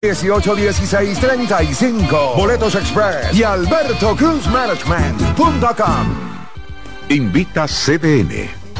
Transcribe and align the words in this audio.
18 0.00 0.54
16 0.54 1.18
35 1.18 2.34
Boletos 2.36 2.76
Express 2.76 3.34
y 3.34 3.42
Alberto 3.42 4.14
Cruz 4.14 4.46
Management.com 4.46 6.06
Invita 7.08 7.66
CDN. 7.66 8.57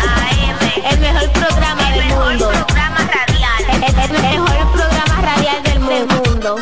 AM. 0.01 0.40
El 0.89 0.99
mejor 0.99 1.29
programa 1.31 1.91
del 1.91 2.05
mundo. 2.07 2.49
programa 2.49 2.97
radial. 2.97 3.63
El, 3.69 3.83
el 3.83 4.21
mejor 4.21 4.71
programa 4.71 5.21
radial 5.21 5.63
del 5.63 5.79
mundo. 5.79 6.57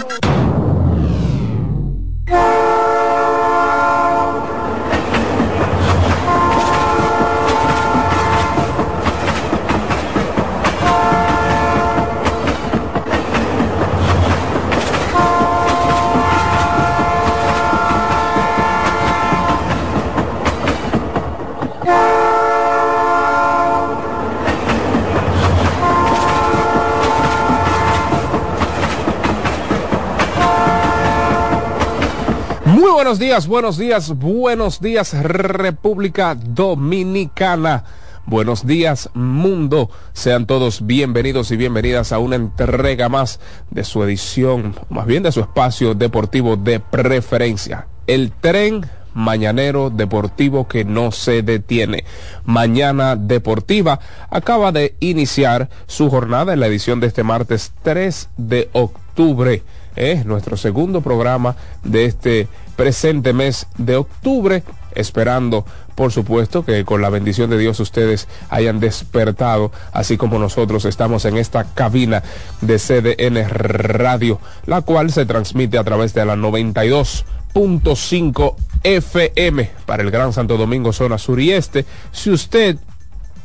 Muy 32.65 32.88
buenos 32.99 33.17
días, 33.17 33.47
buenos 33.47 33.77
días, 33.77 34.17
buenos 34.17 34.81
días 34.81 35.13
República 35.23 36.35
Dominicana. 36.35 37.85
Buenos 38.25 38.67
días 38.67 39.09
mundo. 39.13 39.89
Sean 40.11 40.45
todos 40.45 40.85
bienvenidos 40.85 41.49
y 41.51 41.55
bienvenidas 41.55 42.11
a 42.11 42.19
una 42.19 42.35
entrega 42.35 43.07
más 43.07 43.39
de 43.71 43.85
su 43.85 44.03
edición, 44.03 44.75
más 44.89 45.05
bien 45.05 45.23
de 45.23 45.31
su 45.31 45.39
espacio 45.39 45.93
deportivo 45.93 46.57
de 46.57 46.81
preferencia. 46.81 47.87
El 48.05 48.33
tren 48.33 48.85
mañanero 49.13 49.89
deportivo 49.89 50.67
que 50.67 50.83
no 50.83 51.13
se 51.13 51.41
detiene. 51.41 52.03
Mañana 52.43 53.15
Deportiva 53.15 54.01
acaba 54.29 54.73
de 54.73 54.95
iniciar 54.99 55.69
su 55.87 56.09
jornada 56.09 56.51
en 56.51 56.59
la 56.59 56.67
edición 56.67 56.99
de 56.99 57.07
este 57.07 57.23
martes 57.23 57.71
3 57.81 58.27
de 58.35 58.69
octubre. 58.73 59.63
Es 59.95 60.25
nuestro 60.25 60.57
segundo 60.57 61.01
programa 61.01 61.55
de 61.83 62.05
este 62.05 62.47
presente 62.75 63.33
mes 63.33 63.67
de 63.77 63.97
octubre, 63.97 64.63
esperando, 64.95 65.65
por 65.95 66.13
supuesto, 66.13 66.63
que 66.63 66.85
con 66.85 67.01
la 67.01 67.09
bendición 67.09 67.49
de 67.49 67.57
Dios 67.57 67.79
ustedes 67.79 68.27
hayan 68.49 68.79
despertado, 68.79 69.71
así 69.91 70.17
como 70.17 70.37
nosotros 70.39 70.85
estamos 70.85 71.25
en 71.25 71.37
esta 71.37 71.63
cabina 71.65 72.23
de 72.61 72.79
CDN 72.79 73.49
Radio, 73.49 74.39
la 74.65 74.81
cual 74.81 75.11
se 75.11 75.25
transmite 75.25 75.77
a 75.77 75.83
través 75.83 76.13
de 76.13 76.25
la 76.25 76.35
92.5 76.35 78.55
FM 78.83 79.71
para 79.85 80.03
el 80.03 80.11
Gran 80.11 80.31
Santo 80.31 80.55
Domingo, 80.55 80.93
zona 80.93 81.17
sur 81.17 81.41
y 81.41 81.51
este. 81.51 81.85
Si 82.11 82.31
usted 82.31 82.77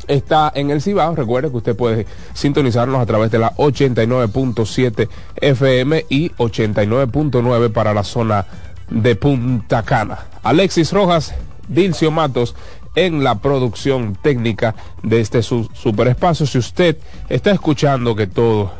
está 0.08 0.52
en 0.54 0.70
el 0.70 0.82
Cibao, 0.82 1.14
recuerde 1.14 1.50
que 1.50 1.56
usted 1.56 1.76
puede 1.76 2.06
sintonizarnos 2.32 3.00
a 3.00 3.06
través 3.06 3.30
de 3.30 3.38
la 3.38 3.54
89.7 3.56 5.08
FM 5.36 6.06
y 6.08 6.30
89.9 6.30 7.72
para 7.72 7.94
la 7.94 8.04
zona 8.04 8.46
de 8.90 9.16
Punta 9.16 9.82
Cana. 9.82 10.18
Alexis 10.42 10.92
Rojas, 10.92 11.34
Dilcio 11.68 12.10
Matos 12.10 12.54
en 12.94 13.24
la 13.24 13.36
producción 13.36 14.16
técnica 14.20 14.74
de 15.02 15.20
este 15.20 15.42
su 15.42 15.68
super 15.74 16.08
espacio. 16.08 16.46
Si 16.46 16.58
usted 16.58 16.96
está 17.28 17.50
escuchando 17.50 18.14
que 18.14 18.26
todo 18.26 18.72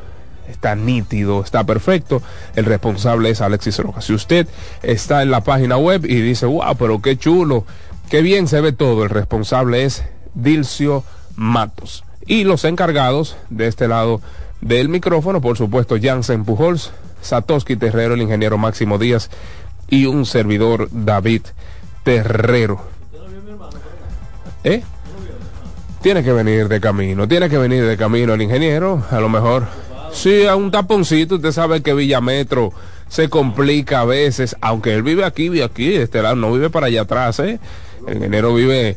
está 0.49 0.75
nítido, 0.75 1.43
está 1.43 1.65
perfecto, 1.65 2.23
el 2.55 2.65
responsable 2.65 3.31
es 3.31 3.41
Alexis 3.41 3.79
Rojas. 3.79 4.05
Si 4.05 4.13
usted 4.13 4.47
está 4.83 5.23
en 5.23 5.31
la 5.31 5.43
página 5.43 5.77
web 5.77 6.05
y 6.05 6.21
dice, 6.21 6.47
wow, 6.47 6.77
pero 6.79 7.01
qué 7.01 7.17
chulo, 7.17 7.65
qué 8.11 8.23
bien 8.23 8.47
se 8.47 8.61
ve 8.61 8.73
todo, 8.73 9.05
el 9.05 9.11
responsable 9.11 9.85
es 9.85 10.05
Dilcio 10.35 11.05
Matos. 11.37 12.05
Y 12.27 12.45
los 12.45 12.65
encargados 12.65 13.37
de 13.51 13.67
este 13.67 13.89
lado 13.89 14.21
del 14.61 14.89
micrófono, 14.89 15.41
por 15.41 15.57
supuesto, 15.59 15.97
Jansen 16.01 16.45
Pujols, 16.45 16.93
Satoshi 17.21 17.77
Terrero, 17.77 18.15
el 18.15 18.23
ingeniero 18.23 18.59
Máximo 18.59 18.99
Díaz 18.99 19.31
y 19.89 20.07
un 20.07 20.27
servidor 20.27 20.89
David 20.91 21.43
Terrero. 22.03 22.81
¿Eh? 24.63 24.83
Tiene 26.01 26.23
que 26.23 26.33
venir 26.33 26.69
de 26.69 26.81
camino, 26.81 27.29
tiene 27.29 27.49
que 27.49 27.59
venir 27.59 27.85
de 27.85 27.97
camino 27.97 28.35
el 28.35 28.43
ingeniero, 28.43 29.03
a 29.11 29.21
lo 29.21 29.29
mejor. 29.29 29.67
Sí, 30.13 30.47
a 30.47 30.55
un 30.55 30.71
taponcito, 30.71 31.37
usted 31.37 31.53
sabe 31.53 31.83
que 31.83 31.93
Villametro 31.93 32.73
se 33.09 33.29
complica 33.29 34.01
a 34.01 34.05
veces, 34.05 34.57
aunque 34.61 34.95
él 34.95 35.03
vive 35.03 35.25
aquí, 35.25 35.49
vive 35.49 35.65
aquí, 35.65 35.95
este 35.95 36.23
lado, 36.23 36.37
no 36.37 36.53
vive 36.53 36.71
para 36.71 36.87
allá 36.87 37.03
atrás, 37.03 37.39
¿eh? 37.41 37.59
El 38.07 38.17
ingeniero 38.17 38.55
vive... 38.55 38.97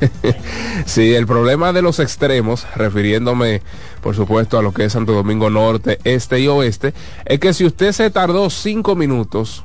sí, 0.86 1.14
el 1.14 1.26
problema 1.26 1.72
de 1.72 1.82
los 1.82 1.98
extremos, 1.98 2.66
refiriéndome 2.76 3.62
por 4.02 4.14
supuesto 4.14 4.58
a 4.58 4.62
lo 4.62 4.72
que 4.72 4.84
es 4.84 4.92
Santo 4.92 5.12
Domingo 5.12 5.50
Norte, 5.50 5.98
Este 6.04 6.40
y 6.40 6.48
Oeste, 6.48 6.94
es 7.24 7.40
que 7.40 7.52
si 7.52 7.64
usted 7.64 7.92
se 7.92 8.10
tardó 8.10 8.48
cinco 8.50 8.94
minutos 8.94 9.64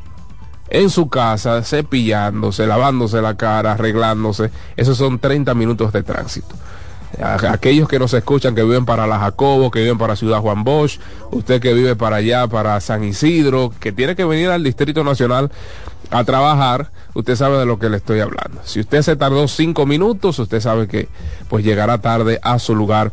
en 0.70 0.90
su 0.90 1.08
casa, 1.08 1.62
cepillándose, 1.64 2.66
lavándose 2.66 3.22
la 3.22 3.38
cara, 3.38 3.74
arreglándose, 3.74 4.50
esos 4.76 4.98
son 4.98 5.20
30 5.20 5.54
minutos 5.54 5.94
de 5.94 6.04
tránsito. 6.04 6.56
aquellos 7.22 7.88
que 7.88 8.00
nos 8.00 8.14
escuchan 8.14 8.56
que 8.56 8.64
viven 8.64 8.86
para 8.86 9.06
la 9.06 9.20
Jacobo, 9.20 9.70
que 9.70 9.82
viven 9.82 10.00
para 10.00 10.16
Ciudad 10.16 10.40
Juan 10.40 10.64
Bosch, 10.64 11.00
usted 11.32 11.62
que 11.62 11.74
vive 11.74 11.96
para 11.96 12.16
allá, 12.18 12.48
para 12.48 12.80
San 12.82 13.04
Isidro, 13.04 13.72
que 13.80 13.92
tiene 13.92 14.16
que 14.16 14.26
venir 14.26 14.50
al 14.50 14.64
Distrito 14.64 15.04
Nacional 15.04 15.52
a 16.14 16.24
trabajar, 16.24 16.92
usted 17.14 17.36
sabe 17.36 17.58
de 17.58 17.66
lo 17.66 17.80
que 17.80 17.90
le 17.90 17.98
estoy 17.98 18.20
hablando. 18.20 18.62
Si 18.64 18.80
usted 18.80 19.02
se 19.02 19.16
tardó 19.16 19.48
cinco 19.48 19.86
minutos, 19.86 20.40
usted 20.40 20.62
sabe 20.62 20.88
que 20.88 21.10
pues 21.50 21.66
llegará 21.66 21.98
tarde 21.98 22.40
a 22.44 22.60
su 22.60 22.76
lugar 22.76 23.12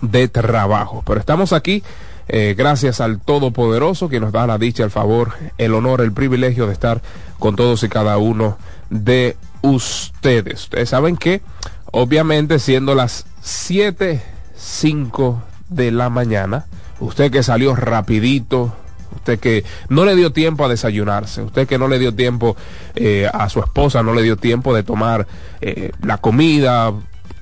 de 0.00 0.28
trabajo. 0.28 1.02
Pero 1.06 1.20
estamos 1.20 1.52
aquí 1.52 1.82
eh, 2.28 2.54
gracias 2.56 3.00
al 3.00 3.20
Todopoderoso 3.20 4.08
que 4.08 4.20
nos 4.20 4.32
da 4.32 4.46
la 4.46 4.58
dicha, 4.58 4.84
el 4.84 4.90
favor, 4.90 5.32
el 5.58 5.74
honor, 5.74 6.00
el 6.00 6.12
privilegio 6.12 6.66
de 6.66 6.72
estar 6.72 7.02
con 7.38 7.56
todos 7.56 7.82
y 7.82 7.88
cada 7.88 8.16
uno 8.18 8.56
de 8.90 9.36
ustedes. 9.62 10.62
Ustedes 10.62 10.88
saben 10.88 11.16
que, 11.16 11.42
obviamente, 11.90 12.58
siendo 12.58 12.94
las 12.94 13.26
7, 13.42 14.22
5 14.56 15.42
de 15.68 15.90
la 15.90 16.08
mañana, 16.08 16.66
usted 17.00 17.30
que 17.30 17.42
salió 17.42 17.74
rapidito, 17.74 18.74
usted 19.14 19.38
que 19.38 19.64
no 19.88 20.04
le 20.04 20.16
dio 20.16 20.32
tiempo 20.32 20.64
a 20.64 20.68
desayunarse, 20.68 21.42
usted 21.42 21.66
que 21.66 21.78
no 21.78 21.88
le 21.88 21.98
dio 21.98 22.14
tiempo 22.14 22.56
eh, 22.94 23.28
a 23.32 23.48
su 23.48 23.60
esposa, 23.60 24.02
no 24.02 24.14
le 24.14 24.22
dio 24.22 24.36
tiempo 24.36 24.74
de 24.74 24.82
tomar 24.82 25.26
eh, 25.60 25.92
la 26.02 26.18
comida, 26.18 26.92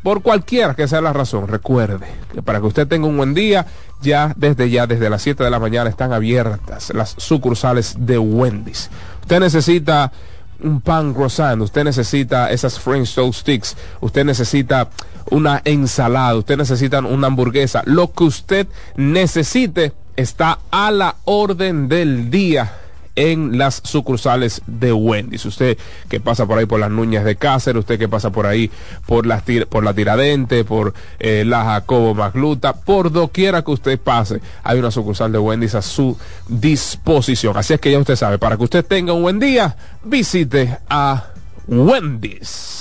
por 0.03 0.23
cualquiera 0.23 0.75
que 0.75 0.89
sea 0.89 1.01
la 1.01 1.13
razón, 1.13 1.47
recuerde 1.49 2.07
que 2.33 2.43
para 2.43 2.61
que 2.61 2.67
usted 2.67 2.89
tenga 2.89 3.07
un 3.07 3.17
buen 3.17 3.35
día, 3.35 3.67
ya 4.01 4.33
desde 4.37 4.71
ya, 4.71 4.87
desde 4.87 5.11
las 5.11 5.23
7 5.23 5.45
de 5.45 5.51
la 5.51 5.59
mañana 5.59 5.91
están 5.91 6.13
abiertas 6.13 6.93
las 6.95 7.15
sucursales 7.19 7.97
de 7.99 8.19
Wendy's. 8.19 8.91
Usted 9.21 9.41
necesita 9.41 10.11
un 10.63 10.81
pan 10.81 11.13
croissant, 11.13 11.61
usted 11.61 11.85
necesita 11.85 12.51
esas 12.51 12.79
French 12.79 13.15
toast 13.15 13.41
sticks, 13.41 13.77
usted 14.01 14.25
necesita 14.25 14.89
una 15.31 15.61
ensalada, 15.65 16.37
usted 16.37 16.57
necesita 16.57 17.01
una 17.01 17.27
hamburguesa, 17.27 17.83
lo 17.85 18.13
que 18.13 18.25
usted 18.25 18.67
necesite 18.97 19.93
está 20.21 20.59
a 20.71 20.91
la 20.91 21.17
orden 21.25 21.89
del 21.89 22.31
día 22.31 22.73
en 23.17 23.59
las 23.59 23.83
sucursales 23.85 24.63
de 24.67 24.93
Wendy's. 24.93 25.45
Usted 25.45 25.77
que 26.09 26.21
pasa 26.21 26.47
por 26.47 26.59
ahí 26.59 26.67
por 26.67 26.81
las 26.81 26.91
Nuñas 26.91 27.25
de 27.25 27.37
Cáceres, 27.37 27.81
usted 27.81 27.99
que 27.99 28.09
pasa 28.09 28.31
por 28.31 28.47
ahí 28.47 28.71
por, 29.07 29.27
por 29.69 29.85
la 29.85 29.95
Tiradente, 29.95 30.65
por 30.65 30.95
eh, 31.19 31.45
la 31.47 31.65
Jacobo 31.65 32.15
Magluta, 32.15 32.73
por 32.73 33.11
doquiera 33.13 33.63
que 33.63 33.73
usted 33.73 33.99
pase, 33.99 34.41
hay 34.63 34.79
una 34.79 34.91
sucursal 34.91 35.33
de 35.33 35.39
Wendy's 35.39 35.75
a 35.75 35.83
su 35.83 36.17
disposición. 36.49 37.57
Así 37.57 37.75
es 37.75 37.81
que 37.81 37.91
ya 37.91 37.99
usted 37.99 38.17
sabe, 38.17 38.39
para 38.39 38.57
que 38.57 38.65
usted 38.65 38.85
tenga 38.85 39.13
un 39.13 39.23
buen 39.23 39.39
día, 39.39 39.77
visite 40.05 40.79
a 40.89 41.27
Wendy's. 41.67 42.81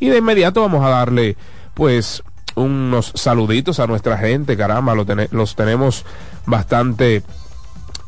Y 0.00 0.08
de 0.08 0.18
inmediato 0.18 0.60
vamos 0.60 0.84
a 0.84 0.90
darle, 0.90 1.36
pues, 1.74 2.22
unos 2.58 3.12
saluditos 3.14 3.80
a 3.80 3.86
nuestra 3.86 4.18
gente, 4.18 4.56
caramba, 4.56 4.94
los 4.94 5.56
tenemos 5.56 6.04
bastante 6.46 7.22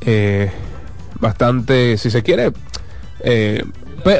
eh, 0.00 0.50
bastante, 1.20 1.98
si 1.98 2.10
se 2.10 2.22
quiere, 2.22 2.52
eh, 3.20 3.62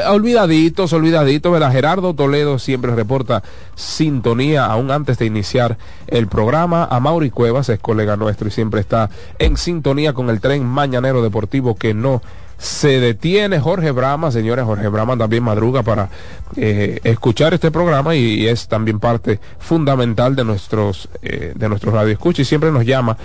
olvidaditos, 0.08 0.92
olvidaditos, 0.92 1.50
¿verdad? 1.50 1.72
Gerardo 1.72 2.14
Toledo 2.14 2.58
siempre 2.58 2.94
reporta 2.94 3.42
sintonía 3.74 4.66
aún 4.66 4.90
antes 4.90 5.18
de 5.18 5.24
iniciar 5.24 5.78
el 6.06 6.26
programa. 6.26 6.84
A 6.84 7.00
Mauri 7.00 7.30
Cuevas 7.30 7.70
es 7.70 7.80
colega 7.80 8.16
nuestro 8.16 8.48
y 8.48 8.50
siempre 8.50 8.80
está 8.80 9.08
en 9.38 9.56
sintonía 9.56 10.12
con 10.12 10.28
el 10.28 10.40
tren 10.40 10.66
mañanero 10.66 11.22
deportivo 11.22 11.76
que 11.76 11.94
no 11.94 12.20
se 12.60 13.00
detiene 13.00 13.58
Jorge 13.58 13.90
Brama, 13.90 14.30
señores, 14.30 14.66
Jorge 14.66 14.88
Brama 14.88 15.16
también 15.16 15.42
madruga 15.42 15.82
para 15.82 16.10
eh, 16.56 17.00
escuchar 17.04 17.54
este 17.54 17.70
programa 17.70 18.14
y, 18.14 18.46
es 18.46 18.68
también 18.68 19.00
parte 19.00 19.40
fundamental 19.58 20.36
de 20.36 20.44
nuestros 20.44 21.08
eh, 21.22 21.54
de 21.54 21.68
nuestros 21.70 21.94
y 22.38 22.44
siempre 22.44 22.70
nos 22.70 22.84
llama 22.84 23.16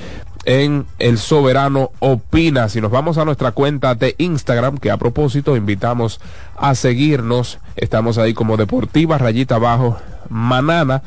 en 0.45 0.85
El 0.99 1.17
Soberano 1.17 1.91
Opina. 1.99 2.69
Si 2.69 2.79
nos 2.79 2.91
vamos 2.91 3.17
a 3.17 3.25
nuestra 3.25 3.51
cuenta 3.51 3.93
de 3.93 4.15
Instagram, 4.19 4.77
que 4.77 4.89
a 4.89 4.97
propósito 4.97 5.57
invitamos 5.57 6.21
a 6.55 6.73
seguirnos, 6.73 7.59
estamos 7.75 8.17
ahí 8.17 8.33
como 8.33 8.55
Deportiva 8.55 9.17
Rayita 9.17 9.55
Abajo 9.55 9.97
Manana. 10.29 11.01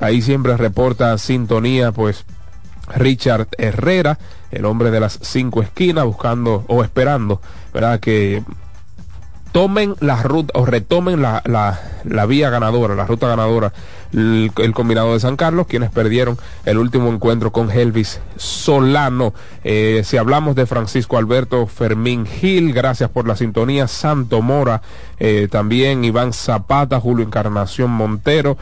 Ahí 0.00 0.22
siempre 0.22 0.56
reporta 0.56 1.18
sintonía, 1.18 1.90
pues 1.90 2.24
Richard 2.94 3.48
Herrera, 3.58 4.18
el 4.50 4.64
hombre 4.64 4.90
de 4.90 5.00
las 5.00 5.18
cinco 5.22 5.62
esquinas, 5.62 6.04
buscando 6.04 6.64
o 6.68 6.84
esperando, 6.84 7.40
¿verdad? 7.72 8.00
Que 8.00 8.42
tomen 9.54 9.94
la 10.00 10.20
ruta 10.20 10.52
o 10.58 10.66
retomen 10.66 11.22
la, 11.22 11.40
la, 11.44 12.26
vía 12.26 12.50
ganadora, 12.50 12.96
la 12.96 13.06
ruta 13.06 13.28
ganadora, 13.28 13.72
el, 14.12 14.50
combinado 14.74 15.12
de 15.12 15.20
San 15.20 15.36
Carlos, 15.36 15.68
quienes 15.68 15.92
perdieron 15.92 16.36
el 16.64 16.76
último 16.76 17.08
encuentro 17.08 17.52
con 17.52 17.70
Helvis 17.70 18.20
Solano. 18.36 19.32
Eh, 19.62 20.02
si 20.04 20.16
hablamos 20.16 20.56
de 20.56 20.66
Francisco 20.66 21.18
Alberto 21.18 21.68
Fermín 21.68 22.26
Gil, 22.26 22.72
gracias 22.72 23.10
por 23.10 23.28
la 23.28 23.36
sintonía, 23.36 23.86
Santo 23.86 24.42
Mora, 24.42 24.82
eh, 25.20 25.46
también 25.48 26.04
Iván 26.04 26.32
Zapata, 26.32 26.98
Julio 26.98 27.24
Encarnación 27.24 27.92
Montero. 27.92 28.58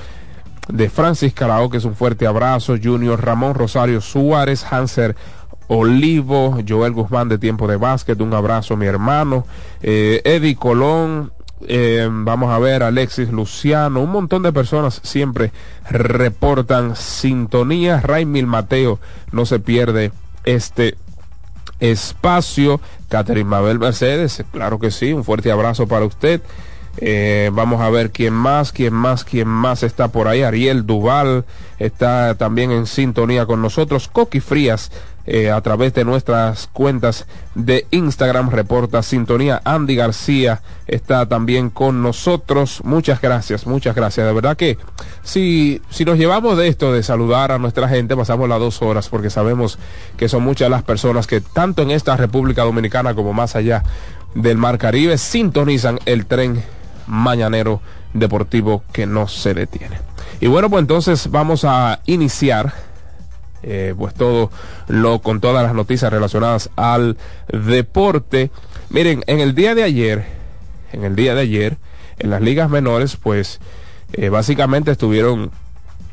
De 0.69 0.89
Francis 0.89 1.35
que 1.35 1.77
es 1.77 1.85
un 1.85 1.95
fuerte 1.95 2.27
abrazo. 2.27 2.77
Junior 2.83 3.23
Ramón 3.23 3.55
Rosario 3.55 4.01
Suárez, 4.01 4.65
Hanser 4.71 5.17
Olivo, 5.69 6.59
Joel 6.69 6.93
Guzmán 6.93 7.29
de 7.29 7.39
Tiempo 7.39 7.67
de 7.67 7.77
Básquet, 7.77 8.21
un 8.21 8.35
abrazo 8.35 8.77
mi 8.77 8.87
hermano, 8.87 9.47
eh, 9.83 10.21
Eddie 10.25 10.57
Colón, 10.57 11.33
eh, 11.67 12.09
vamos 12.11 12.51
a 12.53 12.59
ver, 12.59 12.83
Alexis 12.83 13.31
Luciano, 13.31 14.01
un 14.01 14.11
montón 14.11 14.43
de 14.43 14.53
personas 14.53 15.01
siempre 15.03 15.53
reportan 15.89 16.97
sintonía, 16.97 18.01
Raimil 18.01 18.47
Mateo 18.47 18.99
no 19.31 19.47
se 19.47 19.61
pierde 19.61 20.13
este 20.45 20.97
espacio, 21.81 22.81
Catherine 23.09 23.49
Mabel 23.49 23.79
Mercedes, 23.79 24.45
claro 24.53 24.79
que 24.79 24.91
sí, 24.91 25.13
un 25.13 25.25
fuerte 25.25 25.51
abrazo 25.51 25.87
para 25.87 26.05
usted. 26.05 26.43
Eh, 26.99 27.51
vamos 27.53 27.81
a 27.81 27.91
ver 27.91 28.11
quién 28.11 28.35
más, 28.35 28.73
quién 28.73 28.93
más, 28.93 29.25
quién 29.25 29.49
más 29.49 29.83
está 29.83 30.09
por 30.09 30.29
ahí. 30.29 30.43
Ariel 30.43 30.87
Duval 30.87 31.45
está 31.79 32.35
también 32.35 32.71
en 32.71 32.87
sintonía 32.87 33.47
con 33.47 33.63
nosotros. 33.63 34.09
Coqui 34.09 34.41
Frías 34.41 34.91
eh, 35.25 35.51
a 35.53 35.61
través 35.61 35.95
de 35.95 36.05
nuestras 36.05 36.69
cuentas 36.73 37.27
de 37.55 37.87
Instagram 37.93 38.51
reporta 38.51 39.03
sintonía. 39.03 39.63
Andy 39.65 39.95
García 39.95 40.63
está 40.87 41.27
también 41.27 41.71
con 41.71 42.03
nosotros. 42.03 42.83
Muchas 42.85 43.21
gracias, 43.21 43.67
muchas 43.67 43.95
gracias. 43.95 44.27
De 44.27 44.33
verdad 44.33 44.57
que 44.57 44.79
si, 45.23 45.81
si 45.91 46.05
nos 46.05 46.19
llevamos 46.19 46.59
de 46.59 46.69
esto 46.69 46.93
de 46.93 47.03
saludar 47.03 47.53
a 47.53 47.59
nuestra 47.59 47.89
gente, 47.89 48.17
pasamos 48.17 48.49
las 48.49 48.59
dos 48.59 48.83
horas 48.83 49.09
porque 49.09 49.31
sabemos 49.31 49.79
que 50.17 50.29
son 50.29 50.43
muchas 50.43 50.69
las 50.69 50.83
personas 50.83 51.27
que 51.27 51.41
tanto 51.41 51.83
en 51.83 51.93
esta 51.93 52.17
República 52.17 52.65
Dominicana 52.65 53.15
como 53.15 53.33
más 53.33 53.55
allá 53.57 53.85
del 54.35 54.59
Mar 54.59 54.79
Caribe 54.79 55.19
sintonizan 55.19 56.01
el 56.05 56.27
tren 56.27 56.63
mañanero 57.07 57.81
deportivo 58.13 58.83
que 58.93 59.07
no 59.07 59.29
se 59.29 59.55
detiene. 59.55 59.99
Y 60.41 60.47
bueno, 60.47 60.69
pues 60.71 60.81
entonces 60.81 61.31
vamos 61.31 61.65
a 61.65 62.01
iniciar 62.07 62.73
eh, 63.63 63.95
pues 63.97 64.13
todo 64.15 64.51
lo 64.89 65.21
con 65.21 65.41
todas 65.41 65.65
las 65.65 65.75
noticias 65.75 66.13
relacionadas 66.13 66.71
al 66.77 67.17
deporte. 67.49 68.51
Miren, 68.91 69.23
en 69.27 69.39
el 69.39 69.55
día 69.55 69.75
de 69.75 69.85
ayer, 69.85 70.25
en 70.93 71.05
el 71.05 71.15
día 71.15 71.35
de 71.35 71.43
ayer, 71.43 71.77
en 72.19 72.31
las 72.31 72.41
ligas 72.41 72.69
menores, 72.71 73.17
pues 73.17 73.61
eh, 74.15 74.29
básicamente 74.29 74.91
estuvieron 74.91 75.53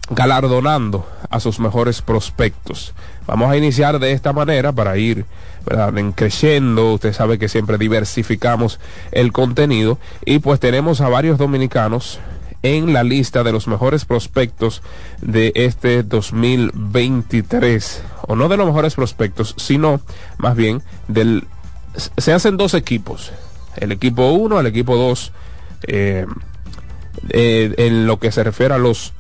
galardonando 0.10 1.08
a 1.30 1.39
sus 1.39 1.60
mejores 1.60 2.01
prospectos. 2.01 2.94
Vamos 3.28 3.51
a 3.51 3.58
iniciar 3.58 4.00
de 4.00 4.12
esta 4.12 4.34
manera 4.34 4.72
para 4.72 4.98
ir 4.98 5.25
en 5.96 6.12
creciendo. 6.12 6.94
Usted 6.94 7.13
sabe 7.13 7.38
que 7.38 7.50
siempre 7.50 7.78
diversificamos 7.78 8.80
el 9.12 9.32
contenido 9.32 10.00
y 10.25 10.39
pues 10.39 10.60
tenemos 10.60 11.01
a 11.01 11.10
varios 11.10 11.38
dominicanos 11.38 12.20
en 12.62 12.92
la 12.92 13.04
lista 13.04 13.44
de 13.44 13.51
los 13.51 13.68
mejores 13.68 14.06
prospectos 14.06 14.82
de 15.22 15.51
este 15.56 16.04
2023 16.04 18.04
o 18.28 18.36
no 18.36 18.50
de 18.50 18.58
los 18.58 18.68
mejores 18.68 18.96
prospectos 18.96 19.56
sino 19.58 20.01
más 20.38 20.58
bien 20.58 20.84
del 21.08 21.48
se 22.18 22.34
hacen 22.34 22.58
dos 22.58 22.74
equipos 22.74 23.32
el 23.78 23.94
equipo 23.94 24.32
1 24.32 24.60
el 24.60 24.68
equipo 24.68 24.98
2 24.98 25.32
eh, 25.88 26.25
eh, 27.30 27.74
en 27.78 28.06
lo 28.06 28.20
que 28.20 28.34
se 28.34 28.44
refiere 28.44 28.74
a 28.74 28.78
los 28.78 29.13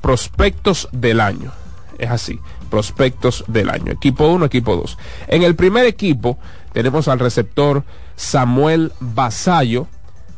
prospectos 0.00 0.88
del 0.92 1.20
año. 1.20 1.52
Es 1.98 2.10
así, 2.10 2.40
prospectos 2.70 3.44
del 3.46 3.68
año. 3.68 3.92
Equipo 3.92 4.28
1, 4.28 4.46
equipo 4.46 4.76
2. 4.76 4.98
En 5.28 5.42
el 5.42 5.54
primer 5.54 5.86
equipo 5.86 6.38
tenemos 6.72 7.08
al 7.08 7.18
receptor 7.18 7.84
Samuel 8.16 8.92
Basayo. 9.00 9.86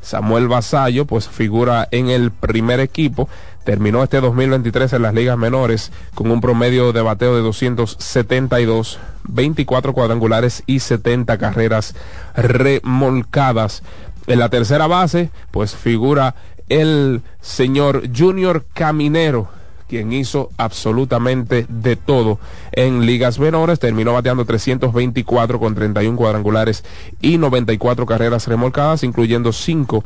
Samuel 0.01 0.49
Basayo, 0.49 1.07
pues 1.07 1.29
figura 1.29 1.87
en 1.93 2.11
el 2.11 2.33
primer 2.33 2.81
equipo. 2.81 3.29
Terminó 3.65 4.03
este 4.03 4.21
2023 4.21 4.93
en 4.95 5.03
las 5.03 5.15
ligas 5.15 5.39
menores 5.39 5.93
con 6.15 6.31
un 6.33 6.41
promedio 6.41 6.93
de 6.93 7.03
bateo 7.03 7.37
de 7.37 7.43
272, 7.43 8.99
24 9.25 9.93
cuadrangulares 9.93 10.65
y 10.67 10.81
70 10.81 11.39
carreras 11.39 11.95
remolcadas. 12.35 13.85
En 14.27 14.39
la 14.39 14.49
tercera 14.49 14.87
base, 14.87 15.31
pues 15.53 15.77
figura 15.77 16.35
el 16.81 17.23
señor 17.41 18.05
Junior 18.17 18.65
Caminero. 18.73 19.49
quien 19.89 20.13
hizo 20.15 20.49
absolutamente 20.57 21.67
de 21.69 21.97
todo 21.97 22.39
en 22.73 23.05
ligas 23.05 23.39
menores, 23.39 23.79
terminó 23.79 24.15
bateando 24.15 24.47
324 24.47 25.61
con 25.61 25.75
31 25.75 26.17
cuadrangulares 26.17 26.83
y 27.21 27.37
94 27.37 28.07
carreras 28.07 28.47
remolcadas, 28.47 29.05
incluyendo 29.05 29.53
5 29.53 30.03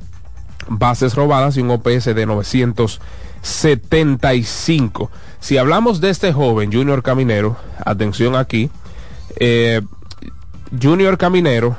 bases 0.69 1.15
robadas 1.15 1.57
y 1.57 1.61
un 1.61 1.71
OPS 1.71 2.07
de 2.07 2.27
975. 2.27 5.09
Si 5.39 5.57
hablamos 5.57 6.01
de 6.01 6.11
este 6.11 6.33
joven, 6.33 6.73
Junior 6.73 7.05
Caminero, 7.05 7.57
atención 7.85 8.35
aquí, 8.35 8.71
eh, 9.39 9.83
Junior 10.83 11.17
Caminero 11.17 11.77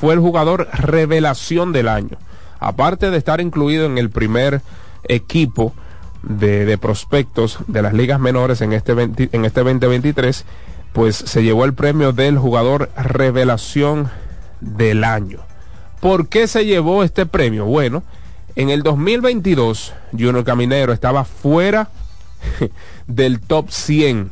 fue 0.00 0.14
el 0.14 0.20
jugador 0.20 0.68
revelación 0.72 1.72
del 1.72 1.88
año. 1.88 2.16
Aparte 2.64 3.10
de 3.10 3.18
estar 3.18 3.42
incluido 3.42 3.84
en 3.84 3.98
el 3.98 4.08
primer 4.08 4.62
equipo 5.06 5.74
de, 6.22 6.78
prospectos 6.78 7.58
de 7.66 7.82
las 7.82 7.92
ligas 7.92 8.18
menores 8.18 8.62
en 8.62 8.72
este, 8.72 8.92
en 8.92 9.44
este 9.44 9.60
2023, 9.62 10.46
pues 10.94 11.14
se 11.14 11.42
llevó 11.42 11.66
el 11.66 11.74
premio 11.74 12.12
del 12.12 12.38
jugador 12.38 12.88
revelación 12.96 14.08
del 14.62 15.04
año. 15.04 15.40
¿Por 16.00 16.28
qué 16.28 16.46
se 16.46 16.64
llevó 16.64 17.04
este 17.04 17.26
premio? 17.26 17.66
Bueno, 17.66 18.02
en 18.56 18.70
el 18.70 18.82
2022 18.82 19.92
Junior 20.12 20.42
Caminero 20.42 20.94
estaba 20.94 21.26
fuera 21.26 21.90
del 23.06 23.40
top 23.40 23.68
100. 23.68 24.30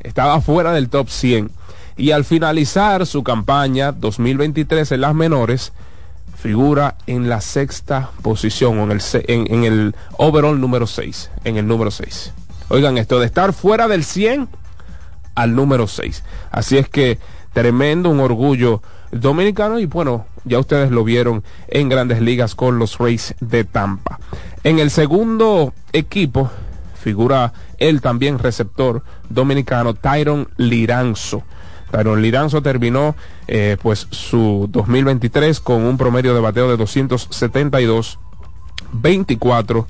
Estaba 0.00 0.40
fuera 0.40 0.72
del 0.72 0.88
top 0.88 1.10
100. 1.10 1.50
Y 1.98 2.12
al 2.12 2.24
finalizar 2.24 3.06
su 3.06 3.22
campaña 3.22 3.92
2023 3.92 4.90
en 4.92 5.00
las 5.02 5.14
menores, 5.14 5.74
figura 6.44 6.96
en 7.06 7.30
la 7.30 7.40
sexta 7.40 8.10
posición, 8.20 8.78
en 8.90 9.64
el, 9.64 9.94
overall 10.18 10.60
número 10.60 10.86
6, 10.86 11.30
en 11.44 11.56
el 11.56 11.66
número 11.66 11.90
6. 11.90 12.34
Oigan 12.68 12.98
esto, 12.98 13.18
de 13.18 13.24
estar 13.24 13.54
fuera 13.54 13.88
del 13.88 14.04
100 14.04 14.50
al 15.36 15.54
número 15.54 15.86
6. 15.86 16.22
Así 16.50 16.76
es 16.76 16.90
que 16.90 17.18
tremendo, 17.54 18.10
un 18.10 18.20
orgullo 18.20 18.82
dominicano 19.10 19.78
y 19.78 19.86
bueno, 19.86 20.26
ya 20.44 20.58
ustedes 20.58 20.90
lo 20.90 21.02
vieron 21.02 21.42
en 21.68 21.88
grandes 21.88 22.20
ligas 22.20 22.54
con 22.54 22.78
los 22.78 22.98
Rays 22.98 23.34
de 23.40 23.64
Tampa. 23.64 24.20
En 24.64 24.78
el 24.78 24.90
segundo 24.90 25.72
equipo 25.94 26.50
figura 26.92 27.54
el 27.78 28.02
también 28.02 28.38
receptor 28.38 29.02
dominicano 29.30 29.94
Tyron 29.94 30.50
Liranzo. 30.58 31.42
Tyron 31.94 32.22
Liranzo 32.22 32.60
terminó 32.60 33.14
eh, 33.46 33.76
pues 33.80 34.08
su 34.10 34.66
2023 34.68 35.60
con 35.60 35.84
un 35.84 35.96
promedio 35.96 36.34
de 36.34 36.40
bateo 36.40 36.68
de 36.68 36.76
272, 36.76 38.18
24 38.94 39.86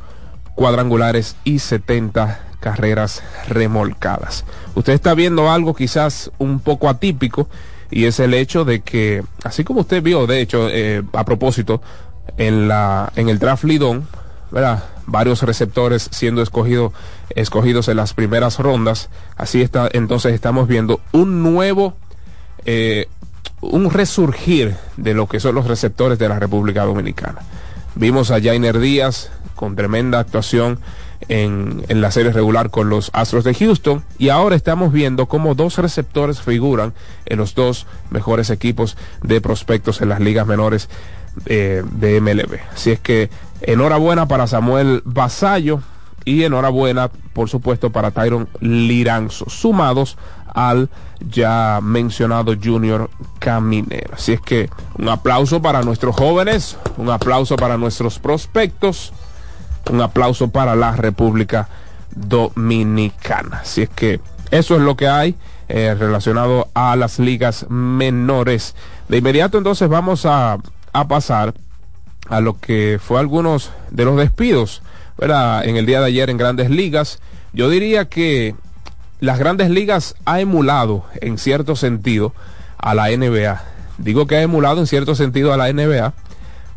cuadrangulares 0.54 1.36
y 1.44 1.60
70 1.60 2.40
carreras 2.60 3.22
remolcadas. 3.48 4.44
Usted 4.74 4.92
está 4.92 5.14
viendo 5.14 5.50
algo 5.50 5.74
quizás 5.74 6.30
un 6.36 6.60
poco 6.60 6.90
atípico 6.90 7.48
y 7.90 8.04
es 8.04 8.20
el 8.20 8.34
hecho 8.34 8.66
de 8.66 8.82
que, 8.82 9.24
así 9.42 9.64
como 9.64 9.80
usted 9.80 10.02
vio, 10.02 10.26
de 10.26 10.42
hecho, 10.42 10.68
eh, 10.70 11.02
a 11.14 11.24
propósito, 11.24 11.80
en, 12.36 12.68
la, 12.68 13.10
en 13.16 13.30
el 13.30 13.38
draft 13.38 13.64
Lidón, 13.64 14.06
¿verdad? 14.50 14.84
Varios 15.06 15.42
receptores 15.42 16.08
siendo 16.12 16.42
escogido, 16.42 16.92
escogidos 17.30 17.88
en 17.88 17.96
las 17.96 18.14
primeras 18.14 18.58
rondas. 18.58 19.10
Así 19.36 19.62
está, 19.62 19.88
entonces 19.92 20.34
estamos 20.34 20.68
viendo 20.68 21.00
un 21.12 21.42
nuevo, 21.42 21.94
eh, 22.64 23.06
un 23.60 23.90
resurgir 23.90 24.76
de 24.96 25.14
lo 25.14 25.28
que 25.28 25.40
son 25.40 25.54
los 25.54 25.66
receptores 25.66 26.18
de 26.18 26.28
la 26.28 26.38
República 26.38 26.84
Dominicana. 26.84 27.40
Vimos 27.94 28.30
a 28.30 28.40
Jainer 28.40 28.78
Díaz 28.78 29.30
con 29.54 29.76
tremenda 29.76 30.18
actuación 30.18 30.80
en, 31.28 31.84
en, 31.88 32.00
la 32.00 32.10
serie 32.10 32.32
regular 32.32 32.70
con 32.70 32.90
los 32.90 33.10
Astros 33.14 33.44
de 33.44 33.54
Houston 33.54 34.02
y 34.18 34.28
ahora 34.28 34.56
estamos 34.56 34.92
viendo 34.92 35.26
cómo 35.26 35.54
dos 35.54 35.78
receptores 35.78 36.40
figuran 36.40 36.92
en 37.24 37.38
los 37.38 37.54
dos 37.54 37.86
mejores 38.10 38.50
equipos 38.50 38.96
de 39.22 39.40
prospectos 39.40 40.02
en 40.02 40.08
las 40.08 40.20
ligas 40.20 40.46
menores 40.46 40.88
eh, 41.46 41.82
de 41.92 42.20
MLB. 42.20 42.58
Así 42.72 42.92
es 42.92 43.00
que 43.00 43.30
enhorabuena 43.62 44.26
para 44.28 44.46
Samuel 44.46 45.02
Basallo 45.04 45.80
y 46.24 46.44
enhorabuena, 46.44 47.10
por 47.32 47.48
supuesto, 47.48 47.90
para 47.90 48.10
Tyron 48.10 48.48
Liranzo, 48.60 49.48
sumados 49.48 50.16
al 50.54 50.88
ya 51.20 51.80
mencionado 51.82 52.54
Junior 52.62 53.10
Caminero. 53.38 54.14
Así 54.14 54.32
es 54.32 54.40
que 54.40 54.70
un 54.98 55.08
aplauso 55.08 55.60
para 55.60 55.82
nuestros 55.82 56.14
jóvenes, 56.14 56.76
un 56.96 57.10
aplauso 57.10 57.56
para 57.56 57.76
nuestros 57.76 58.18
prospectos, 58.18 59.12
un 59.90 60.00
aplauso 60.00 60.48
para 60.48 60.74
la 60.74 60.92
República 60.92 61.68
Dominicana. 62.14 63.60
Así 63.62 63.82
es 63.82 63.88
que 63.90 64.20
eso 64.50 64.76
es 64.76 64.82
lo 64.82 64.96
que 64.96 65.08
hay 65.08 65.34
eh, 65.68 65.96
relacionado 65.98 66.68
a 66.74 66.94
las 66.96 67.18
ligas 67.18 67.66
menores. 67.68 68.74
De 69.08 69.18
inmediato 69.18 69.58
entonces 69.58 69.88
vamos 69.88 70.24
a 70.26 70.58
a 70.94 71.06
pasar 71.08 71.52
a 72.28 72.40
lo 72.40 72.58
que 72.58 72.98
fue 73.02 73.20
algunos 73.20 73.70
de 73.90 74.06
los 74.06 74.16
despidos, 74.16 74.80
¿verdad? 75.18 75.66
En 75.66 75.76
el 75.76 75.84
día 75.84 76.00
de 76.00 76.06
ayer 76.06 76.30
en 76.30 76.38
grandes 76.38 76.70
ligas. 76.70 77.18
Yo 77.52 77.68
diría 77.68 78.06
que 78.06 78.54
las 79.20 79.38
grandes 79.38 79.68
ligas 79.70 80.14
ha 80.24 80.40
emulado 80.40 81.04
en 81.20 81.36
cierto 81.36 81.76
sentido 81.76 82.32
a 82.78 82.94
la 82.94 83.14
NBA. 83.14 83.62
Digo 83.98 84.26
que 84.26 84.36
ha 84.36 84.42
emulado 84.42 84.80
en 84.80 84.86
cierto 84.86 85.14
sentido 85.14 85.52
a 85.52 85.56
la 85.56 85.70
NBA 85.72 86.14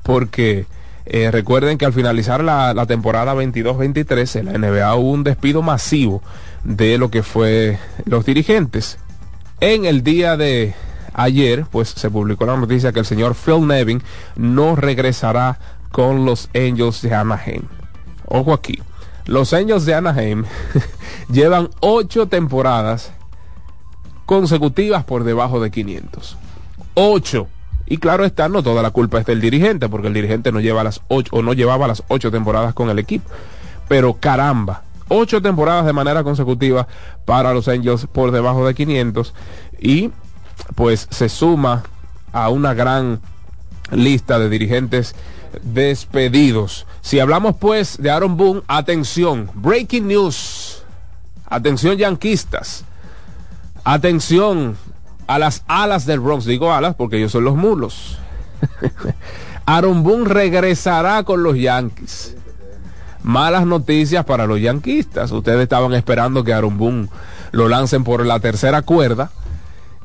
porque 0.03 0.65
eh, 1.05 1.31
recuerden 1.31 1.77
que 1.77 1.85
al 1.85 1.93
finalizar 1.93 2.43
la, 2.43 2.73
la 2.73 2.85
temporada 2.85 3.35
22-23 3.35 4.39
en 4.39 4.45
la 4.45 4.57
NBA 4.57 4.95
hubo 4.95 5.11
un 5.11 5.23
despido 5.23 5.61
masivo 5.61 6.21
de 6.63 6.97
lo 6.97 7.09
que 7.09 7.23
fue 7.23 7.77
los 8.05 8.25
dirigentes. 8.25 8.97
En 9.59 9.85
el 9.85 10.03
día 10.03 10.37
de 10.37 10.75
ayer 11.17 11.65
pues 11.69 11.89
se 11.89 12.09
publicó 12.09 12.45
la 12.45 12.55
noticia 12.55 12.93
que 12.93 12.99
el 12.99 13.05
señor 13.05 13.35
Phil 13.35 13.67
Nevin 13.67 14.01
no 14.37 14.77
regresará 14.77 15.59
con 15.91 16.25
los 16.25 16.49
Angels 16.55 17.01
de 17.01 17.13
Anaheim. 17.13 17.63
Ojo 18.27 18.53
aquí, 18.53 18.79
los 19.25 19.51
Angels 19.53 19.85
de 19.85 19.95
Anaheim 19.95 20.45
llevan 21.29 21.69
ocho 21.81 22.27
temporadas 22.27 23.11
consecutivas 24.25 25.03
por 25.03 25.23
debajo 25.23 25.59
de 25.59 25.71
500. 25.71 26.37
Ocho. 26.93 27.47
Y 27.85 27.97
claro 27.97 28.25
está, 28.25 28.49
no 28.49 28.61
toda 28.61 28.81
la 28.81 28.91
culpa 28.91 29.19
es 29.19 29.25
del 29.25 29.39
dirigente, 29.39 29.87
porque 29.87 30.07
el 30.07 30.13
dirigente 30.13 30.51
no 30.51 30.59
lleva 30.59 30.83
las 30.83 31.01
ocho, 31.07 31.31
o 31.33 31.41
no 31.41 31.53
llevaba 31.53 31.87
las 31.87 32.03
ocho 32.09 32.31
temporadas 32.31 32.73
con 32.73 32.89
el 32.89 32.99
equipo. 32.99 33.29
Pero 33.87 34.15
caramba, 34.15 34.83
ocho 35.07 35.41
temporadas 35.41 35.85
de 35.85 35.93
manera 35.93 36.23
consecutiva 36.23 36.87
para 37.25 37.53
los 37.53 37.69
Angels 37.69 38.05
por 38.11 38.31
debajo 38.31 38.67
de 38.67 38.75
500. 38.75 39.33
Y 39.79 40.11
pues 40.75 41.07
se 41.09 41.29
suma 41.29 41.83
a 42.33 42.49
una 42.49 42.73
gran 42.73 43.19
lista 43.91 44.39
de 44.39 44.49
dirigentes 44.49 45.15
despedidos. 45.61 46.85
Si 47.01 47.19
hablamos 47.19 47.55
pues 47.57 47.97
de 48.01 48.11
Aaron 48.11 48.37
Boone, 48.37 48.61
atención, 48.67 49.49
breaking 49.55 50.07
news, 50.07 50.83
atención 51.49 51.97
yanquistas, 51.97 52.83
atención 53.83 54.77
a 55.27 55.39
las 55.39 55.63
alas 55.67 56.05
del 56.05 56.19
Bronx, 56.19 56.45
digo 56.45 56.73
alas 56.73 56.95
porque 56.95 57.17
ellos 57.17 57.31
son 57.31 57.43
los 57.43 57.55
mulos. 57.55 58.17
Aaron 59.65 60.03
Boone 60.03 60.25
regresará 60.25 61.23
con 61.23 61.43
los 61.43 61.57
Yankees. 61.57 62.35
Malas 63.23 63.65
noticias 63.65 64.23
para 64.23 64.45
los 64.45 64.61
yanquistas. 64.61 65.31
Ustedes 65.31 65.61
estaban 65.61 65.93
esperando 65.93 66.45
que 66.45 66.53
Aaron 66.53 66.77
Boone 66.77 67.09
lo 67.51 67.67
lancen 67.67 68.05
por 68.05 68.25
la 68.25 68.39
tercera 68.39 68.83
cuerda 68.83 69.31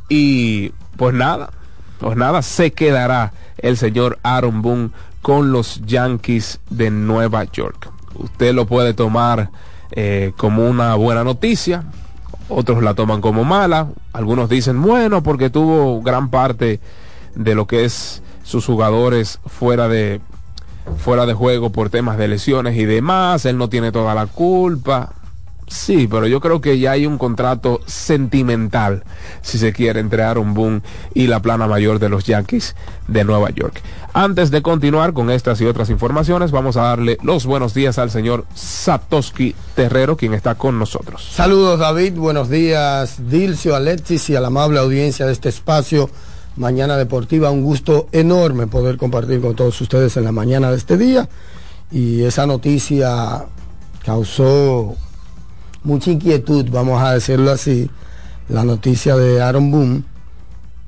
y 0.08 0.72
pues 0.96 1.14
nada, 1.14 1.50
pues 1.98 2.16
nada, 2.16 2.42
se 2.42 2.72
quedará 2.72 3.32
el 3.58 3.76
señor 3.76 4.18
Aaron 4.22 4.62
Boone 4.62 4.90
con 5.22 5.52
los 5.52 5.80
Yankees 5.86 6.60
de 6.70 6.90
Nueva 6.90 7.44
York. 7.44 7.90
Usted 8.14 8.52
lo 8.54 8.66
puede 8.66 8.92
tomar 8.92 9.50
eh, 9.92 10.32
como 10.36 10.66
una 10.66 10.94
buena 10.96 11.24
noticia, 11.24 11.84
otros 12.48 12.82
la 12.82 12.94
toman 12.94 13.20
como 13.20 13.44
mala, 13.44 13.88
algunos 14.12 14.48
dicen 14.48 14.82
bueno 14.82 15.22
porque 15.22 15.48
tuvo 15.48 16.02
gran 16.02 16.28
parte 16.30 16.80
de 17.34 17.54
lo 17.54 17.66
que 17.66 17.84
es 17.84 18.22
sus 18.42 18.66
jugadores 18.66 19.38
fuera 19.46 19.88
de 19.88 20.20
fuera 20.98 21.26
de 21.26 21.34
juego 21.34 21.70
por 21.70 21.90
temas 21.90 22.18
de 22.18 22.28
lesiones 22.28 22.76
y 22.76 22.84
demás, 22.84 23.44
él 23.46 23.56
no 23.56 23.68
tiene 23.68 23.92
toda 23.92 24.14
la 24.14 24.26
culpa. 24.26 25.12
Sí, 25.72 26.06
pero 26.06 26.26
yo 26.26 26.38
creo 26.40 26.60
que 26.60 26.78
ya 26.78 26.92
hay 26.92 27.06
un 27.06 27.16
contrato 27.16 27.80
sentimental, 27.86 29.04
si 29.40 29.56
se 29.56 29.72
quiere, 29.72 30.00
entre 30.00 30.22
Aaron 30.22 30.52
Boone 30.52 30.82
y 31.14 31.28
la 31.28 31.40
plana 31.40 31.66
mayor 31.66 31.98
de 31.98 32.10
los 32.10 32.24
Yankees 32.24 32.76
de 33.08 33.24
Nueva 33.24 33.48
York. 33.50 33.80
Antes 34.12 34.50
de 34.50 34.60
continuar 34.60 35.14
con 35.14 35.30
estas 35.30 35.62
y 35.62 35.64
otras 35.64 35.88
informaciones, 35.88 36.50
vamos 36.50 36.76
a 36.76 36.82
darle 36.82 37.16
los 37.22 37.46
buenos 37.46 37.72
días 37.72 37.98
al 37.98 38.10
señor 38.10 38.44
Satoshi 38.54 39.54
Terrero, 39.74 40.14
quien 40.18 40.34
está 40.34 40.56
con 40.56 40.78
nosotros. 40.78 41.26
Saludos, 41.32 41.80
David. 41.80 42.18
Buenos 42.18 42.50
días, 42.50 43.30
Dilcio, 43.30 43.74
Alexis 43.74 44.28
y 44.28 44.36
a 44.36 44.42
la 44.42 44.48
amable 44.48 44.78
audiencia 44.78 45.24
de 45.24 45.32
este 45.32 45.48
espacio. 45.48 46.10
Mañana 46.56 46.98
Deportiva, 46.98 47.50
un 47.50 47.64
gusto 47.64 48.08
enorme 48.12 48.66
poder 48.66 48.98
compartir 48.98 49.40
con 49.40 49.56
todos 49.56 49.80
ustedes 49.80 50.18
en 50.18 50.24
la 50.24 50.32
mañana 50.32 50.70
de 50.70 50.76
este 50.76 50.98
día. 50.98 51.26
Y 51.90 52.24
esa 52.24 52.46
noticia 52.46 53.46
causó 54.04 54.96
mucha 55.84 56.10
inquietud, 56.10 56.66
vamos 56.70 57.02
a 57.02 57.14
decirlo 57.14 57.50
así, 57.50 57.90
la 58.48 58.64
noticia 58.64 59.16
de 59.16 59.40
Aaron 59.40 59.70
Boone, 59.70 60.04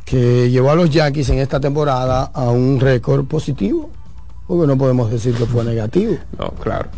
que 0.04 0.50
llevó 0.50 0.70
a 0.70 0.74
los 0.74 0.90
Yankees 0.90 1.30
en 1.30 1.38
esta 1.38 1.60
temporada 1.60 2.30
a 2.32 2.50
un 2.50 2.78
récord 2.80 3.24
positivo, 3.26 3.90
porque 4.46 4.66
no 4.66 4.76
podemos 4.76 5.10
decir 5.10 5.34
que 5.34 5.46
fue 5.46 5.64
negativo. 5.64 6.16
No, 6.38 6.50
claro. 6.50 6.88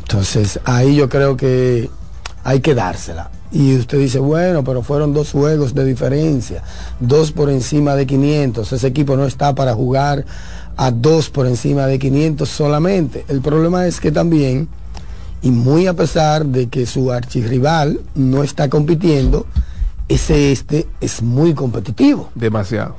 Entonces, 0.00 0.60
ahí 0.64 0.96
yo 0.96 1.08
creo 1.08 1.36
que 1.36 1.90
hay 2.44 2.60
que 2.60 2.74
dársela. 2.74 3.30
Y 3.50 3.76
usted 3.76 3.98
dice, 3.98 4.18
bueno, 4.18 4.64
pero 4.64 4.82
fueron 4.82 5.14
dos 5.14 5.30
juegos 5.30 5.74
de 5.74 5.84
diferencia, 5.84 6.62
dos 6.98 7.30
por 7.30 7.50
encima 7.50 7.94
de 7.94 8.06
500. 8.06 8.72
Ese 8.72 8.86
equipo 8.86 9.16
no 9.16 9.26
está 9.26 9.54
para 9.54 9.74
jugar 9.74 10.24
a 10.76 10.90
dos 10.90 11.30
por 11.30 11.46
encima 11.46 11.86
de 11.86 11.98
500 11.98 12.48
solamente. 12.48 13.24
El 13.28 13.40
problema 13.40 13.86
es 13.86 14.00
que 14.00 14.10
también, 14.10 14.68
y 15.42 15.50
muy 15.50 15.86
a 15.86 15.94
pesar 15.94 16.46
de 16.46 16.68
que 16.68 16.86
su 16.86 17.12
archirrival 17.12 18.00
no 18.14 18.42
está 18.42 18.68
compitiendo, 18.68 19.46
ese 20.08 20.52
este 20.52 20.86
es 21.00 21.22
muy 21.22 21.54
competitivo. 21.54 22.30
Demasiado. 22.34 22.96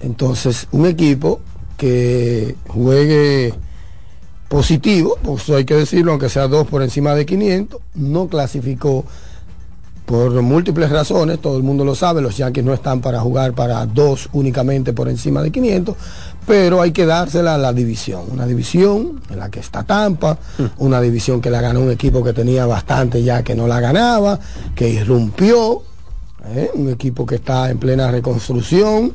Entonces, 0.00 0.66
un 0.72 0.86
equipo 0.86 1.40
que 1.76 2.56
juegue 2.68 3.54
positivo, 4.48 5.16
pues 5.22 5.48
hay 5.50 5.64
que 5.64 5.74
decirlo, 5.74 6.12
aunque 6.12 6.28
sea 6.28 6.48
dos 6.48 6.66
por 6.66 6.82
encima 6.82 7.14
de 7.14 7.24
500, 7.24 7.80
no 7.94 8.28
clasificó 8.28 9.04
por 10.10 10.32
múltiples 10.42 10.90
razones, 10.90 11.38
todo 11.38 11.56
el 11.56 11.62
mundo 11.62 11.84
lo 11.84 11.94
sabe, 11.94 12.20
los 12.20 12.36
Yankees 12.36 12.64
no 12.64 12.74
están 12.74 13.00
para 13.00 13.20
jugar 13.20 13.52
para 13.52 13.86
dos 13.86 14.28
únicamente 14.32 14.92
por 14.92 15.08
encima 15.08 15.40
de 15.40 15.52
500, 15.52 15.94
pero 16.48 16.82
hay 16.82 16.90
que 16.90 17.06
dársela 17.06 17.54
a 17.54 17.58
la 17.58 17.72
división, 17.72 18.22
una 18.28 18.44
división 18.44 19.20
en 19.30 19.38
la 19.38 19.52
que 19.52 19.60
está 19.60 19.84
Tampa, 19.84 20.36
una 20.78 21.00
división 21.00 21.40
que 21.40 21.48
la 21.48 21.60
ganó 21.60 21.78
un 21.78 21.92
equipo 21.92 22.24
que 22.24 22.32
tenía 22.32 22.66
bastante 22.66 23.22
ya 23.22 23.44
que 23.44 23.54
no 23.54 23.68
la 23.68 23.78
ganaba, 23.78 24.40
que 24.74 24.88
irrumpió, 24.88 25.82
¿eh? 26.56 26.72
un 26.74 26.90
equipo 26.90 27.24
que 27.24 27.36
está 27.36 27.70
en 27.70 27.78
plena 27.78 28.10
reconstrucción 28.10 29.12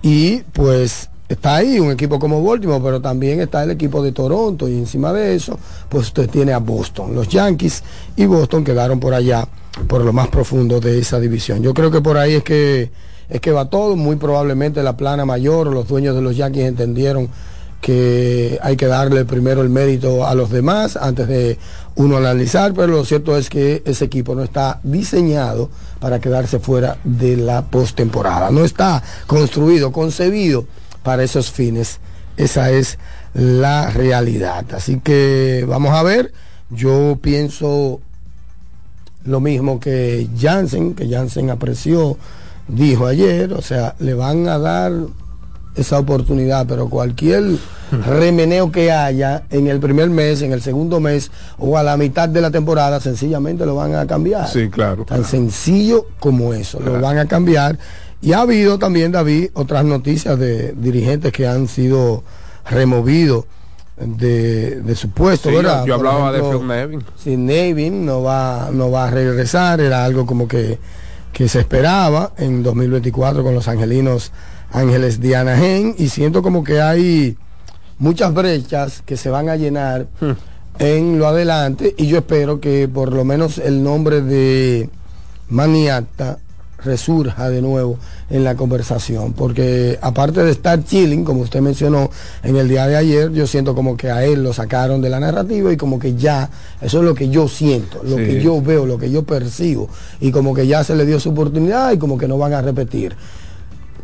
y 0.00 0.42
pues 0.52 1.08
está 1.28 1.56
ahí 1.56 1.80
un 1.80 1.90
equipo 1.90 2.20
como 2.20 2.40
Baltimore, 2.40 2.80
pero 2.84 3.00
también 3.00 3.40
está 3.40 3.64
el 3.64 3.72
equipo 3.72 4.00
de 4.00 4.12
Toronto 4.12 4.68
y 4.68 4.74
encima 4.74 5.12
de 5.12 5.34
eso, 5.34 5.58
pues 5.88 6.06
usted 6.06 6.30
tiene 6.30 6.52
a 6.52 6.58
Boston. 6.58 7.16
Los 7.16 7.26
Yankees 7.26 7.82
y 8.14 8.26
Boston 8.26 8.62
quedaron 8.62 9.00
por 9.00 9.12
allá, 9.12 9.48
por 9.88 10.04
lo 10.04 10.12
más 10.12 10.28
profundo 10.28 10.80
de 10.80 10.98
esa 10.98 11.20
división. 11.20 11.62
Yo 11.62 11.74
creo 11.74 11.90
que 11.90 12.00
por 12.00 12.16
ahí 12.16 12.34
es 12.34 12.42
que 12.44 12.90
es 13.28 13.40
que 13.40 13.50
va 13.50 13.68
todo, 13.68 13.96
muy 13.96 14.16
probablemente 14.16 14.82
la 14.82 14.96
plana 14.96 15.24
mayor, 15.24 15.66
los 15.68 15.88
dueños 15.88 16.14
de 16.14 16.22
los 16.22 16.36
Yankees 16.36 16.64
entendieron 16.64 17.28
que 17.80 18.58
hay 18.62 18.76
que 18.76 18.86
darle 18.86 19.24
primero 19.24 19.62
el 19.62 19.68
mérito 19.68 20.26
a 20.26 20.34
los 20.34 20.50
demás 20.50 20.96
antes 20.96 21.28
de 21.28 21.58
uno 21.96 22.16
analizar, 22.16 22.72
pero 22.72 22.88
lo 22.88 23.04
cierto 23.04 23.36
es 23.36 23.48
que 23.48 23.82
ese 23.84 24.04
equipo 24.04 24.34
no 24.34 24.42
está 24.42 24.80
diseñado 24.82 25.70
para 26.00 26.20
quedarse 26.20 26.58
fuera 26.58 26.98
de 27.04 27.36
la 27.36 27.62
postemporada, 27.62 28.50
no 28.50 28.64
está 28.64 29.02
construido, 29.26 29.92
concebido 29.92 30.66
para 31.02 31.22
esos 31.22 31.50
fines. 31.50 32.00
Esa 32.36 32.70
es 32.70 32.98
la 33.34 33.90
realidad. 33.90 34.66
Así 34.74 35.00
que 35.00 35.64
vamos 35.66 35.94
a 35.94 36.02
ver. 36.02 36.32
Yo 36.70 37.18
pienso 37.22 38.00
lo 39.26 39.40
mismo 39.40 39.80
que 39.80 40.28
Jansen, 40.38 40.94
que 40.94 41.08
Jansen 41.08 41.50
apreció, 41.50 42.16
dijo 42.68 43.06
ayer, 43.06 43.52
o 43.52 43.62
sea, 43.62 43.94
le 43.98 44.14
van 44.14 44.48
a 44.48 44.58
dar 44.58 44.92
esa 45.74 45.98
oportunidad, 45.98 46.66
pero 46.66 46.88
cualquier 46.88 47.44
remeneo 48.06 48.72
que 48.72 48.90
haya 48.90 49.44
en 49.50 49.66
el 49.66 49.78
primer 49.78 50.08
mes, 50.08 50.40
en 50.42 50.52
el 50.52 50.62
segundo 50.62 51.00
mes 51.00 51.30
o 51.58 51.76
a 51.76 51.82
la 51.82 51.96
mitad 51.96 52.28
de 52.28 52.40
la 52.40 52.50
temporada, 52.50 52.98
sencillamente 53.00 53.66
lo 53.66 53.74
van 53.74 53.94
a 53.94 54.06
cambiar. 54.06 54.48
Sí, 54.48 54.70
claro. 54.70 55.04
Tan 55.04 55.24
sencillo 55.24 56.06
como 56.18 56.54
eso, 56.54 56.80
lo 56.80 57.00
van 57.00 57.18
a 57.18 57.26
cambiar 57.26 57.78
y 58.22 58.32
ha 58.32 58.40
habido 58.40 58.78
también, 58.78 59.12
David, 59.12 59.50
otras 59.54 59.84
noticias 59.84 60.38
de 60.38 60.72
dirigentes 60.72 61.32
que 61.32 61.46
han 61.46 61.68
sido 61.68 62.24
removidos 62.68 63.44
de, 63.96 64.80
de 64.82 64.94
su 64.94 65.10
puesto, 65.10 65.48
Sí, 65.48 65.54
¿verdad? 65.56 65.84
yo 65.86 65.94
hablaba 65.94 66.30
de 66.32 66.38
ejemplo, 66.38 66.58
Phil 66.60 66.68
Nevin. 66.68 67.04
Sí, 67.16 67.36
Nevin 67.36 68.04
no 68.06 68.22
va, 68.22 68.68
no 68.72 68.90
va 68.90 69.08
a 69.08 69.10
regresar, 69.10 69.80
era 69.80 70.04
algo 70.04 70.26
como 70.26 70.46
que, 70.48 70.78
que 71.32 71.48
se 71.48 71.60
esperaba 71.60 72.32
en 72.38 72.62
2024 72.62 73.42
con 73.42 73.54
los 73.54 73.68
angelinos 73.68 74.32
Ángeles 74.72 75.20
de 75.20 75.36
Anaheim 75.36 75.94
y 75.96 76.08
siento 76.08 76.42
como 76.42 76.62
que 76.64 76.80
hay 76.80 77.36
muchas 77.98 78.34
brechas 78.34 79.02
que 79.06 79.16
se 79.16 79.30
van 79.30 79.48
a 79.48 79.56
llenar 79.56 80.06
Hmm. 80.20 80.32
en 80.78 81.18
lo 81.18 81.26
adelante 81.26 81.94
y 81.96 82.06
yo 82.08 82.18
espero 82.18 82.60
que 82.60 82.88
por 82.88 83.12
lo 83.12 83.24
menos 83.24 83.56
el 83.58 83.82
nombre 83.82 84.20
de 84.20 84.90
Maniata 85.48 86.38
resurja 86.86 87.50
de 87.50 87.60
nuevo 87.60 87.98
en 88.30 88.42
la 88.44 88.54
conversación, 88.54 89.34
porque 89.34 89.98
aparte 90.00 90.42
de 90.42 90.50
estar 90.50 90.82
chilling, 90.82 91.24
como 91.24 91.42
usted 91.42 91.60
mencionó 91.60 92.10
en 92.42 92.56
el 92.56 92.68
día 92.68 92.86
de 92.86 92.96
ayer, 92.96 93.30
yo 93.32 93.46
siento 93.46 93.74
como 93.74 93.96
que 93.96 94.10
a 94.10 94.24
él 94.24 94.42
lo 94.42 94.54
sacaron 94.54 95.02
de 95.02 95.10
la 95.10 95.20
narrativa 95.20 95.70
y 95.70 95.76
como 95.76 95.98
que 95.98 96.14
ya, 96.14 96.48
eso 96.80 96.98
es 97.00 97.04
lo 97.04 97.14
que 97.14 97.28
yo 97.28 97.48
siento, 97.48 98.02
lo 98.02 98.16
Sí. 98.16 98.24
que 98.24 98.42
yo 98.42 98.62
veo, 98.62 98.86
lo 98.86 98.96
que 98.96 99.10
yo 99.10 99.24
percibo, 99.24 99.90
y 100.20 100.30
como 100.30 100.54
que 100.54 100.66
ya 100.66 100.82
se 100.82 100.96
le 100.96 101.04
dio 101.04 101.20
su 101.20 101.30
oportunidad 101.30 101.92
y 101.92 101.98
como 101.98 102.16
que 102.16 102.26
no 102.26 102.38
van 102.38 102.54
a 102.54 102.62
repetir. 102.62 103.14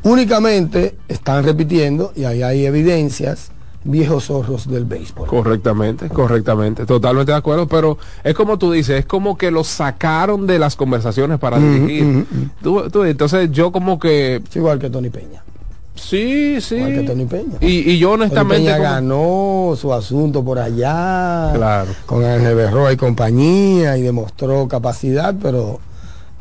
Únicamente 0.05 0.97
están 1.09 1.45
repitiendo, 1.45 2.13
y 2.17 2.25
ahí 2.25 2.43
hay 2.43 2.67
evidencias, 2.67 3.53
viejos 3.85 4.27
zorros 4.27 4.69
del 4.69 4.85
béisbol. 4.85 5.27
Correctamente, 5.29 6.09
correctamente, 6.09 6.87
totalmente 6.87 7.33
de 7.33 7.39
acuerdo, 7.39 7.67
pero 7.67 7.99
es 8.23 8.35
como 8.35 8.59
tú 8.59 8.71
dices, 8.73 9.01
es 9.01 9.07
como 9.07 9.37
que 9.37 9.51
lo 9.51 9.65
sacaron 9.65 10.47
de 10.47 10.59
las 10.59 10.77
conversaciones 10.77 11.39
para 11.39 11.59
dirigir. 11.59 12.27
Tú- 12.63 12.89
tú- 12.91 13.05
entonces 13.05 13.51
yo 13.51 13.73
como 13.73 13.99
que, 13.99 14.37
Es 14.37 14.57
igual 14.57 14.79
que 14.79 14.89
Tony 14.91 15.11
Peña. 15.11 15.43
sí, 15.95 16.61
sí. 16.61 16.77
Igual 16.77 16.93
que 16.95 17.03
Tony 17.03 17.25
Peña. 17.27 17.59
Y, 17.61 17.91
y 17.93 17.99
yo 17.99 18.11
Tony 18.11 18.23
honestamente... 18.23 18.57
Peña 18.65 18.77
como- 18.79 18.89
ganó 18.91 19.75
su 19.77 19.93
asunto 19.93 20.45
por 20.45 20.59
allá, 20.59 21.51
Claro. 21.55 21.91
con 22.07 22.25
Ángel 22.25 22.55
Berroa 22.55 22.93
y 22.93 22.97
compañía, 22.97 23.97
y 23.99 24.03
demostró 24.03 24.69
capacidad, 24.69 25.35
pero 25.43 25.81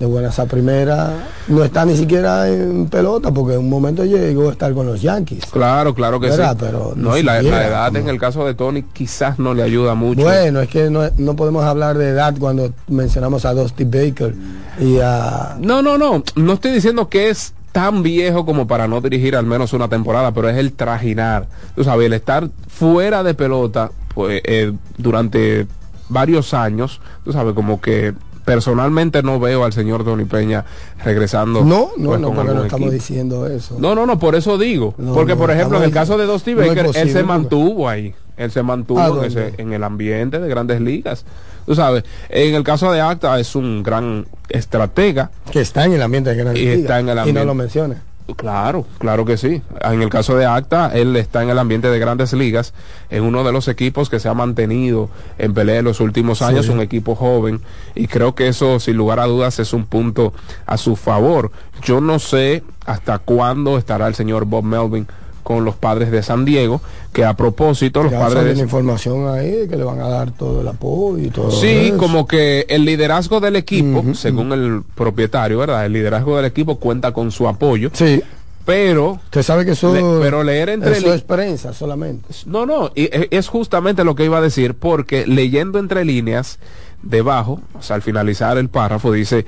de 0.01 0.07
buenas 0.07 0.39
a 0.39 0.47
primera 0.47 1.13
no 1.47 1.63
está 1.63 1.85
ni 1.85 1.95
siquiera 1.95 2.49
en 2.49 2.87
pelota, 2.87 3.31
porque 3.31 3.53
en 3.53 3.59
un 3.59 3.69
momento 3.69 4.03
llegó 4.03 4.49
a 4.49 4.51
estar 4.51 4.73
con 4.73 4.87
los 4.87 4.99
Yankees. 4.99 5.45
Claro, 5.51 5.93
claro 5.93 6.19
que 6.19 6.29
¿Verdad? 6.29 6.57
sí. 6.59 6.65
Pero 6.65 6.93
no, 6.95 7.15
y 7.17 7.21
la, 7.23 7.39
la 7.43 7.67
edad 7.67 7.95
en 7.95 8.09
el 8.09 8.19
caso 8.19 8.43
de 8.43 8.55
Tony 8.55 8.81
quizás 8.81 9.37
no 9.37 9.53
le 9.53 9.61
ayuda 9.61 9.93
mucho. 9.93 10.23
Bueno, 10.23 10.59
es 10.59 10.69
que 10.69 10.89
no, 10.89 11.03
no 11.17 11.35
podemos 11.35 11.63
hablar 11.63 11.99
de 11.99 12.09
edad 12.09 12.33
cuando 12.39 12.73
mencionamos 12.87 13.45
a 13.45 13.53
Dusty 13.53 13.83
Baker 13.83 14.33
y 14.79 14.97
a... 14.99 15.55
No, 15.59 15.83
no, 15.83 15.99
no. 15.99 16.23
No 16.35 16.53
estoy 16.53 16.71
diciendo 16.71 17.07
que 17.07 17.29
es 17.29 17.53
tan 17.71 18.01
viejo 18.01 18.43
como 18.43 18.65
para 18.65 18.87
no 18.87 19.01
dirigir 19.01 19.35
al 19.35 19.45
menos 19.45 19.71
una 19.73 19.87
temporada, 19.87 20.31
pero 20.31 20.49
es 20.49 20.57
el 20.57 20.73
trajinar. 20.73 21.47
Tú 21.75 21.83
sabes, 21.83 22.07
el 22.07 22.13
estar 22.13 22.49
fuera 22.67 23.21
de 23.21 23.35
pelota 23.35 23.91
pues, 24.15 24.41
eh, 24.45 24.73
durante 24.97 25.67
varios 26.09 26.55
años, 26.55 26.99
tú 27.23 27.31
sabes, 27.31 27.53
como 27.53 27.79
que 27.79 28.13
personalmente 28.45 29.23
no 29.23 29.39
veo 29.39 29.63
al 29.63 29.73
señor 29.73 30.04
Tony 30.04 30.25
Peña 30.25 30.65
regresando. 31.04 31.63
No, 31.63 31.91
no, 31.97 32.10
pues, 32.10 32.19
no, 32.19 32.34
porque 32.34 32.54
no 32.54 32.63
estamos 32.63 32.73
equipo. 32.88 32.91
diciendo 32.91 33.47
eso. 33.47 33.77
No, 33.80 33.95
no, 33.95 34.06
no, 34.06 34.19
por 34.19 34.36
eso 34.36 34.58
digo. 34.58 34.93
No, 34.97 35.13
porque, 35.13 35.34
no, 35.34 35.39
por 35.39 35.51
ejemplo, 35.51 35.77
en 35.77 35.84
el 35.84 35.91
caso 35.91 36.17
de 36.17 36.25
Dusty 36.25 36.51
no 36.56 36.62
Baker, 36.62 36.77
él 36.80 36.86
posible, 36.86 37.08
se 37.08 37.13
porque- 37.19 37.27
mantuvo 37.27 37.89
ahí. 37.89 38.13
Él 38.38 38.49
se 38.49 38.63
mantuvo 38.63 38.99
¿A 38.99 39.08
en, 39.08 39.23
ese- 39.25 39.54
en 39.58 39.73
el 39.73 39.84
ambiente 39.84 40.39
de 40.39 40.47
grandes 40.49 40.82
ligas. 40.82 41.25
Tú 41.65 41.75
sabes, 41.75 42.04
en 42.30 42.56
el 42.56 42.63
caso 42.63 42.91
de 42.91 42.99
Acta 42.99 43.39
es 43.39 43.56
un 43.56 43.84
gran 43.84 44.25
estratega. 44.49 45.30
Que 45.51 45.62
está 45.62 45.86
en 45.86 45.93
el 45.93 46.01
ambiente 46.01 46.32
de 46.32 46.38
Grandes 46.38 46.63
Y 46.63 46.67
está 46.67 46.99
Ligas, 46.99 46.99
en 47.01 47.10
el 47.10 47.13
Y 47.13 47.15
no 47.15 47.21
ambiente. 47.21 47.45
lo 47.45 47.54
menciona. 47.56 48.01
Claro, 48.36 48.86
claro 48.98 49.26
que 49.26 49.38
sí. 49.38 49.62
En 49.82 50.02
el 50.02 50.10
caso 50.10 50.36
de 50.36 50.46
Acta, 50.46 50.91
él 50.94 51.15
está 51.15 51.44
en 51.44 51.50
el 51.50 51.60
ambiente 51.60 51.89
de 51.89 52.00
grandes 52.00 52.34
ligas, 52.34 52.74
en 53.10 53.24
uno 53.24 53.44
de 53.44 53.52
los 53.52 53.67
equipos 53.67 54.10
que 54.10 54.20
se 54.20 54.30
ha 54.30 54.34
mantenido 54.34 55.10
en 55.38 55.54
pelea 55.54 55.80
en 55.80 55.86
los 55.86 56.00
últimos 56.00 56.41
años, 56.41 56.70
un 56.70 56.82
equipo 56.82 57.15
joven, 57.15 57.62
y 57.96 58.08
creo 58.08 58.36
que 58.36 58.48
eso, 58.48 58.80
sin 58.80 58.98
lugar 58.98 59.20
a 59.20 59.26
dudas, 59.26 59.60
es 59.60 59.74
un 59.74 59.86
punto 59.86 60.34
a 60.65 60.78
su 60.78 60.96
favor. 60.96 61.52
Yo 61.84 62.02
no 62.02 62.20
sé 62.20 62.63
hasta 62.86 63.20
cuándo 63.20 63.78
estará 63.78 64.08
el 64.08 64.15
señor 64.15 64.46
Bob 64.46 64.63
Melvin 64.63 65.08
con 65.55 65.65
los 65.65 65.75
padres 65.75 66.11
de 66.11 66.23
San 66.23 66.45
Diego, 66.45 66.81
que 67.13 67.25
a 67.25 67.33
propósito, 67.35 68.03
los 68.03 68.11
Ya 68.11 68.19
padres 68.19 68.43
de 68.45 68.55
la 68.55 68.61
información 68.61 69.27
ahí 69.27 69.67
que 69.69 69.75
le 69.75 69.83
van 69.83 69.99
a 69.99 70.07
dar 70.07 70.31
todo 70.31 70.61
el 70.61 70.67
apoyo 70.67 71.23
y 71.23 71.29
todo 71.29 71.51
Sí, 71.51 71.67
eso. 71.87 71.97
como 71.97 72.25
que 72.27 72.65
el 72.69 72.85
liderazgo 72.85 73.39
del 73.39 73.55
equipo, 73.55 74.03
según 74.13 74.51
el 74.53 74.83
propietario, 74.95 75.57
¿verdad? 75.59 75.85
El 75.85 75.93
liderazgo 75.93 76.35
del 76.37 76.45
equipo 76.45 76.77
cuenta 76.79 77.11
con 77.11 77.31
su 77.31 77.47
apoyo, 77.47 77.89
Sí, 77.93 78.21
pero 78.65 79.13
usted 79.25 79.43
sabe 79.43 79.65
que 79.65 79.71
eso, 79.71 79.93
Le- 79.93 80.19
pero 80.23 80.43
leer 80.43 80.69
entre 80.69 80.91
eso 80.97 81.13
es 81.13 81.21
prensa 81.23 81.73
solamente. 81.73 82.29
No, 82.45 82.65
no, 82.65 82.91
y 82.95 83.03
e- 83.05 83.27
es 83.31 83.47
justamente 83.47 84.03
lo 84.03 84.15
que 84.15 84.25
iba 84.25 84.37
a 84.37 84.41
decir, 84.41 84.75
porque 84.75 85.25
leyendo 85.27 85.79
entre 85.79 86.05
líneas, 86.05 86.59
debajo, 87.03 87.59
o 87.77 87.81
sea, 87.81 87.95
al 87.95 88.01
finalizar 88.03 88.57
el 88.57 88.69
párrafo, 88.69 89.11
dice 89.11 89.45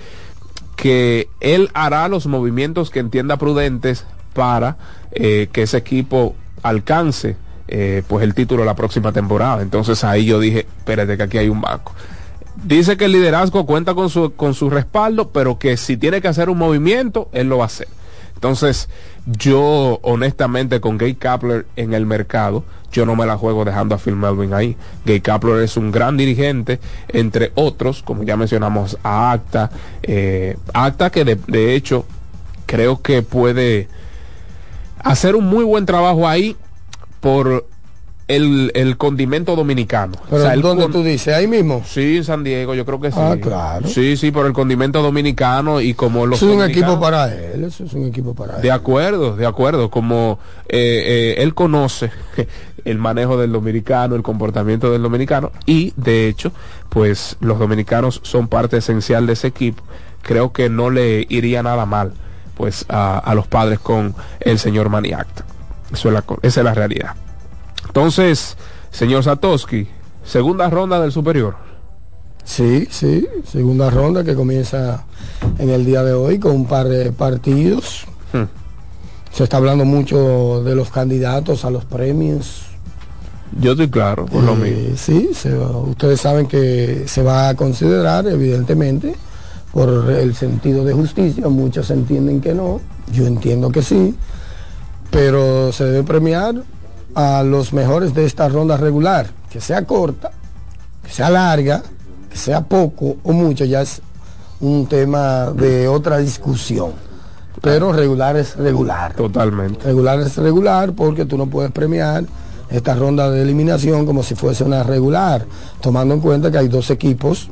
que 0.75 1.29
él 1.39 1.69
hará 1.75 2.07
los 2.07 2.25
movimientos 2.25 2.89
que 2.89 2.99
entienda 2.99 3.37
prudentes 3.37 4.05
para 4.33 4.77
eh, 5.11 5.49
que 5.51 5.63
ese 5.63 5.77
equipo 5.77 6.35
alcance 6.63 7.35
eh, 7.67 8.03
pues 8.07 8.23
el 8.23 8.33
título 8.33 8.65
la 8.65 8.75
próxima 8.75 9.11
temporada. 9.11 9.61
Entonces 9.61 10.03
ahí 10.03 10.25
yo 10.25 10.39
dije, 10.39 10.67
espérate 10.77 11.17
que 11.17 11.23
aquí 11.23 11.37
hay 11.37 11.49
un 11.49 11.61
banco. 11.61 11.93
dice 12.63 12.97
que 12.97 13.05
el 13.05 13.13
liderazgo 13.13 13.65
cuenta 13.65 13.93
con 13.93 14.09
su, 14.09 14.33
con 14.35 14.53
su 14.53 14.69
respaldo, 14.69 15.29
pero 15.29 15.57
que 15.57 15.77
si 15.77 15.97
tiene 15.97 16.21
que 16.21 16.27
hacer 16.27 16.49
un 16.49 16.57
movimiento, 16.57 17.29
él 17.31 17.47
lo 17.49 17.57
va 17.59 17.63
a 17.63 17.67
hacer. 17.67 17.87
Entonces, 18.35 18.89
yo 19.25 19.99
honestamente 20.01 20.81
con 20.81 20.97
Gay 20.97 21.15
Kapler 21.15 21.65
en 21.77 21.93
el 21.93 22.05
mercado, 22.05 22.65
yo 22.91 23.05
no 23.05 23.15
me 23.15 23.25
la 23.25 23.37
juego 23.37 23.63
dejando 23.63 23.95
a 23.95 23.97
Phil 23.97 24.17
Melvin 24.17 24.53
ahí. 24.53 24.75
Gay 25.05 25.21
Kapler 25.21 25.63
es 25.63 25.77
un 25.77 25.91
gran 25.91 26.17
dirigente, 26.17 26.79
entre 27.07 27.53
otros, 27.55 28.03
como 28.03 28.23
ya 28.23 28.35
mencionamos, 28.35 28.97
a 29.01 29.31
Acta. 29.31 29.71
Eh, 30.03 30.57
Acta 30.73 31.09
que 31.09 31.23
de, 31.23 31.39
de 31.47 31.73
hecho 31.73 32.05
creo 32.65 33.01
que 33.01 33.21
puede 33.21 33.87
hacer 35.03 35.35
un 35.35 35.45
muy 35.45 35.63
buen 35.63 35.85
trabajo 35.85 36.27
ahí 36.27 36.55
por 37.19 37.67
el, 38.27 38.71
el 38.73 38.97
condimento 38.97 39.55
dominicano. 39.55 40.13
Pero 40.29 40.41
O 40.41 40.45
sea, 40.45 40.55
¿dónde 40.55 40.87
tú 40.87 41.03
dices? 41.03 41.35
Ahí 41.35 41.47
mismo. 41.47 41.83
Sí, 41.85 42.17
en 42.17 42.23
San 42.23 42.43
Diego, 42.43 42.73
yo 42.73 42.85
creo 42.85 42.99
que 42.99 43.11
sí. 43.11 43.17
Ah, 43.19 43.35
claro. 43.39 43.87
Sí, 43.87 44.15
sí, 44.17 44.31
por 44.31 44.45
el 44.45 44.53
condimento 44.53 45.01
dominicano 45.01 45.81
y 45.81 45.93
como 45.93 46.25
los 46.25 46.41
Eso 46.41 46.51
es 46.51 46.57
un 46.57 46.63
equipo 46.63 46.99
para 46.99 47.33
él, 47.33 47.65
eso 47.65 47.83
es 47.83 47.93
un 47.93 48.05
equipo 48.07 48.33
para 48.33 48.55
De 48.59 48.69
él. 48.69 48.73
acuerdo, 48.73 49.35
de 49.35 49.45
acuerdo. 49.45 49.89
Como 49.89 50.39
eh, 50.69 51.35
eh, 51.37 51.43
él 51.43 51.53
conoce 51.53 52.11
el 52.85 52.97
manejo 52.97 53.37
del 53.37 53.51
dominicano, 53.51 54.15
el 54.15 54.23
comportamiento 54.23 54.91
del 54.91 55.01
dominicano 55.01 55.51
y 55.65 55.93
de 55.97 56.27
hecho, 56.27 56.51
pues 56.89 57.35
los 57.41 57.59
dominicanos 57.59 58.21
son 58.23 58.47
parte 58.47 58.77
esencial 58.77 59.27
de 59.27 59.33
ese 59.33 59.47
equipo. 59.47 59.83
Creo 60.21 60.53
que 60.53 60.69
no 60.69 60.89
le 60.89 61.25
iría 61.29 61.61
nada 61.61 61.85
mal, 61.85 62.13
pues 62.55 62.85
a, 62.89 63.17
a 63.19 63.33
los 63.35 63.47
padres 63.47 63.79
con 63.79 64.13
el 64.39 64.59
señor 64.59 64.89
Maniacta. 64.89 65.43
Eso 65.91 66.07
es 66.09 66.13
la, 66.13 66.23
esa 66.41 66.59
es 66.61 66.63
la 66.65 66.73
realidad. 66.73 67.11
Entonces, 67.87 68.57
señor 68.91 69.23
Satoshi, 69.23 69.87
segunda 70.23 70.69
ronda 70.69 70.99
del 70.99 71.11
superior. 71.11 71.55
Sí, 72.43 72.87
sí, 72.91 73.27
segunda 73.49 73.89
ronda 73.89 74.23
que 74.23 74.35
comienza 74.35 75.05
en 75.59 75.69
el 75.69 75.85
día 75.85 76.03
de 76.03 76.13
hoy 76.13 76.39
con 76.39 76.51
un 76.51 76.65
par 76.65 76.87
de 76.89 77.11
partidos. 77.11 78.05
Hmm. 78.33 78.43
Se 79.31 79.43
está 79.45 79.57
hablando 79.57 79.85
mucho 79.85 80.61
de 80.63 80.75
los 80.75 80.89
candidatos 80.89 81.63
a 81.65 81.69
los 81.69 81.85
premios. 81.85 82.63
Yo 83.59 83.71
estoy 83.71 83.89
claro 83.89 84.25
con 84.25 84.45
lo 84.45 84.53
Eh, 84.53 84.55
mismo. 84.57 84.97
Sí, 84.97 85.29
se 85.33 85.55
ustedes 85.55 86.19
saben 86.19 86.47
que 86.47 87.03
se 87.07 87.23
va 87.23 87.49
a 87.49 87.55
considerar, 87.55 88.27
evidentemente, 88.27 89.15
por 89.73 90.09
el 90.11 90.35
sentido 90.35 90.85
de 90.85 90.93
justicia. 90.93 91.49
Muchos 91.49 91.89
entienden 91.89 92.39
que 92.39 92.53
no, 92.53 92.79
yo 93.11 93.25
entiendo 93.25 93.71
que 93.71 93.81
sí, 93.81 94.15
pero 95.09 95.71
se 95.73 95.85
debe 95.85 96.03
premiar 96.03 96.55
a 97.15 97.43
los 97.43 97.73
mejores 97.73 98.13
de 98.13 98.25
esta 98.25 98.47
ronda 98.47 98.77
regular, 98.77 99.27
que 99.49 99.59
sea 99.59 99.85
corta, 99.85 100.31
que 101.03 101.11
sea 101.11 101.29
larga, 101.29 101.81
que 102.29 102.37
sea 102.37 102.61
poco 102.61 103.17
o 103.23 103.33
mucho, 103.33 103.65
ya 103.65 103.81
es 103.81 104.01
un 104.61 104.85
tema 104.85 105.51
de 105.51 105.87
otra 105.87 106.19
discusión. 106.19 106.91
Pero 107.61 107.93
regular 107.93 108.35
es 108.35 108.55
regular. 108.55 109.13
Totalmente. 109.13 109.85
Regular 109.85 110.19
es 110.19 110.37
regular 110.37 110.93
porque 110.93 111.25
tú 111.25 111.37
no 111.37 111.47
puedes 111.47 111.71
premiar 111.71 112.25
esta 112.69 112.93
ronda 112.95 113.29
de 113.29 113.41
eliminación 113.41 114.05
como 114.05 114.21
si 114.21 114.35
fuese 114.35 114.63
una 114.63 114.83
regular, 114.83 115.45
tomando 115.79 116.13
en 116.13 116.19
cuenta 116.19 116.51
que 116.51 116.57
hay 116.57 116.67
dos 116.67 116.89
equipos 116.89 117.49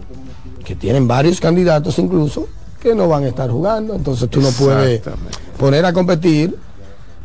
que 0.71 0.75
tienen 0.77 1.05
varios 1.05 1.41
candidatos 1.41 1.99
incluso 1.99 2.47
que 2.81 2.95
no 2.95 3.10
van 3.10 3.25
a 3.25 3.27
estar 3.27 3.49
jugando, 3.51 3.93
entonces 3.93 4.29
tú 4.29 4.39
no 4.39 4.47
puedes 4.51 5.01
poner 5.60 5.86
a 5.86 5.91
competir 5.91 6.55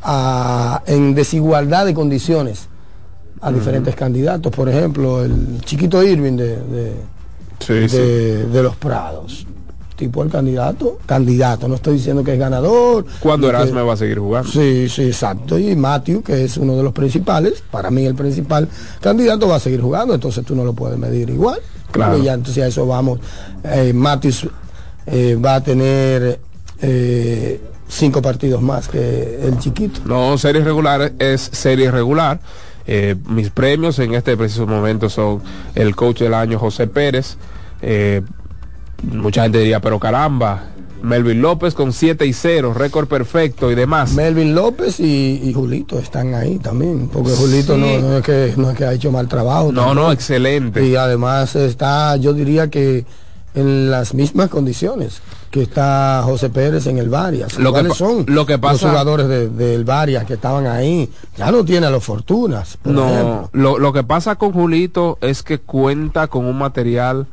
a- 0.02 0.82
en 0.84 1.14
desigualdad 1.14 1.86
de 1.86 1.94
condiciones 1.94 2.66
a 3.40 3.52
diferentes 3.52 3.94
candidatos, 3.94 4.50
por 4.50 4.68
ejemplo, 4.68 5.22
el 5.24 5.60
chiquito 5.64 6.02
Irving 6.02 6.36
de, 6.36 6.56
de- 6.56 6.92
Sí, 7.60 7.88
sí. 7.88 7.96
de- 7.96 8.46
de 8.46 8.62
los 8.64 8.74
Prados, 8.74 9.46
tipo 9.96 10.22
el 10.22 10.30
candidato, 10.30 10.98
candidato, 11.06 11.66
no 11.68 11.74
estoy 11.76 11.94
diciendo 11.94 12.22
que 12.22 12.34
es 12.34 12.38
ganador, 12.38 13.04
¿Cuándo 13.20 13.46
ni 13.48 13.52
que- 13.52 13.56
Erasme 13.62 13.82
va 13.82 13.94
a 13.94 13.96
seguir 13.96 14.18
jugando? 14.18 14.50
Sí, 14.50 14.88
sí, 14.88 15.02
exacto. 15.04 15.58
Y 15.58 15.74
Matthew, 15.74 16.22
que 16.22 16.44
es 16.44 16.56
uno 16.58 16.76
de 16.76 16.82
los 16.82 16.92
principales, 16.92 17.62
para 17.70 17.90
mí 17.90 18.04
el 18.04 18.14
principal 18.14 18.68
candidato, 19.00 19.48
va 19.48 19.56
a 19.56 19.60
seguir 19.60 19.80
jugando, 19.80 20.14
entonces 20.14 20.44
tú 20.44 20.54
no 20.54 20.64
lo 20.64 20.72
puedes 20.74 20.98
medir 20.98 21.30
igual. 21.30 21.58
Claro. 21.90 22.18
Ya 22.22 22.34
entonces 22.34 22.62
a 22.62 22.66
eso 22.66 22.86
vamos. 22.86 23.20
Eh, 23.64 23.92
Matthews 23.94 24.48
eh, 25.06 25.36
va 25.42 25.54
a 25.56 25.62
tener 25.62 26.38
eh, 26.82 27.60
cinco 27.88 28.20
partidos 28.20 28.60
más 28.60 28.88
que 28.88 29.38
el 29.42 29.58
chiquito. 29.58 30.00
No, 30.04 30.36
serie 30.36 30.62
regular 30.62 31.12
es 31.18 31.40
serie 31.40 31.90
regular. 31.90 32.40
Eh, 32.88 33.16
mis 33.28 33.50
premios 33.50 33.98
en 33.98 34.14
este 34.14 34.36
preciso 34.36 34.66
momento 34.66 35.08
son 35.08 35.40
el 35.74 35.96
coach 35.96 36.20
del 36.20 36.34
año 36.34 36.58
José 36.58 36.86
Pérez. 36.86 37.36
Mucha 39.02 39.42
gente 39.42 39.58
diría, 39.58 39.80
pero 39.80 39.98
caramba, 40.00 40.64
Melvin 41.02 41.40
López 41.42 41.74
con 41.74 41.92
7 41.92 42.26
y 42.26 42.32
0, 42.32 42.72
récord 42.74 43.06
perfecto 43.06 43.70
y 43.70 43.74
demás. 43.74 44.14
Melvin 44.14 44.54
López 44.54 44.98
y, 45.00 45.40
y 45.44 45.52
Julito 45.52 45.98
están 45.98 46.34
ahí 46.34 46.58
también, 46.58 47.08
porque 47.12 47.30
Julito 47.32 47.74
Sí. 47.74 47.80
no, 47.80 47.98
no 48.08 48.16
es 48.18 48.24
que, 48.24 48.54
no 48.56 48.70
es 48.70 48.76
que 48.76 48.84
ha 48.84 48.92
hecho 48.92 49.12
mal 49.12 49.28
trabajo. 49.28 49.70
no, 49.72 49.82
tampoco. 49.82 49.94
no, 49.94 50.12
excelente. 50.12 50.84
Y 50.86 50.96
además 50.96 51.54
está, 51.54 52.16
yo 52.16 52.32
diría 52.32 52.68
que 52.70 53.04
en 53.54 53.90
las 53.90 54.12
mismas 54.14 54.48
condiciones 54.50 55.20
que 55.50 55.62
está 55.62 56.20
José 56.24 56.50
Pérez 56.50 56.86
en 56.88 56.98
el 56.98 57.08
Varias. 57.08 57.58
Lo 57.58 57.70
que 57.72 57.80
¿Cuáles 57.80 57.92
pa- 57.92 57.98
son 57.98 58.24
lo 58.28 58.44
que 58.44 58.52
los 58.54 58.60
pasa- 58.60 58.88
jugadores 58.90 59.28
de- 59.28 59.48
del 59.48 59.84
Varias 59.84 60.24
que 60.24 60.34
estaban 60.34 60.66
ahí? 60.66 61.08
Ya 61.38 61.50
no 61.50 61.64
tiene 61.64 61.86
a 61.86 61.90
los 61.90 62.02
Fortunas, 62.04 62.76
por 62.78 62.92
No, 62.92 63.48
lo, 63.52 63.78
lo 63.78 63.92
que 63.92 64.02
pasa 64.02 64.34
con 64.36 64.52
Julito 64.52 65.16
es 65.20 65.42
que 65.42 65.58
cuenta 65.58 66.26
con 66.26 66.44
un 66.44 66.58
material 66.58 67.26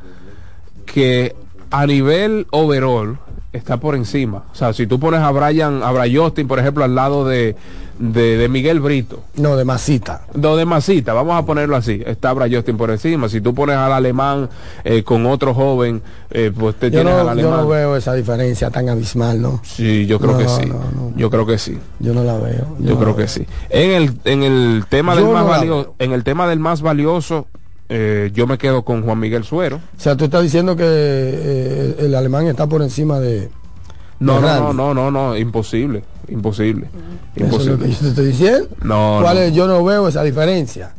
que 0.86 1.34
a 1.70 1.86
nivel 1.86 2.46
overall 2.50 3.18
está 3.52 3.76
por 3.78 3.94
encima. 3.94 4.44
O 4.52 4.54
sea, 4.54 4.72
si 4.72 4.86
tú 4.86 4.98
pones 4.98 5.20
a 5.20 5.30
Brian, 5.30 5.82
a 5.82 5.90
Brian 5.92 6.32
por 6.48 6.58
ejemplo, 6.58 6.82
al 6.84 6.94
lado 6.96 7.24
de, 7.24 7.54
de, 8.00 8.36
de 8.36 8.48
Miguel 8.48 8.80
Brito, 8.80 9.22
No, 9.36 9.56
de 9.56 9.64
Masita. 9.64 10.22
do 10.34 10.56
de 10.56 10.64
Masita, 10.64 11.12
vamos 11.12 11.40
a 11.40 11.46
ponerlo 11.46 11.76
así, 11.76 12.02
está 12.04 12.32
Brian 12.32 12.52
Justin 12.56 12.76
por 12.76 12.90
encima. 12.90 13.28
Si 13.28 13.40
tú 13.40 13.54
pones 13.54 13.76
al 13.76 13.92
alemán 13.92 14.48
eh, 14.82 15.04
con 15.04 15.24
otro 15.26 15.54
joven, 15.54 16.02
eh, 16.30 16.50
pues 16.56 16.74
te 16.76 16.90
Yo 16.90 17.02
tienes 17.02 17.14
al 17.14 17.18
no, 17.20 17.24
yo 17.26 17.30
alemán. 17.30 17.60
no 17.60 17.68
veo 17.68 17.96
esa 17.96 18.12
diferencia 18.14 18.70
tan 18.70 18.88
abismal, 18.88 19.40
¿no? 19.40 19.60
Sí, 19.62 20.04
yo 20.06 20.18
creo 20.18 20.32
No, 20.32 20.38
que 20.38 20.44
no, 20.44 20.56
sí. 20.56 20.66
no, 20.66 20.74
no. 20.74 21.12
Yo 21.16 21.30
creo 21.30 21.46
que 21.46 21.56
sí. 21.58 21.78
Yo 22.00 22.12
no 22.12 22.24
la 22.24 22.36
veo. 22.38 22.76
Yo 22.80 22.94
no 22.94 22.98
creo 22.98 23.14
que 23.14 23.28
sí. 23.28 23.46
En 23.70 23.90
el, 23.92 24.18
en 24.24 24.42
el 24.42 24.84
tema 24.88 25.14
del 25.14 25.26
Yo 25.26 25.32
más 25.32 25.44
no 25.44 25.48
valioso, 25.50 25.94
en 26.00 26.10
el 26.12 26.24
tema 26.24 26.48
del 26.48 26.58
más 26.58 26.82
valioso, 26.82 27.46
eh, 27.96 28.30
yo 28.34 28.48
me 28.48 28.58
quedo 28.58 28.82
con 28.84 29.02
Juan 29.02 29.20
Miguel 29.20 29.44
Suero. 29.44 29.76
O 29.76 30.00
sea, 30.00 30.16
tú 30.16 30.24
estás 30.24 30.42
diciendo 30.42 30.74
que 30.74 30.84
eh, 30.84 31.96
el 32.00 32.14
alemán 32.16 32.46
está 32.48 32.66
por 32.66 32.82
encima 32.82 33.20
de... 33.20 33.50
No, 34.18 34.40
no, 34.40 34.72
no, 34.72 34.72
no, 34.72 34.94
no, 34.94 35.10
no, 35.10 35.36
imposible, 35.36 36.02
imposible, 36.28 36.88
Eso 37.36 37.44
es 37.60 37.66
lo 37.66 37.78
que 37.78 37.84
imposible. 37.84 37.90
yo 37.90 37.98
te 37.98 38.08
estoy 38.08 38.26
diciendo. 38.26 38.68
No, 38.82 39.18
¿Cuál 39.22 39.36
no. 39.36 39.42
es? 39.42 39.52
Yo 39.54 39.66
no 39.68 39.84
veo 39.84 40.08
esa 40.08 40.22
diferencia. 40.22 40.92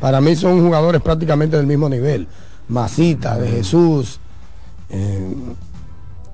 Para 0.00 0.20
mí 0.20 0.34
son 0.34 0.60
jugadores 0.64 1.00
prácticamente 1.02 1.56
del 1.56 1.66
mismo 1.66 1.88
nivel. 1.88 2.26
Masita, 2.68 3.36
de 3.38 3.48
Jesús. 3.48 4.18
eh, 4.88 5.34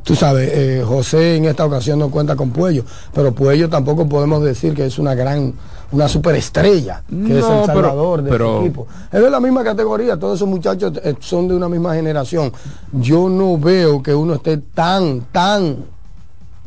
tú 0.05 0.14
sabes, 0.14 0.48
eh, 0.52 0.85
José 0.87 1.37
en 1.37 1.46
esta 1.46 1.66
ocasión 1.66 1.98
no 1.98 2.11
cuenta 2.11 2.37
con 2.37 2.50
Puello, 2.50 2.85
pero 3.12 3.35
Puello 3.35 3.68
tampoco 3.68 4.09
podemos 4.09 4.42
decir 4.42 4.72
que 4.72 4.87
es 4.87 4.98
una 4.98 5.14
gran, 5.14 5.52
una 5.92 6.09
superestrella, 6.09 7.03
que 7.09 7.38
es 7.38 7.44
No, 7.44 7.61
el 7.61 7.66
pero- 7.66 7.66
salvador 7.66 8.22
de 8.22 8.31
pero- 8.31 8.57
este 8.57 8.66
equipo. 8.66 8.87
Es 9.12 9.20
de 9.22 9.31
la 9.31 9.40
misma 9.40 9.62
categoría, 9.62 10.16
todos 10.18 10.37
esos 10.37 10.49
muchachos 10.49 10.92
eh, 11.03 11.14
son 11.20 11.46
de 11.49 11.55
una 11.55 11.68
misma 11.68 11.94
generación. 11.94 12.53
Yo 12.92 13.29
no 13.29 13.57
veo 13.59 14.03
que 14.03 14.14
uno 14.14 14.35
esté 14.35 14.59
tan, 14.59 15.20
tan 15.33 15.77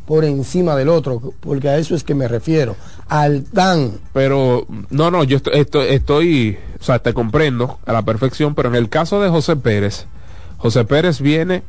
por 0.06 0.24
encima 0.24 0.74
del 0.74 0.88
otro, 0.88 1.20
porque 1.40 1.68
a 1.68 1.78
eso 1.78 1.94
es 1.94 2.02
que 2.02 2.14
me 2.16 2.26
refiero, 2.26 2.74
al 3.08 3.44
tan 3.44 3.92
Pero, 4.12 4.66
no, 4.90 5.10
no, 5.10 5.22
yo 5.22 5.36
estoy, 5.36 5.52
estoy, 5.60 5.86
estoy, 5.90 6.58
o 6.80 6.82
sea, 6.82 6.98
te 6.98 7.14
comprendo 7.14 7.78
a 7.86 7.92
la 7.92 8.02
perfección, 8.02 8.54
pero 8.56 8.70
en 8.70 8.74
el 8.74 8.88
caso 8.88 9.20
de 9.20 9.28
José 9.28 9.54
Pérez, 9.54 10.06
José 10.58 10.84
Pérez 10.84 11.20
viene 11.20 11.62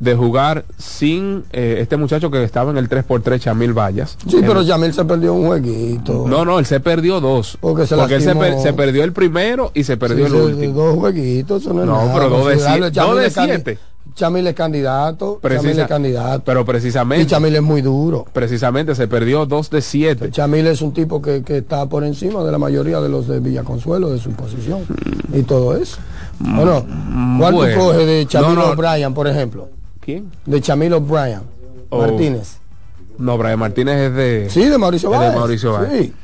de 0.00 0.14
jugar 0.16 0.64
sin 0.78 1.44
eh, 1.52 1.76
este 1.80 1.96
muchacho 1.98 2.30
que 2.30 2.42
estaba 2.42 2.70
en 2.70 2.78
el 2.78 2.88
3x3 2.88 3.38
Chamil 3.38 3.72
Vallas. 3.78 4.16
Sí, 4.26 4.38
pero 4.40 4.62
Yamil 4.62 4.92
se 4.94 5.04
perdió 5.04 5.34
un 5.34 5.46
jueguito. 5.46 6.24
No, 6.26 6.44
no, 6.44 6.58
él 6.58 6.64
se 6.66 6.80
perdió 6.80 7.20
dos. 7.20 7.56
Porque 7.60 7.86
se 7.86 7.94
él 7.94 8.00
se, 8.08 8.14
lastimó. 8.14 8.40
per- 8.40 8.58
se 8.60 8.72
perdió 8.72 9.04
el 9.04 9.12
primero 9.12 9.70
y 9.74 9.84
se 9.84 9.96
perdió 9.98 10.26
Sí, 10.26 10.34
el 10.34 10.40
último. 10.42 10.72
Dos 10.74 10.98
jueguitos, 10.98 11.62
eso 11.62 11.74
no 11.74 11.82
es 11.82 11.86
No, 11.86 11.96
nada. 11.98 12.14
pero 12.14 12.28
dos 12.30 12.46
de 12.46 12.52
Considerable. 12.54 12.90
siete- 12.90 13.00
dos 13.06 13.64
de. 13.64 13.78
Chamil 14.14 14.46
es 14.48 14.54
candidato. 14.54 15.38
Chamil 15.42 15.60
Precisa- 15.60 15.82
es 15.82 15.88
candidato. 15.88 16.42
Pero 16.44 16.60
y 16.62 16.64
precisamente, 16.64 17.26
Chamil 17.26 17.54
es 17.56 17.62
muy 17.62 17.80
duro. 17.82 18.24
precisamente 18.32 18.94
se 18.94 19.06
perdió 19.06 19.44
dos 19.46 19.68
de 19.70 19.82
siete. 19.82 20.30
Chamil 20.30 20.66
es 20.66 20.80
un 20.82 20.92
tipo 20.92 21.20
que, 21.22 21.42
que 21.44 21.58
está 21.58 21.86
por 21.86 22.04
encima 22.04 22.42
de 22.42 22.50
la 22.50 22.58
mayoría 22.58 23.00
de 23.00 23.08
los 23.10 23.28
de 23.28 23.38
Villaconsuelo, 23.38 24.10
de 24.10 24.18
su 24.18 24.30
posición. 24.32 24.80
Y 25.32 25.42
todo 25.42 25.76
eso. 25.76 25.98
Bueno, 26.38 26.84
¿cuál 27.38 27.54
bueno. 27.54 27.74
tú 27.74 27.80
coges 27.86 28.06
de 28.06 28.26
Chamil 28.26 28.54
No, 28.56 28.66
no. 28.66 28.70
O'Brien, 28.72 29.12
por 29.14 29.28
ejemplo? 29.28 29.68
¿Quién? 30.10 30.30
De 30.46 30.60
Chamil 30.60 30.92
O'Brien. 30.94 31.42
Oh. 31.90 31.98
Martínez. 31.98 32.58
No, 33.18 33.36
Brian 33.36 33.58
Martínez 33.58 33.96
es 33.96 34.14
de... 34.14 34.46
Sí, 34.50 34.64
de 34.64 34.78
Mauricio 34.78 35.10
de 35.10 35.18
Báez. 35.18 35.34
Mauricio 35.34 35.72
Báez. 35.72 35.90
Sí. 36.02 36.14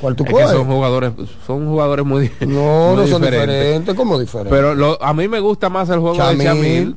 ¿Cuál 0.00 0.16
tú 0.16 0.24
Es 0.24 0.34
que 0.34 0.48
son 0.48 0.66
jugadores, 0.66 1.12
son 1.46 1.66
jugadores 1.68 2.04
muy, 2.04 2.30
No, 2.40 2.46
muy 2.94 2.96
no 2.96 3.06
son 3.06 3.22
diferentes. 3.22 3.58
diferentes, 3.60 3.94
como 3.94 4.18
diferentes. 4.18 4.50
Pero 4.52 4.74
lo- 4.74 5.02
a 5.02 5.14
mí 5.14 5.28
me 5.28 5.38
gusta 5.40 5.70
más 5.70 5.88
el 5.90 6.00
juego 6.00 6.16
Chamil. 6.16 6.38
de 6.38 6.44
Chamil, 6.44 6.96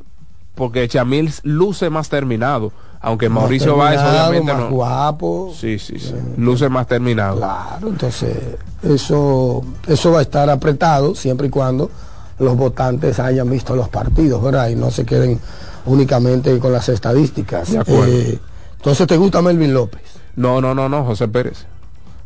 porque 0.55 0.87
Chamil 0.87 1.31
luce 1.43 1.89
más 1.91 2.09
terminado, 2.09 2.71
aunque 2.99 3.29
Más 3.29 3.43
Mauricio 3.43 3.77
Báez 3.77 3.99
obviamente 4.01 4.51
más 4.53 4.61
no. 4.63 4.69
guapo. 4.71 5.53
Sí, 5.55 5.77
sí, 5.79 5.99
sí, 5.99 6.13
luce 6.37 6.67
más 6.67 6.87
terminado. 6.87 7.37
Claro, 7.37 7.87
entonces 7.89 8.35
eso, 8.83 9.63
eso 9.87 10.11
va 10.11 10.19
a 10.19 10.23
estar 10.23 10.49
apretado 10.49 11.13
siempre 11.15 11.47
y 11.47 11.49
cuando 11.51 11.89
los 12.39 12.57
votantes 12.57 13.19
hayan 13.19 13.49
visto 13.49 13.75
los 13.75 13.87
partidos, 13.87 14.41
¿verdad? 14.43 14.67
Y 14.69 14.75
no 14.75 14.89
se 14.91 15.05
queden 15.05 15.39
únicamente 15.85 16.57
con 16.59 16.71
las 16.71 16.89
estadísticas. 16.89 17.71
De 17.71 17.79
acuerdo. 17.79 18.07
Eh, 18.07 18.39
entonces, 18.77 19.07
¿te 19.07 19.17
gusta 19.17 19.41
Melvin 19.41 19.73
López? 19.73 20.01
No, 20.35 20.61
no, 20.61 20.75
no, 20.75 20.89
no, 20.89 21.05
José 21.05 21.27
Pérez. 21.27 21.65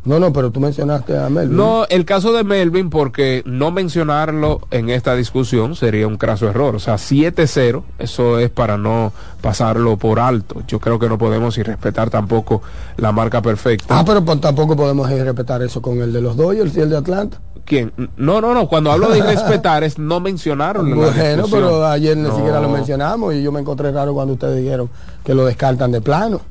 No, 0.05 0.17
no, 0.17 0.31
pero 0.31 0.49
tú 0.49 0.61
mencionaste 0.61 1.17
a 1.17 1.29
Melvin. 1.29 1.57
No, 1.57 1.85
el 1.89 2.05
caso 2.05 2.31
de 2.31 2.45
Melvin, 2.45 2.89
porque 2.89 3.43
no 3.45 3.71
mencionarlo 3.71 4.61
en 4.71 4.89
esta 4.89 5.13
discusión 5.13 5.75
sería 5.75 6.07
un 6.07 6.17
craso 6.17 6.47
error. 6.47 6.75
O 6.75 6.79
sea, 6.79 6.95
7-0, 6.95 7.83
eso 7.99 8.39
es 8.39 8.49
para 8.49 8.77
no 8.77 9.11
pasarlo 9.41 9.97
por 9.97 10.19
alto. 10.19 10.63
Yo 10.67 10.79
creo 10.79 10.99
que 10.99 11.09
no 11.09 11.17
podemos 11.17 11.57
irrespetar 11.57 12.09
tampoco 12.09 12.61
la 12.95 13.11
marca 13.11 13.41
perfecta. 13.41 13.99
Ah, 13.99 14.05
pero 14.05 14.23
pues, 14.23 14.39
tampoco 14.39 14.75
podemos 14.75 15.09
eh, 15.11 15.21
respetar 15.23 15.61
eso 15.63 15.81
con 15.81 16.01
el 16.01 16.13
de 16.13 16.21
los 16.21 16.37
Dodgers 16.37 16.75
y 16.77 16.79
el 16.79 16.89
de 16.89 16.97
Atlanta. 16.97 17.39
¿Quién? 17.69 17.93
No, 18.17 18.41
no, 18.41 18.55
no. 18.55 18.67
Cuando 18.67 18.91
hablo 18.91 19.09
de 19.09 19.19
irrespetar 19.19 19.83
es 19.83 19.99
no 19.99 20.19
mencionarlo. 20.19 20.81
en 20.81 20.89
la 20.89 21.11
Bueno, 21.11 21.45
pero 21.51 21.85
ayer 21.85 22.17
ni 22.17 22.27
No. 22.27 22.35
siquiera 22.35 22.59
lo 22.59 22.67
mencionamos 22.67 23.35
y 23.35 23.43
yo 23.43 23.51
me 23.51 23.59
encontré 23.59 23.91
raro 23.91 24.13
cuando 24.15 24.33
ustedes 24.33 24.59
dijeron 24.61 24.89
que 25.23 25.35
lo 25.35 25.45
descartan 25.45 25.91
de 25.91 26.01
plano. 26.01 26.41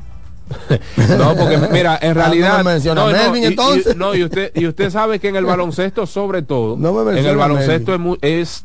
No, 1.19 1.35
porque 1.37 1.59
mira, 1.73 1.99
en 2.01 2.13
Ah, 2.13 2.15
realidad. 2.15 2.59
no 2.59 2.65
me 2.65 2.79
no, 2.79 2.95
no, 2.95 3.07
Melvin, 3.09 3.43
y- 3.43 3.47
entonces. 3.47 3.97
no, 3.97 4.15
y 4.15 4.23
usted, 4.23 4.53
y 4.55 4.67
usted 4.67 4.91
sabe 4.91 5.19
que 5.19 5.29
en 5.29 5.37
el 5.37 5.45
baloncesto, 5.45 6.07
sobre 6.07 6.43
todo, 6.43 6.77
No 6.79 6.93
me 6.93 7.19
en 7.19 7.27
el 7.27 7.37
baloncesto 7.37 7.93
es, 7.93 7.99
Melvin. 8.01 8.19
es 8.23 8.65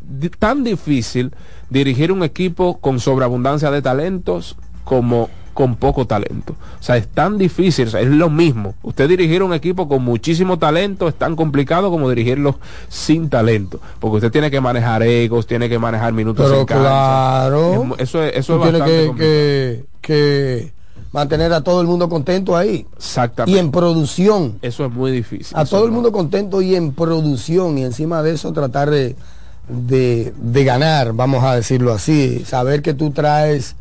di- 0.00 0.30
tan 0.30 0.62
difícil 0.62 1.32
dirigir 1.68 2.12
un 2.12 2.22
equipo 2.22 2.78
con 2.78 3.00
sobreabundancia 3.00 3.70
de 3.72 3.82
talentos 3.82 4.56
como 4.84 5.28
con 5.58 5.74
poco 5.74 6.06
talento. 6.06 6.52
O 6.52 6.82
sea, 6.84 6.98
es 6.98 7.08
tan 7.08 7.36
difícil, 7.36 7.88
o 7.88 7.90
sea, 7.90 8.00
es 8.00 8.06
lo 8.06 8.30
mismo. 8.30 8.76
Usted 8.84 9.08
dirigir 9.08 9.42
un 9.42 9.52
equipo 9.52 9.88
con 9.88 10.04
muchísimo 10.04 10.56
talento 10.56 11.08
es 11.08 11.16
tan 11.16 11.34
complicado 11.34 11.90
como 11.90 12.08
dirigirlo 12.08 12.60
sin 12.88 13.28
talento. 13.28 13.80
Porque 13.98 14.18
usted 14.18 14.30
tiene 14.30 14.52
que 14.52 14.60
manejar 14.60 15.02
egos, 15.02 15.48
tiene 15.48 15.68
que 15.68 15.80
manejar 15.80 16.12
minutos 16.12 16.46
Pero 16.46 16.60
en 16.60 16.66
claro. 16.66 17.96
Eso 17.98 18.22
es, 18.22 18.36
eso 18.36 18.54
es 18.54 18.62
tienes 18.62 18.80
bastante 18.80 19.10
que, 19.16 19.84
que, 20.00 20.64
que 20.70 20.72
mantener 21.10 21.52
a 21.52 21.60
todo 21.62 21.80
el 21.80 21.88
mundo 21.88 22.08
contento 22.08 22.56
ahí. 22.56 22.86
Exactamente. 22.96 23.56
Y 23.56 23.58
en 23.58 23.72
producción. 23.72 24.60
Eso 24.62 24.86
es 24.86 24.92
muy 24.92 25.10
difícil. 25.10 25.58
A 25.58 25.64
todo 25.64 25.86
el 25.86 25.90
mundo 25.90 26.12
contento 26.12 26.62
y 26.62 26.76
en 26.76 26.92
producción. 26.92 27.78
Y 27.78 27.82
encima 27.82 28.22
de 28.22 28.30
eso 28.30 28.52
tratar 28.52 28.90
de, 28.90 29.16
de, 29.68 30.32
de 30.36 30.64
ganar, 30.64 31.14
vamos 31.14 31.42
a 31.42 31.56
decirlo 31.56 31.92
así. 31.92 32.44
Saber 32.44 32.80
que 32.80 32.94
tú 32.94 33.10
traes, 33.10 33.74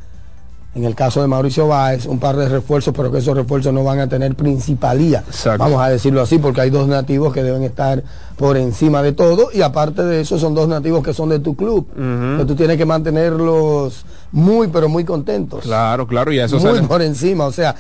en 0.78 0.86
el 0.86 0.94
caso 0.94 1.22
de 1.22 1.28
Mauricio 1.28 1.68
Báez, 1.68 2.06
un 2.06 2.20
par 2.20 2.36
de 2.38 2.48
refuerzos, 2.48 2.94
pero 2.96 3.12
que 3.12 3.18
esos 3.18 3.36
refuerzos 3.36 3.74
no 3.74 3.84
van 3.84 4.00
a 4.00 4.08
tener 4.08 4.36
principalía. 4.36 5.24
Exacto. 5.28 5.64
Vamos 5.64 5.82
a 5.82 5.90
decirlo 5.90 6.22
así, 6.22 6.38
porque 6.38 6.62
hay 6.62 6.70
dos 6.70 6.88
nativos 6.88 7.34
que 7.34 7.42
deben 7.42 7.64
estar 7.64 8.04
por 8.38 8.58
encima 8.58 9.02
de 9.02 9.12
todo. 9.14 9.50
Y 9.52 9.62
aparte 9.64 10.04
de 10.04 10.22
eso, 10.22 10.38
son 10.38 10.54
dos 10.54 10.68
nativos 10.68 11.04
que 11.04 11.14
son 11.16 11.30
de 11.30 11.40
tu 11.40 11.56
club. 11.56 11.88
Ujú. 11.94 12.38
Que 12.38 12.46
tú 12.46 12.56
tienes 12.56 12.78
que 12.78 12.86
mantenerlos 12.86 14.06
muy, 14.32 14.68
pero 14.68 14.88
muy 14.90 15.04
contentos 15.04 15.64
Claro, 15.64 16.06
claro, 16.06 16.32
y 16.32 16.40
eso 16.40 16.60
muy 16.60 16.76
sale- 16.76 16.88
por 16.88 17.02
encima. 17.02 17.46
O 17.46 17.52
sea, 17.52 17.76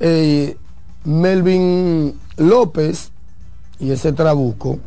eh, 0.00 0.56
Melvin 1.04 2.14
López 2.38 3.10
y 3.80 3.90
ese 3.90 4.12
Trabuco, 4.12 4.78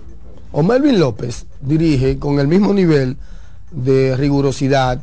o 0.51 0.63
Melvin 0.63 0.99
López 0.99 1.45
dirige 1.61 2.17
con 2.17 2.39
el 2.39 2.47
mismo 2.47 2.73
nivel 2.73 3.17
de 3.71 4.15
rigurosidad 4.17 4.99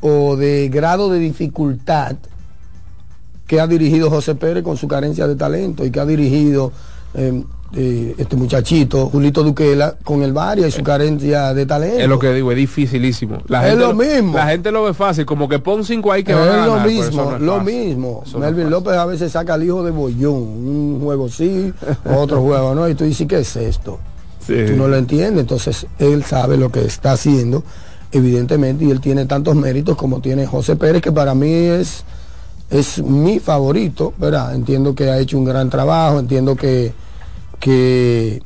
o 0.00 0.36
de 0.36 0.68
grado 0.68 1.10
de 1.10 1.18
dificultad 1.18 2.16
que 3.46 3.60
ha 3.60 3.66
dirigido 3.66 4.10
José 4.10 4.34
Pérez 4.34 4.62
con 4.62 4.76
su 4.76 4.86
carencia 4.86 5.26
de 5.26 5.34
talento 5.36 5.84
y 5.84 5.90
que 5.90 5.98
ha 6.00 6.06
dirigido 6.06 6.72
eh, 7.14 7.42
eh, 7.72 8.14
este 8.18 8.36
muchachito, 8.36 9.08
Julito 9.08 9.42
Duquela, 9.42 9.96
con 10.04 10.22
el 10.22 10.32
Varia 10.32 10.66
y 10.66 10.70
su 10.70 10.82
carencia 10.82 11.52
de 11.54 11.66
talento. 11.66 11.98
Es 11.98 12.08
lo 12.08 12.18
que 12.18 12.32
digo, 12.32 12.50
es 12.52 12.56
dificilísimo. 12.56 13.42
La 13.48 13.64
Es 13.66 13.70
gente 13.74 13.86
lo 13.86 13.94
mismo. 13.94 14.36
La 14.36 14.46
gente 14.48 14.70
lo 14.70 14.84
ve 14.84 14.94
fácil, 14.94 15.24
como 15.26 15.48
que 15.48 15.58
pon 15.58 15.84
cinco 15.84 16.12
ahí 16.12 16.22
que 16.24 16.32
es 16.32 16.38
van 16.38 16.48
a 16.48 16.66
lo 16.66 16.72
ganar, 16.74 16.88
eso 16.88 17.00
mismo, 17.06 17.24
no 17.30 17.36
es 17.36 17.42
lo 17.42 17.56
fácil. 17.58 17.74
mismo. 17.74 18.22
Eso 18.26 18.38
Melvin. 18.38 18.70
López 18.70 18.94
a 18.94 19.06
veces 19.06 19.32
saca 19.32 19.54
al 19.54 19.62
hijo 19.64 19.82
de 19.84 19.90
Bollón, 19.90 20.34
un 20.34 21.00
juego 21.02 21.28
sí, 21.28 21.72
otro 22.04 22.40
juego 22.42 22.74
no, 22.74 22.88
y 22.88 22.94
tú 22.94 23.04
dices, 23.04 23.26
¿qué 23.28 23.40
es 23.40 23.56
esto? 23.56 23.98
Sí. 24.44 24.54
Tú 24.66 24.76
no 24.76 24.88
lo 24.88 24.96
entiendes, 24.96 25.40
entonces 25.40 25.86
él 25.98 26.24
sabe 26.24 26.56
lo 26.56 26.70
que 26.70 26.84
está 26.84 27.12
haciendo, 27.12 27.62
evidentemente, 28.12 28.84
y 28.84 28.90
él 28.90 29.00
tiene 29.00 29.26
tantos 29.26 29.54
méritos 29.54 29.96
como 29.96 30.20
tiene 30.20 30.46
José 30.46 30.76
Pérez, 30.76 31.02
que 31.02 31.12
para 31.12 31.34
mí 31.34 31.52
es, 31.52 32.04
es 32.70 33.02
mi 33.02 33.38
favorito, 33.38 34.12
¿verdad? 34.18 34.54
Entiendo 34.54 34.94
que 34.94 35.10
ha 35.10 35.18
hecho 35.18 35.38
un 35.38 35.44
gran 35.44 35.70
trabajo, 35.70 36.18
entiendo 36.18 36.56
que, 36.56 36.92
que 37.58 38.42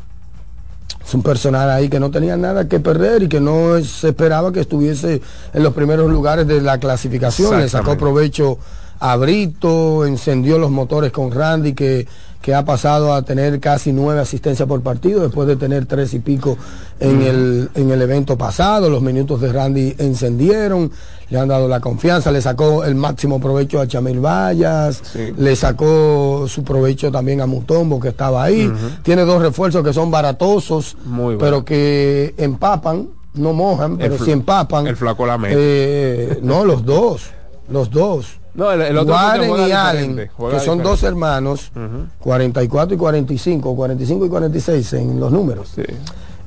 es 1.05 1.15
un 1.15 1.23
personal 1.23 1.71
ahí 1.71 1.89
que 1.89 2.01
no 2.01 2.11
tenía 2.11 2.37
nada 2.37 2.67
que 2.69 2.81
perder 2.81 3.25
y 3.25 3.29
que 3.29 3.41
no 3.41 3.83
se 3.83 4.09
esperaba 4.09 4.53
que 4.53 4.61
estuviese 4.61 5.21
en 5.53 5.63
los 5.63 5.75
primeros 5.75 6.11
lugares 6.11 6.47
de 6.47 6.61
la 6.61 6.79
clasificación. 6.79 7.59
Le 7.59 7.69
sacó 7.69 7.97
provecho 7.99 8.59
a 9.01 9.17
Brito, 9.17 10.07
encendió 10.07 10.59
los 10.59 10.71
motores 10.71 11.13
con 11.13 11.31
Randy, 11.31 11.75
que, 11.75 12.07
que 12.45 12.55
ha 12.55 12.63
pasado 12.63 13.15
a 13.15 13.23
tener 13.23 13.59
casi 13.59 13.91
nueve 13.91 14.21
asistencias 14.21 14.69
por 14.69 14.83
partido 14.83 15.23
después 15.23 15.49
de 15.49 15.57
tener 15.57 15.87
tres 15.87 16.13
y 16.13 16.19
pico 16.19 16.59
en, 17.01 17.23
el, 17.23 17.71
en 17.75 17.91
el 17.91 18.03
evento 18.03 18.37
pasado. 18.37 18.91
Los 18.91 19.01
minutos 19.01 19.41
de 19.41 19.51
Randy 19.51 19.95
encendieron, 19.97 20.91
le 21.31 21.39
han 21.39 21.49
dado 21.49 21.69
la 21.69 21.81
confianza, 21.81 22.31
le 22.31 22.43
sacó 22.43 22.85
el 22.85 22.97
máximo 22.97 23.41
provecho 23.41 23.81
a 23.81 23.87
Chamil 23.89 24.21
Vallas, 24.23 25.01
Sí. 25.11 25.33
le 25.39 25.57
sacó 25.57 26.45
su 26.47 26.63
provecho 26.65 27.11
también 27.11 27.41
a 27.41 27.47
Mutombo 27.47 27.99
que 27.99 28.09
estaba 28.09 28.45
ahí. 28.45 28.71
Tiene 29.03 29.23
dos 29.25 29.41
refuerzos 29.41 29.83
que 29.83 29.95
son 29.95 30.11
baratosos, 30.11 30.99
Muy 31.07 31.39
pero 31.39 31.65
que 31.65 32.35
empapan, 32.37 33.09
no 33.33 33.55
mojan, 33.55 33.97
pero 33.97 34.19
sí 34.23 34.33
empapan. 34.33 34.87
el 34.87 34.97
flaco 34.97 35.25
Lamela. 35.25 35.55
Eh, 35.59 36.41
no, 36.43 36.67
los 36.67 36.85
dos, 36.85 37.23
los 37.71 37.91
dos. 37.91 38.27
No, 38.55 38.71
el, 38.71 38.83
el 38.83 38.97
otro 38.99 39.15
Warren 39.15 39.69
y 39.69 39.73
Allen, 39.73 40.17
que 40.17 40.29
son 40.37 40.51
diferente. 40.79 40.83
dos 40.85 41.03
hermanos, 41.03 41.73
44 42.21 42.95
y 42.95 42.99
45, 42.99 43.75
45 43.77 44.27
y 44.27 44.29
46 44.29 44.93
en 44.95 45.21
los 45.21 45.33
números. 45.33 45.73
Sí. 45.75 45.83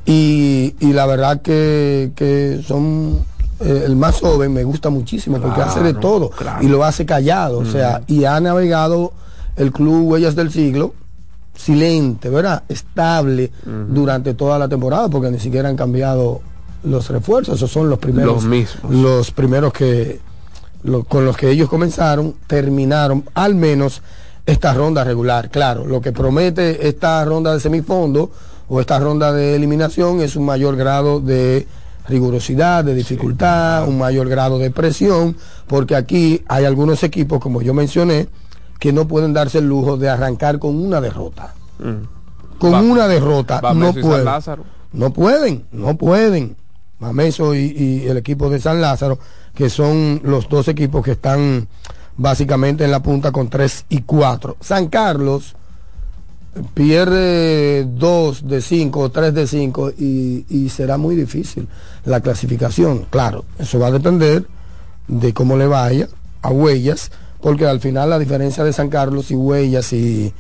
Y, 0.06 0.76
y 0.80 0.94
la 0.94 1.06
verdad 1.06 1.42
que, 1.42 2.12
que 2.16 2.62
son 2.66 3.20
eh, 3.60 3.84
el 3.86 3.96
más 3.98 4.22
joven 4.22 4.54
me 4.54 4.64
gusta 4.64 4.90
muchísimo 4.90 5.38
porque 5.40 5.62
hace 5.62 5.82
de 5.82 5.94
todo 5.96 6.30
claro. 6.30 6.64
y 6.64 6.68
lo 6.70 6.84
hace 6.86 7.06
callado, 7.06 7.60
o 7.60 7.66
sea, 7.66 8.02
y 8.08 8.24
ha 8.24 8.40
navegado 8.40 9.12
el 9.58 9.74
club 9.74 10.08
Huellas 10.10 10.36
del 10.36 10.50
Siglo 10.52 10.94
silente, 11.56 12.30
¿verdad? 12.30 12.64
Estable 12.70 13.52
durante 13.90 14.34
toda 14.34 14.58
la 14.60 14.68
temporada 14.70 15.10
porque 15.10 15.32
ni 15.32 15.40
siquiera 15.40 15.68
han 15.70 15.76
cambiado 15.76 16.42
los 16.84 17.10
refuerzos, 17.10 17.56
esos 17.56 17.72
son 17.72 17.90
los 17.90 18.00
primeros 18.00 18.36
Los 18.36 18.46
mismos. 18.46 18.92
los 18.94 19.32
primeros 19.32 19.74
que 19.74 20.20
lo- 20.84 21.04
con 21.04 21.26
los 21.26 21.36
que 21.38 21.50
ellos 21.50 21.70
comenzaron, 21.70 22.36
terminaron 22.48 23.24
al 23.34 23.56
menos 23.56 24.02
esta 24.46 24.74
ronda 24.74 25.04
regular. 25.04 25.50
Claro, 25.50 25.86
lo 25.86 26.00
que 26.02 26.12
promete 26.12 26.88
esta 26.88 27.24
ronda 27.26 27.54
de 27.54 27.60
semifondo 27.60 28.32
o 28.70 28.80
esta 28.82 29.00
ronda 29.00 29.32
de 29.34 29.56
eliminación 29.56 30.22
es 30.22 30.36
un 30.36 30.46
mayor 30.46 30.76
grado 30.76 31.20
de 31.20 31.68
rigurosidad, 32.08 32.84
de 32.86 32.96
dificultad, 32.96 33.88
un 33.88 33.98
mayor 33.98 34.30
grado 34.30 34.58
de 34.60 34.72
presión, 34.72 35.36
porque 35.68 35.96
aquí 35.96 36.42
hay 36.48 36.64
algunos 36.66 37.04
equipos, 37.04 37.40
como 37.42 37.62
yo 37.62 37.74
mencioné, 37.74 38.30
que 38.80 38.94
no 38.94 39.08
pueden 39.08 39.34
darse 39.34 39.58
el 39.58 39.68
lujo 39.68 39.98
de 39.98 40.08
arrancar 40.10 40.60
con 40.60 40.76
una 40.78 41.02
derrota. 41.02 41.54
Mm. 41.80 42.58
Con 42.60 42.74
Va- 42.74 42.82
una 42.82 43.08
derrota 43.08 43.60
no 43.74 43.92
pueden. 44.02 44.26
No 44.94 45.12
pueden, 45.12 45.66
no 45.72 45.98
pueden. 45.98 46.56
Mameso 47.00 47.54
y, 47.54 47.60
y 47.78 48.08
el 48.08 48.18
equipo 48.18 48.50
de 48.50 48.60
San 48.60 48.82
Lázaro, 48.82 49.20
que 49.58 49.72
son 49.72 50.22
los 50.24 50.48
dos 50.50 50.68
equipos 50.68 51.04
que 51.04 51.14
están 51.14 51.68
básicamente 52.16 52.86
en 52.86 52.92
la 52.92 53.02
punta 53.02 53.32
con 53.32 53.50
3 53.50 53.86
y 53.90 54.02
4. 54.02 54.58
San 54.62 54.88
Carlos 54.88 55.56
pierde 56.76 57.88
2 57.90 58.48
de 58.48 58.62
5 58.62 59.00
o 59.00 59.10
3 59.10 59.34
de 59.34 59.48
5 59.48 59.92
y, 59.98 60.46
y 60.48 60.70
será 60.70 60.98
muy 60.98 61.16
difícil 61.16 61.68
la 62.06 62.22
clasificación. 62.22 63.08
Claro, 63.10 63.46
eso 63.58 63.80
va 63.80 63.88
a 63.88 63.92
depender 63.92 64.46
de 65.08 65.34
cómo 65.34 65.58
le 65.58 65.66
vaya 65.66 66.08
a 66.44 66.52
Huellas, 66.52 67.10
porque 67.42 67.66
al 67.66 67.80
final 67.80 68.12
la 68.12 68.20
diferencia 68.20 68.64
de 68.64 68.74
San 68.74 68.90
Carlos 68.90 69.32
y 69.32 69.36
Huellas 69.36 69.92
y 69.92 70.34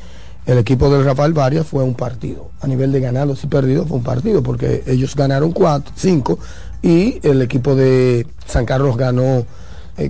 el 0.45 0.59
equipo 0.59 0.89
del 0.89 1.03
Rafael 1.03 1.33
Varias 1.33 1.65
fue 1.65 1.83
un 1.83 1.93
partido. 1.95 2.51
A 2.61 2.67
nivel 2.67 2.91
de 2.91 2.99
ganados 2.99 3.43
y 3.43 3.47
perdidos 3.47 3.87
fue 3.87 3.97
un 3.97 4.03
partido, 4.03 4.43
porque 4.43 4.83
ellos 4.85 5.15
ganaron 5.15 5.51
4, 5.51 5.93
5 5.95 6.39
y 6.81 7.19
el 7.23 7.41
equipo 7.41 7.75
de 7.75 8.27
San 8.45 8.65
Carlos 8.65 8.97
ganó 8.97 9.45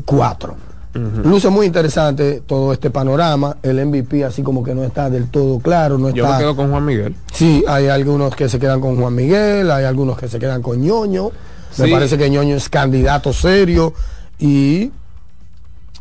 4. 0.06 0.56
Luce 1.24 1.50
muy 1.50 1.68
interesante 1.68 2.42
todo 2.46 2.74
este 2.74 2.90
panorama. 2.90 3.58
El 3.62 3.86
MVP 3.86 4.24
así 4.26 4.42
como 4.42 4.64
que 4.64 4.74
no 4.74 4.84
está 4.84 5.10
del 5.12 5.28
todo 5.30 5.60
claro. 5.60 5.98
No 6.00 6.10
Yo 6.10 6.24
está... 6.24 6.38
me 6.38 6.44
quedo 6.44 6.56
con 6.56 6.72
Juan 6.72 6.86
Miguel. 6.86 7.16
Sí, 7.32 7.64
hay 7.68 7.88
algunos 7.88 8.36
que 8.36 8.50
se 8.50 8.58
quedan 8.58 8.82
con 8.82 9.00
Juan 9.00 9.14
Miguel, 9.14 9.70
hay 9.70 9.86
algunos 9.86 10.18
que 10.18 10.28
se 10.28 10.40
quedan 10.40 10.62
con 10.64 10.82
ñoño. 10.82 11.30
Me 11.78 11.88
parece 11.90 12.18
que 12.18 12.30
ñoño 12.30 12.56
es 12.56 12.68
candidato 12.70 13.32
serio. 13.32 13.94
Y 14.40 14.92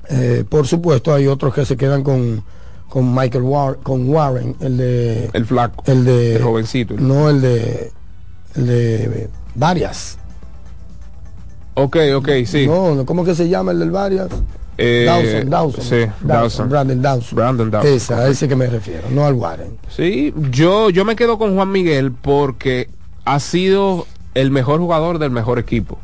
eh, 0.09 0.45
por 0.49 0.67
supuesto 0.67 1.13
hay 1.13 1.27
otros 1.27 1.53
que 1.53 1.67
se 1.67 1.77
quedan 1.77 2.03
con, 2.03 2.43
con 2.89 3.15
Michael 3.15 3.45
War 3.45 3.77
con 3.83 4.09
Warren, 4.09 4.57
el 4.61 4.79
de 4.79 5.31
El 5.35 5.45
flaco. 5.45 5.83
el 5.87 6.05
de 6.07 6.37
el 6.37 6.43
jovencito. 6.43 6.95
No, 6.97 7.29
el 7.29 7.43
de 7.43 7.93
el 8.55 8.67
de 8.67 9.29
varias. 9.55 10.19
Ok, 11.79 11.97
ok, 12.17 12.29
sí. 12.47 12.67
No, 12.67 12.95
no, 12.95 13.05
¿cómo 13.05 13.23
que 13.23 13.35
se 13.35 13.51
llama 13.51 13.73
el 13.73 13.79
del 13.79 13.91
varias? 13.91 14.29
Eh, 14.79 15.05
Dawson, 15.07 15.51
Dawson. 15.51 15.85
Sí, 15.85 16.11
Dawson. 16.23 16.69
Brandon 16.71 17.03
Dawson. 17.03 17.37
Brandon 17.37 17.71
Dawson. 17.71 17.93
Ese, 17.93 18.15
a 18.15 18.29
ese 18.29 18.49
que 18.49 18.57
me 18.57 18.67
refiero, 18.67 19.03
no 19.11 19.27
al 19.27 19.35
Warren. 19.35 19.77
Sí, 19.89 20.33
yo, 20.51 20.89
yo 20.89 21.05
me 21.05 21.17
quedo 21.17 21.39
con 21.39 21.55
Juan 21.55 21.71
Miguel 21.71 22.13
porque 22.13 22.89
ha 23.27 23.41
sido 23.41 24.07
el 24.35 24.51
mejor 24.51 24.81
jugador 24.81 25.19
del 25.19 25.31
mejor 25.31 25.59
equipo. 25.59 25.99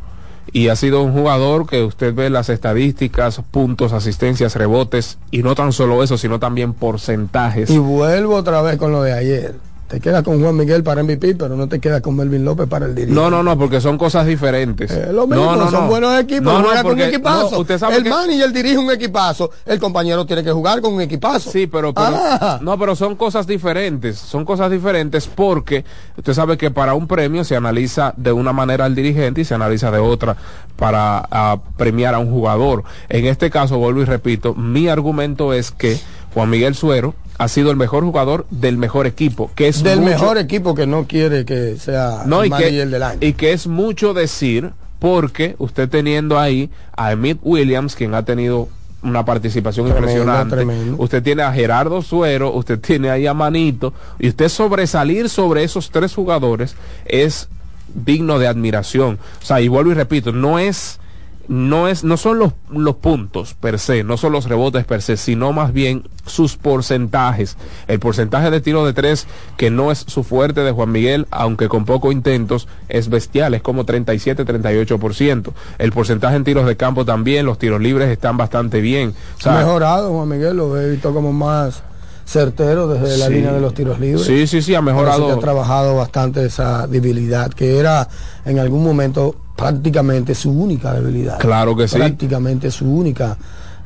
Y 0.52 0.68
ha 0.68 0.76
sido 0.76 1.02
un 1.02 1.14
jugador 1.14 1.66
que 1.66 1.82
usted 1.82 2.14
ve 2.14 2.28
las 2.28 2.50
estadísticas, 2.50 3.40
puntos, 3.50 3.94
asistencias, 3.94 4.54
rebotes, 4.56 5.16
y 5.30 5.42
no 5.42 5.54
tan 5.54 5.72
solo 5.72 6.02
eso, 6.02 6.18
sino 6.18 6.38
también 6.38 6.74
porcentajes. 6.74 7.70
Y 7.70 7.78
vuelvo 7.78 8.36
otra 8.36 8.60
vez 8.60 8.76
con 8.76 8.92
lo 8.92 9.02
de 9.02 9.12
ayer. 9.12 9.54
Te 9.92 10.00
quedas 10.00 10.22
con 10.22 10.40
Juan 10.40 10.56
Miguel 10.56 10.82
para 10.82 11.02
MVP, 11.02 11.34
pero 11.34 11.54
no 11.54 11.68
te 11.68 11.78
quedas 11.78 12.00
con 12.00 12.16
Melvin 12.16 12.46
López 12.46 12.66
para 12.66 12.86
el 12.86 12.94
dirigente. 12.94 13.20
No, 13.20 13.28
no, 13.28 13.42
no, 13.42 13.58
porque 13.58 13.78
son 13.78 13.98
cosas 13.98 14.26
diferentes. 14.26 14.90
Eh, 14.90 15.12
lo 15.12 15.26
mismo, 15.26 15.44
no, 15.44 15.56
no, 15.56 15.70
son 15.70 15.82
no. 15.84 15.88
buenos 15.90 16.18
equipos, 16.18 16.44
No, 16.44 16.60
no, 16.60 16.64
juega 16.64 16.82
con 16.82 16.92
un 16.92 16.96
porque- 16.98 17.08
equipazo. 17.10 17.50
no, 17.50 17.58
usted 17.58 17.78
sabe 17.78 17.96
el 17.96 18.04
que- 18.04 18.08
manager 18.08 18.52
dirige 18.54 18.78
un 18.78 18.90
equipazo, 18.90 19.50
el 19.66 19.78
compañero 19.78 20.24
tiene 20.24 20.42
que 20.42 20.50
jugar 20.50 20.80
con 20.80 20.94
un 20.94 21.02
equipazo. 21.02 21.50
Sí, 21.50 21.66
pero, 21.66 21.92
pero- 21.92 22.06
Ah. 22.10 22.58
no, 22.62 22.78
pero 22.78 22.96
son 22.96 23.16
cosas 23.16 23.46
diferentes. 23.46 24.16
Son 24.16 24.46
cosas 24.46 24.70
diferentes 24.70 25.26
porque 25.26 25.84
usted 26.16 26.32
sabe 26.32 26.56
que 26.56 26.70
para 26.70 26.94
un 26.94 27.06
premio 27.06 27.44
se 27.44 27.54
analiza 27.54 28.14
de 28.16 28.32
una 28.32 28.54
manera 28.54 28.86
al 28.86 28.94
dirigente 28.94 29.42
y 29.42 29.44
se 29.44 29.52
analiza 29.54 29.90
de 29.90 29.98
otra 29.98 30.36
para 30.76 31.18
ah, 31.30 31.58
premiar 31.76 32.14
a 32.14 32.18
un 32.18 32.30
jugador. 32.30 32.84
En 33.10 33.26
este 33.26 33.50
caso, 33.50 33.76
vuelvo 33.76 34.00
y 34.00 34.06
repito, 34.06 34.54
mi 34.54 34.88
argumento 34.88 35.52
es 35.52 35.70
que 35.70 35.98
Juan 36.34 36.50
Miguel 36.50 36.74
Suero 36.74 37.14
ha 37.38 37.48
sido 37.48 37.70
el 37.70 37.76
mejor 37.76 38.04
jugador 38.04 38.46
del 38.50 38.76
mejor 38.76 39.06
equipo, 39.06 39.50
que 39.54 39.68
es 39.68 39.82
del 39.82 40.00
mucho- 40.00 40.10
mejor 40.10 40.38
equipo 40.38 40.74
que 40.74 40.86
no 40.86 41.06
quiere 41.06 41.44
que 41.44 41.76
sea 41.78 42.22
no, 42.26 42.42
el 42.42 42.48
y 42.48 42.56
que, 42.56 42.70
del 42.86 43.02
año. 43.02 43.18
y 43.20 43.32
que 43.32 43.52
es 43.52 43.66
mucho 43.66 44.14
decir 44.14 44.70
porque 44.98 45.56
usted 45.58 45.88
teniendo 45.88 46.38
ahí 46.38 46.70
a 46.96 47.12
Emmett 47.12 47.38
Williams, 47.42 47.96
quien 47.96 48.14
ha 48.14 48.24
tenido 48.24 48.68
una 49.02 49.24
participación 49.24 49.86
Tremendo, 49.86 50.10
impresionante. 50.12 50.54
tremendo. 50.56 50.96
Usted 51.02 51.22
tiene 51.24 51.42
a 51.42 51.52
Gerardo 51.52 52.02
Suero, 52.02 52.52
usted 52.52 52.78
tiene 52.78 53.10
ahí 53.10 53.26
a 53.26 53.34
Manito, 53.34 53.92
y 54.20 54.28
usted 54.28 54.48
sobresalir 54.48 55.28
sobre 55.28 55.64
esos 55.64 55.90
tres 55.90 56.14
jugadores 56.14 56.76
es 57.04 57.48
digno 57.94 58.38
de 58.38 58.46
admiración. 58.46 59.18
O 59.42 59.44
sea, 59.44 59.60
y 59.60 59.66
vuelvo 59.66 59.90
y 59.90 59.94
repito, 59.94 60.30
no 60.30 60.60
es 60.60 61.00
no 61.48 61.88
es 61.88 62.04
no 62.04 62.16
son 62.16 62.38
los, 62.38 62.52
los 62.70 62.96
puntos 62.96 63.54
per 63.54 63.78
se, 63.78 64.04
no 64.04 64.16
son 64.16 64.32
los 64.32 64.48
rebotes 64.48 64.84
per 64.84 65.02
se, 65.02 65.16
sino 65.16 65.52
más 65.52 65.72
bien 65.72 66.04
sus 66.26 66.56
porcentajes. 66.56 67.56
El 67.88 67.98
porcentaje 67.98 68.50
de 68.50 68.60
tiro 68.60 68.84
de 68.84 68.92
tres, 68.92 69.26
que 69.56 69.70
no 69.70 69.90
es 69.90 69.98
su 69.98 70.24
fuerte 70.24 70.62
de 70.62 70.72
Juan 70.72 70.92
Miguel, 70.92 71.26
aunque 71.30 71.68
con 71.68 71.84
pocos 71.84 72.12
intentos, 72.12 72.68
es 72.88 73.08
bestial, 73.08 73.54
es 73.54 73.62
como 73.62 73.84
37-38%. 73.84 75.52
El 75.78 75.92
porcentaje 75.92 76.36
en 76.36 76.44
tiros 76.44 76.66
de 76.66 76.76
campo 76.76 77.04
también, 77.04 77.46
los 77.46 77.58
tiros 77.58 77.80
libres 77.80 78.08
están 78.08 78.36
bastante 78.36 78.80
bien. 78.80 79.14
O 79.38 79.40
sea, 79.40 79.56
ha 79.56 79.58
mejorado 79.58 80.12
Juan 80.12 80.28
Miguel, 80.28 80.56
lo 80.56 80.80
he 80.80 80.90
visto 80.90 81.12
como 81.12 81.32
más 81.32 81.82
certero 82.24 82.88
desde 82.88 83.18
la 83.18 83.28
línea 83.28 83.52
de 83.52 83.60
los 83.60 83.74
tiros 83.74 83.98
libres. 83.98 84.24
Sí, 84.24 84.46
sí, 84.46 84.62
sí, 84.62 84.74
ha 84.74 84.80
mejorado. 84.80 85.26
que 85.26 85.32
ha 85.32 85.38
trabajado 85.38 85.96
bastante 85.96 86.44
esa 86.46 86.86
debilidad, 86.86 87.52
que 87.52 87.78
era 87.78 88.08
en 88.44 88.58
algún 88.58 88.82
momento 88.84 89.36
prácticamente 89.56 90.34
su 90.34 90.50
única 90.50 90.92
debilidad. 90.94 91.38
Claro 91.38 91.76
que 91.76 91.88
sí. 91.88 91.96
Prácticamente 91.96 92.70
su 92.70 92.86
única 92.90 93.36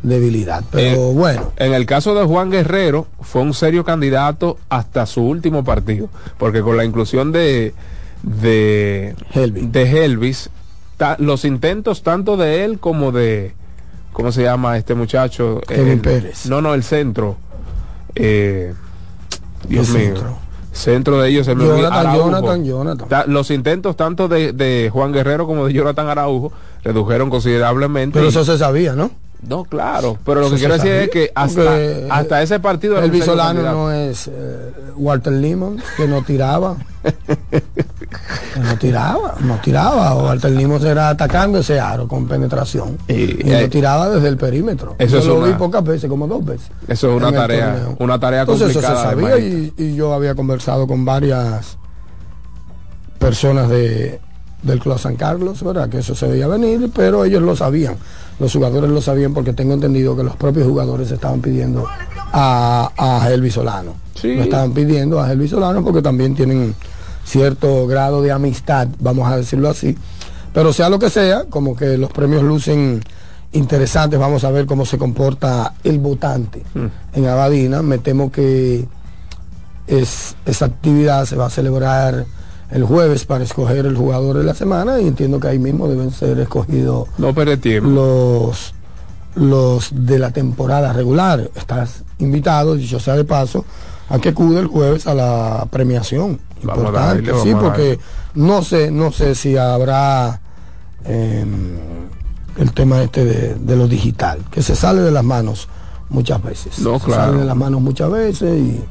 debilidad. 0.03 0.63
Pero 0.71 1.11
Eh, 1.11 1.15
bueno, 1.15 1.53
En 1.57 1.75
el 1.75 1.87
caso 1.87 2.15
de 2.15 2.25
Juan 2.25 2.51
Guerrero, 2.51 3.07
fue 3.21 3.43
un 3.43 3.55
serio 3.55 3.85
candidato 3.85 4.59
hasta 4.69 5.07
su 5.07 5.23
último 5.23 5.65
partido, 5.65 6.09
porque 6.39 6.63
con 6.63 6.77
la 6.77 6.85
inclusión 6.85 7.33
de 7.33 7.75
de 8.23 9.15
Helvis. 9.35 9.73
de 9.73 9.83
Helvis, 10.05 10.51
ta- 10.97 11.17
los 11.21 11.45
intentos 11.45 12.03
tanto 12.03 12.37
de 12.37 12.65
él 12.65 12.79
como 12.81 13.13
de 13.13 13.55
¿cómo 14.13 14.33
se 14.33 14.43
llama 14.43 14.77
este 14.79 14.95
muchacho? 14.95 15.61
Kevin 15.67 15.89
El- 15.95 16.01
Pérez. 16.01 16.47
No, 16.47 16.61
no, 16.61 16.75
el 16.75 16.83
centro. 16.83 17.37
Eh, 18.15 18.73
Dios 19.69 19.89
¿Qué 19.93 19.99
mío. 19.99 20.07
centro? 20.15 20.39
Centro 20.77 21.21
de 21.21 21.31
ellos 21.31 21.49
olvida, 21.49 22.15
Jonathan, 22.15 23.33
Los 23.33 23.51
intentos 23.51 23.97
tanto 23.97 24.29
de, 24.29 24.53
de 24.53 24.91
Juan 24.93 25.13
Guerrero 25.13 25.47
como 25.47 25.67
de 25.67 25.73
Jonathan 25.73 26.09
Araujo 26.09 26.53
redujeron 26.85 27.31
considerablemente. 27.31 28.19
pero 28.19 28.29
eso 28.29 28.45
se 28.45 28.59
sabía, 28.59 28.95
¿no? 28.95 29.11
no, 29.43 29.65
claro, 29.65 30.19
pero 30.25 30.41
lo 30.41 30.51
que 30.51 30.57
quiero 30.57 30.75
decir 30.75 30.93
es 30.93 31.11
que 31.11 31.31
hasta, 31.35 32.43
ese 32.43 32.61
partido 32.61 32.99
El 32.99 33.11
candidato. 33.11 33.63
no 33.73 33.93
es 33.93 34.29
eh, 34.29 34.73
Walter 34.97 35.33
Limon, 35.33 35.81
que 35.97 36.07
no 36.07 36.23
tiraba. 36.23 36.77
Que 38.55 38.61
no 38.61 38.79
tiraba, 38.79 39.35
no 39.41 39.57
tiraba. 39.63 40.15
O 40.15 40.27
Walter 40.27 40.51
Limon 40.51 40.85
era 40.87 41.09
atacando 41.11 41.59
ese 41.59 41.79
aro 41.81 42.07
con 42.09 42.27
penetración. 42.27 42.97
Y- 43.09 43.15
Y, 43.15 43.53
eh, 43.53 43.63
no 43.63 43.69
tiraba 43.69 44.09
desde 44.09 44.29
el 44.29 44.37
perímetro. 44.37 44.95
eso 44.99 45.15
Yo 45.15 45.19
es 45.19 45.27
lo 45.27 45.43
vi 45.43 45.53
pocas 45.55 45.85
veces, 45.85 46.09
como 46.09 46.27
dos 46.27 46.45
veces. 46.45 46.69
Eso 46.89 47.11
es 47.11 47.17
una 47.17 47.33
tarea, 47.33 47.73
torneo. 47.75 47.97
una 48.01 48.19
tarea 48.21 48.41
Entonces 48.43 48.71
eso 48.71 48.81
se 48.81 48.87
complicada. 48.87 49.11
sabía 49.11 49.39
y 49.77 49.95
yo 49.95 50.13
había 50.15 50.35
conversado 50.35 50.87
con 50.87 51.05
varias 51.05 51.77
personas 53.19 53.69
de, 53.69 54.21
del 54.63 54.79
Club 54.81 54.99
San 54.99 55.17
Carlos, 55.17 55.63
¿verdad? 55.63 55.89
Que 55.89 55.99
eso 55.99 56.15
se 56.15 56.27
veía 56.27 56.47
venir, 56.47 56.91
pero 56.95 57.25
ellos 57.25 57.43
lo 57.43 57.57
sabían. 57.57 57.97
Los 58.39 58.53
jugadores 58.53 58.91
lo 58.91 59.01
sabían 59.01 59.33
porque 59.33 59.53
tengo 59.53 59.73
entendido 59.75 60.17
que 60.17 60.23
los 60.23 60.37
propios 60.37 60.67
jugadores 60.67 61.11
estaban 61.11 61.41
pidiendo 61.41 61.87
a, 62.33 62.91
a 62.97 63.31
Elvis 63.33 63.55
Solano. 63.55 63.95
Sí. 64.15 64.35
Lo 64.35 64.43
estaban 64.43 64.73
pidiendo 64.73 65.21
a 65.21 65.33
Elvis 65.33 65.51
Solano 65.51 65.83
porque 65.83 66.03
también 66.03 66.35
tienen 66.35 66.75
cierto 67.27 67.87
grado 67.87 68.23
de 68.23 68.33
amistad, 68.33 68.89
vamos 69.01 69.31
a 69.31 69.37
decirlo 69.37 69.69
así. 69.69 69.97
Pero 70.55 70.73
sea 70.73 70.89
lo 70.89 70.99
que 70.99 71.11
sea, 71.11 71.45
como 71.51 71.77
que 71.77 71.99
los 71.99 72.11
premios 72.11 72.43
lucen 72.43 73.03
interesantes, 73.53 74.19
vamos 74.19 74.45
a 74.45 74.51
ver 74.51 74.67
cómo 74.67 74.87
se 74.87 74.97
comporta 74.97 75.75
el 75.85 75.99
votante 75.99 76.63
en 77.13 77.27
Abadina. 77.27 77.83
Me 77.83 77.99
temo 77.99 78.33
que 78.33 78.87
es, 79.87 80.37
esa 80.47 80.65
actividad 80.65 81.27
se 81.27 81.37
va 81.37 81.47
a 81.47 81.51
celebrar 81.51 82.25
el 82.71 82.85
jueves 82.85 83.25
para 83.25 83.45
escoger 83.45 83.87
el 83.87 83.97
jugador 83.97 84.39
de 84.39 84.45
la 84.45 84.55
semana 84.55 85.01
y 85.01 85.07
entiendo 85.07 85.39
que 85.39 85.49
ahí 85.49 85.59
mismo 85.59 85.89
deben 85.89 86.11
ser 86.11 86.39
escogidos 86.39 87.09
No 87.19 87.35
los 87.83 88.75
los 89.37 89.91
de 89.93 90.19
la 90.19 90.31
temporada 90.31 90.93
regular. 90.93 91.51
Estás 91.55 92.03
invitado, 92.19 92.75
dicho 92.75 92.99
sea 92.99 93.15
de 93.15 93.25
paso, 93.25 93.65
a 94.09 94.19
que 94.19 94.31
acude 94.31 94.59
el 94.61 94.67
jueves 94.67 95.07
a 95.07 95.15
la 95.15 95.67
premiación. 95.71 96.41
Vamos 96.63 96.85
a 96.85 96.89
Importante, 96.89 97.31
darle, 97.31 97.43
sí, 97.43 97.53
vamos 97.53 97.65
porque 97.65 97.99
no 98.35 98.63
sé, 98.63 98.91
no 98.91 99.13
sé 99.13 99.35
si 99.35 99.57
habrá 99.57 100.41
em, 101.05 101.77
el 102.59 102.73
tema 102.73 103.03
este 103.03 103.25
de, 103.25 103.55
de 103.55 103.77
lo 103.77 103.87
digital, 103.89 104.39
que 104.51 104.63
se 104.63 104.75
sale 104.75 105.03
de 105.03 105.11
las 105.11 105.25
manos 105.25 105.69
muchas 106.09 106.43
veces. 106.43 106.79
No, 106.81 106.99
Se 106.99 107.07
claro. 107.07 107.25
sale 107.25 107.39
de 107.41 107.45
las 107.45 107.57
manos 107.57 107.81
muchas 107.81 108.11
veces 108.11 108.59
y, 108.59 108.85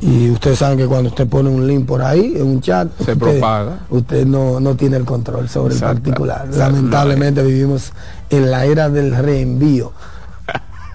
y 0.00 0.30
ustedes 0.30 0.58
saben 0.60 0.78
que 0.78 0.86
cuando 0.86 1.10
usted 1.10 1.26
pone 1.28 1.50
un 1.50 1.66
link 1.66 1.84
por 1.86 2.00
ahí 2.02 2.34
en 2.36 2.46
un 2.46 2.60
chat, 2.60 2.88
Se 2.96 3.12
usted, 3.12 3.18
propaga. 3.18 3.80
usted 3.90 4.24
no, 4.26 4.58
no 4.60 4.74
tiene 4.76 4.96
el 4.96 5.04
control 5.04 5.48
sobre 5.48 5.74
Exacto. 5.74 5.96
el 5.96 6.02
particular. 6.02 6.48
Lamentablemente 6.52 7.42
vivimos 7.42 7.92
en 8.30 8.50
la 8.50 8.64
era 8.64 8.88
del 8.88 9.14
reenvío. 9.14 9.92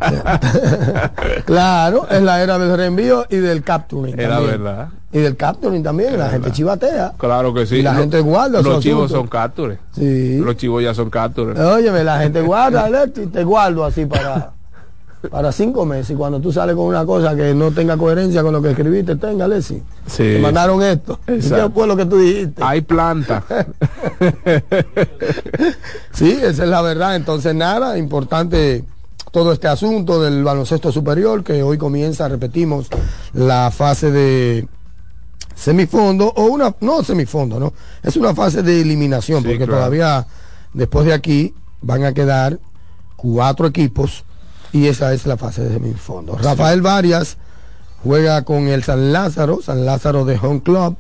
claro, 1.46 2.08
es 2.10 2.22
la 2.22 2.42
era 2.42 2.58
del 2.60 2.76
reenvío 2.78 3.26
y 3.30 3.38
del 3.38 3.64
capturing. 3.64 4.20
Era 4.20 4.36
también. 4.38 4.64
verdad. 4.64 4.88
Y 5.12 5.20
del 5.20 5.36
capturing 5.36 5.84
también, 5.84 6.18
la 6.18 6.30
gente 6.30 6.52
chivatea. 6.52 7.14
Claro 7.18 7.54
que 7.54 7.66
sí. 7.66 7.76
Y 7.78 7.82
la 7.84 7.94
Lo- 7.94 8.00
gente 8.00 8.20
guarda 8.22 8.62
Los 8.62 8.80
chivos 8.84 9.12
son 9.12 9.28
captures. 9.28 9.78
Sí. 9.96 10.38
Los 10.40 10.58
chivos 10.58 10.82
ya 10.84 10.94
son 10.94 11.10
captures. 11.10 11.58
Óyeme, 11.60 12.04
la 12.04 12.20
gente 12.20 12.42
guarda, 12.46 12.86
Alexi, 12.86 13.28
te 13.28 13.44
guardo 13.44 13.86
así 13.86 14.06
para, 14.08 14.54
para 15.30 15.52
cinco 15.52 15.86
meses. 15.86 16.10
Y 16.12 16.16
cuando 16.16 16.40
tú 16.40 16.52
sales 16.52 16.76
con 16.76 16.86
una 16.86 17.06
cosa 17.06 17.36
que 17.36 17.54
no 17.54 17.70
tenga 17.72 17.96
coherencia 17.96 18.42
con 18.42 18.54
lo 18.54 18.62
que 18.62 18.72
escribiste, 18.72 19.16
tenga, 19.18 19.46
Alexi. 19.46 19.84
Sí. 20.08 20.18
Te 20.24 20.40
mandaron 20.40 20.82
esto. 20.82 21.20
¿Y 21.28 21.34
Exacto. 21.34 21.68
¿Qué 21.68 21.74
fue 21.76 21.88
lo 21.88 21.96
que 21.96 22.06
tú 22.08 22.18
dijiste? 22.18 22.64
Hay 22.64 22.82
planta. 22.82 23.44
Sí, 26.12 26.32
esa 26.32 26.64
es 26.64 26.70
la 26.70 26.82
verdad. 26.82 27.16
Entonces, 27.16 27.56
nada, 27.56 27.98
importante 27.98 28.84
todo 29.34 29.52
este 29.52 29.68
asunto 29.68 30.22
del 30.22 30.44
baloncesto 30.44 30.92
superior, 30.92 31.44
que 31.44 31.64
hoy 31.64 31.80
comienza, 31.80 32.30
repetimos, 32.30 32.88
la 33.34 33.72
fase 33.72 34.12
de 34.12 34.68
semifondo, 35.56 36.32
o 36.36 36.44
una, 36.46 36.76
no 36.82 37.04
semifondo, 37.04 37.60
¿no? 37.60 37.74
Es 38.04 38.16
una 38.16 38.36
fase 38.36 38.62
de 38.62 38.82
eliminación, 38.82 39.42
Sí, 39.42 39.48
porque 39.50 39.66
claro. 39.66 39.74
todavía, 39.74 40.28
después 40.74 41.08
de 41.08 41.14
aquí, 41.14 41.56
van 41.82 42.04
a 42.04 42.14
quedar 42.14 42.60
cuatro 43.16 43.66
equipos 43.66 44.24
y 44.72 44.86
esa 44.86 45.12
es 45.14 45.26
la 45.26 45.36
fase 45.36 45.64
de 45.64 45.74
semifondo. 45.74 46.38
Rafael 46.38 46.84
Varias 46.84 47.38
juega 48.04 48.44
con 48.44 48.68
el 48.68 48.84
San 48.84 49.12
Lázaro, 49.12 49.64
San 49.64 49.84
Lázaro 49.84 50.26
de 50.26 50.38
Home 50.38 50.62
Club, 50.62 50.96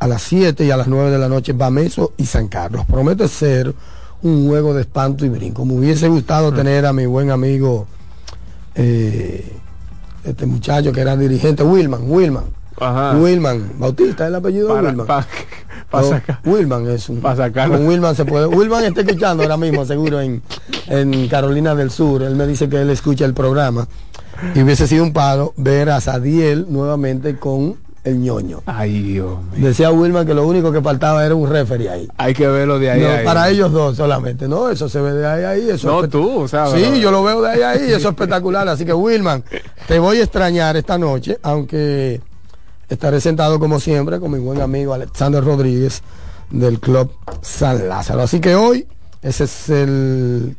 a 0.00 0.08
las 0.08 0.22
7 0.22 0.64
y 0.64 0.72
a 0.72 0.76
las 0.76 0.88
9 0.88 1.12
de 1.12 1.18
la 1.18 1.28
noche 1.28 1.52
Bameso 1.52 2.14
y 2.16 2.26
San 2.26 2.48
Carlos. 2.48 2.84
Promete 2.84 3.28
ser 3.28 3.72
un 4.24 4.48
juego 4.48 4.74
de 4.74 4.80
espanto 4.82 5.24
y 5.24 5.28
brinco. 5.28 5.64
Me 5.64 5.74
hubiese 5.74 6.08
gustado 6.08 6.50
Mm. 6.50 6.54
tener 6.56 6.86
a 6.86 6.92
mi 6.92 7.06
buen 7.06 7.30
amigo, 7.30 7.86
eh, 8.74 9.52
este 10.24 10.46
muchacho 10.46 10.92
que 10.92 11.00
era 11.00 11.16
dirigente, 11.16 11.62
Wilman, 11.62 12.10
Wilman. 12.10 12.44
Ajá. 12.80 13.16
Wilman, 13.16 13.72
Bautista, 13.78 14.26
el 14.26 14.34
apellido 14.34 14.74
de 14.74 14.82
Wilman. 14.82 15.06
pa- 15.06 15.24
pa 15.90 16.00
No, 16.00 16.08
sacar- 16.08 16.40
Wilman 16.44 16.88
es 16.88 17.08
un. 17.08 17.20
Con 17.20 17.86
Wilman 17.86 18.16
se 18.16 18.24
puede. 18.24 18.46
Wilman 18.46 18.82
está 18.84 19.02
escuchando 19.02 19.44
ahora 19.44 19.56
mismo, 19.56 19.84
seguro, 19.84 20.20
en, 20.20 20.42
en 20.88 21.28
Carolina 21.28 21.74
del 21.76 21.90
Sur. 21.92 22.22
Él 22.22 22.34
me 22.34 22.46
dice 22.48 22.68
que 22.68 22.80
él 22.80 22.90
escucha 22.90 23.24
el 23.26 23.34
programa. 23.34 23.86
Y 24.54 24.62
hubiese 24.62 24.88
sido 24.88 25.04
un 25.04 25.12
paro 25.12 25.54
ver 25.56 25.90
a 25.90 26.00
Sadiel 26.00 26.66
nuevamente 26.68 27.36
con 27.38 27.76
el 28.04 28.20
ñoño. 28.20 28.62
Ay, 28.66 29.00
Dios 29.02 29.38
mío. 29.52 29.66
Decía 29.68 29.90
Wilman 29.90 30.26
que 30.26 30.34
lo 30.34 30.46
único 30.46 30.70
que 30.70 30.82
faltaba 30.82 31.24
era 31.24 31.34
un 31.34 31.48
referee 31.48 31.88
ahí. 31.88 32.08
Hay 32.18 32.34
que 32.34 32.46
verlo 32.46 32.78
de 32.78 32.90
ahí. 32.90 33.00
No, 33.00 33.08
ahí. 33.08 33.24
para 33.24 33.48
ellos 33.48 33.72
dos 33.72 33.96
solamente. 33.96 34.46
No, 34.46 34.68
eso 34.68 34.88
se 34.88 35.00
ve 35.00 35.12
de 35.12 35.26
ahí 35.26 35.44
ahí. 35.44 35.70
Eso 35.70 35.88
No, 35.88 36.04
es 36.04 36.10
tú, 36.10 36.40
o 36.42 36.48
sea, 36.48 36.66
Sí, 36.66 37.00
yo 37.00 37.10
lo 37.10 37.24
veo 37.24 37.40
de 37.40 37.48
ahí 37.50 37.62
ahí. 37.62 37.86
Eso 37.86 37.96
es 37.96 38.04
espectacular. 38.04 38.68
Así 38.68 38.84
que, 38.84 38.92
Wilman, 38.92 39.42
te 39.88 39.98
voy 39.98 40.18
a 40.18 40.22
extrañar 40.22 40.76
esta 40.76 40.98
noche, 40.98 41.38
aunque 41.42 42.20
estaré 42.88 43.20
sentado 43.20 43.58
como 43.58 43.80
siempre 43.80 44.20
con 44.20 44.30
mi 44.30 44.38
buen 44.38 44.60
amigo 44.60 44.92
Alexander 44.92 45.42
Rodríguez 45.42 46.02
del 46.50 46.80
Club 46.80 47.10
San 47.40 47.88
Lázaro. 47.88 48.22
Así 48.22 48.38
que 48.40 48.54
hoy, 48.54 48.86
ese 49.22 49.44
es 49.44 49.70
el, 49.70 50.56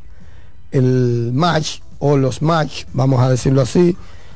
el 0.71 1.31
match, 1.33 1.79
o 1.99 2.17
los 2.17 2.41
match, 2.41 2.85
vamos 2.93 3.21
a 3.21 3.29
decirlo 3.29 3.61
así. 3.61 3.95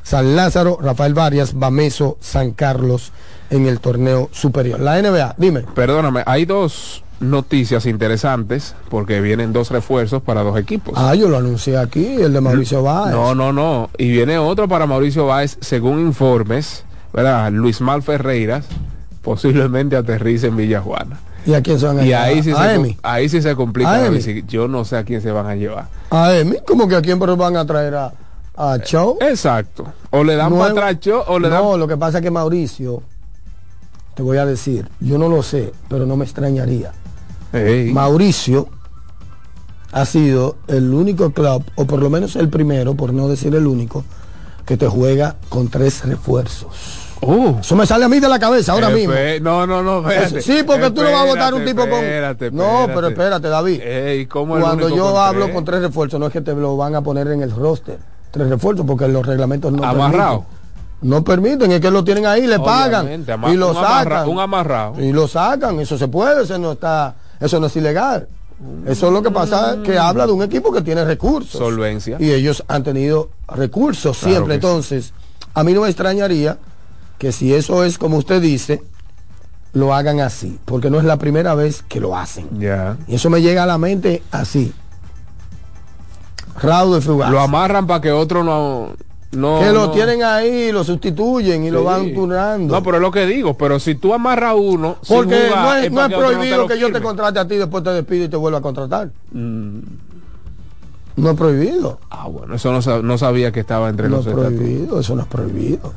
San 0.10 0.36
Lázaro, 0.36 0.80
Rafael 0.82 1.14
Varias, 1.14 1.54
Bameso, 1.54 2.18
San 2.20 2.50
Carlos 2.54 3.12
en 3.52 3.68
el 3.68 3.80
torneo 3.80 4.28
superior. 4.32 4.80
La 4.80 5.00
NBA, 5.00 5.36
dime. 5.38 5.66
Perdóname, 5.76 6.24
hay 6.26 6.46
dos 6.46 7.04
noticias 7.20 7.86
interesantes 7.86 8.74
porque 8.90 9.22
vienen 9.22 9.54
dos 9.54 9.70
refuerzos 9.70 10.24
para 10.24 10.42
dos 10.42 10.58
equipos. 10.58 10.96
Ah, 10.98 11.14
yo 11.14 11.30
lo 11.30 11.38
anuncié 11.38 11.78
aquí, 11.78 12.04
el 12.04 12.34
de 12.34 12.42
Mauricio 12.42 12.82
Báez. 12.82 13.14
No, 13.14 13.36
no, 13.36 13.54
no. 13.54 13.92
Y 14.00 14.10
viene 14.10 14.40
otro 14.40 14.68
para 14.68 14.88
Mauricio 14.88 15.28
Báez, 15.28 15.60
según 15.62 16.00
informes, 16.00 16.84
¿verdad? 17.14 17.52
Luis 17.52 17.80
Mal 17.80 18.02
Ferreiras 18.02 18.66
posiblemente 19.22 19.96
aterrice 19.96 20.48
en 20.48 20.58
Villajuana. 20.58 21.20
¿Y 21.46 21.54
a 21.54 21.62
quién 21.62 21.80
se 21.80 21.86
van 21.86 22.00
a 22.00 22.02
Y 22.04 22.08
llevar? 22.08 22.24
ahí 22.24 22.42
sí, 22.42 22.52
a 22.52 22.56
se, 22.56 22.98
ahí 23.04 23.30
sí 23.30 23.44
se 23.44 23.56
complica. 23.56 23.94
¿A 23.94 24.10
la 24.10 24.20
Yo 24.48 24.68
no 24.68 24.86
sé 24.86 24.98
a 24.98 25.04
quién 25.04 25.22
se 25.22 25.30
van 25.32 25.46
a 25.46 25.54
llevar. 25.56 25.86
A 26.10 26.34
Emi, 26.36 26.56
como 26.66 26.88
que 26.88 26.96
a 26.96 27.02
quién 27.04 27.20
pero 27.20 27.38
van 27.38 27.58
a 27.58 27.66
traer 27.68 27.94
a, 27.94 28.12
a 28.60 28.78
Chow. 28.80 29.18
Exacto. 29.22 29.86
O 30.12 30.24
le 30.24 30.36
dan 30.36 30.52
para 30.52 30.72
atrás 30.90 30.98
o 31.28 31.40
le 31.40 31.50
no, 31.50 31.72
dan... 31.72 31.80
lo 31.80 31.88
que 31.88 31.96
pasa 31.98 32.18
es 32.18 32.24
que 32.24 32.30
Mauricio, 32.30 33.02
te 34.16 34.22
voy 34.22 34.38
a 34.38 34.46
decir, 34.46 34.90
yo 35.00 35.18
no 35.18 35.30
lo 35.30 35.42
sé, 35.42 35.72
pero 35.88 36.06
no 36.06 36.18
me 36.18 36.26
extrañaría. 36.26 36.92
Mauricio 37.94 38.68
ha 39.92 40.06
sido 40.06 40.58
el 40.68 40.94
único 40.94 41.32
club, 41.32 41.64
o 41.76 41.86
por 41.86 42.02
lo 42.02 42.10
menos 42.10 42.36
el 42.36 42.50
primero, 42.50 42.96
por 42.96 43.14
no 43.14 43.28
decir 43.28 43.56
el 43.56 43.66
único, 43.66 44.04
que 44.66 44.78
te 44.78 44.88
juega 44.88 45.36
con 45.48 45.70
tres 45.70 46.04
refuerzos. 46.06 47.08
Oh. 47.22 47.58
Eso 47.60 47.76
me 47.76 47.86
sale 47.86 48.06
a 48.06 48.10
mí 48.10 48.20
de 48.20 48.30
la 48.30 48.40
cabeza 48.40 48.74
ahora 48.74 48.90
mismo. 48.90 49.14
Espe- 49.14 49.42
No, 49.42 49.66
no, 49.66 49.82
no, 49.82 50.00
espérate. 50.10 50.42
Sí, 50.42 50.64
porque 50.66 50.92
tú 50.92 51.02
no 51.02 51.12
vas 51.12 51.22
a 51.22 51.26
votar 51.26 51.54
un 51.54 51.66
tipo 51.66 51.82
con. 51.82 51.94
Espérate, 51.94 52.52
No, 52.52 52.88
pero 52.94 53.08
espérate, 53.08 53.48
David. 53.48 53.82
Ey, 53.82 54.26
¿cómo 54.28 54.60
Cuando 54.60 54.90
yo 54.90 55.12
con 55.12 55.22
hablo 55.22 55.46
tres? 55.46 55.56
con 55.56 55.66
tres 55.66 55.82
refuerzos, 55.82 56.20
no 56.20 56.28
es 56.28 56.34
que 56.34 56.42
te 56.42 56.54
lo 56.54 56.78
van 56.78 56.96
a 56.96 57.02
poner 57.02 57.28
en 57.30 57.42
el 57.42 57.52
roster. 57.52 58.00
Tres 58.32 58.48
refuerzos, 58.50 58.86
porque 58.86 59.08
los 59.08 59.26
reglamentos 59.26 59.72
no 59.72 59.84
Amarrado. 59.84 60.40
permiten. 60.42 60.60
No 61.02 61.24
permiten, 61.24 61.72
es 61.72 61.80
que 61.80 61.90
lo 61.90 62.04
tienen 62.04 62.26
ahí, 62.26 62.46
le 62.46 62.60
pagan 62.60 63.26
y 63.50 63.56
lo 63.56 63.70
un 63.70 63.76
sacan. 63.76 64.28
un 64.28 64.40
amarrado. 64.40 65.00
Y 65.02 65.14
lo 65.14 65.28
sacan, 65.30 65.80
eso 65.80 65.98
se 65.98 66.10
puede, 66.10 66.44
eso 66.44 66.58
no 66.58 66.74
está, 66.74 67.16
eso 67.40 67.60
no 67.60 67.68
es 67.68 67.76
ilegal. 67.78 68.28
Eso 68.86 69.08
es 69.08 69.14
lo 69.14 69.24
que 69.24 69.32
pasa, 69.32 69.78
que 69.84 69.98
habla 69.98 70.26
de 70.28 70.34
un 70.34 70.44
equipo 70.44 70.74
que 70.74 70.82
tiene 70.82 71.06
recursos. 71.06 71.58
Solvencia. 71.58 72.18
Y 72.20 72.32
ellos 72.32 72.64
han 72.68 72.84
tenido 72.84 73.30
recursos 73.48 74.18
Claro 74.18 74.34
siempre. 74.36 74.54
sí. 74.56 74.56
Entonces, 74.56 75.14
a 75.54 75.64
mí 75.64 75.72
no 75.72 75.82
me 75.82 75.88
extrañaría 75.88 76.58
que 77.18 77.32
si 77.32 77.54
eso 77.54 77.86
es 77.86 77.98
como 77.98 78.18
usted 78.18 78.42
dice, 78.42 78.84
lo 79.72 79.94
hagan 79.94 80.20
así, 80.20 80.60
porque 80.66 80.90
no 80.90 80.98
es 81.00 81.06
la 81.06 81.16
primera 81.18 81.56
vez 81.56 81.82
que 81.88 82.02
lo 82.02 82.18
hacen. 82.18 82.48
Ya. 82.60 82.98
Y 83.08 83.16
eso 83.16 83.30
me 83.30 83.42
llega 83.42 83.64
a 83.64 83.66
la 83.66 83.78
mente 83.78 84.22
así. 84.32 84.74
Raudo 86.62 86.98
y 86.98 87.02
fugaz. 87.02 87.32
Lo 87.32 87.40
amarran 87.40 87.88
para 87.88 88.02
que 88.02 88.12
otro 88.12 88.44
no... 88.44 88.90
no 89.32 89.60
que 89.60 89.68
lo 89.72 89.88
no- 89.88 89.92
tienen 89.92 90.24
ahí, 90.24 90.72
lo 90.72 90.84
sustituyen 90.84 91.64
y 91.64 91.72
lo 91.72 91.84
van 91.84 92.14
turnando. 92.14 92.74
No, 92.76 92.84
pero 92.84 92.98
es 92.98 93.02
lo 93.02 93.12
que 93.12 93.26
digo. 93.26 93.56
Pero 93.58 93.80
si 93.80 93.96
tú 93.96 94.14
amarras 94.14 94.56
uno... 94.58 94.98
sin 95.02 95.18
Porque 95.18 95.48
jugar, 95.50 95.64
no 95.64 95.74
es, 95.76 95.92
no 95.92 96.06
es 96.06 96.14
prohibido 96.14 96.68
que 96.68 96.80
yo 96.80 96.92
te 96.92 97.02
contrate 97.02 97.40
a 97.40 97.48
ti, 97.48 97.56
después 97.56 97.84
te 97.84 97.92
despido 97.92 98.26
y 98.26 98.30
te 98.30 98.38
vuelva 98.38 98.60
a 98.60 98.62
contratar. 98.62 99.10
Mm, 99.32 99.80
No 101.18 101.32
es 101.32 101.38
prohibido. 101.38 102.00
ah, 102.10 102.28
bueno, 102.28 102.56
eso 102.56 102.72
no, 102.72 102.80
sab- 102.82 103.04
no 103.04 103.18
sabía 103.18 103.52
que 103.52 103.60
estaba 103.60 103.90
entre 103.90 104.10
No 104.10 104.18
los 104.18 104.26
prohibido, 104.28 105.00
eso 105.00 105.16
no 105.16 105.22
es 105.24 105.28
prohibido. 105.28 105.94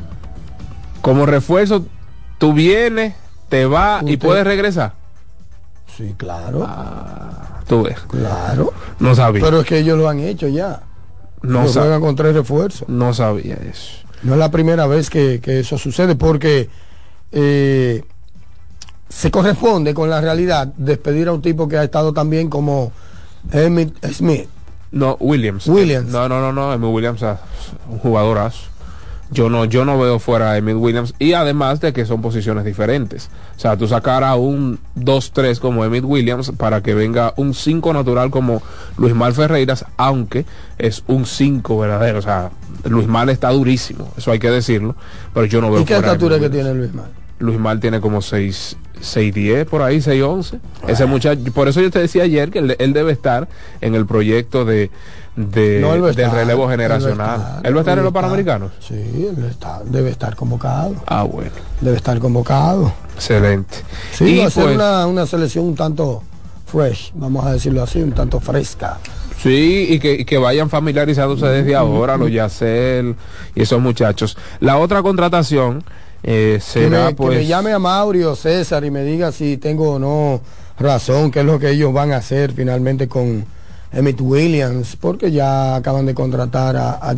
Como 1.00 1.26
refuerzo, 1.26 1.84
tú 2.38 2.52
vienes, 2.52 3.14
te 3.48 3.66
vas 3.66 4.02
y 4.06 4.16
puedes 4.16 4.44
regresar. 4.44 4.94
Sí, 5.96 6.14
claro, 6.16 6.64
Ah, 6.66 7.60
tú 7.66 7.82
ves. 7.82 7.98
claro. 8.08 8.72
No 8.98 9.14
sabía. 9.14 9.42
Pero 9.44 9.60
es 9.60 9.66
que 9.66 9.78
ellos 9.78 9.98
lo 9.98 10.08
han 10.08 10.20
hecho 10.20 10.48
ya. 10.48 10.80
no, 11.42 11.60
Ellos 11.62 11.72
sa- 11.74 11.80
juegan 11.80 12.00
con 12.00 12.16
tres 12.16 12.34
refuerzos. 12.34 12.88
no 12.88 13.12
sabía 13.12 13.54
eso. 13.56 13.98
No 14.22 14.32
es 14.34 14.38
la 14.38 14.50
primera 14.50 14.86
vez 14.86 15.10
que, 15.10 15.40
que 15.40 15.60
eso 15.60 15.76
sucede 15.76 16.14
porque 16.14 16.70
eh, 17.32 18.04
se 19.08 19.30
corresponde 19.30 19.92
con 19.94 20.08
la 20.08 20.20
realidad 20.20 20.68
despedir 20.76 21.28
a 21.28 21.32
un 21.32 21.42
tipo 21.42 21.66
que 21.68 21.76
ha 21.76 21.84
estado 21.84 22.12
también 22.14 22.48
como 22.48 22.92
Emmitt 23.50 24.04
Smith. 24.12 24.48
No, 24.92 25.16
Williams. 25.20 25.66
Williams. 25.66 26.08
No, 26.10 26.28
no, 26.28 26.40
no, 26.40 26.52
no. 26.52 26.72
Emmitt 26.72 26.90
Williams 26.94 27.22
ah, 27.22 27.40
un 27.90 27.98
jugadorazo. 27.98 28.68
Yo 29.32 29.48
no, 29.48 29.64
yo 29.64 29.84
no 29.86 29.98
veo 29.98 30.18
fuera 30.18 30.52
a 30.52 30.58
Emmitt 30.58 30.76
Williams. 30.76 31.14
Y 31.18 31.32
además 31.32 31.80
de 31.80 31.92
que 31.92 32.04
son 32.04 32.20
posiciones 32.20 32.64
diferentes. 32.64 33.30
O 33.56 33.60
sea, 33.60 33.76
tú 33.76 33.88
sacar 33.88 34.24
a 34.24 34.34
un 34.34 34.78
2-3 34.96 35.58
como 35.58 35.84
Emmitt 35.84 36.04
Williams 36.04 36.52
para 36.56 36.82
que 36.82 36.94
venga 36.94 37.32
un 37.36 37.54
5 37.54 37.92
natural 37.94 38.30
como 38.30 38.62
Luis 38.98 39.14
Mal 39.14 39.32
Ferreiras, 39.32 39.86
aunque 39.96 40.44
es 40.78 41.02
un 41.06 41.24
5 41.24 41.78
verdadero. 41.78 42.18
O 42.18 42.22
sea, 42.22 42.50
Luis 42.84 43.06
Mal 43.08 43.30
está 43.30 43.50
durísimo. 43.50 44.12
Eso 44.16 44.30
hay 44.30 44.38
que 44.38 44.50
decirlo. 44.50 44.96
Pero 45.32 45.46
yo 45.46 45.62
no 45.62 45.70
veo 45.70 45.80
¿Y 45.80 45.84
qué 45.84 45.94
fuera 45.94 46.08
estatura 46.08 46.38
que 46.38 46.50
tiene 46.50 46.74
Luis 46.74 46.92
Mal? 46.92 47.10
Luis 47.38 47.58
Mal 47.58 47.80
tiene 47.80 48.00
como 48.00 48.20
6, 48.20 48.76
6'10 49.02 49.64
por 49.66 49.82
ahí, 49.82 49.98
6'11. 49.98 50.58
Ese 50.88 51.06
muchacho, 51.06 51.40
por 51.52 51.68
eso 51.68 51.80
yo 51.80 51.90
te 51.90 51.98
decía 51.98 52.22
ayer 52.24 52.50
que 52.50 52.60
él, 52.60 52.76
él 52.78 52.92
debe 52.92 53.12
estar 53.12 53.48
en 53.80 53.94
el 53.94 54.06
proyecto 54.06 54.64
de, 54.64 54.90
de- 55.36 55.80
No, 55.80 55.92
del 55.92 56.04
estar, 56.10 56.32
relevo 56.34 56.64
él 56.64 56.70
generacional. 56.70 57.40
estar, 57.40 57.66
¿Él 57.66 57.74
va 57.74 57.78
a 57.78 57.82
estar 57.82 57.98
en 57.98 58.04
los. 58.04 58.12
Panamericanos? 58.12 58.72
Sí, 58.80 58.94
él 58.94 59.44
está, 59.50 59.80
debe 59.84 60.10
estar 60.10 60.34
convocado. 60.36 60.94
Ah, 61.06 61.22
bueno, 61.24 61.50
Debe 61.80 61.96
estar 61.96 62.18
convocado. 62.18 62.92
excelente. 63.14 63.76
Sí, 64.12 64.24
y 64.24 64.38
va 64.38 64.46
a 64.46 64.50
ser 64.50 64.64
pues, 64.64 64.76
una, 64.76 65.06
una 65.06 65.26
selección 65.26 65.64
un 65.66 65.74
tanto 65.74 66.22
fresh, 66.66 67.12
vamos 67.14 67.44
a 67.44 67.52
decirlo 67.52 67.82
así, 67.82 68.00
un 68.02 68.12
tanto 68.12 68.40
fresca. 68.40 68.98
sí, 69.38 69.86
y 69.90 69.98
que, 69.98 70.14
y 70.14 70.24
que 70.24 70.38
vayan 70.38 70.70
familiarizándose 70.70 71.44
desde 71.46 71.74
ahora, 71.74 72.16
los 72.16 72.30
Yacel 72.30 73.14
y 73.54 73.62
esos 73.62 73.80
muchachos. 73.80 74.38
La 74.60 74.78
otra 74.78 75.02
contratación 75.02 75.82
eh, 76.22 76.54
Que 76.54 76.60
será 76.60 77.06
me, 77.06 77.14
pues... 77.14 77.30
que 77.30 77.36
me 77.38 77.46
llame 77.46 77.72
a 77.72 77.78
Mauro 77.78 78.34
César 78.36 78.84
y 78.84 78.90
me 78.90 79.02
diga 79.04 79.32
si 79.32 79.56
tengo 79.56 79.94
o 79.94 79.98
no 79.98 80.40
razón, 80.78 81.30
qué 81.30 81.40
es 81.40 81.46
lo 81.46 81.58
que 81.58 81.70
ellos 81.70 81.92
van 81.92 82.12
a 82.12 82.16
hacer 82.16 82.52
finalmente 82.52 83.08
con 83.08 83.44
Emmett 83.92 84.20
Williams, 84.20 84.96
porque 84.96 85.30
ya 85.30 85.76
acaban 85.76 86.06
de 86.06 86.14
contratar 86.14 86.76
a, 86.76 86.92
a 86.94 87.14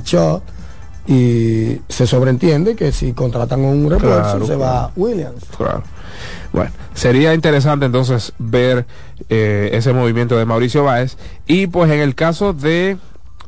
y 1.07 1.81
se 1.89 2.07
sobreentiende 2.07 2.75
que 2.75 2.91
si 2.91 3.13
contratan 3.13 3.61
un 3.61 3.91
refuerzo 3.91 4.23
Claro, 4.23 4.47
se 4.47 4.57
claro. 4.57 4.61
va 4.61 4.93
Williams. 4.97 5.45
Claro. 5.57 5.83
Bueno, 6.53 6.71
sería 6.95 7.35
interesante 7.35 7.85
entonces 7.87 8.33
ver 8.39 8.87
eh, 9.29 9.71
ese 9.73 9.93
movimiento 9.93 10.39
de 10.39 10.47
Mauricio 10.47 10.85
Báez. 10.85 11.19
Y 11.47 11.67
pues 11.67 11.91
en 11.91 12.01
el 12.01 12.15
caso 12.15 12.53
de 12.53 12.97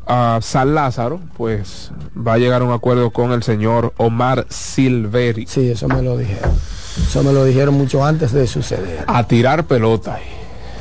ah, 0.07 0.39
San 0.43 0.75
Lázaro, 0.75 1.21
pues 1.37 1.91
va 2.17 2.35
a 2.35 2.39
llegar 2.39 2.63
a 2.63 2.65
un 2.65 2.73
acuerdo 2.73 3.11
con 3.11 3.33
el 3.33 3.43
señor 3.43 3.93
Omar 3.97 4.47
Silveri 4.49 5.47
Sí, 5.47 5.71
eso 5.71 5.89
me 5.89 6.03
lo 6.03 6.17
dijeron. 6.17 6.51
Eso 6.97 7.23
me 7.23 7.33
lo 7.33 7.45
dijeron 7.45 7.75
mucho 7.75 8.05
antes 8.05 8.33
de 8.33 8.47
suceder. 8.47 9.05
a 9.07 9.25
tirar 9.27 9.65
pelota. 9.65 10.19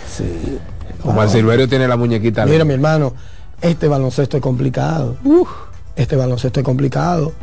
Sí. 0.10 0.58
Omar 1.04 1.28
Ah. 1.28 1.30
Silverio 1.32 1.68
tiene 1.68 1.88
la 1.88 1.98
muñequita. 1.98 2.46
Mira, 2.46 2.64
mi 2.66 2.74
hermano, 2.74 3.14
este 3.62 3.88
baloncesto 3.88 4.38
es 4.38 4.44
complicado. 4.44 5.18
Este 5.96 6.16
baloncesto 6.16 6.60
es 6.62 6.64
complicado. 6.66 7.34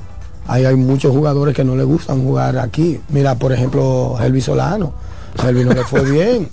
Ahí 0.48 0.64
hay 0.64 0.74
muchos 0.74 1.12
jugadores 1.12 1.54
que 1.54 1.62
no 1.64 1.76
le 1.76 1.84
gustan 1.84 2.22
jugar 2.24 2.58
aquí. 2.58 3.00
Mira, 3.10 3.36
por 3.36 3.52
ejemplo, 3.52 4.16
Elvis 4.20 4.44
Solano. 4.46 4.92
A 5.38 5.48
Elvis 5.48 5.66
no 5.66 5.72
le 5.74 5.84
fue 5.84 6.02
bien. 6.10 6.48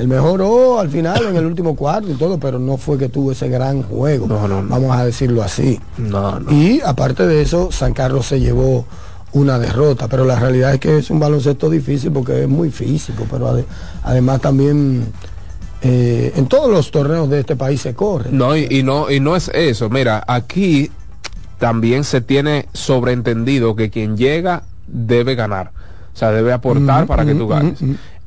Él 0.00 0.08
mejoró 0.08 0.80
al 0.80 0.88
final 0.88 1.26
en 1.26 1.36
el 1.36 1.44
último 1.46 1.76
cuarto 1.76 2.10
y 2.10 2.14
todo, 2.14 2.38
pero 2.38 2.58
no 2.58 2.76
fue 2.76 2.98
que 2.98 3.08
tuvo 3.08 3.32
ese 3.32 3.48
gran 3.48 3.82
juego. 3.82 4.26
No, 4.26 4.48
no, 4.48 4.62
no. 4.62 4.68
Vamos 4.68 4.96
a 4.96 5.04
decirlo 5.04 5.42
así. 5.42 5.78
No, 5.98 6.40
no. 6.40 6.50
Y 6.50 6.80
aparte 6.84 7.26
de 7.26 7.42
eso, 7.42 7.70
San 7.70 7.92
Carlos 7.92 8.26
se 8.26 8.40
llevó 8.40 8.86
una 9.32 9.58
derrota, 9.58 10.08
pero 10.08 10.24
la 10.24 10.38
realidad 10.40 10.74
es 10.74 10.80
que 10.80 10.98
es 10.98 11.10
un 11.10 11.20
baloncesto 11.20 11.70
difícil 11.70 12.10
porque 12.10 12.42
es 12.42 12.48
muy 12.48 12.70
físico, 12.70 13.26
pero 13.30 13.48
ade- 13.54 13.64
además 14.02 14.40
también 14.40 15.04
eh, 15.82 16.32
en 16.36 16.46
todos 16.46 16.70
los 16.70 16.90
torneos 16.90 17.28
de 17.30 17.40
este 17.40 17.56
país 17.56 17.80
se 17.80 17.94
corre. 17.94 18.30
No, 18.32 18.56
y, 18.56 18.66
y 18.70 18.82
no, 18.82 19.10
y 19.10 19.20
no 19.20 19.36
es 19.36 19.48
eso. 19.54 19.88
Mira, 19.88 20.24
aquí 20.26 20.90
también 21.58 22.04
se 22.04 22.20
tiene 22.20 22.66
sobreentendido 22.72 23.76
que 23.76 23.90
quien 23.90 24.16
llega 24.16 24.62
debe 24.86 25.34
ganar. 25.34 25.70
O 26.12 26.16
sea, 26.20 26.32
debe 26.32 26.52
aportar 26.52 27.06
para 27.06 27.24
que 27.24 27.34
tú 27.34 27.46
ganes. 27.46 27.78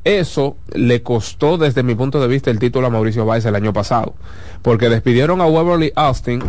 Eso 0.04 0.56
le 0.72 1.02
costó 1.02 1.56
desde 1.56 1.82
mi 1.82 1.94
punto 1.94 2.20
de 2.20 2.28
vista 2.28 2.50
el 2.50 2.58
título 2.58 2.86
a 2.86 2.90
Mauricio 2.90 3.24
Báez 3.24 3.46
el 3.46 3.56
año 3.56 3.72
pasado. 3.72 4.14
Porque 4.62 4.90
despidieron 4.90 5.40
a 5.40 5.46
Waverly 5.46 5.92
Austin 5.96 6.42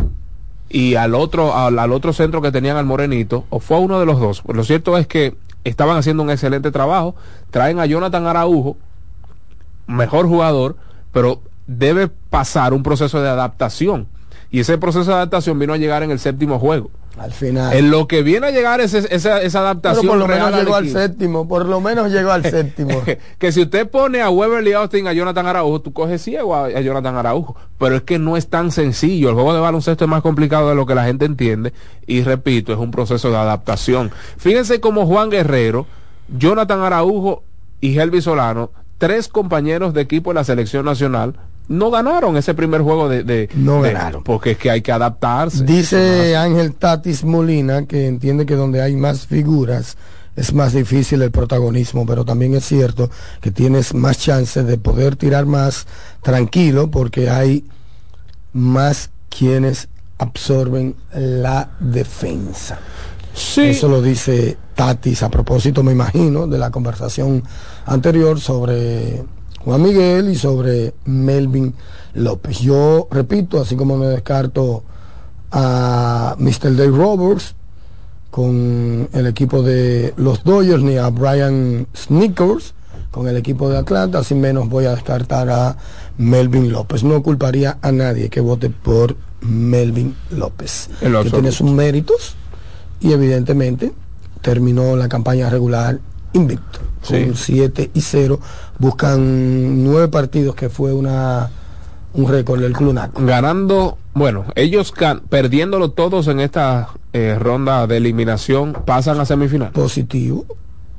y 0.68 0.94
al 0.96 1.14
otro, 1.14 1.56
al, 1.56 1.78
al 1.78 1.92
otro 1.92 2.12
centro 2.12 2.42
que 2.42 2.52
tenían 2.52 2.76
al 2.76 2.84
Morenito, 2.84 3.44
o 3.50 3.60
fue 3.60 3.78
uno 3.78 3.98
de 3.98 4.06
los 4.06 4.20
dos. 4.20 4.42
Lo 4.46 4.62
cierto 4.62 4.98
es 4.98 5.06
que 5.06 5.36
estaban 5.64 5.96
haciendo 5.96 6.22
un 6.22 6.30
excelente 6.30 6.70
trabajo. 6.70 7.14
Traen 7.50 7.80
a 7.80 7.86
Jonathan 7.86 8.26
Araujo, 8.26 8.76
mejor 9.86 10.26
jugador, 10.26 10.76
pero 11.12 11.40
debe 11.66 12.08
pasar 12.08 12.74
un 12.74 12.82
proceso 12.82 13.20
de 13.22 13.28
adaptación. 13.28 14.06
Y 14.50 14.60
ese 14.60 14.78
proceso 14.78 15.10
de 15.10 15.16
adaptación 15.16 15.58
vino 15.58 15.72
a 15.72 15.76
llegar 15.76 16.02
en 16.02 16.10
el 16.10 16.18
séptimo 16.18 16.58
juego. 16.58 16.90
Al 17.18 17.32
final. 17.32 17.72
En 17.74 17.90
lo 17.90 18.06
que 18.06 18.22
viene 18.22 18.48
a 18.48 18.50
llegar 18.50 18.80
es 18.80 18.92
esa, 18.92 19.40
esa 19.40 19.58
pero 19.58 19.58
adaptación 19.58 20.06
por 20.06 20.18
lo 20.18 20.26
real 20.26 20.46
menos 20.46 20.60
llegó 20.60 20.74
al 20.74 20.88
séptimo, 20.88 21.48
por 21.48 21.64
lo 21.64 21.80
menos 21.80 22.12
llegó 22.12 22.30
al 22.30 22.42
séptimo. 22.50 23.02
que 23.38 23.52
si 23.52 23.62
usted 23.62 23.88
pone 23.88 24.20
a 24.20 24.28
Weberly 24.28 24.74
Austin 24.74 25.08
a 25.08 25.14
Jonathan 25.14 25.46
Araujo, 25.46 25.80
tú 25.80 25.92
coges 25.92 26.22
ciego 26.22 26.54
a, 26.54 26.66
a 26.66 26.80
Jonathan 26.80 27.16
Araujo. 27.16 27.56
Pero 27.78 27.96
es 27.96 28.02
que 28.02 28.18
no 28.18 28.36
es 28.36 28.48
tan 28.48 28.70
sencillo. 28.70 29.30
El 29.30 29.34
juego 29.34 29.54
de 29.54 29.60
baloncesto 29.60 30.04
es 30.04 30.10
más 30.10 30.22
complicado 30.22 30.68
de 30.68 30.74
lo 30.74 30.86
que 30.86 30.94
la 30.94 31.04
gente 31.04 31.24
entiende. 31.24 31.72
Y 32.06 32.22
repito, 32.22 32.72
es 32.72 32.78
un 32.78 32.90
proceso 32.90 33.30
de 33.30 33.36
adaptación. 33.36 34.10
Fíjense 34.36 34.80
como 34.80 35.06
Juan 35.06 35.30
Guerrero, 35.30 35.86
Jonathan 36.28 36.82
Araujo 36.82 37.42
y 37.80 37.98
Helvi 37.98 38.20
Solano, 38.20 38.70
tres 38.98 39.28
compañeros 39.28 39.94
de 39.94 40.02
equipo 40.02 40.30
de 40.30 40.34
la 40.34 40.44
selección 40.44 40.84
nacional, 40.84 41.34
no 41.68 41.90
ganaron 41.90 42.36
ese 42.36 42.54
primer 42.54 42.82
juego 42.82 43.08
de... 43.08 43.22
de- 43.24 43.48
No 43.54 43.82
de- 43.82 43.92
ganaron. 43.92 44.22
Porque 44.22 44.52
es 44.52 44.58
que 44.58 44.70
hay 44.70 44.82
que 44.82 44.92
adaptarse. 44.92 45.64
Dice 45.64 46.36
Ángel 46.36 46.74
Tatis 46.74 47.24
Molina 47.24 47.86
que 47.86 48.06
entiende 48.06 48.46
que 48.46 48.54
donde 48.54 48.80
hay 48.82 48.96
más 48.96 49.26
figuras 49.26 49.96
es 50.36 50.52
más 50.52 50.74
difícil 50.74 51.22
el 51.22 51.30
protagonismo, 51.30 52.04
pero 52.04 52.24
también 52.24 52.54
es 52.54 52.64
cierto 52.66 53.10
que 53.40 53.50
tienes 53.50 53.94
más 53.94 54.18
chances 54.18 54.66
de 54.66 54.76
poder 54.76 55.16
tirar 55.16 55.46
más 55.46 55.86
tranquilo 56.22 56.90
porque 56.90 57.30
hay 57.30 57.64
más 58.52 59.10
quienes 59.30 59.88
absorben 60.18 60.94
la 61.12 61.70
defensa. 61.80 62.78
Sí. 63.34 63.62
Eso 63.62 63.88
lo 63.88 64.00
dice 64.00 64.56
Tatis 64.74 65.22
a 65.22 65.30
propósito, 65.30 65.82
me 65.82 65.92
imagino, 65.92 66.46
de 66.46 66.58
la 66.58 66.70
conversación 66.70 67.42
anterior 67.84 68.40
sobre 68.40 69.24
Juan 69.66 69.82
Miguel 69.82 70.30
y 70.30 70.36
sobre 70.36 70.94
Melvin 71.06 71.74
López. 72.14 72.60
Yo 72.60 73.08
repito, 73.10 73.60
así 73.60 73.74
como 73.74 73.96
me 73.96 74.06
descarto 74.06 74.84
a 75.50 76.36
Mr. 76.38 76.76
Dave 76.76 76.96
Roberts 76.96 77.56
con 78.30 79.08
el 79.12 79.26
equipo 79.26 79.62
de 79.62 80.14
los 80.18 80.44
Dodgers 80.44 80.84
ni 80.84 80.98
a 80.98 81.08
Brian 81.08 81.88
Snickers 81.96 82.74
con 83.10 83.26
el 83.26 83.36
equipo 83.36 83.68
de 83.68 83.78
Atlanta, 83.78 84.20
así 84.20 84.36
menos 84.36 84.68
voy 84.68 84.84
a 84.84 84.90
descartar 84.90 85.50
a 85.50 85.76
Melvin 86.16 86.70
López. 86.70 87.02
No 87.02 87.20
culparía 87.24 87.78
a 87.82 87.90
nadie 87.90 88.28
que 88.28 88.40
vote 88.40 88.70
por 88.70 89.16
Melvin 89.40 90.14
López, 90.30 90.90
que 91.00 91.30
tiene 91.30 91.50
sus 91.50 91.68
méritos 91.72 92.36
y 93.00 93.10
evidentemente 93.10 93.92
terminó 94.42 94.94
la 94.94 95.08
campaña 95.08 95.50
regular 95.50 95.98
invicto. 96.34 96.85
Con 97.06 97.34
7 97.34 97.90
y 97.94 98.00
0 98.00 98.40
buscan 98.78 99.84
nueve 99.84 100.08
partidos 100.08 100.54
que 100.54 100.68
fue 100.68 100.92
una 100.92 101.50
un 102.14 102.30
récord 102.30 102.60
del 102.60 102.72
Clunac 102.72 103.10
ganando, 103.20 103.98
bueno, 104.14 104.46
ellos 104.54 104.92
perdiéndolo 105.28 105.90
todos 105.90 106.28
en 106.28 106.40
esta 106.40 106.88
eh, 107.12 107.36
ronda 107.38 107.86
de 107.86 107.98
eliminación 107.98 108.72
pasan 108.84 109.20
a 109.20 109.26
semifinal. 109.26 109.70
positivo 109.72 110.46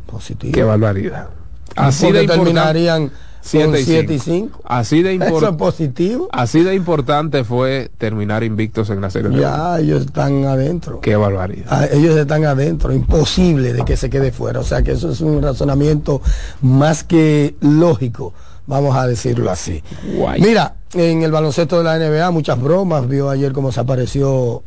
positivo 0.05 0.53
Qué 0.53 0.63
barbaridad. 0.63 1.27
Así 1.75 2.05
Porque 2.05 2.17
de 2.19 2.23
importante. 2.23 2.45
terminarían 2.45 3.09
con 3.09 3.26
7 3.47 3.79
y 3.79 3.83
7 3.83 4.13
y 4.13 4.19
5. 4.19 4.47
5 4.57 4.61
Así 4.65 5.01
de 5.01 5.15
eso 5.21 5.49
es 5.49 5.55
positivo 5.55 6.29
Así 6.31 6.63
de 6.63 6.75
importante 6.75 7.43
fue 7.43 7.89
terminar 7.97 8.43
invictos 8.43 8.89
en 8.89 9.01
la 9.01 9.09
serie. 9.09 9.37
ya 9.39 9.79
ellos 9.79 10.05
están 10.05 10.45
adentro 10.45 10.99
Qué 11.01 11.15
barbaridad. 11.15 11.65
Ah, 11.69 11.85
ellos 11.91 12.15
están 12.17 12.45
adentro, 12.45 12.93
imposible 12.93 13.73
de 13.73 13.85
que 13.85 13.97
se 13.97 14.09
quede 14.09 14.31
fuera. 14.31 14.59
O 14.59 14.63
sea 14.63 14.81
que 14.81 14.91
eso 14.91 15.11
es 15.11 15.21
un 15.21 15.41
razonamiento 15.41 16.21
más 16.61 17.03
que 17.03 17.55
lógico, 17.61 18.33
vamos 18.65 18.95
a 18.95 19.07
decirlo 19.07 19.49
así. 19.51 19.81
Guay. 20.15 20.41
Mira, 20.41 20.75
en 20.93 21.23
el 21.23 21.31
baloncesto 21.31 21.77
de 21.77 21.83
la 21.83 21.97
NBA 21.97 22.31
muchas 22.31 22.61
bromas, 22.61 23.07
vio 23.07 23.29
ayer 23.29 23.51
cómo 23.51 23.71
se 23.71 23.79
apareció 23.79 24.63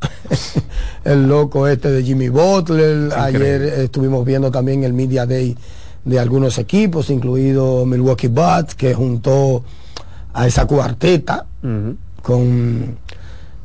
el 1.04 1.28
loco 1.28 1.66
este 1.66 1.90
de 1.90 2.02
Jimmy 2.02 2.28
Butler, 2.28 3.12
ayer 3.16 3.62
estuvimos 3.62 4.24
viendo 4.24 4.50
también 4.50 4.84
el 4.84 4.92
Media 4.92 5.26
Day 5.26 5.56
de 6.04 6.18
algunos 6.18 6.58
equipos, 6.58 7.10
incluido 7.10 7.84
Milwaukee 7.86 8.28
Bucks, 8.28 8.74
que 8.74 8.94
juntó 8.94 9.62
a 10.32 10.46
esa 10.46 10.66
cuarteta 10.66 11.46
con 12.22 12.96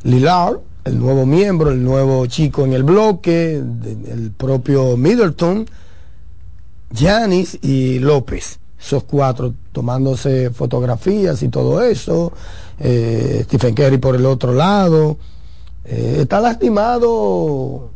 Lillard, 0.04 0.58
el 0.84 1.00
nuevo 1.00 1.26
miembro, 1.26 1.72
el 1.72 1.84
nuevo 1.84 2.26
chico 2.28 2.66
en 2.66 2.74
el 2.74 2.84
bloque, 2.84 3.62
de- 3.64 4.12
el 4.12 4.32
propio 4.32 4.98
Middleton, 4.98 5.66
Giannis 6.92 7.58
y 7.62 8.00
López, 8.00 8.60
esos 8.80 9.04
cuatro 9.04 9.54
tomándose 9.72 10.52
fotografías 10.52 11.42
y 11.44 11.50
todo 11.50 11.82
eso, 11.82 12.32
eh, 12.80 13.42
Stephen 13.46 13.74
Curry 13.74 13.98
por 13.98 14.16
el 14.16 14.26
otro 14.26 14.54
lado, 14.54 15.18
Eh, 15.88 16.22
está 16.22 16.42
lastimado 16.42 17.92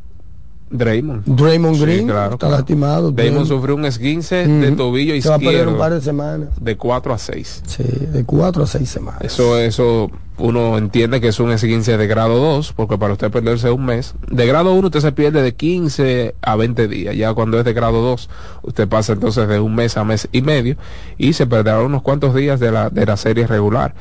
Draymond. 0.72 1.26
Draymond 1.26 1.76
Sí, 1.76 1.82
Green, 1.82 2.08
claro, 2.08 2.34
está 2.34 2.38
claro. 2.48 2.56
lastimado. 2.58 3.12
Damon 3.12 3.44
Draymond- 3.44 3.48
sufrió 3.48 3.76
un 3.76 3.86
esguince 3.86 4.48
de 4.48 4.68
Ujú. 4.68 4.76
tobillo 4.78 5.20
Se 5.22 5.30
va 5.30 5.36
a 5.36 5.40
perder 5.40 5.68
un 5.68 5.78
par 5.78 5.92
izquierdo 5.92 5.96
de 5.96 6.02
semanas. 6.02 6.50
de 6.62 6.78
4 6.78 7.14
a 7.14 7.18
6. 7.18 7.64
Sí, 7.66 7.84
de 7.84 8.24
cuatro 8.26 8.64
a 8.64 8.68
seis 8.68 8.90
semanas. 8.90 9.22
Eso, 9.24 9.58
eso, 9.58 10.12
uno 10.38 10.78
entiende 10.78 11.20
que 11.20 11.30
es 11.30 11.40
un 11.40 11.52
esguince 11.52 11.98
de 11.98 12.08
grado 12.08 12.38
2, 12.40 12.74
porque 12.74 12.98
para 12.98 13.14
usted 13.14 13.32
perderse 13.32 13.72
un 13.72 13.86
mes, 13.86 14.14
de 14.30 14.46
grado 14.46 14.74
1 14.74 14.88
usted 14.88 15.00
se 15.02 15.12
pierde 15.12 15.42
de 15.42 15.56
15 15.56 16.36
a 16.42 16.56
20 16.56 16.88
días. 16.88 17.16
Ya 17.16 17.34
cuando 17.34 17.58
es 17.60 17.66
de 17.66 17.74
grado 17.74 18.02
2, 18.02 18.30
usted 18.62 18.88
pasa 18.88 19.14
entonces 19.14 19.48
de 19.48 19.60
un 19.60 19.74
mes 19.76 19.98
a 19.98 20.04
mes 20.04 20.30
y 20.32 20.42
medio 20.44 20.78
y 21.18 21.34
se 21.34 21.48
perderá 21.48 21.82
unos 21.82 22.02
cuantos 22.04 22.36
días 22.36 22.60
de 22.60 22.72
la, 22.72 22.90
de 22.90 23.06
la 23.06 23.18
serie 23.18 23.48
regular. 23.48 23.96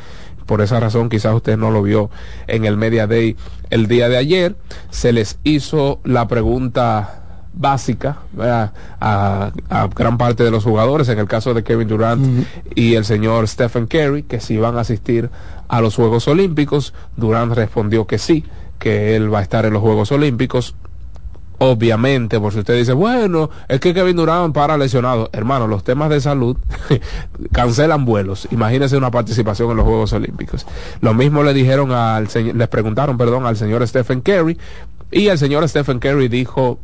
Por 0.48 0.62
esa 0.62 0.80
razón 0.80 1.10
quizás 1.10 1.34
usted 1.34 1.58
no 1.58 1.70
lo 1.70 1.82
vio 1.82 2.08
en 2.46 2.64
el 2.64 2.78
Media 2.78 3.06
Day 3.06 3.36
el 3.68 3.86
día 3.86 4.08
de 4.08 4.16
ayer. 4.16 4.56
Se 4.88 5.12
les 5.12 5.38
hizo 5.44 6.00
la 6.04 6.26
pregunta 6.26 7.44
básica 7.52 8.20
a, 8.40 8.72
a 9.68 9.88
gran 9.94 10.16
parte 10.16 10.44
de 10.44 10.50
los 10.50 10.64
jugadores, 10.64 11.10
en 11.10 11.18
el 11.18 11.28
caso 11.28 11.52
de 11.52 11.64
Kevin 11.64 11.88
Durant 11.88 12.46
y 12.74 12.94
el 12.94 13.04
señor 13.04 13.46
Stephen 13.46 13.86
Curry, 13.86 14.22
que 14.22 14.40
si 14.40 14.54
iban 14.54 14.78
a 14.78 14.80
asistir 14.80 15.28
a 15.68 15.82
los 15.82 15.96
Juegos 15.96 16.26
Olímpicos. 16.28 16.94
Durant 17.18 17.52
respondió 17.52 18.06
que 18.06 18.16
sí, 18.16 18.46
que 18.78 19.16
él 19.16 19.32
va 19.32 19.40
a 19.40 19.42
estar 19.42 19.66
en 19.66 19.74
los 19.74 19.82
Juegos 19.82 20.10
Olímpicos. 20.12 20.74
Obviamente, 21.60 22.38
por 22.38 22.52
si 22.52 22.60
usted 22.60 22.76
dice, 22.76 22.92
bueno, 22.92 23.50
es 23.66 23.80
que 23.80 23.92
Kevin 23.92 24.16
Durant 24.16 24.54
para 24.54 24.78
lesionado. 24.78 25.28
Hermano, 25.32 25.66
los 25.66 25.82
temas 25.82 26.08
de 26.08 26.20
salud 26.20 26.56
cancelan 27.52 28.04
vuelos. 28.04 28.46
Imagínese 28.52 28.96
una 28.96 29.10
participación 29.10 29.70
en 29.72 29.76
los 29.78 29.86
Juegos 29.86 30.12
Olímpicos. 30.12 30.66
Lo 31.00 31.14
mismo 31.14 31.42
le 31.42 31.52
dijeron 31.54 31.90
al 31.92 32.28
señor, 32.28 32.54
les 32.54 32.68
preguntaron, 32.68 33.18
perdón, 33.18 33.44
al 33.46 33.56
señor 33.56 33.86
Stephen 33.88 34.20
Curry. 34.20 34.56
Y 35.10 35.26
el 35.28 35.38
señor 35.38 35.68
Stephen 35.68 35.98
Curry 35.98 36.28
dijo, 36.28 36.78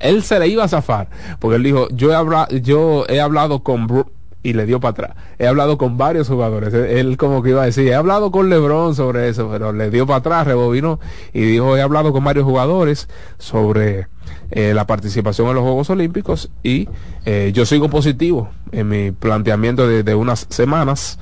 él 0.00 0.22
se 0.24 0.38
le 0.38 0.48
iba 0.48 0.64
a 0.64 0.68
zafar, 0.68 1.08
porque 1.38 1.56
él 1.56 1.62
dijo, 1.62 1.86
yo 1.90 2.10
he, 2.10 2.14
habla- 2.14 2.48
yo 2.48 3.04
he 3.08 3.20
hablado 3.20 3.62
con 3.62 3.86
Bru- 3.86 4.06
y 4.42 4.54
le 4.54 4.66
dio 4.66 4.80
para 4.80 4.90
atrás. 4.90 5.10
He 5.38 5.46
hablado 5.46 5.76
con 5.76 5.98
varios 5.98 6.28
jugadores. 6.28 6.72
Él, 6.72 7.16
como 7.16 7.42
que 7.42 7.50
iba 7.50 7.62
a 7.62 7.66
decir, 7.66 7.86
he 7.88 7.94
hablado 7.94 8.30
con 8.30 8.48
LeBron 8.48 8.94
sobre 8.94 9.28
eso, 9.28 9.48
pero 9.50 9.72
le 9.72 9.90
dio 9.90 10.06
para 10.06 10.18
atrás, 10.18 10.46
rebobinó 10.46 10.98
y 11.32 11.42
dijo, 11.42 11.76
he 11.76 11.82
hablado 11.82 12.12
con 12.12 12.24
varios 12.24 12.44
jugadores 12.44 13.08
sobre 13.38 14.08
eh, 14.50 14.72
la 14.74 14.86
participación 14.86 15.48
en 15.48 15.54
los 15.54 15.62
Juegos 15.62 15.90
Olímpicos 15.90 16.50
y 16.62 16.88
eh, 17.24 17.50
yo 17.54 17.66
sigo 17.66 17.88
positivo 17.90 18.50
en 18.72 18.88
mi 18.88 19.10
planteamiento 19.10 19.86
de, 19.86 20.02
de 20.02 20.14
unas 20.14 20.46
semanas. 20.48 21.18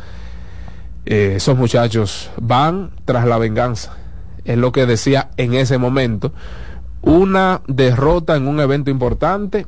Eh, 1.07 1.35
esos 1.37 1.57
muchachos 1.57 2.31
van 2.41 2.91
tras 3.05 3.27
la 3.27 3.39
venganza. 3.39 3.97
Es 4.45 4.59
lo 4.59 4.73
que 4.73 4.87
decía 4.87 5.31
en 5.37 5.55
ese 5.55 5.79
momento. 5.79 6.33
Una 7.03 7.63
derrota 7.67 8.37
en 8.37 8.47
un 8.47 8.61
evento 8.61 8.91
importante, 8.91 9.67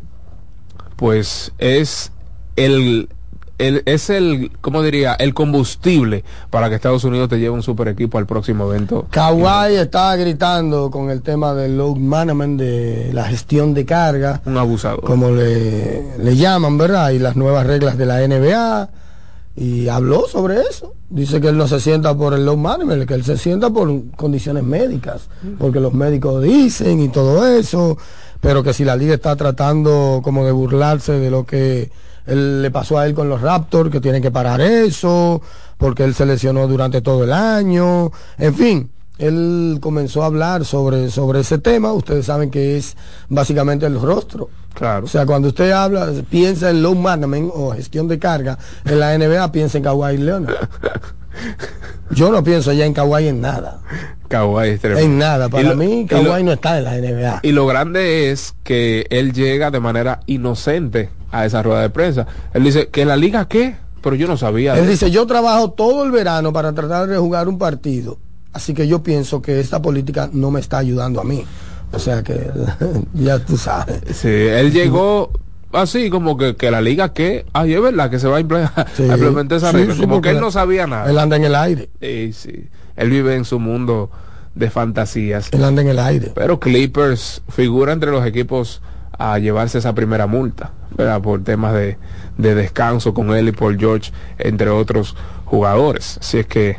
pues 0.96 1.52
es 1.58 2.12
el, 2.56 3.08
el, 3.60 3.82
es 3.84 4.10
el, 4.10 4.50
¿cómo 4.60 4.82
diría? 4.82 5.14
El 5.14 5.34
combustible 5.34 6.24
para 6.48 6.68
que 6.68 6.74
Estados 6.74 7.04
Unidos 7.04 7.28
te 7.28 7.38
lleve 7.38 7.50
un 7.50 7.62
super 7.62 7.88
equipo 7.88 8.18
al 8.18 8.26
próximo 8.26 8.70
evento. 8.70 9.06
Kawhi 9.10 9.74
está 9.76 10.16
gritando 10.16 10.90
con 10.90 11.10
el 11.10 11.22
tema 11.22 11.54
del 11.54 11.76
load 11.76 11.96
management, 11.96 12.58
de 12.58 13.10
la 13.12 13.24
gestión 13.24 13.74
de 13.74 13.84
carga. 13.84 14.40
Un 14.46 14.56
abusador. 14.56 15.04
Como 15.04 15.30
le, 15.30 16.16
le 16.18 16.36
llaman, 16.36 16.78
¿verdad? 16.78 17.10
Y 17.10 17.18
las 17.18 17.36
nuevas 17.36 17.66
reglas 17.66 17.98
de 17.98 18.06
la 18.06 18.26
NBA. 18.26 18.90
Y 19.56 19.88
habló 19.88 20.26
sobre 20.26 20.62
eso. 20.62 20.94
Dice 21.10 21.40
que 21.40 21.48
él 21.48 21.58
no 21.58 21.68
se 21.68 21.80
sienta 21.80 22.16
por 22.16 22.32
el 22.32 22.46
load 22.46 22.56
management, 22.56 23.06
que 23.06 23.14
él 23.14 23.24
se 23.24 23.36
sienta 23.36 23.68
por 23.68 24.10
condiciones 24.16 24.64
médicas. 24.64 25.28
Porque 25.58 25.80
los 25.80 25.92
médicos 25.92 26.42
dicen 26.42 27.00
y 27.00 27.10
todo 27.10 27.46
eso. 27.46 27.98
Pero 28.40 28.62
que 28.62 28.72
si 28.72 28.84
la 28.84 28.96
liga 28.96 29.14
está 29.14 29.36
tratando 29.36 30.20
como 30.24 30.46
de 30.46 30.52
burlarse 30.52 31.12
de 31.12 31.30
lo 31.30 31.44
que 31.44 31.90
él, 32.26 32.62
le 32.62 32.70
pasó 32.70 32.98
a 32.98 33.06
él 33.06 33.14
con 33.14 33.28
los 33.28 33.40
Raptors, 33.40 33.90
que 33.90 34.00
tienen 34.00 34.22
que 34.22 34.30
parar 34.30 34.60
eso, 34.60 35.40
porque 35.78 36.04
él 36.04 36.14
se 36.14 36.26
lesionó 36.26 36.66
durante 36.68 37.00
todo 37.00 37.24
el 37.24 37.32
año, 37.32 38.10
en 38.38 38.54
fin. 38.54 38.90
Él 39.18 39.78
comenzó 39.82 40.22
a 40.22 40.26
hablar 40.26 40.64
sobre, 40.64 41.10
sobre 41.10 41.40
ese 41.40 41.58
tema, 41.58 41.92
ustedes 41.92 42.24
saben 42.24 42.50
que 42.50 42.78
es 42.78 42.96
básicamente 43.28 43.84
el 43.84 44.00
rostro. 44.00 44.48
Claro. 44.72 45.04
O 45.04 45.08
sea, 45.08 45.26
cuando 45.26 45.48
usted 45.48 45.72
habla, 45.72 46.08
piensa 46.30 46.70
en 46.70 46.82
low 46.82 46.94
management 46.94 47.50
o 47.54 47.72
gestión 47.72 48.08
de 48.08 48.18
carga, 48.18 48.56
en 48.86 48.98
la 48.98 49.18
NBA 49.18 49.52
piensa 49.52 49.76
en 49.76 49.84
Kawhi 49.84 50.16
Leonard. 50.16 50.54
Yo 52.12 52.30
no 52.32 52.42
pienso 52.42 52.72
ya 52.72 52.86
en 52.86 52.92
Kawhi 52.94 53.28
en 53.28 53.40
nada. 53.40 53.80
Kawhi 54.28 54.68
es 54.70 54.80
tremendo. 54.80 55.06
En 55.06 55.18
nada. 55.18 55.48
Para 55.48 55.70
lo- 55.70 55.76
mí, 55.76 56.06
Kawhi 56.08 56.24
lo- 56.24 56.42
no 56.42 56.52
está 56.52 56.78
en 56.78 56.84
la 56.84 56.96
NBA. 56.96 57.40
Y 57.42 57.52
lo 57.52 57.66
grande 57.66 58.30
es 58.30 58.54
que 58.64 59.06
él 59.10 59.32
llega 59.32 59.70
de 59.70 59.80
manera 59.80 60.20
inocente 60.26 61.10
a 61.30 61.46
esa 61.46 61.62
rueda 61.62 61.82
de 61.82 61.90
prensa. 61.90 62.26
Él 62.54 62.64
dice, 62.64 62.88
¿que 62.88 63.04
la 63.04 63.16
liga 63.16 63.46
qué? 63.48 63.76
Pero 64.02 64.16
yo 64.16 64.26
no 64.26 64.36
sabía. 64.36 64.78
Él 64.78 64.88
dice, 64.88 65.10
yo 65.10 65.26
trabajo 65.26 65.72
todo 65.72 66.04
el 66.04 66.10
verano 66.10 66.52
para 66.52 66.72
tratar 66.72 67.06
de 67.08 67.18
jugar 67.18 67.48
un 67.48 67.58
partido, 67.58 68.18
así 68.52 68.72
que 68.74 68.88
yo 68.88 69.02
pienso 69.02 69.42
que 69.42 69.60
esta 69.60 69.82
política 69.82 70.30
no 70.32 70.50
me 70.50 70.60
está 70.60 70.78
ayudando 70.78 71.20
a 71.20 71.24
mí. 71.24 71.44
O 71.92 71.98
sea 71.98 72.22
que 72.22 72.50
ya 73.14 73.38
tú 73.40 73.56
sabes. 73.56 74.00
Sí, 74.14 74.28
él 74.28 74.72
llegó 74.72 75.30
así 75.72 76.08
como 76.08 76.36
que, 76.36 76.56
que 76.56 76.70
la 76.70 76.80
liga 76.80 77.12
qué? 77.12 77.44
Ay, 77.52 77.74
es 77.74 77.82
verdad 77.82 78.08
que 78.10 78.18
se 78.18 78.26
va 78.28 78.38
a, 78.38 78.40
imple- 78.40 78.70
Sí. 78.96 79.02
a 79.02 79.14
implementar 79.14 79.58
esa 79.58 79.70
Sí, 79.72 79.76
regla. 79.76 79.94
sí, 79.94 80.00
como 80.00 80.20
que 80.22 80.30
él 80.30 80.40
no 80.40 80.50
sabía 80.50 80.86
nada. 80.86 81.10
Él 81.10 81.18
anda 81.18 81.36
en 81.36 81.44
el 81.44 81.54
aire. 81.54 81.90
Sí, 82.00 82.32
sí. 82.32 82.68
Él 82.96 83.10
vive 83.10 83.34
en 83.36 83.44
su 83.44 83.58
mundo 83.58 84.10
de 84.54 84.70
fantasías. 84.70 85.48
Él 85.52 85.62
anda 85.64 85.82
en 85.82 85.88
el 85.88 85.98
aire. 85.98 86.32
Pero 86.34 86.58
Clippers 86.60 87.42
figura 87.48 87.92
entre 87.92 88.10
los 88.10 88.24
equipos 88.26 88.82
a 89.18 89.38
llevarse 89.38 89.78
esa 89.78 89.94
primera 89.94 90.26
multa, 90.26 90.72
Por 91.22 91.42
temas 91.42 91.74
de, 91.74 91.98
de 92.38 92.54
descanso 92.54 93.14
con 93.14 93.34
él 93.34 93.48
y 93.48 93.52
Paul 93.52 93.78
George, 93.78 94.12
entre 94.38 94.70
otros 94.70 95.16
jugadores. 95.44 96.18
Así 96.18 96.38
es 96.38 96.46
que, 96.46 96.76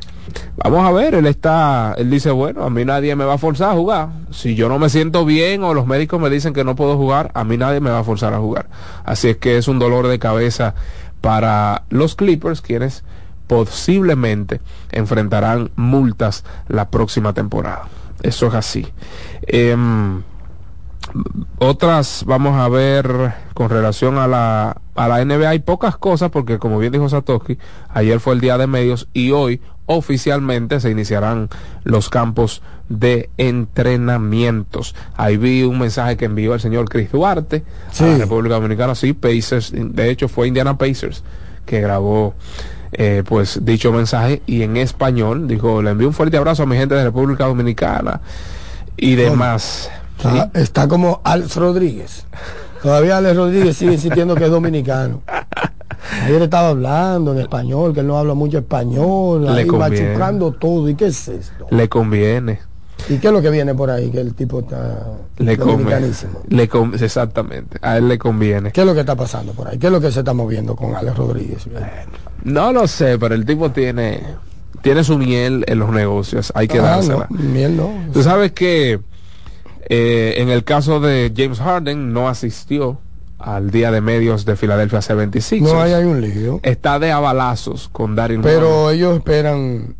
vamos 0.56 0.86
a 0.86 0.92
ver, 0.92 1.14
él 1.16 1.28
está, 1.28 1.94
él 1.98 2.10
dice, 2.10 2.32
bueno, 2.32 2.64
a 2.64 2.70
mí 2.70 2.86
nadie 2.86 3.16
me 3.16 3.26
va 3.26 3.36
a 3.36 3.38
forzar 3.38 3.72
a 3.72 3.74
jugar. 3.74 4.10
Si 4.32 4.56
yo 4.56 4.70
no 4.70 4.80
me 4.80 4.90
siento 4.90 5.26
bien 5.26 5.64
o 5.64 5.74
los 5.74 5.86
médicos 5.86 6.20
me 6.20 6.30
dicen 6.30 6.54
que 6.54 6.64
no 6.64 6.76
puedo 6.76 6.98
jugar, 6.98 7.32
a 7.34 7.44
mí 7.44 7.58
nadie 7.58 7.80
me 7.80 7.90
va 7.90 8.00
a 8.00 8.04
forzar 8.04 8.34
a 8.34 8.40
jugar. 8.40 8.68
Así 9.04 9.30
es 9.30 9.38
que 9.38 9.58
es 9.58 9.68
un 9.68 9.80
dolor 9.80 10.08
de 10.08 10.20
cabeza 10.20 10.74
para 11.20 11.84
los 11.90 12.16
Clippers, 12.16 12.62
quienes 12.62 13.04
posiblemente 13.48 14.62
enfrentarán 14.92 15.72
multas 15.76 16.46
la 16.68 16.90
próxima 16.90 17.34
temporada. 17.34 17.88
Eso 18.24 18.48
es 18.48 18.54
así. 18.54 18.88
Em, 19.42 20.24
otras 21.58 22.24
vamos 22.26 22.58
a 22.60 22.68
ver 22.70 23.34
con 23.54 23.70
relación 23.70 24.18
a 24.18 24.28
la, 24.28 24.78
a 24.96 25.08
la 25.08 25.24
NBA 25.24 25.50
hay 25.50 25.60
pocas 25.60 25.98
cosas 25.98 26.30
porque 26.32 26.58
como 26.60 26.80
bien 26.80 26.92
dijo 26.94 27.10
Satoshi, 27.10 27.58
ayer 27.90 28.20
fue 28.20 28.34
el 28.34 28.42
día 28.42 28.58
de 28.58 28.68
medios 28.68 29.08
y 29.14 29.32
hoy 29.32 29.62
oficialmente 29.86 30.80
se 30.80 30.90
iniciarán 30.90 31.50
los 31.84 32.10
campos 32.10 32.62
de 32.88 33.30
entrenamientos. 33.38 34.96
Ahí 35.16 35.38
vi 35.38 35.64
un 35.64 35.80
mensaje 35.80 36.18
que 36.18 36.26
envió 36.26 36.54
el 36.54 36.60
señor 36.62 36.88
Chris 36.90 37.12
Duarte 37.12 37.64
Sí. 37.92 38.04
a 38.06 38.08
la 38.08 38.18
República 38.20 38.56
Dominicana, 38.56 38.96
sí, 38.96 39.14
Pacers, 39.14 39.72
de 39.74 40.10
hecho 40.10 40.28
fue 40.28 40.48
Indiana 40.48 40.78
Pacers 40.78 41.24
que 41.66 41.82
grabó 41.82 42.34
eh, 42.94 43.24
pues 43.26 43.60
dicho 43.64 43.92
mensaje 43.92 44.42
y 44.46 44.64
en 44.64 44.78
español 44.78 45.48
dijo, 45.48 45.82
le 45.82 45.92
envío 45.92 46.08
un 46.08 46.14
fuerte 46.14 46.38
abrazo 46.38 46.64
a 46.64 46.66
mi 46.66 46.76
gente 46.76 46.96
de 46.96 47.04
República 47.04 47.46
Dominicana 47.46 48.22
y 48.98 49.16
demás. 49.16 49.90
Está, 50.24 50.52
está 50.60 50.88
como 50.88 51.22
Alex 51.24 51.56
Rodríguez. 51.56 52.26
Todavía 52.82 53.18
Alex 53.18 53.36
Rodríguez 53.38 53.78
sigue 53.78 53.94
insistiendo 53.94 54.36
que 54.36 54.46
es 54.46 54.52
dominicano. 54.52 55.22
Ayer 56.24 56.42
estaba 56.42 56.70
hablando 56.70 57.32
en 57.34 57.40
español, 57.40 57.94
que 57.94 58.00
él 58.02 58.08
no 58.08 58.18
habla 58.18 58.34
mucho 58.34 58.58
español, 58.60 59.46
Le 59.46 59.62
ahí 59.62 59.68
conviene. 59.68 60.08
machucando 60.10 60.52
todo. 60.52 60.90
¿Y 60.90 60.96
qué 60.96 61.08
es 61.08 61.28
esto? 61.28 61.68
Le 61.70 61.88
conviene. 61.90 62.60
¿Y 63.10 63.18
qué 63.18 63.28
es 63.28 63.34
lo 63.34 63.42
que 63.42 63.50
viene 63.50 63.74
por 63.74 63.90
ahí? 63.90 64.10
Que 64.12 64.20
el 64.22 64.34
tipo 64.36 64.60
está 64.60 65.08
Le 65.38 65.56
dominicanísimo. 65.58 66.42
Le 66.50 66.70
exactamente. 67.02 67.78
A 67.82 67.98
él 67.98 68.08
le 68.08 68.18
conviene. 68.20 68.72
¿Qué 68.72 68.82
es 68.82 68.88
lo 68.88 68.94
que 68.94 69.00
está 69.02 69.16
pasando 69.16 69.54
por 69.54 69.68
ahí? 69.68 69.78
¿Qué 69.80 69.88
es 69.88 69.92
lo 69.94 70.00
que 70.02 70.12
se 70.12 70.20
está 70.20 70.34
moviendo 70.34 70.76
con 70.76 70.96
Alex 70.96 71.18
Rodríguez? 71.18 71.66
No 72.44 72.72
lo 72.72 72.88
sé, 72.88 73.18
pero 73.18 73.34
el 73.36 73.46
tipo 73.46 73.72
tiene 73.72 74.22
tiene 74.82 75.04
su 75.04 75.18
miel 75.18 75.64
en 75.68 75.78
los 75.80 75.90
negocios. 75.92 76.52
Hay 76.56 76.68
que 76.68 76.80
Ah, 76.80 76.84
dársela. 76.84 77.28
no, 77.30 77.38
miel 77.40 77.78
no. 77.78 77.90
Tú 78.14 78.24
sabes 78.24 78.52
que 78.52 79.00
eh, 79.94 80.36
en 80.38 80.50
el 80.50 80.64
caso 80.64 81.02
de 81.02 81.34
James 81.36 81.60
Harden 81.60 82.14
no 82.14 82.30
asistió 82.30 82.98
al 83.38 83.72
día 83.72 83.92
de 83.92 84.00
medios 84.00 84.46
de 84.46 84.56
Filadelfia 84.56 85.00
C26. 85.00 85.62
No 85.62 85.82
hay, 85.82 85.92
hay 85.92 86.06
un 86.06 86.22
lío. 86.22 86.60
Está 86.64 86.98
de 86.98 87.12
abalazos 87.12 87.90
con 87.92 88.16
Daryl 88.16 88.40
Pero 88.42 88.90
ellos 88.90 89.18
esperan 89.18 89.96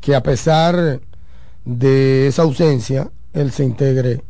que 0.00 0.14
a 0.14 0.22
pesar 0.22 1.00
de 1.64 2.26
esa 2.28 2.42
ausencia, 2.42 3.10
él 3.32 3.50
se 3.50 3.64
integre 3.64 4.22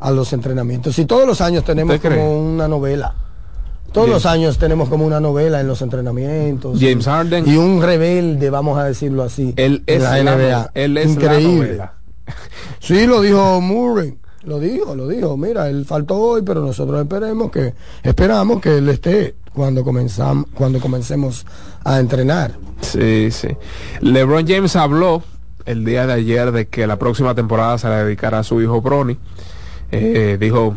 a 0.00 0.10
los 0.12 0.32
entrenamientos. 0.32 0.98
Y 0.98 1.04
todos 1.04 1.26
los 1.26 1.40
años 1.42 1.64
tenemos 1.64 1.98
como 2.00 2.40
una 2.40 2.68
novela. 2.68 3.14
Todos 3.92 4.06
James- 4.08 4.22
los 4.24 4.26
años 4.32 4.58
tenemos 4.58 4.88
como 4.88 5.04
una 5.06 5.18
novela 5.20 5.60
en 5.60 5.66
los 5.66 5.82
entrenamientos. 5.82 6.78
James 6.80 7.04
y, 7.06 7.08
Harden- 7.10 7.46
Y 7.48 7.56
un 7.56 7.82
rebelde, 7.82 8.48
vamos 8.48 8.78
a 8.78 8.84
decirlo 8.84 9.24
así. 9.24 9.52
él 9.56 9.82
es 9.86 9.96
en 9.96 10.02
la 10.04 10.22
la, 10.24 10.36
NBA. 10.36 10.70
él 10.74 10.96
es 10.98 11.06
la 11.06 11.12
Increíble. 11.12 11.66
novela. 11.68 11.94
Sí, 12.80 13.06
lo 13.06 13.20
dijo 13.22 13.60
Murray. 13.60 14.16
Lo 14.44 14.60
dijo, 14.60 14.94
lo 14.94 15.08
dijo. 15.08 15.36
Mira, 15.36 15.68
él 15.68 15.84
faltó 15.84 16.16
hoy, 16.16 16.42
pero 16.42 16.60
nosotros 16.62 17.00
esperemos 17.00 17.50
que, 17.50 17.74
esperamos 18.02 18.60
que 18.60 18.78
él 18.78 18.88
esté 18.88 19.34
cuando 19.52 19.82
comenzamos, 19.84 20.46
cuando 20.54 20.78
comencemos 20.80 21.44
a 21.84 21.98
entrenar. 21.98 22.52
Sí, 22.80 23.28
sí. 23.30 23.48
LeBron 24.00 24.46
James 24.46 24.76
habló 24.76 25.22
el 25.66 25.84
día 25.84 26.06
de 26.06 26.12
ayer 26.14 26.52
de 26.52 26.68
que 26.68 26.86
la 26.86 26.98
próxima 26.98 27.34
temporada 27.34 27.76
se 27.78 27.88
la 27.88 28.04
dedicará 28.04 28.38
a 28.40 28.44
su 28.44 28.62
hijo 28.62 28.80
Bronny. 28.80 29.18
Eh, 29.90 30.36
dijo, 30.40 30.74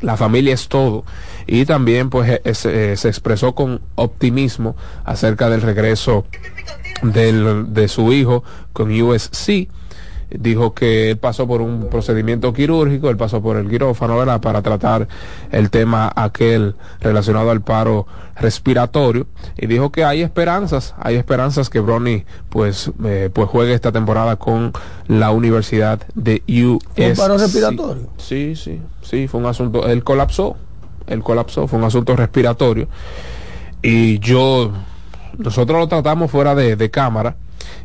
la 0.00 0.16
familia 0.16 0.54
es 0.54 0.68
todo. 0.68 1.04
Y 1.46 1.64
también 1.66 2.08
pues 2.10 2.40
eh, 2.44 2.54
se, 2.54 2.96
se 2.96 3.08
expresó 3.08 3.54
con 3.54 3.80
optimismo 3.96 4.76
acerca 5.04 5.50
del 5.50 5.62
regreso 5.62 6.24
del- 7.02 7.72
de 7.74 7.88
su 7.88 8.12
hijo 8.12 8.44
con 8.72 8.90
USC. 9.00 9.68
Dijo 10.28 10.74
que 10.74 11.10
él 11.10 11.18
pasó 11.18 11.46
por 11.46 11.60
un 11.62 11.88
procedimiento 11.88 12.52
quirúrgico, 12.52 13.10
él 13.10 13.16
pasó 13.16 13.40
por 13.40 13.56
el 13.56 13.68
quirófano, 13.68 14.18
¿verdad? 14.18 14.40
Para 14.40 14.60
tratar 14.60 15.06
el 15.52 15.70
tema 15.70 16.12
aquel 16.16 16.74
relacionado 17.00 17.52
al 17.52 17.60
paro 17.60 18.08
respiratorio. 18.34 19.28
Y 19.56 19.66
dijo 19.66 19.92
que 19.92 20.04
hay 20.04 20.22
esperanzas, 20.22 20.96
hay 20.98 21.14
esperanzas 21.14 21.70
que 21.70 21.78
Bronny 21.78 22.24
pues, 22.48 22.90
eh, 23.04 23.30
pues 23.32 23.48
juegue 23.48 23.72
esta 23.72 23.92
temporada 23.92 24.34
con 24.34 24.72
la 25.06 25.30
Universidad 25.30 26.02
de 26.16 26.42
USC. 26.48 26.94
¿Fue 26.96 27.10
un 27.10 27.16
paro 27.16 27.38
respiratorio? 27.38 28.08
Sí, 28.18 28.56
sí, 28.56 28.80
sí, 29.02 29.28
fue 29.28 29.38
un 29.38 29.46
asunto, 29.46 29.86
él 29.86 30.02
colapsó, 30.02 30.56
él 31.06 31.22
colapsó, 31.22 31.68
fue 31.68 31.78
un 31.78 31.84
asunto 31.84 32.16
respiratorio. 32.16 32.88
Y 33.80 34.18
yo, 34.18 34.72
nosotros 35.38 35.78
lo 35.78 35.86
tratamos 35.86 36.32
fuera 36.32 36.56
de, 36.56 36.74
de 36.74 36.90
cámara, 36.90 37.36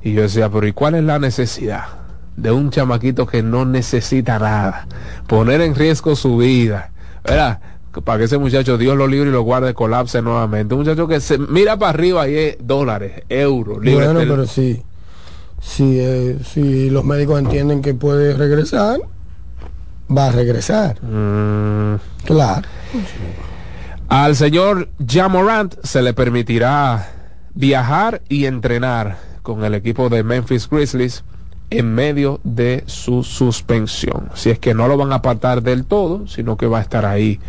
y 0.02 0.14
yo 0.14 0.24
decía, 0.24 0.50
pero 0.50 0.66
¿y 0.66 0.74
cuál 0.74 0.96
es 0.96 1.04
la 1.04 1.20
necesidad 1.20 2.01
de 2.42 2.52
un 2.52 2.70
chamaquito 2.72 3.26
que 3.28 3.44
no 3.44 3.66
necesita 3.66 4.40
nada? 4.40 4.88
Poner 5.28 5.62
en 5.62 5.76
riesgo 5.76 6.16
su 6.16 6.38
vida, 6.38 6.92
¿verdad? 7.24 7.60
Para 8.04 8.20
que 8.20 8.24
ese 8.26 8.38
muchacho, 8.38 8.78
Dios 8.78 8.96
lo 8.98 9.08
libre 9.08 9.30
y 9.30 9.34
lo 9.34 9.42
guarde, 9.42 9.74
colapse 9.74 10.22
nuevamente. 10.22 10.74
Un 10.74 10.82
muchacho 10.82 11.08
que 11.08 11.20
se 11.20 11.38
mira 11.38 11.78
para 11.78 11.90
arriba 11.90 12.28
y 12.28 12.36
es 12.36 12.58
dólares, 12.62 13.24
euros, 13.28 13.84
libres 13.84 14.14
Bueno, 14.14 14.22
pero 14.22 14.46
sí. 14.48 14.82
Si, 15.62 16.00
eh, 16.00 16.38
si 16.44 16.90
los 16.90 17.04
médicos 17.04 17.40
entienden 17.40 17.82
que 17.82 17.94
puede 17.94 18.34
regresar, 18.34 19.00
va 20.16 20.28
a 20.28 20.32
regresar. 20.32 21.02
Mm, 21.04 21.96
Claro. 22.26 22.68
Al 24.08 24.36
señor 24.36 24.90
Jamorant 25.06 25.76
se 25.84 26.02
le 26.02 26.14
permitirá 26.14 27.10
viajar 27.54 28.22
y 28.28 28.46
entrenar 28.46 29.18
con 29.42 29.64
el 29.64 29.74
equipo 29.74 30.10
de 30.10 30.24
Memphis 30.24 30.70
Grizzlies 30.70 31.24
en 31.72 31.96
medio 31.96 32.40
de 32.44 32.84
su 32.86 33.24
suspensión. 33.24 34.30
Si 34.36 34.52
es 34.52 34.60
que 34.60 34.74
no 34.74 34.88
lo 34.88 34.98
van 34.98 35.12
a 35.12 35.16
apartar 35.16 35.64
del 35.64 35.86
todo, 35.86 36.28
sino 36.28 36.56
que 36.58 36.68
va 36.68 36.78
a 36.78 36.82
estar 36.82 37.06
ahí 37.06 37.40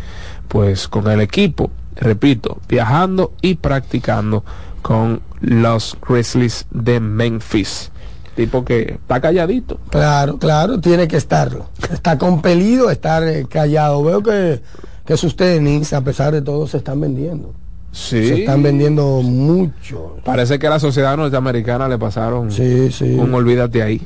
pues 0.47 0.87
con 0.87 1.09
el 1.09 1.21
equipo 1.21 1.69
repito, 1.95 2.59
viajando 2.67 3.33
y 3.41 3.55
practicando 3.55 4.43
con 4.81 5.21
los 5.41 5.97
Grizzlies 6.07 6.65
de 6.71 6.99
Memphis. 6.99 7.91
Tipo 8.35 8.65
que 8.65 8.97
está 9.01 9.21
calladito. 9.21 9.79
Claro, 9.89 10.39
claro, 10.39 10.79
tiene 10.79 11.07
que 11.07 11.17
estarlo. 11.17 11.67
Está 11.91 12.17
compelido 12.17 12.89
a 12.89 12.91
estar 12.91 13.23
eh, 13.23 13.45
callado. 13.47 14.03
Veo 14.03 14.23
que, 14.23 14.61
que 15.05 15.17
sus 15.17 15.35
tenis, 15.35 15.93
a 15.93 16.01
pesar 16.01 16.33
de 16.33 16.41
todo, 16.41 16.65
se 16.65 16.77
están 16.77 16.99
vendiendo. 16.99 17.53
Sí. 17.93 18.27
Se 18.27 18.39
están 18.41 18.61
vendiendo 18.63 19.21
mucho. 19.21 20.17
Parece 20.25 20.57
que 20.59 20.67
a 20.67 20.71
la 20.71 20.79
sociedad 20.79 21.15
norteamericana 21.15 21.87
le 21.87 21.97
pasaron 21.99 22.51
Sí, 22.51 22.91
sí. 22.91 23.13
un 23.13 23.33
olvídate 23.33 23.81
ahí. 23.83 24.05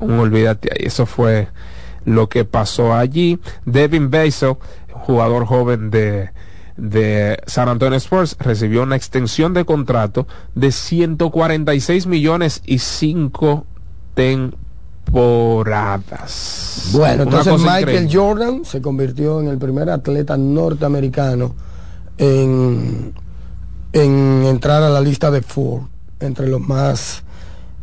Un 0.00 0.18
olvídate 0.18 0.68
ahí. 0.70 0.86
Eso 0.86 1.06
fue 1.06 1.48
lo 2.04 2.28
que 2.28 2.44
pasó 2.44 2.94
allí. 2.94 3.38
Devin 3.64 4.10
Basil, 4.10 4.56
jugador 4.92 5.46
joven 5.46 5.90
de, 5.90 6.28
de 6.76 7.38
San 7.46 7.70
Antonio 7.70 7.96
Spurs, 7.96 8.36
recibió 8.38 8.82
una 8.82 8.96
extensión 8.96 9.54
de 9.54 9.64
contrato 9.64 10.26
de 10.54 10.70
146 10.70 12.06
millones 12.06 12.60
y 12.66 12.78
5 12.80 13.64
temporadas. 14.14 14.54
Bueno, 16.92 17.22
entonces 17.24 17.54
Michael 17.60 17.80
increíble. 18.04 18.10
Jordan 18.14 18.64
se 18.64 18.80
convirtió 18.82 19.40
en 19.40 19.48
el 19.48 19.58
primer 19.58 19.88
atleta 19.90 20.36
norteamericano 20.36 21.54
en, 22.18 23.12
en 23.92 24.44
entrar 24.44 24.82
a 24.82 24.90
la 24.90 25.00
lista 25.00 25.30
de 25.30 25.42
Forbes 25.42 25.88
entre 26.20 26.48
los 26.48 26.60
más 26.60 27.22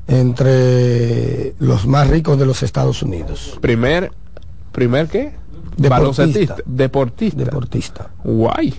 entre 0.07 1.53
los 1.59 1.85
más 1.87 2.09
ricos 2.09 2.37
de 2.37 2.45
los 2.45 2.63
Estados 2.63 3.01
Unidos. 3.01 3.57
Primer, 3.61 4.11
primer 4.71 5.07
qué? 5.07 5.33
Deportista. 5.77 6.57
Deportista. 6.65 7.43
Deportista. 7.43 8.09
Guay. 8.23 8.73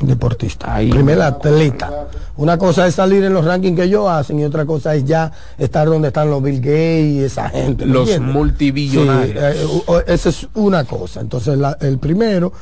Deportista. 0.00 0.74
Ahí. 0.74 0.90
Primer 0.90 1.20
atleta. 1.20 2.08
Una 2.36 2.56
cosa 2.56 2.86
es 2.86 2.94
salir 2.94 3.22
en 3.24 3.34
los 3.34 3.44
rankings 3.44 3.76
que 3.76 3.84
ellos 3.84 4.08
hacen 4.08 4.38
y 4.40 4.44
otra 4.44 4.64
cosa 4.64 4.94
es 4.94 5.04
ya 5.04 5.30
estar 5.58 5.86
donde 5.86 6.08
están 6.08 6.30
los 6.30 6.42
Bill 6.42 6.60
Gates 6.60 7.04
y 7.12 7.20
esa 7.24 7.50
gente. 7.50 7.84
¿me 7.84 7.92
Los 7.92 8.08
entiendes? 8.08 8.34
multibillonarios. 8.34 9.54
Sí, 9.54 9.82
eh, 9.88 10.04
esa 10.06 10.28
es 10.30 10.48
una 10.54 10.84
cosa. 10.84 11.20
Entonces, 11.20 11.58
la- 11.58 11.76
el 11.80 11.98
primero, 11.98 12.52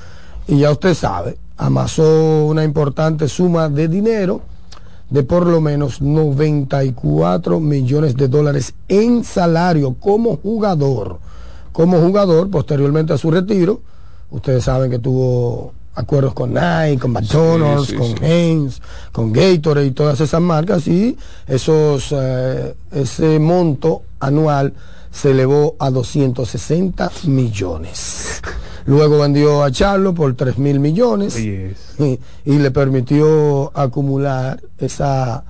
y 0.48 0.58
ya 0.58 0.70
usted 0.72 0.92
sabe, 0.94 1.38
amasó 1.60 2.46
una 2.46 2.64
importante 2.64 3.28
suma 3.28 3.68
de 3.68 3.86
dinero 3.86 4.40
de 5.10 5.22
por 5.22 5.46
lo 5.46 5.60
menos 5.60 6.00
94 6.00 7.60
millones 7.60 8.16
de 8.16 8.28
dólares 8.28 8.72
en 8.88 9.24
salario 9.24 9.94
como 10.00 10.38
jugador. 10.38 11.18
Como 11.72 12.00
jugador, 12.00 12.48
posteriormente 12.50 13.12
a 13.12 13.18
su 13.18 13.30
retiro, 13.30 13.82
ustedes 14.30 14.64
saben 14.64 14.90
que 14.90 14.98
tuvo 15.00 15.74
acuerdos 15.94 16.32
con 16.32 16.54
Nike, 16.54 16.98
con 16.98 17.12
McDonald's, 17.12 17.88
sí, 17.88 17.96
con 17.96 18.06
sí. 18.06 18.14
Heinz, 18.22 18.80
con 19.12 19.30
Gatorade 19.30 19.86
y 19.86 19.90
todas 19.90 20.18
esas 20.20 20.40
marcas 20.40 20.86
y 20.88 21.16
esos 21.46 22.14
eh, 22.16 22.74
ese 22.90 23.38
monto 23.38 24.02
anual 24.18 24.72
se 25.10 25.32
elevó 25.32 25.76
a 25.78 25.90
260 25.90 27.10
millones. 27.24 28.40
Luego 28.90 29.20
vendió 29.20 29.62
a 29.62 29.70
Charlo 29.70 30.14
por 30.14 30.34
3 30.34 30.58
mil 30.58 30.80
millones 30.80 31.36
Yes. 31.36 31.76
y, 31.98 32.18
y 32.44 32.58
le 32.58 32.70
permitió 32.70 33.70
acumular 33.78 34.60
esa 34.78 35.44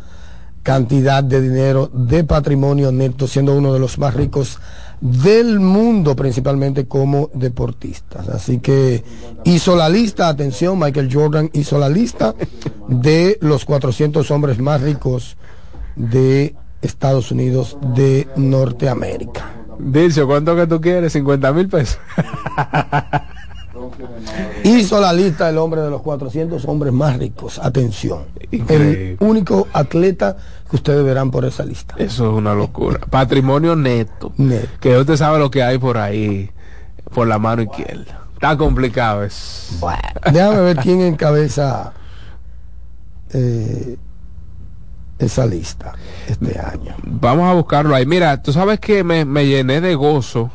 cantidad 0.62 1.24
de 1.24 1.40
dinero 1.40 1.90
de 1.92 2.24
patrimonio 2.24 2.92
neto, 2.92 3.26
siendo 3.26 3.56
uno 3.56 3.72
de 3.72 3.78
los 3.78 3.98
más 3.98 4.14
ricos 4.14 4.58
del 5.00 5.58
mundo, 5.58 6.14
principalmente 6.14 6.86
como 6.86 7.30
deportistas. 7.32 8.28
Así 8.28 8.58
que 8.58 9.02
hizo 9.44 9.74
la 9.74 9.88
lista, 9.88 10.28
atención, 10.28 10.78
Michael 10.78 11.08
Jordan 11.10 11.50
hizo 11.54 11.78
la 11.78 11.88
lista 11.88 12.34
de 12.88 13.38
los 13.40 13.64
400 13.64 14.30
hombres 14.30 14.58
más 14.58 14.82
ricos 14.82 15.36
de 15.96 16.54
Estados 16.82 17.32
Unidos 17.32 17.78
de 17.94 18.28
Norteamérica. 18.36 19.59
Dircio, 19.82 20.26
¿cuánto 20.26 20.54
que 20.56 20.66
tú 20.66 20.80
quieres? 20.80 21.12
50 21.12 21.52
mil 21.52 21.68
pesos. 21.68 21.98
Hizo 24.64 25.00
la 25.00 25.12
lista 25.12 25.46
del 25.46 25.58
hombre 25.58 25.80
de 25.80 25.90
los 25.90 26.02
400 26.02 26.64
hombres 26.66 26.92
más 26.92 27.16
ricos. 27.18 27.58
Atención. 27.58 28.24
Increíble. 28.50 29.16
El 29.20 29.26
único 29.26 29.68
atleta 29.72 30.36
que 30.68 30.76
ustedes 30.76 31.04
verán 31.04 31.30
por 31.30 31.44
esa 31.44 31.64
lista. 31.64 31.94
Eso 31.98 32.30
es 32.30 32.36
una 32.36 32.54
locura. 32.54 33.00
Patrimonio 33.08 33.74
neto. 33.76 34.32
Neto. 34.36 34.68
Que 34.80 34.96
usted 34.98 35.16
sabe 35.16 35.38
lo 35.38 35.50
que 35.50 35.62
hay 35.62 35.78
por 35.78 35.98
ahí, 35.98 36.50
por 37.14 37.26
la 37.26 37.38
mano 37.38 37.62
izquierda. 37.62 38.26
Está 38.34 38.56
complicado 38.56 39.24
es. 39.24 39.78
Déjame 40.32 40.60
ver 40.60 40.76
quién 40.76 41.00
encabeza 41.02 41.92
eh, 43.32 43.96
esa 45.20 45.46
lista 45.46 45.92
este 46.28 46.58
año. 46.58 46.94
Vamos 47.04 47.48
a 47.48 47.54
buscarlo 47.54 47.94
ahí. 47.94 48.06
Mira, 48.06 48.42
tú 48.42 48.52
sabes 48.52 48.80
que 48.80 49.04
me, 49.04 49.24
me 49.24 49.46
llené 49.46 49.80
de 49.80 49.94
gozo 49.94 50.50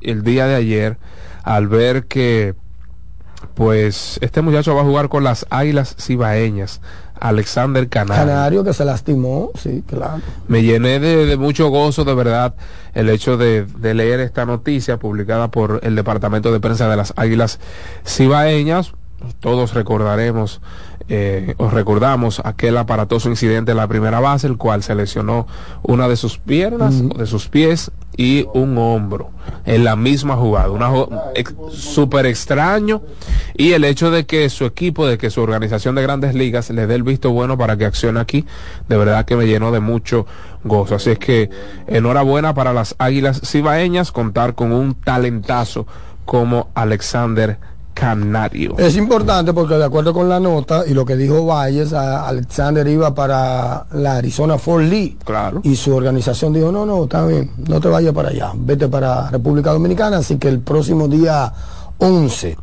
el 0.00 0.22
día 0.22 0.46
de 0.46 0.54
ayer 0.54 0.98
al 1.42 1.68
ver 1.68 2.06
que 2.06 2.54
pues 3.54 4.18
este 4.20 4.40
muchacho 4.42 4.74
va 4.74 4.82
a 4.82 4.84
jugar 4.84 5.08
con 5.08 5.22
las 5.24 5.46
Águilas 5.50 5.94
Cibaeñas, 6.00 6.80
Alexander 7.20 7.88
Canario. 7.88 8.26
Canario 8.26 8.64
que 8.64 8.72
se 8.72 8.84
lastimó, 8.84 9.50
sí, 9.56 9.82
claro. 9.86 10.20
Me 10.48 10.62
llené 10.62 10.98
de, 11.00 11.26
de 11.26 11.36
mucho 11.36 11.68
gozo, 11.68 12.04
de 12.04 12.14
verdad, 12.14 12.54
el 12.94 13.08
hecho 13.08 13.36
de, 13.36 13.64
de 13.64 13.94
leer 13.94 14.20
esta 14.20 14.44
noticia 14.44 14.98
publicada 14.98 15.50
por 15.50 15.80
el 15.82 15.94
Departamento 15.94 16.52
de 16.52 16.60
Prensa 16.60 16.88
de 16.88 16.96
las 16.96 17.12
Águilas 17.16 17.58
Cibaeñas. 18.04 18.92
Todos 19.40 19.74
recordaremos, 19.74 20.60
eh, 21.08 21.54
os 21.56 21.72
recordamos 21.72 22.40
aquel 22.44 22.76
aparatoso 22.76 23.30
incidente 23.30 23.70
en 23.70 23.78
la 23.78 23.86
primera 23.88 24.20
base, 24.20 24.46
el 24.46 24.56
cual 24.58 24.82
se 24.82 24.94
lesionó 24.94 25.46
una 25.82 26.06
de 26.08 26.16
sus 26.16 26.38
piernas, 26.38 27.02
o 27.14 27.18
de 27.18 27.26
sus 27.26 27.48
pies 27.48 27.90
y 28.16 28.46
un 28.52 28.76
hombro 28.76 29.30
en 29.64 29.84
la 29.84 29.96
misma 29.96 30.36
jugada. 30.36 30.70
Una 30.70 30.90
ex- 31.34 31.54
súper 31.70 32.26
extraño. 32.26 33.00
Y 33.56 33.72
el 33.72 33.84
hecho 33.84 34.10
de 34.10 34.26
que 34.26 34.48
su 34.50 34.64
equipo, 34.64 35.06
de 35.06 35.18
que 35.18 35.30
su 35.30 35.40
organización 35.40 35.94
de 35.94 36.02
grandes 36.02 36.34
ligas 36.34 36.68
le 36.70 36.86
dé 36.86 36.94
el 36.96 37.02
visto 37.04 37.30
bueno 37.30 37.56
para 37.56 37.76
que 37.76 37.86
accione 37.86 38.20
aquí, 38.20 38.44
de 38.88 38.96
verdad 38.96 39.24
que 39.24 39.36
me 39.36 39.46
llenó 39.46 39.70
de 39.72 39.80
mucho 39.80 40.26
gozo. 40.64 40.96
Así 40.96 41.10
es 41.10 41.18
que 41.18 41.48
enhorabuena 41.86 42.54
para 42.54 42.72
las 42.72 42.94
Águilas 42.98 43.40
Cibaeñas 43.44 44.12
contar 44.12 44.54
con 44.54 44.72
un 44.72 44.94
talentazo 44.94 45.86
como 46.24 46.68
Alexander 46.74 47.58
Canario. 47.98 48.76
Es 48.78 48.96
importante 48.96 49.52
porque 49.52 49.74
de 49.74 49.84
acuerdo 49.84 50.14
con 50.14 50.28
la 50.28 50.38
nota 50.38 50.84
y 50.86 50.94
lo 50.94 51.04
que 51.04 51.16
dijo 51.16 51.44
Valles, 51.44 51.92
Alexander 51.92 52.86
iba 52.86 53.12
para 53.12 53.86
la 53.92 54.16
Arizona 54.16 54.56
Fort 54.56 54.84
Lee. 54.84 55.18
Claro. 55.24 55.60
Y 55.64 55.74
su 55.74 55.96
organización 55.96 56.52
dijo, 56.52 56.70
no, 56.70 56.86
no, 56.86 57.04
está 57.04 57.26
bien, 57.26 57.50
no 57.66 57.80
te 57.80 57.88
vayas 57.88 58.14
para 58.14 58.28
allá, 58.28 58.52
vete 58.54 58.86
para 58.86 59.28
República 59.30 59.72
Dominicana. 59.72 60.18
Así 60.18 60.36
que 60.36 60.46
el 60.46 60.60
próximo 60.60 61.08
día 61.08 61.52
11 61.98 62.56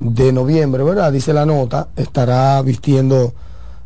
de 0.00 0.32
noviembre, 0.32 0.82
¿verdad? 0.82 1.12
Dice 1.12 1.34
la 1.34 1.44
nota, 1.44 1.88
estará 1.94 2.62
vistiendo 2.62 3.34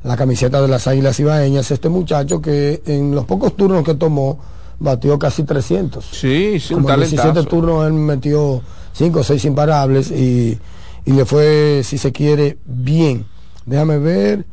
la 0.05 0.17
camiseta 0.17 0.63
de 0.63 0.69
las 0.69 0.87
Águilas 0.87 1.19
Ibaeñas 1.19 1.69
este 1.73 1.89
muchacho 1.89 2.41
que 2.41 2.81
en 2.87 3.13
los 3.13 3.25
pocos 3.25 3.57
turnos 3.57 3.83
que 3.83 3.95
tomó 3.95 4.39
batió 4.79 5.19
casi 5.19 5.43
300. 5.43 6.05
Sí, 6.05 6.61
sí, 6.61 6.75
un 6.75 6.83
Como 6.83 6.95
en 6.95 7.01
17 7.01 7.23
talentazo. 7.23 7.49
turnos 7.49 7.87
él 7.89 7.93
metió 7.93 8.63
5 8.93 9.19
o 9.19 9.25
6 9.25 9.45
imparables 9.47 10.13
y, 10.13 10.57
y 11.05 11.13
le 11.13 11.25
fue, 11.25 11.83
si 11.85 11.99
se 11.99 12.13
quiere, 12.13 12.59
bien. 12.65 13.27
Déjame 13.67 13.99
ver. 13.99 14.45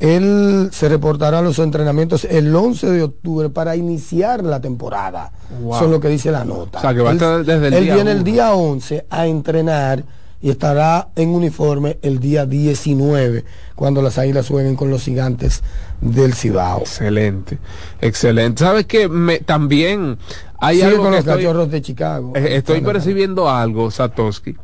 Él 0.00 0.68
se 0.72 0.88
reportará 0.88 1.38
a 1.38 1.42
los 1.42 1.58
entrenamientos 1.60 2.24
el 2.24 2.54
11 2.54 2.90
de 2.90 3.02
octubre 3.04 3.48
para 3.48 3.76
iniciar 3.76 4.42
la 4.44 4.60
temporada. 4.60 5.32
Wow. 5.62 5.76
Eso 5.76 5.84
es 5.84 5.90
lo 5.90 6.00
que 6.00 6.08
dice 6.08 6.30
la 6.32 6.44
nota. 6.44 6.78
O 6.78 6.80
sea, 6.82 6.92
que 6.92 7.00
va 7.00 7.10
a 7.10 7.12
Él- 7.12 7.16
estar 7.18 7.44
desde 7.44 7.68
el 7.68 7.74
él 7.74 7.84
día 7.84 7.94
viene 7.94 8.10
el 8.10 8.24
día 8.24 8.54
11 8.54 9.06
a 9.08 9.26
entrenar 9.26 10.04
y 10.44 10.50
estará 10.50 11.08
en 11.16 11.30
uniforme 11.30 11.96
el 12.02 12.20
día 12.20 12.44
19 12.44 13.46
cuando 13.74 14.02
las 14.02 14.18
águilas 14.18 14.46
jueguen 14.46 14.76
con 14.76 14.90
los 14.90 15.04
gigantes 15.04 15.62
del 16.02 16.34
Cibao. 16.34 16.80
Excelente, 16.80 17.58
excelente. 18.02 18.62
¿Sabes 18.62 18.84
qué? 18.84 19.08
Me, 19.08 19.38
también 19.38 20.18
hay 20.58 20.76
Sigue 20.76 20.88
algo 20.88 21.04
con 21.04 21.12
que 21.12 21.16
los 21.16 21.24
cachorros 21.24 21.70
de 21.70 21.80
Chicago. 21.80 22.32
eh, 22.36 22.56
estoy 22.56 22.82
percibiendo 22.82 23.48
algo, 23.48 23.90
Satoshi, 23.90 24.54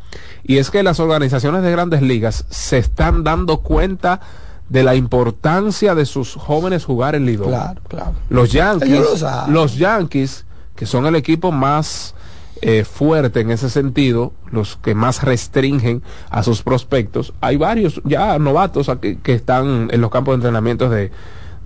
y 0.45 0.59
es 0.59 0.71
que 0.71 0.83
las 0.83 1.01
organizaciones 1.01 1.63
de 1.63 1.71
grandes 1.71 2.03
ligas 2.03 2.45
se 2.51 2.77
están 2.77 3.25
dando 3.25 3.63
cuenta 3.63 4.21
de 4.69 4.83
la 4.83 4.97
importancia 4.97 5.95
de 5.95 6.05
sus 6.05 6.35
jóvenes 6.35 6.85
jugar 6.85 7.15
en 7.15 7.25
Lidón. 7.25 7.49
Claro, 7.49 7.81
claro. 7.89 8.13
Los 8.29 8.53
Yankees, 8.53 9.25
los 9.49 9.79
Yankees, 9.79 10.45
que 10.77 10.85
son 10.85 11.07
el 11.07 11.17
equipo 11.17 11.53
más 11.53 12.15
eh, 12.63 12.85
fuerte 12.85 13.41
en 13.41 13.51
ese 13.51 13.71
sentido, 13.71 14.33
los 14.51 14.77
que 14.77 14.95
más 14.95 15.23
restringen 15.23 16.03
a 16.31 16.43
sus 16.43 16.63
prospectos, 16.63 17.33
hay 17.41 17.57
varios 17.57 18.01
ya 18.05 18.39
novatos 18.39 18.89
aquí 18.89 19.17
que 19.17 19.35
están 19.35 19.89
en 19.91 20.01
los 20.01 20.11
campos 20.11 20.33
de 20.33 20.37
entrenamiento 20.37 20.89
de, 20.89 21.11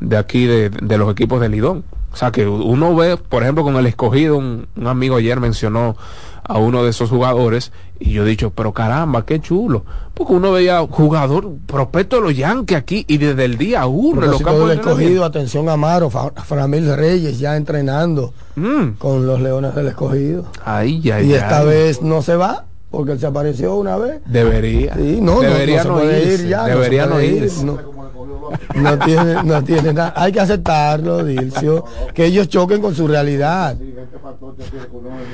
de 0.01 0.16
aquí, 0.16 0.47
de, 0.47 0.70
de 0.70 0.99
los 0.99 1.11
equipos 1.11 1.40
de 1.40 1.49
Lidón. 1.49 1.84
O 2.12 2.16
sea 2.16 2.30
que 2.30 2.47
uno 2.47 2.95
ve, 2.95 3.16
por 3.16 3.42
ejemplo, 3.42 3.64
con 3.64 3.74
el 3.76 3.86
escogido, 3.86 4.36
un, 4.36 4.68
un 4.76 4.86
amigo 4.86 5.16
ayer 5.16 5.40
mencionó 5.40 5.97
a 6.47 6.59
uno 6.59 6.84
de 6.84 6.90
esos 6.90 7.11
jugadores 7.11 7.72
y 7.99 8.11
yo 8.12 8.24
he 8.24 8.28
dicho, 8.28 8.51
pero 8.51 8.72
caramba, 8.72 9.24
qué 9.24 9.40
chulo. 9.40 9.84
Porque 10.12 10.32
uno 10.34 10.53
veía 10.53 10.80
jugador 10.88 11.51
prospecto 11.66 12.16
de 12.16 12.22
los 12.22 12.36
Yankees 12.36 12.76
aquí 12.78 13.05
y 13.09 13.16
desde 13.18 13.45
el 13.47 13.57
día 13.59 13.86
uno 13.86 14.20
los 14.22 14.42
campos 14.42 14.62
de 14.68 14.76
del 14.76 14.78
escogido, 14.80 15.24
atención 15.24 15.68
Amaro, 15.68 16.11
Fa- 16.11 16.30
Framil 16.45 16.95
Reyes 16.97 17.38
ya 17.38 17.57
entrenando 17.57 18.32
Mm. 18.57 18.97
con 18.99 19.26
los 19.26 19.40
Leones 19.40 19.74
del 19.74 19.88
Escogido. 19.88 20.47
Ay, 20.64 21.03
ay, 21.11 21.30
y 21.30 21.32
esta 21.34 21.61
ay. 21.61 21.66
vez 21.66 22.03
no 22.03 22.22
se 22.22 22.36
va, 22.36 22.66
porque 22.90 23.12
él 23.12 23.18
se 23.18 23.26
apareció 23.26 23.74
una 23.74 23.97
vez. 23.97 24.20
Debería. 24.26 24.95
Sí, 24.95 25.18
no, 25.20 25.40
debería 25.40 25.82
no, 25.82 25.90
no, 25.95 25.99
se 25.99 26.05
puede 26.05 26.22
irse, 26.32 26.42
ir 26.45 26.49
ya. 26.51 26.64
debería 26.64 27.07
no, 27.07 27.20
ir, 27.20 27.51
no, 27.64 27.78
no 28.75 28.99
tiene, 28.99 29.43
no 29.45 29.62
tiene 29.64 29.93
nada. 29.93 30.12
Hay 30.16 30.33
que 30.33 30.41
aceptarlo, 30.41 31.25
Dilcio, 31.25 31.85
que 32.14 32.27
ellos 32.27 32.49
choquen 32.49 32.81
con 32.81 32.95
su 32.95 33.07
realidad. 33.09 33.77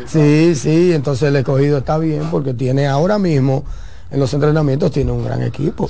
Sí, 0.07 0.55
sí, 0.55 0.93
entonces 0.93 1.29
el 1.29 1.37
escogido 1.37 1.79
está 1.79 1.99
bien 1.99 2.25
porque 2.31 2.55
tiene 2.55 2.87
ahora 2.87 3.19
mismo 3.19 3.65
en 4.11 4.19
los 4.19 4.35
entrenamientos 4.35 4.91
tiene 4.91 5.13
un 5.13 5.25
gran 5.25 5.41
equipo. 5.43 5.89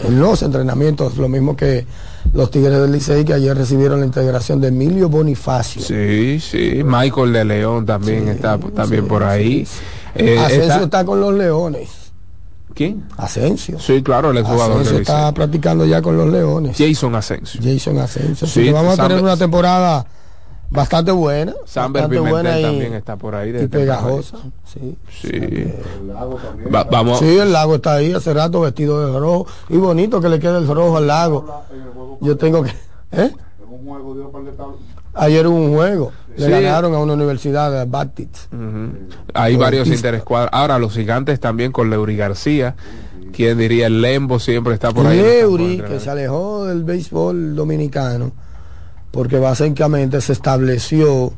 En 0.00 0.20
los 0.20 0.42
entrenamientos, 0.42 1.16
lo 1.16 1.28
mismo 1.28 1.56
que 1.56 1.86
los 2.34 2.50
Tigres 2.50 2.78
del 2.80 2.92
Licey 2.92 3.24
que 3.24 3.32
ayer 3.32 3.56
recibieron 3.56 4.00
la 4.00 4.06
integración 4.06 4.60
de 4.60 4.68
Emilio 4.68 5.08
Bonifacio. 5.08 5.80
Sí, 5.80 6.38
sí. 6.40 6.82
Michael 6.84 7.32
de 7.32 7.44
León 7.46 7.86
también 7.86 8.24
Sí, 8.24 8.30
está 8.30 8.58
también 8.58 9.04
sí, 9.04 9.08
por 9.08 9.22
ahí. 9.24 9.64
sí. 9.64 9.78
Eh, 10.16 10.38
Asensio 10.38 10.64
está- 10.64 10.82
está... 10.84 11.04
con 11.06 11.20
los 11.20 11.32
Leones. 11.34 12.05
¿Quién? 12.76 13.04
Asensio. 13.16 13.80
Sí, 13.80 14.02
claro, 14.02 14.32
el 14.32 14.36
exjugador 14.36 14.82
Asensio 14.82 14.98
está 14.98 15.32
practicando 15.32 15.86
ya 15.86 16.02
con 16.02 16.18
los 16.18 16.28
Leones. 16.28 16.76
Jason 16.76 17.14
Asensio. 17.14 17.58
Jason 17.64 17.98
Asensio. 17.98 18.46
Sí, 18.46 18.70
vamos 18.70 18.98
a 18.98 19.08
tener 19.08 19.22
una 19.22 19.34
temporada 19.38 20.04
bastante 20.68 21.10
buena. 21.10 21.54
Samber 21.64 22.02
bastante 22.02 22.30
buena 22.30 22.60
y, 22.60 22.62
también 22.62 22.92
está 22.92 23.16
por 23.16 23.34
ahí. 23.34 23.50
de 23.50 23.64
y 23.64 23.68
pegajosa. 23.68 24.36
Sí. 24.64 24.94
Sí. 25.22 25.72
Va- 26.74 26.84
vamos. 26.84 27.18
Sí, 27.18 27.38
el 27.38 27.50
lago 27.50 27.76
está 27.76 27.94
ahí 27.94 28.12
hace 28.12 28.34
rato 28.34 28.60
vestido 28.60 29.10
de 29.10 29.18
rojo. 29.18 29.46
Y 29.70 29.78
bonito 29.78 30.20
que 30.20 30.28
le 30.28 30.38
quede 30.38 30.58
el 30.58 30.66
rojo 30.68 30.98
al 30.98 31.06
lago. 31.06 31.64
Yo 32.20 32.36
tengo 32.36 32.62
que... 32.62 32.72
¿eh? 33.12 33.30
Ayer 35.16 35.46
hubo 35.46 35.56
un 35.56 35.74
juego. 35.74 36.12
Le 36.36 36.44
Sí. 36.44 36.50
ganaron 36.50 36.94
a 36.94 36.98
una 36.98 37.14
universidad 37.14 37.72
de 37.72 37.84
Baptist. 37.90 38.52
Ujú. 38.52 39.08
Hay 39.32 39.56
varios 39.56 39.88
interescuadros. 39.88 40.50
Ahora, 40.52 40.78
los 40.78 40.92
gigantes 40.92 41.40
también 41.40 41.72
con 41.72 41.88
Leury 41.88 42.16
García. 42.16 42.76
¿Quién 43.32 43.58
diría? 43.58 43.86
El 43.86 44.02
Lembo 44.02 44.38
siempre 44.38 44.74
está 44.74 44.92
por 44.92 45.06
ahí. 45.06 45.20
Leury, 45.20 45.82
que 45.86 45.98
se 46.00 46.10
alejó 46.10 46.66
del 46.66 46.84
béisbol 46.84 47.54
dominicano, 47.56 48.32
porque 49.10 49.38
básicamente 49.38 50.20
se 50.20 50.32
estableció 50.34 51.32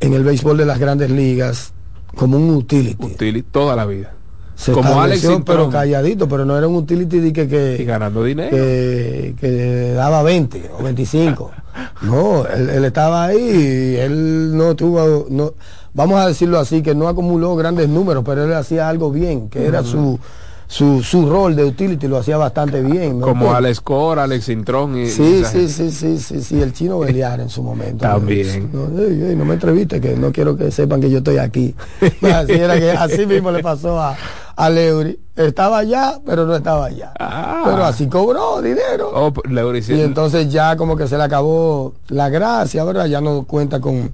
en 0.00 0.12
el 0.14 0.24
béisbol 0.24 0.56
de 0.56 0.66
las 0.66 0.78
grandes 0.78 1.10
ligas 1.10 1.72
como 2.16 2.36
un 2.36 2.50
utility. 2.50 3.04
Utility 3.04 3.42
toda 3.50 3.74
la 3.76 3.86
vida. 3.86 4.12
Se 4.56 4.72
como 4.72 5.00
Alex 5.00 5.20
Sintrón. 5.20 5.44
pero 5.44 5.68
calladito, 5.70 6.28
pero 6.28 6.44
no 6.44 6.56
era 6.56 6.68
un 6.68 6.76
utility 6.76 7.18
de 7.18 7.32
que, 7.48 7.76
Y 7.80 7.84
ganando 7.84 8.22
dinero. 8.22 8.50
que, 8.56 9.34
que 9.38 9.92
daba 9.94 10.22
20 10.22 10.70
o 10.78 10.82
25. 10.82 11.50
No, 12.02 12.46
él, 12.46 12.70
él 12.70 12.84
estaba 12.84 13.24
ahí 13.24 13.36
y 13.38 13.96
él 13.96 14.56
no 14.56 14.76
tuvo, 14.76 15.26
no, 15.28 15.54
vamos 15.92 16.20
a 16.20 16.28
decirlo 16.28 16.60
así, 16.60 16.82
que 16.82 16.94
no 16.94 17.08
acumuló 17.08 17.56
grandes 17.56 17.88
números, 17.88 18.22
pero 18.24 18.44
él 18.44 18.52
hacía 18.52 18.88
algo 18.88 19.10
bien, 19.10 19.48
que 19.48 19.66
era 19.66 19.82
su, 19.82 20.20
su, 20.66 21.02
su 21.02 21.28
rol 21.28 21.54
de 21.54 21.64
utility, 21.64 22.08
lo 22.08 22.18
hacía 22.18 22.36
bastante 22.36 22.80
bien. 22.80 23.18
¿no? 23.20 23.26
como 23.26 23.54
Alex 23.54 23.80
Cora, 23.80 24.24
Alex 24.24 24.44
Sintrón 24.44 24.96
y 24.98 25.06
Sí, 25.06 25.42
sí, 25.44 25.68
sí, 25.68 25.90
sí, 25.90 26.18
sí, 26.18 26.42
sí, 26.42 26.60
el 26.60 26.72
chino 26.72 26.98
Beliar 26.98 27.40
en 27.40 27.48
su 27.48 27.62
momento. 27.62 28.02
También. 28.02 28.70
No, 28.72 29.44
me 29.44 29.54
entreviste, 29.54 30.00
que 30.00 30.16
no 30.16 30.32
quiero 30.32 30.56
que 30.56 30.70
sepan 30.70 31.00
que 31.00 31.10
yo 31.10 31.18
estoy 31.18 31.38
aquí. 31.38 31.74
Así, 32.22 32.52
era 32.52 32.78
que, 32.78 32.90
así 32.90 33.26
mismo 33.26 33.50
le 33.50 33.62
pasó 33.62 34.00
a, 34.00 34.16
a 34.56 34.70
Leury. 34.70 35.18
Estaba 35.36 35.78
allá, 35.78 36.20
pero 36.24 36.46
no 36.46 36.54
estaba 36.54 36.86
allá. 36.86 37.12
Ah. 37.18 37.62
Pero 37.64 37.84
así 37.84 38.06
cobró 38.06 38.62
dinero. 38.62 39.10
Oh, 39.12 39.32
Leury 39.48 39.82
sí. 39.82 39.94
y 39.94 40.00
entonces 40.00 40.50
ya 40.52 40.76
como 40.76 40.96
que 40.96 41.08
se 41.08 41.16
le 41.16 41.24
acabó 41.24 41.94
la 42.08 42.28
gracia, 42.28 42.84
¿verdad? 42.84 43.06
Ya 43.06 43.20
no 43.20 43.42
cuenta 43.44 43.80
con, 43.80 44.12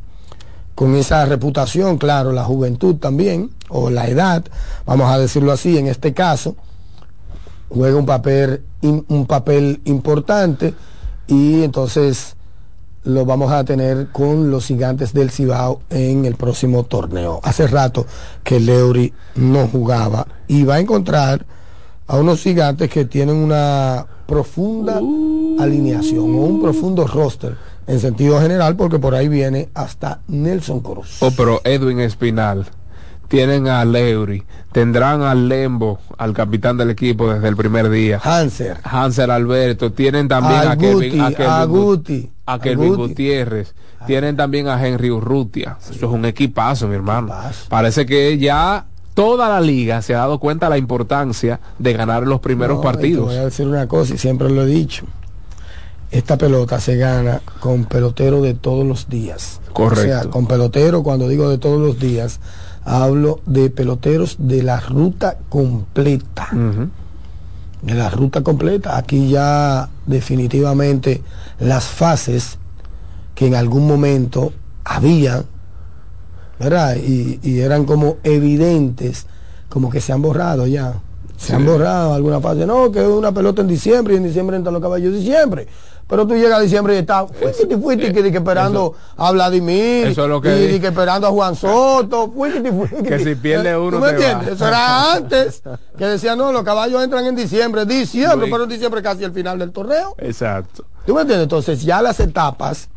con 0.81 0.97
esa 0.97 1.27
reputación, 1.27 1.99
claro, 1.99 2.33
la 2.33 2.43
juventud 2.43 2.97
también, 2.97 3.51
o 3.69 3.91
la 3.91 4.09
edad, 4.09 4.43
vamos 4.87 5.11
a 5.11 5.19
decirlo 5.19 5.53
así, 5.53 5.77
en 5.77 5.89
este 5.89 6.15
caso, 6.15 6.57
juega 7.69 7.99
un 7.99 8.07
papel, 8.07 8.63
un 8.81 9.27
papel 9.27 9.83
importante 9.85 10.73
y 11.27 11.65
entonces 11.65 12.35
lo 13.05 13.27
vamos 13.27 13.53
a 13.53 13.63
tener 13.63 14.09
con 14.11 14.51
los 14.51 14.65
gigantes 14.65 15.13
del 15.13 15.31
Cibao 15.31 15.83
en 15.91 16.25
el 16.25 16.37
próximo 16.37 16.85
torneo. 16.85 17.41
Hace 17.43 17.67
rato 17.67 18.07
que 18.43 18.59
Leury 18.59 19.13
no 19.35 19.69
jugaba 19.69 20.27
y 20.49 20.65
va 20.65 20.77
a 20.77 20.81
encontrar 20.81 21.45
a 22.07 22.17
unos 22.17 22.41
gigantes 22.41 22.89
que 22.89 23.05
tienen 23.05 23.37
una 23.37 24.07
profunda 24.27 24.99
alineación 25.59 26.25
o 26.25 26.39
un 26.39 26.63
profundo 26.63 27.07
roster 27.07 27.55
en 27.91 28.01
sentido 28.01 28.41
general 28.41 28.77
porque 28.77 28.99
por 28.99 29.15
ahí 29.15 29.29
viene 29.29 29.69
hasta 29.75 30.21
Nelson 30.29 30.81
Cruz. 30.81 31.19
Oh, 31.21 31.33
pero 31.37 31.61
Edwin 31.65 32.01
Espinal. 32.01 32.67
Tienen 33.29 33.69
a 33.69 33.85
Leury. 33.85 34.43
Tendrán 34.73 35.23
al 35.23 35.49
Lembo, 35.49 35.99
al 36.19 36.33
capitán 36.33 36.77
del 36.77 36.91
equipo 36.91 37.33
desde 37.33 37.49
el 37.49 37.57
primer 37.57 37.89
día. 37.91 38.21
Hanser. 38.23 38.79
Hansel 38.83 39.31
Alberto. 39.31 39.93
Tienen 39.93 40.29
también 40.29 40.61
Al 40.61 40.69
a 40.69 40.77
Kevin, 40.77 41.21
a 41.21 41.29
Kelvin, 41.31 41.47
a 41.47 41.65
Guti, 41.65 42.31
a 42.47 42.53
a. 42.55 42.59
Gutiérrez. 42.59 43.75
Tienen 44.07 44.37
también 44.37 44.69
a 44.69 44.85
Henry 44.85 45.11
Urrutia. 45.11 45.77
Eso 45.81 45.93
es 45.93 46.03
un 46.03 46.25
equipazo, 46.25 46.89
mi 46.89 46.95
hermano. 46.95 47.29
Equipazo. 47.29 47.67
Parece 47.69 48.07
que 48.07 48.39
ya 48.39 48.87
toda 49.15 49.49
la 49.49 49.61
liga 49.61 50.03
se 50.03 50.15
ha 50.15 50.19
dado 50.19 50.39
cuenta 50.39 50.67
de 50.67 50.71
la 50.71 50.79
importancia 50.79 51.61
de 51.79 51.93
ganar 51.93 52.27
los 52.27 52.41
primeros 52.41 52.77
No, 52.77 52.83
y 52.83 52.87
te 52.87 52.93
partidos. 52.93 53.27
voy 53.27 53.37
a 53.37 53.45
decir 53.45 53.67
una 53.67 53.87
cosa 53.87 54.15
y 54.15 54.19
siempre 54.19 54.51
lo 54.51 54.63
he 54.63 54.67
dicho. 54.67 55.05
Esta 56.11 56.37
pelota 56.37 56.81
se 56.81 56.97
gana 56.97 57.41
con 57.61 57.85
pelotero 57.85 58.43
de 58.43 58.55
todos 58.55 58.85
los 58.85 59.09
días. 59.09 59.61
Correcto. 59.73 60.01
O 60.01 60.05
sea, 60.05 60.31
con 60.31 60.47
pelotero, 60.47 61.03
cuando 61.03 61.29
digo 61.29 61.49
de 61.49 61.59
todos 61.59 61.81
los 61.81 62.01
días, 62.01 62.41
hablo 62.85 63.41
de 63.47 63.71
peloteros 63.71 64.37
de 64.39 64.63
la 64.63 64.81
ruta 64.81 65.39
completa. 65.49 66.49
De 67.83 67.95
la 67.95 68.11
ruta 68.11 68.43
completa. 68.43 68.97
Aquí 68.97 69.31
ya 69.31 69.89
definitivamente 70.07 71.23
las 71.61 71.85
fases 71.85 72.59
que 73.37 73.47
en 73.47 73.55
algún 73.55 73.87
momento 73.87 74.53
había, 74.85 75.45
¿verdad? 76.59 76.97
Y, 76.97 77.39
y 77.43 77.61
eran 77.61 77.85
como 77.85 78.17
evidentes, 78.25 79.27
como 79.69 79.91
que 79.91 80.01
se 80.01 80.13
han 80.13 80.23
borrado 80.23 80.67
ya. 80.67 81.01
Se 81.37 81.55
han 81.55 81.65
borrado 81.65 82.13
alguna 82.13 82.41
fase. 82.41 82.67
No, 82.67 82.91
que 82.93 83.01
una 83.01 83.33
pelota 83.33 83.63
en 83.63 83.69
diciembre 83.69 84.15
y 84.15 84.17
en 84.19 84.25
diciembre 84.25 84.57
entran 84.57 84.75
los 84.75 84.83
caballos 84.83 85.13
de 85.13 85.21
diciembre. 85.21 85.69
Pero 86.11 86.27
tú 86.27 86.35
llegas 86.35 86.59
a 86.59 86.63
diciembre 86.63 86.97
y 86.97 86.99
estás 86.99 87.31
fuiste, 87.31 87.79
fuiste, 87.79 88.13
que, 88.13 88.33
que 88.33 88.39
esperando 88.39 88.97
a 89.17 89.31
Vladimir, 89.31 90.09
eso 90.09 90.25
es 90.25 90.29
lo 90.29 90.41
que 90.41 90.75
y, 90.75 90.81
que 90.81 90.89
esperando 90.89 91.29
a 91.29 91.31
Juan 91.31 91.55
Soto, 91.55 92.29
fuiste, 92.33 92.73
fuiste. 92.73 93.03
Que 93.05 93.19
si 93.21 93.37
pierde 93.37 93.79
uno 93.79 93.99
¿Tú 93.99 94.03
me 94.03 94.09
te 94.09 94.17
va. 94.17 94.21
entiendes? 94.33 94.55
Eso 94.57 94.67
era 94.67 95.13
antes, 95.15 95.63
que 95.97 96.05
decían, 96.05 96.37
no, 96.37 96.51
los 96.51 96.65
caballos 96.65 97.05
entran 97.05 97.25
en 97.27 97.37
diciembre, 97.37 97.87
diciembre, 97.87 98.39
Luis. 98.39 98.51
pero 98.51 98.65
en 98.65 98.71
diciembre 98.71 99.03
casi 99.03 99.23
el 99.23 99.33
final 99.33 99.61
del 99.61 99.71
torneo. 99.71 100.17
Exacto. 100.19 100.85
¿Tú 101.07 101.15
me 101.15 101.21
entiendes? 101.21 101.45
Entonces 101.45 101.81
ya 101.83 102.03
las 102.03 102.19
etapas 102.19 102.89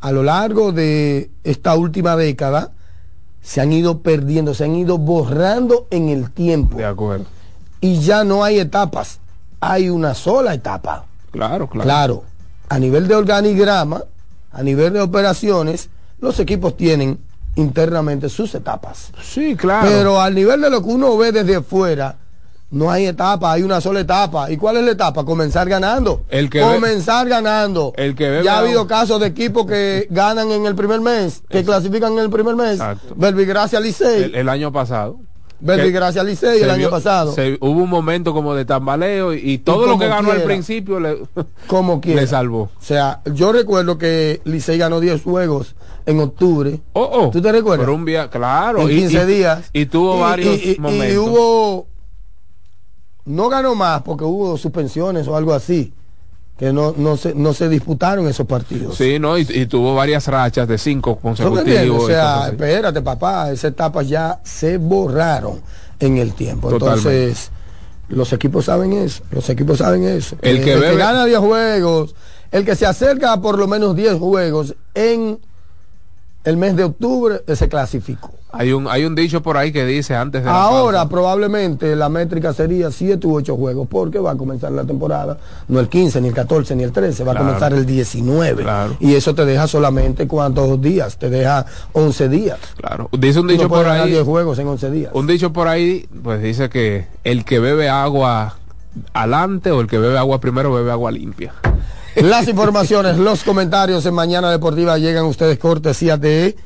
a 0.00 0.12
lo 0.12 0.22
largo 0.22 0.72
de 0.72 1.30
esta 1.42 1.74
última 1.74 2.16
década 2.16 2.72
se 3.40 3.62
han 3.62 3.72
ido 3.72 4.00
perdiendo, 4.00 4.52
se 4.52 4.64
han 4.64 4.76
ido 4.76 4.98
borrando 4.98 5.86
en 5.90 6.10
el 6.10 6.30
tiempo. 6.30 6.76
De 6.76 6.84
acuerdo. 6.84 7.24
Y 7.80 8.00
ya 8.00 8.24
no 8.24 8.44
hay 8.44 8.58
etapas, 8.58 9.20
hay 9.58 9.88
una 9.88 10.12
sola 10.12 10.52
etapa. 10.52 11.05
Claro, 11.36 11.68
claro. 11.68 11.84
Claro, 11.84 12.24
a 12.68 12.78
nivel 12.78 13.06
de 13.08 13.14
organigrama, 13.14 14.02
a 14.52 14.62
nivel 14.62 14.92
de 14.94 15.00
operaciones, 15.00 15.88
los 16.20 16.40
equipos 16.40 16.76
tienen 16.76 17.18
internamente 17.56 18.28
sus 18.28 18.54
etapas. 18.54 19.12
Sí, 19.22 19.54
claro. 19.56 19.88
Pero 19.88 20.20
al 20.20 20.34
nivel 20.34 20.60
de 20.60 20.70
lo 20.70 20.82
que 20.82 20.88
uno 20.88 21.16
ve 21.16 21.32
desde 21.32 21.62
fuera, 21.62 22.16
no 22.70 22.90
hay 22.90 23.06
etapa, 23.06 23.52
hay 23.52 23.62
una 23.62 23.80
sola 23.80 24.00
etapa. 24.00 24.50
¿Y 24.50 24.56
cuál 24.56 24.78
es 24.78 24.84
la 24.84 24.90
etapa? 24.92 25.24
Comenzar 25.24 25.68
ganando. 25.68 26.22
El 26.28 26.50
que 26.50 26.60
Comenzar 26.60 27.28
ganando. 27.28 27.92
el 27.96 28.14
que 28.14 28.28
ve- 28.28 28.42
ya 28.44 28.56
ha 28.56 28.58
habido 28.58 28.86
casos 28.86 29.20
de 29.20 29.26
equipos 29.28 29.66
que 29.66 30.06
ganan 30.10 30.50
en 30.50 30.66
el 30.66 30.74
primer 30.74 31.00
mes, 31.00 31.42
que 31.48 31.64
clasifican 31.64 32.12
en 32.14 32.18
el 32.20 32.30
primer 32.30 32.56
mes. 32.56 32.72
Exacto. 32.72 33.14
Verbigracia 33.16 33.78
Licey. 33.80 34.24
el, 34.24 34.34
el 34.34 34.48
año 34.48 34.72
pasado. 34.72 35.20
Verbigracia 35.58 36.22
Licey 36.22 36.60
el 36.62 36.70
año 36.70 36.90
pasado. 36.90 37.32
se- 37.32 37.56
hubo 37.60 37.82
un 37.82 37.88
momento 37.90 38.32
como 38.34 38.54
de 38.54 38.64
tambaleo 38.64 39.32
y, 39.34 39.38
y 39.52 39.58
todo 39.58 39.86
lo 39.86 39.98
que 39.98 40.06
ganó 40.06 40.30
al 40.30 40.42
principio 40.42 41.00
le, 41.00 41.18
como 41.66 42.00
quiera. 42.00 42.20
le 42.20 42.26
salvó. 42.26 42.62
O 42.62 42.70
sea, 42.82 43.22
yo 43.32 43.52
recuerdo 43.52 43.96
que 43.98 44.40
Licey 44.44 44.76
ganó 44.78 45.00
10 45.00 45.22
juegos 45.22 45.74
en 46.04 46.20
octubre. 46.20 46.80
Oh, 46.92 47.08
oh. 47.10 47.30
¿Tú 47.30 47.40
te 47.40 47.50
recuerdas? 47.52 47.86
Por 47.86 47.94
un 47.94 48.04
día, 48.04 48.28
claro. 48.30 48.80
en 48.82 48.90
y- 48.90 49.00
15 49.00 49.22
y, 49.22 49.26
días. 49.26 49.70
Y 49.72 49.86
tuvo 49.86 50.20
varios 50.20 50.78
momentos. 50.78 51.08
Y 51.14 51.16
hubo. 51.16 51.86
No 53.24 53.48
ganó 53.48 53.74
más 53.74 54.02
porque 54.02 54.24
hubo 54.24 54.56
suspensiones 54.56 55.26
o 55.26 55.36
algo 55.36 55.52
así. 55.52 55.92
Que 56.58 56.72
no, 56.72 56.94
no, 56.96 57.16
se, 57.16 57.34
no 57.34 57.52
se 57.52 57.68
disputaron 57.68 58.26
esos 58.28 58.46
partidos. 58.46 58.96
Sí, 58.96 59.18
¿no? 59.18 59.36
Y, 59.38 59.42
y 59.48 59.66
tuvo 59.66 59.94
varias 59.94 60.26
rachas 60.28 60.66
de 60.66 60.78
cinco 60.78 61.16
consecutivos. 61.16 62.04
O 62.04 62.06
sea, 62.06 62.48
espérate, 62.48 63.02
papá, 63.02 63.50
esas 63.50 63.72
etapas 63.72 64.08
ya 64.08 64.40
se 64.42 64.78
borraron 64.78 65.60
en 66.00 66.16
el 66.16 66.32
tiempo. 66.34 66.70
Totalmente. 66.70 67.08
Entonces, 67.28 67.50
los 68.08 68.32
equipos 68.32 68.64
saben 68.66 68.92
eso, 68.94 69.22
los 69.30 69.48
equipos 69.50 69.78
saben 69.78 70.04
eso. 70.04 70.36
El 70.40 70.64
que 70.64 70.76
bebe- 70.76 70.96
gana 70.96 71.24
10 71.26 71.38
juegos, 71.40 72.14
el 72.50 72.64
que 72.64 72.74
se 72.76 72.86
acerca 72.86 73.32
a 73.34 73.40
por 73.42 73.58
lo 73.58 73.66
menos 73.66 73.94
10 73.96 74.14
juegos 74.14 74.74
en 74.94 75.38
el 76.44 76.56
mes 76.56 76.76
de 76.76 76.84
octubre, 76.84 77.42
se 77.54 77.68
clasificó. 77.68 78.32
Hay 78.52 78.72
un, 78.72 78.86
hay 78.88 79.04
un 79.04 79.14
dicho 79.14 79.42
por 79.42 79.56
ahí 79.56 79.72
que 79.72 79.84
dice 79.84 80.14
antes 80.14 80.44
de 80.44 80.48
Ahora 80.48 81.08
probablemente 81.08 81.94
la 81.96 82.08
métrica 82.08 82.52
sería 82.54 82.90
7 82.90 83.26
u 83.26 83.34
8 83.34 83.56
juegos, 83.56 83.88
porque 83.90 84.18
va 84.18 84.30
a 84.30 84.36
comenzar 84.36 84.72
la 84.72 84.84
temporada, 84.84 85.36
no 85.68 85.80
el 85.80 85.88
15, 85.88 86.20
ni 86.20 86.28
el 86.28 86.34
14, 86.34 86.76
ni 86.76 86.84
el 86.84 86.92
13, 86.92 87.24
va 87.24 87.32
Claro. 87.32 87.44
a 87.44 87.48
comenzar 87.48 87.72
el 87.74 87.84
19. 87.84 88.62
Claro. 88.62 88.96
Y 89.00 89.14
eso 89.14 89.34
te 89.34 89.44
deja 89.44 89.66
solamente 89.66 90.26
cuántos 90.28 90.80
días, 90.80 91.18
te 91.18 91.28
deja 91.28 91.66
11 91.92 92.28
días. 92.28 92.58
Claro. 92.76 93.10
Dice 93.18 93.40
un 93.40 93.48
dicho 93.48 93.64
no 93.64 93.68
por 93.68 93.86
ahí. 93.88 94.10
10 94.10 94.22
juegos 94.24 94.58
en 94.58 94.68
11 94.68 94.90
días. 94.90 95.10
Un 95.12 95.26
dicho 95.26 95.52
por 95.52 95.66
ahí, 95.68 96.08
pues 96.22 96.40
dice 96.40 96.70
que 96.70 97.08
el 97.24 97.44
que 97.44 97.58
bebe 97.58 97.88
agua 97.90 98.56
alante 99.12 99.70
o 99.72 99.80
el 99.80 99.88
que 99.88 99.98
bebe 99.98 100.16
agua 100.16 100.40
primero 100.40 100.72
bebe 100.72 100.90
agua 100.92 101.10
limpia. 101.10 101.52
Las 102.14 102.48
informaciones, 102.48 103.18
los 103.18 103.44
comentarios 103.44 104.06
en 104.06 104.14
Mañana 104.14 104.50
Deportiva 104.50 104.96
llegan 104.96 105.26
ustedes 105.26 105.58
cortesía 105.58 106.16
de 106.16 106.56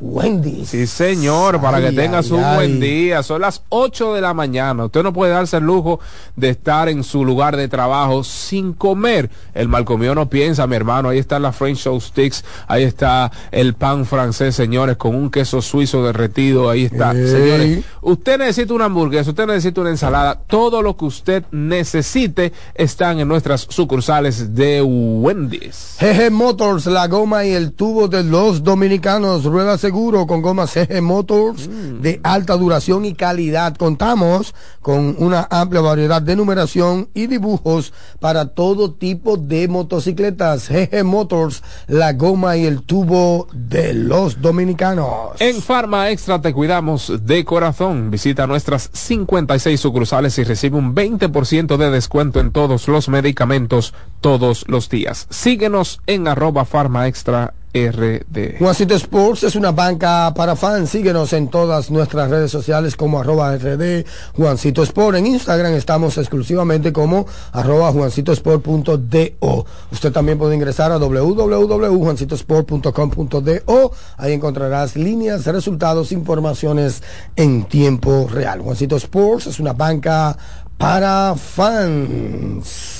Wendy. 0.00 0.64
Sí, 0.64 0.86
señor, 0.86 1.60
para 1.60 1.78
Ay, 1.78 1.84
que 1.84 1.92
tengas 1.92 2.26
ay, 2.26 2.32
un 2.32 2.44
ay. 2.44 2.56
buen 2.56 2.80
día. 2.80 3.22
Son 3.22 3.40
las 3.40 3.62
8 3.68 4.14
de 4.14 4.20
la 4.20 4.34
mañana. 4.34 4.86
Usted 4.86 5.02
no 5.02 5.12
puede 5.12 5.32
darse 5.32 5.58
el 5.58 5.64
lujo 5.64 6.00
de 6.36 6.50
estar 6.50 6.88
en 6.88 7.04
su 7.04 7.24
lugar 7.24 7.56
de 7.56 7.68
trabajo 7.68 8.24
sin 8.24 8.72
comer. 8.72 9.30
El 9.54 9.68
malcomido 9.68 10.14
no 10.14 10.28
piensa, 10.28 10.66
mi 10.66 10.76
hermano. 10.76 11.10
Ahí 11.10 11.18
están 11.18 11.42
las 11.42 11.56
French 11.56 11.78
Show 11.78 12.00
Sticks. 12.00 12.44
Ahí 12.66 12.84
está 12.84 13.30
el 13.50 13.74
pan 13.74 14.06
francés, 14.06 14.54
señores, 14.54 14.96
con 14.96 15.14
un 15.14 15.30
queso 15.30 15.60
suizo 15.62 16.04
derretido. 16.04 16.70
Ahí 16.70 16.84
está. 16.84 17.12
Señores, 17.12 17.84
usted 18.00 18.38
necesita 18.38 18.74
una 18.74 18.86
hamburguesa, 18.86 19.30
usted 19.30 19.46
necesita 19.46 19.80
una 19.82 19.90
ensalada. 19.90 20.40
Todo 20.46 20.82
lo 20.82 20.96
que 20.96 21.04
usted 21.04 21.44
necesite 21.50 22.52
están 22.74 23.20
en 23.20 23.28
nuestras 23.28 23.66
sucursales 23.68 24.54
de 24.54 24.82
Wendy's. 24.82 25.96
GG 26.00 26.30
Motors, 26.30 26.86
la 26.86 27.06
goma 27.06 27.44
y 27.44 27.50
el 27.52 27.72
tubo 27.72 28.08
de 28.08 28.24
los 28.24 28.62
dominicanos. 28.62 29.44
Rueda 29.44 29.78
seguro 29.90 30.24
con 30.28 30.40
gomas 30.40 30.72
GG 30.72 31.02
Motors 31.02 31.68
de 32.00 32.20
alta 32.22 32.56
duración 32.56 33.04
y 33.04 33.14
calidad. 33.14 33.74
Contamos 33.76 34.54
con 34.82 35.16
una 35.18 35.48
amplia 35.50 35.80
variedad 35.80 36.22
de 36.22 36.36
numeración 36.36 37.08
y 37.12 37.26
dibujos 37.26 37.92
para 38.20 38.54
todo 38.54 38.92
tipo 38.92 39.36
de 39.36 39.66
motocicletas. 39.66 40.68
GG 40.68 41.02
Motors, 41.02 41.64
la 41.88 42.12
goma 42.12 42.56
y 42.56 42.66
el 42.66 42.82
tubo 42.82 43.48
de 43.52 43.92
los 43.92 44.40
dominicanos. 44.40 45.40
En 45.40 45.60
Farma 45.60 46.08
Extra 46.10 46.40
te 46.40 46.52
cuidamos 46.52 47.12
de 47.26 47.44
corazón. 47.44 48.12
Visita 48.12 48.46
nuestras 48.46 48.90
56 48.92 49.80
sucursales 49.80 50.38
y 50.38 50.44
recibe 50.44 50.78
un 50.78 50.94
20% 50.94 51.76
de 51.76 51.90
descuento 51.90 52.38
en 52.38 52.52
todos 52.52 52.86
los 52.86 53.08
medicamentos 53.08 53.92
todos 54.20 54.66
los 54.68 54.88
días. 54.88 55.26
Síguenos 55.30 56.00
en 56.06 56.28
arroba 56.28 56.64
Farma 56.64 57.08
Extra 57.08 57.54
RD. 57.72 58.58
Juancito 58.58 58.94
Sports 58.94 59.44
es 59.44 59.54
una 59.54 59.70
banca 59.70 60.34
para 60.34 60.56
fans. 60.56 60.90
Síguenos 60.90 61.32
en 61.32 61.46
todas 61.48 61.88
nuestras 61.90 62.28
redes 62.28 62.50
sociales 62.50 62.96
como 62.96 63.20
arroba 63.20 63.56
RD 63.56 64.04
Juancito 64.34 64.82
Sport. 64.82 65.18
En 65.18 65.26
Instagram 65.26 65.74
estamos 65.74 66.18
exclusivamente 66.18 66.92
como 66.92 67.26
arroba 67.52 67.92
juancitosport.do. 67.92 69.66
Usted 69.92 70.12
también 70.12 70.38
puede 70.38 70.56
ingresar 70.56 70.90
a 70.90 70.98
www.juancitosport.com.do. 70.98 73.92
Ahí 74.16 74.32
encontrarás 74.32 74.96
líneas, 74.96 75.46
resultados, 75.46 76.10
informaciones 76.10 77.04
en 77.36 77.62
tiempo 77.64 78.26
real. 78.28 78.62
Juancito 78.62 78.96
Sports 78.96 79.46
es 79.46 79.60
una 79.60 79.74
banca 79.74 80.36
para 80.76 81.36
fans. 81.36 82.99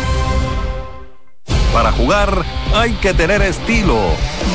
Para 1.73 1.91
jugar 1.93 2.43
hay 2.73 2.91
que 2.93 3.13
tener 3.13 3.41
estilo. 3.41 3.97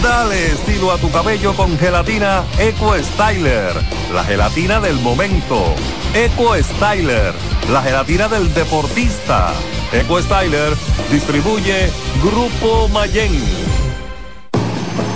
Dale 0.03 0.53
estilo 0.53 0.93
a 0.93 0.99
tu 0.99 1.11
cabello 1.11 1.55
con 1.55 1.79
gelatina 1.79 2.45
Eco 2.59 2.95
Styler, 2.95 3.73
la 4.13 4.23
gelatina 4.23 4.81
del 4.81 4.97
momento. 4.97 5.75
Eco 6.13 6.55
Styler, 6.63 7.33
la 7.71 7.83
gelatina 7.83 8.29
del 8.29 8.53
deportista. 8.53 9.53
Eco 9.93 10.21
Styler 10.21 10.77
distribuye 11.11 11.91
Grupo 12.23 12.89
Mayen. 12.89 13.86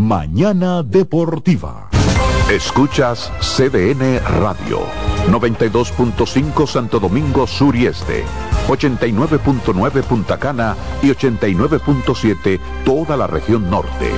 Mañana 0.00 0.82
Deportiva. 0.82 1.90
Escuchas 2.50 3.30
CDN 3.38 4.18
Radio. 4.40 4.80
92.5 5.28 6.66
Santo 6.66 6.98
Domingo 6.98 7.46
Sur 7.46 7.76
y 7.76 7.84
Este. 7.84 8.24
89.9 8.66 10.02
Punta 10.04 10.38
Cana 10.38 10.74
y 11.02 11.08
89.7 11.10 12.58
toda 12.82 13.14
la 13.14 13.26
región 13.26 13.68
norte. 13.68 14.10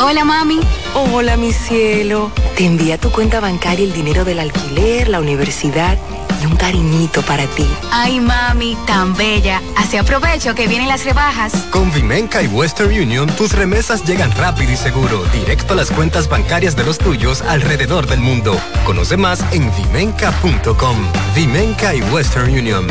Hola 0.00 0.24
mami. 0.24 0.60
Hola 0.94 1.36
mi 1.36 1.52
cielo. 1.52 2.30
Te 2.56 2.64
envía 2.64 2.96
tu 2.96 3.10
cuenta 3.10 3.40
bancaria 3.40 3.84
el 3.84 3.92
dinero 3.92 4.24
del 4.24 4.38
alquiler, 4.38 5.08
la 5.08 5.18
universidad 5.18 5.98
y 6.42 6.46
un 6.46 6.56
cariñito 6.56 7.22
para 7.22 7.46
ti. 7.46 7.66
Ay, 7.90 8.20
mami, 8.20 8.76
tan 8.86 9.14
bella. 9.14 9.60
Así 9.76 9.96
aprovecho 9.96 10.54
que 10.54 10.66
vienen 10.68 10.88
las 10.88 11.04
rebajas. 11.04 11.52
Con 11.70 11.92
Vimenca 11.92 12.42
y 12.42 12.46
Western 12.48 12.90
Union, 12.90 13.28
tus 13.36 13.52
remesas 13.52 14.04
llegan 14.04 14.32
rápido 14.32 14.72
y 14.72 14.76
seguro, 14.76 15.24
directo 15.32 15.72
a 15.72 15.76
las 15.76 15.90
cuentas 15.90 16.28
bancarias 16.28 16.76
de 16.76 16.84
los 16.84 16.98
tuyos 16.98 17.42
alrededor 17.42 18.06
del 18.06 18.20
mundo. 18.20 18.60
Conoce 18.84 19.16
más 19.16 19.44
en 19.52 19.70
vimenca.com. 19.76 20.96
Vimenca 21.34 21.94
y 21.94 22.02
Western 22.02 22.50
Union. 22.50 22.86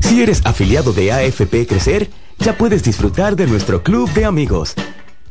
Si 0.00 0.22
eres 0.22 0.42
afiliado 0.44 0.92
de 0.92 1.12
AFP 1.12 1.66
Crecer, 1.66 2.10
ya 2.38 2.56
puedes 2.56 2.82
disfrutar 2.82 3.36
de 3.36 3.46
nuestro 3.46 3.82
club 3.82 4.12
de 4.12 4.24
amigos. 4.24 4.74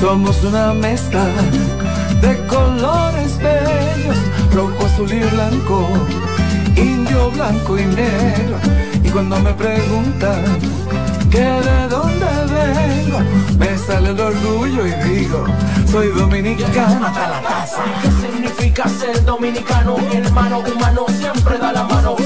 Somos 0.00 0.42
una 0.44 0.72
mezcla 0.72 1.26
de 2.22 2.46
colores 2.46 3.36
bellos, 3.36 4.16
rojo, 4.54 4.86
azul 4.86 5.12
y 5.12 5.20
blanco, 5.20 5.86
indio, 6.74 7.30
blanco 7.32 7.78
y 7.78 7.84
negro. 7.84 8.56
Y 9.04 9.10
cuando 9.10 9.38
me 9.40 9.52
preguntan 9.52 10.42
que 11.30 11.40
de 11.40 11.88
dónde 11.88 12.26
vengo, 12.50 13.18
me 13.58 13.76
sale 13.76 14.08
el 14.10 14.20
orgullo 14.20 14.86
y 14.86 14.92
digo, 15.06 15.44
soy 15.90 16.08
dominicano 16.08 17.06
hasta 17.06 17.28
la 17.28 17.42
casa. 17.42 17.82
¿Qué 18.00 18.10
significa 18.26 18.88
ser 18.88 19.22
dominicano? 19.26 19.98
Mi 19.98 20.16
hermano 20.16 20.60
humano 20.60 21.04
siempre 21.08 21.58
da 21.58 21.72
la 21.72 21.84
mano. 21.84 22.16
Más 22.16 22.24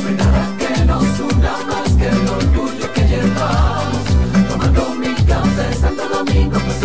que 1.97 2.07
el 2.07 2.29
orgullo 2.29 2.93
que 2.93 3.09
llevamos. 3.09 4.05
Tomando 4.49 4.95
mi 4.95 5.12
café 5.25 5.75
Santo 5.75 6.09
Domingo, 6.09 6.61
pues 6.61 6.85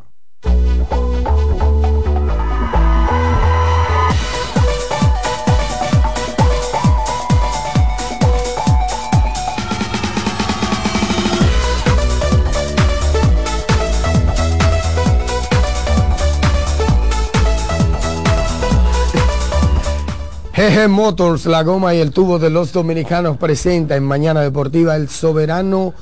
GG 20.61 20.89
Motors, 20.89 21.47
la 21.47 21.63
goma 21.63 21.95
y 21.95 21.99
el 21.99 22.11
tubo 22.11 22.37
de 22.37 22.51
los 22.51 22.71
dominicanos 22.71 23.37
presenta 23.37 23.95
en 23.95 24.03
Mañana 24.03 24.41
Deportiva 24.41 24.95
el 24.95 25.09
Soberano 25.09 25.95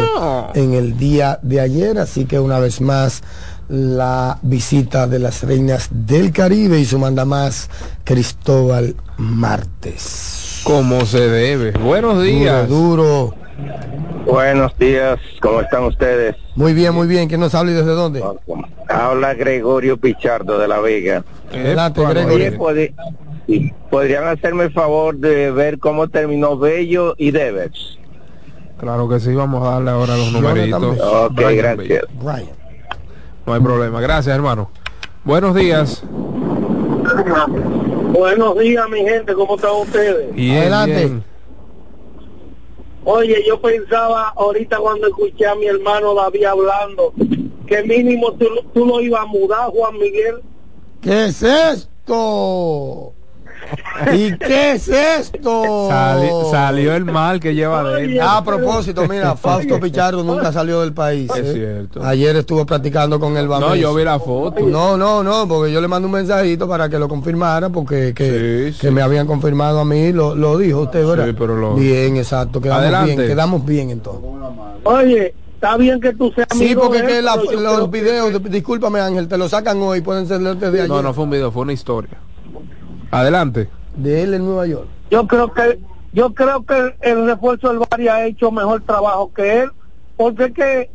en 0.55 0.73
el 0.73 0.97
día 0.97 1.39
de 1.43 1.61
ayer. 1.61 1.99
Así 1.99 2.25
que 2.25 2.39
una 2.39 2.59
vez 2.59 2.81
más 2.81 3.23
la 3.69 4.39
visita 4.43 5.07
de 5.07 5.19
las 5.19 5.43
reinas 5.43 5.89
del 5.91 6.32
Caribe 6.32 6.78
y 6.78 6.85
su 6.85 6.99
mandamás 6.99 7.70
Cristóbal 8.05 8.95
Martes. 9.16 10.62
Como 10.65 11.05
se 11.07 11.28
debe. 11.28 11.73
Buenos 11.73 12.23
días. 12.23 12.69
Duro, 12.69 13.05
duro. 13.05 13.45
Buenos 14.27 14.77
días, 14.78 15.19
¿cómo 15.41 15.61
están 15.61 15.85
ustedes? 15.85 16.35
Muy 16.57 16.73
bien, 16.73 16.95
muy 16.95 17.07
bien. 17.07 17.28
¿Quién 17.28 17.41
nos 17.41 17.55
habla 17.55 17.73
y 17.73 17.74
desde 17.74 17.91
dónde? 17.91 18.24
Habla 18.89 19.35
Gregorio 19.35 19.99
Pichardo 19.99 20.59
de 20.59 20.66
La 20.66 20.81
Vega. 20.81 21.24
Adelante, 21.53 22.03
Gregorio. 22.05 22.59
¿Podrían 23.91 24.27
hacerme 24.27 24.65
el 24.65 24.73
favor 24.73 25.16
de 25.16 25.51
ver 25.51 25.78
cómo 25.78 26.09
terminó 26.09 26.59
Bello 26.59 27.15
y 27.19 27.31
Devers? 27.31 27.99
Claro 28.78 29.09
que 29.09 29.20
sí, 29.20 29.35
vamos 29.35 29.66
a 29.66 29.73
darle 29.73 29.91
ahora 29.91 30.16
los 30.16 30.32
numeritos. 30.32 30.99
Ok, 31.01 31.35
Brian 31.35 31.77
gracias. 31.77 32.05
Brian. 32.20 32.64
No 33.47 33.53
hay 33.55 33.61
problema. 33.61 34.01
Gracias, 34.01 34.35
hermano. 34.35 34.71
Buenos 35.25 35.55
días. 35.55 36.03
Buenos 38.12 38.59
días, 38.59 38.89
mi 38.89 39.01
gente, 39.01 39.35
¿cómo 39.35 39.57
están 39.57 39.73
ustedes? 39.75 40.35
Bien, 40.35 40.59
Adelante. 40.59 40.95
bien. 40.95 41.25
Oye, 43.05 43.45
yo 43.47 43.61
pensaba 43.61 44.33
ahorita 44.37 44.79
cuando 44.79 45.09
escuché 45.09 45.47
a 45.47 45.55
mi 45.55 45.66
hermano 45.66 46.15
David 46.15 46.45
hablando 46.45 47.12
que 47.66 47.83
mínimo 47.83 48.33
tú, 48.33 48.47
tú 48.73 48.87
lo 48.87 49.01
ibas 49.01 49.23
a 49.23 49.27
mudar, 49.27 49.69
Juan 49.71 49.99
Miguel. 49.99 50.37
¿Qué 51.03 51.27
es 51.27 51.43
esto? 51.43 53.12
¿Y 54.12 54.36
qué 54.39 54.73
es 54.73 54.89
esto? 54.89 55.89
Sali- 55.89 56.31
salió 56.51 56.95
el 56.95 57.05
mal 57.05 57.39
que 57.41 57.55
lleva 57.55 57.81
adentro. 57.81 58.24
Ah, 58.24 58.39
a 58.39 58.45
propósito, 58.45 59.07
mira, 59.09 59.36
Fausto 59.36 59.78
Pichardo 59.81 60.23
nunca 60.24 60.53
salió 60.53 60.81
del 60.81 60.93
país. 60.93 61.31
Es 61.36 61.47
¿eh? 61.47 61.53
cierto. 61.55 62.05
Ayer 62.05 62.36
estuvo 62.36 62.66
practicando 62.66 63.19
con 63.20 63.36
el 63.36 63.47
Bameso. 63.49 63.70
No, 63.70 63.77
yo 63.77 63.95
vi 63.95 64.05
la 64.05 64.19
foto. 64.19 64.61
No, 64.66 64.97
no, 64.97 65.23
no, 65.23 65.47
porque 65.47 65.73
yo 65.73 65.81
le 65.81 65.89
mandé 65.89 66.07
un 66.07 66.12
mensajito 66.12 66.69
para 66.69 66.89
que 66.89 66.99
lo 66.99 67.09
confirmara, 67.09 67.69
porque 67.70 68.12
que, 68.15 68.74
que 68.81 68.91
me 68.91 69.01
habían 69.03 69.27
confirmado 69.27 69.81
a 69.81 69.85
mí, 69.85 70.12
lo, 70.12 70.35
lo 70.35 70.59
dijo 70.59 70.81
usted, 70.82 71.07
¿verdad? 71.07 71.27
Sí, 71.27 71.35
pero 71.39 71.57
lo- 71.57 71.74
Bien, 71.74 72.16
exacto, 72.16 72.61
quedamos 72.61 72.82
Adelante. 72.82 73.16
bien, 73.16 73.28
quedamos 73.28 73.65
bien 73.65 73.91
entonces. 73.91 74.23
Oye, 74.85 75.35
está 75.55 75.77
bien 75.77 76.01
que 76.01 76.12
tú 76.12 76.31
seas 76.35 76.49
Sí, 76.53 76.65
amigo 76.65 76.82
porque 76.82 77.03
de 77.03 77.07
que 77.07 77.19
él, 77.19 77.24
la- 77.24 77.36
los 77.36 77.47
creo 77.47 77.91
que- 77.91 78.01
videos, 78.01 78.43
discúlpame 78.51 79.01
Ángel, 79.01 79.28
te 79.28 79.39
lo 79.39 79.49
sacan 79.49 79.81
hoy, 79.81 80.01
pueden 80.01 80.27
ser 80.27 80.41
desde 80.41 80.66
ayer. 80.81 80.89
No, 80.89 81.01
no 81.03 81.15
fue 81.15 81.24
un 81.24 81.31
video, 81.31 81.51
fue 81.53 81.62
una 81.62 81.73
historia. 81.73 82.19
Adelante. 83.15 83.69
De 83.97 84.23
él 84.23 84.35
en 84.35 84.45
Nueva 84.45 84.66
York. 84.66 84.89
yo 85.11 85.27
creo 85.27 85.53
que 85.53 85.78
yo 86.12 86.32
creo 86.35 86.65
que 86.65 86.77
el, 86.78 86.95
el 87.01 87.27
refuerzo 87.27 87.69
del 87.69 87.78
Bari 87.91 88.09
ha 88.09 88.24
hecho 88.27 88.51
mejor 88.51 88.82
trabajo 88.82 89.32
que 89.32 89.61
él 89.62 89.70
porque 90.16 90.45
es 90.47 90.53
que 90.53 90.91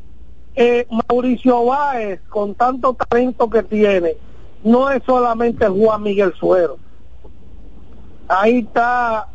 eh, 0.55 0.87
Mauricio 1.09 1.65
Báez 1.65 2.19
con 2.29 2.55
tanto 2.55 2.93
talento 3.09 3.49
que 3.49 3.63
tiene 3.63 4.15
no 4.63 4.89
es 4.89 5.01
solamente 5.05 5.65
Juan 5.67 6.03
Miguel 6.03 6.33
Suero 6.37 6.77
ahí 8.27 8.59
está 8.59 9.29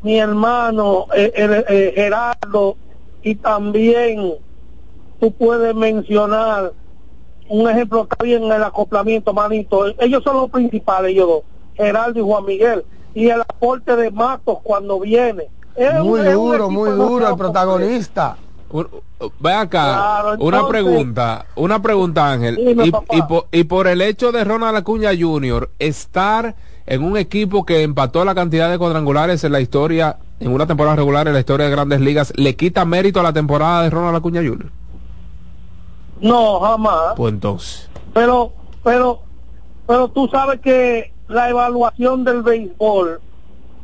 mi 0.00 0.18
hermano 0.18 1.06
eh, 1.14 1.32
el- 1.34 1.64
eh, 1.68 1.92
Gerardo 1.94 2.76
y 3.22 3.34
también 3.36 4.34
tú 5.20 5.32
puedes 5.32 5.74
mencionar 5.74 6.72
un 7.48 7.68
ejemplo 7.68 8.02
está 8.10 8.24
bien 8.24 8.44
el 8.44 8.62
acoplamiento 8.62 9.32
manito 9.34 9.86
ellos 9.98 10.22
son 10.24 10.36
los 10.38 10.50
principales 10.50 11.10
ellos 11.12 11.26
dos 11.28 11.42
Gerardo 11.76 12.18
y 12.18 12.22
Juan 12.22 12.44
Miguel 12.44 12.84
y 13.14 13.28
el 13.28 13.40
aporte 13.42 13.94
de 13.96 14.10
Matos 14.10 14.58
cuando 14.62 14.98
viene 15.00 15.48
Es 15.76 15.94
Muy 16.02 16.20
un 16.20 16.32
duro, 16.32 16.70
muy 16.70 16.90
duro 16.90 17.28
el 17.28 17.36
protagonista. 17.36 18.36
Un- 18.70 18.88
Ve 19.38 19.52
acá, 19.52 19.68
Claro, 20.22 20.36
una 20.40 20.66
pregunta, 20.66 21.46
una 21.54 21.80
pregunta 21.80 22.32
Ángel. 22.32 22.56
Dime, 22.56 22.86
y, 22.86 22.90
papá. 22.90 23.14
y 23.16 23.22
por, 23.22 23.46
y 23.52 23.64
por 23.64 23.86
el 23.86 24.02
hecho 24.02 24.32
de 24.32 24.42
Ronald 24.44 24.76
Acuña 24.76 25.10
Jr. 25.16 25.70
estar 25.78 26.56
en 26.86 27.04
un 27.04 27.16
equipo 27.16 27.64
que 27.64 27.82
empató 27.82 28.24
la 28.24 28.34
cantidad 28.34 28.68
de 28.70 28.78
cuadrangulares 28.78 29.44
en 29.44 29.52
la 29.52 29.60
historia, 29.60 30.16
en 30.40 30.52
una 30.52 30.66
temporada 30.66 30.96
regular 30.96 31.28
en 31.28 31.34
la 31.34 31.40
historia 31.40 31.66
de 31.66 31.72
grandes 31.72 32.00
ligas, 32.00 32.32
¿le 32.36 32.56
quita 32.56 32.84
mérito 32.84 33.20
a 33.20 33.22
la 33.22 33.32
temporada 33.32 33.82
de 33.84 33.90
Ronald 33.90 34.16
Acuña 34.16 34.40
Jr.? 34.40 34.70
no 36.20 36.60
jamás 36.60 37.14
Pues 37.16 37.32
entonces. 37.32 37.88
pero 38.12 38.52
pero 38.82 39.20
pero 39.86 40.08
tú 40.08 40.28
sabes 40.28 40.60
que 40.60 41.11
la 41.28 41.48
evaluación 41.50 42.24
del 42.24 42.42
béisbol 42.42 43.20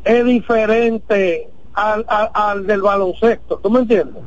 es 0.05 0.25
diferente 0.25 1.51
al, 1.75 2.05
al, 2.09 2.31
al 2.35 2.67
del 2.67 2.83
baloncesto 2.83 3.59
¿tú 3.59 3.71
me 3.71 3.81
entiendes? 3.81 4.23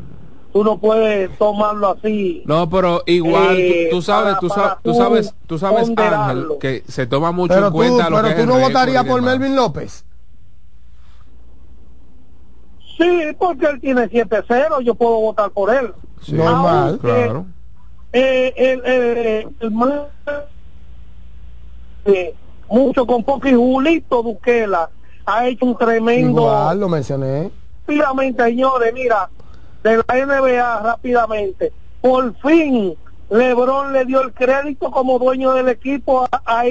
tú 0.54 0.64
no 0.64 0.78
puedes 0.80 1.38
tomarlo 1.38 1.92
así 1.92 2.44
No, 2.46 2.70
pero 2.70 3.04
igual, 3.06 3.56
tú- 3.56 3.62
Eh, 3.62 3.88
tú, 3.92 4.02
sabes, 4.02 4.26
para- 4.36 4.40
tú, 4.40 4.48
para 4.50 4.62
sabes, 4.62 4.78
tú 4.84 4.92
tú 4.92 4.94
sabes, 4.98 5.36
tú 5.48 5.58
sabes, 5.58 5.92
Ángel, 5.98 6.48
que 6.60 6.84
se 6.88 7.08
toma 7.08 7.32
mucho 7.32 7.54
Pero 7.54 7.68
en 7.68 7.72
tú, 7.72 7.78
cuenta 7.78 8.10
lo 8.10 8.16
pero 8.18 8.28
que 8.28 8.34
es 8.34 8.36
tú 8.38 8.42
el 8.44 8.48
no 8.48 8.60
votarías 8.60 9.04
por 9.06 9.16
demás. 9.22 9.38
Melvin 9.40 9.56
López. 9.56 10.06
sí 12.98 13.36
porque 13.40 13.66
él 13.68 13.80
tiene 13.82 14.10
7-0 14.10 14.82
yo 14.82 14.96
puedo 14.96 15.20
votar 15.22 15.52
por 15.52 15.74
él 15.74 15.94
Sí, 16.22 16.34
Normal. 16.34 16.88
Aunque, 16.90 17.00
Claro. 17.08 17.46
eh, 18.14 18.54
el, 18.56 18.86
el, 18.86 19.56
el 19.60 19.72
más- 19.72 20.04
eh, 22.06 22.36
mucho 22.72 23.06
con 23.06 23.24
poco 23.24 23.48
y 23.48 23.54
Julito 23.54 24.24
Duquela 24.24 24.90
ha 25.26 25.48
hecho 25.48 25.66
un 25.66 25.78
tremendo 25.78 26.42
Igual, 26.42 26.80
lo 26.80 26.90
mencioné. 26.90 27.52
rápidamente 27.86 28.44
señores 28.44 28.94
mira 28.94 29.30
de 29.84 29.98
la 29.98 30.26
NBA 30.26 30.80
rápidamente 30.82 31.72
por 32.02 32.34
fin 32.38 32.96
Lebron 33.30 33.94
le 33.94 34.06
dio 34.06 34.22
el 34.22 34.34
crédito 34.34 34.90
como 34.92 35.18
dueño 35.20 35.54
del 35.54 35.70
equipo 35.70 36.26
a, 36.32 36.42
a 36.46 36.66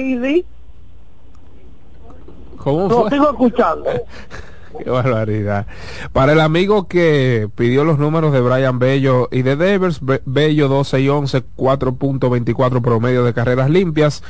¿Cómo 2.57 2.87
lo 2.87 3.01
fue? 3.01 3.09
sigo 3.09 3.29
escuchando 3.31 3.89
Qué 4.83 4.89
barbaridad. 4.89 5.67
Para 6.11 6.33
el 6.33 6.39
amigo 6.39 6.87
que 6.87 7.47
pidió 7.55 7.83
los 7.83 7.99
números 7.99 8.33
de 8.33 8.41
Brian 8.41 8.79
Bello 8.79 9.29
y 9.31 9.43
de 9.43 9.55
Devers, 9.55 9.99
Be- 10.03 10.21
Bello 10.25 10.67
12 10.69 11.01
y 11.01 11.09
11, 11.09 11.43
4.24 11.55 12.81
promedio 12.81 13.23
de 13.23 13.33
carreras 13.33 13.69
limpias 13.69 14.23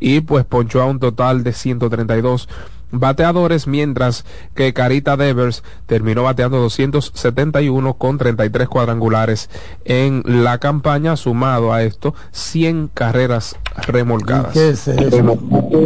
y 0.00 0.20
pues 0.20 0.44
ponchó 0.44 0.80
a 0.82 0.86
un 0.86 0.98
total 0.98 1.44
de 1.44 1.52
132 1.52 2.48
bateadores, 2.90 3.66
mientras 3.66 4.24
que 4.54 4.72
Carita 4.72 5.18
Devers 5.18 5.62
terminó 5.84 6.22
bateando 6.22 6.56
271 6.58 7.92
con 7.94 8.16
33 8.16 8.66
cuadrangulares 8.66 9.50
en 9.84 10.22
la 10.24 10.56
campaña, 10.56 11.16
sumado 11.16 11.74
a 11.74 11.82
esto 11.82 12.14
100 12.30 12.88
carreras 12.94 13.56
remolcadas. 13.86 14.54
¿Qué 14.54 14.70
es 14.70 14.88
eso? 14.88 15.36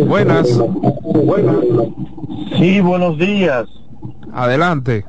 Buenas, 0.07 0.47
Sí, 2.59 2.81
buenos 2.81 3.19
días. 3.19 3.67
Adelante. 4.33 5.05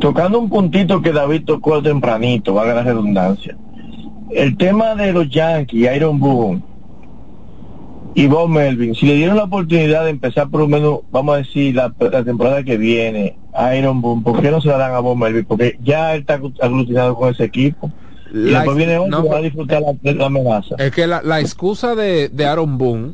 Tocando 0.00 0.38
un 0.38 0.48
puntito 0.48 1.02
que 1.02 1.12
David 1.12 1.44
tocó 1.44 1.82
tempranito, 1.82 2.54
valga 2.54 2.74
la 2.74 2.82
redundancia. 2.82 3.56
El 4.30 4.56
tema 4.56 4.94
de 4.94 5.12
los 5.12 5.28
Yankees, 5.28 5.96
Iron 5.96 6.18
Boone 6.20 6.62
y 8.14 8.26
Bob 8.26 8.48
Melvin, 8.48 8.94
si 8.94 9.06
le 9.06 9.14
dieron 9.14 9.36
la 9.36 9.44
oportunidad 9.44 10.04
de 10.04 10.10
empezar 10.10 10.48
por 10.48 10.60
lo 10.60 10.68
menos, 10.68 11.00
vamos 11.10 11.34
a 11.34 11.38
decir, 11.38 11.74
la, 11.74 11.92
la 11.98 12.24
temporada 12.24 12.62
que 12.62 12.76
viene, 12.76 13.36
a 13.54 13.74
Iron 13.76 14.00
Boone, 14.00 14.22
¿por 14.22 14.40
qué 14.40 14.50
no 14.50 14.60
se 14.60 14.68
la 14.68 14.76
dan 14.78 14.92
a 14.94 15.00
Bob 15.00 15.16
Melvin? 15.16 15.44
Porque 15.44 15.78
ya 15.82 16.14
él 16.14 16.20
está 16.20 16.40
aglutinado 16.60 17.14
con 17.16 17.30
ese 17.30 17.44
equipo. 17.44 17.90
Y 18.32 18.50
La- 18.50 18.58
después 18.58 18.76
viene 18.76 18.98
otro 18.98 19.10
no, 19.10 19.22
que 19.22 19.28
va 19.30 19.36
a 19.38 19.42
disfrutar 19.42 19.82
la, 19.82 20.12
la 20.12 20.26
amenaza. 20.26 20.74
Es 20.78 20.90
que 20.92 21.06
la, 21.06 21.22
la 21.22 21.40
excusa 21.40 21.94
de, 21.94 22.28
de 22.28 22.46
Aaron 22.46 22.76
Boone 22.76 23.12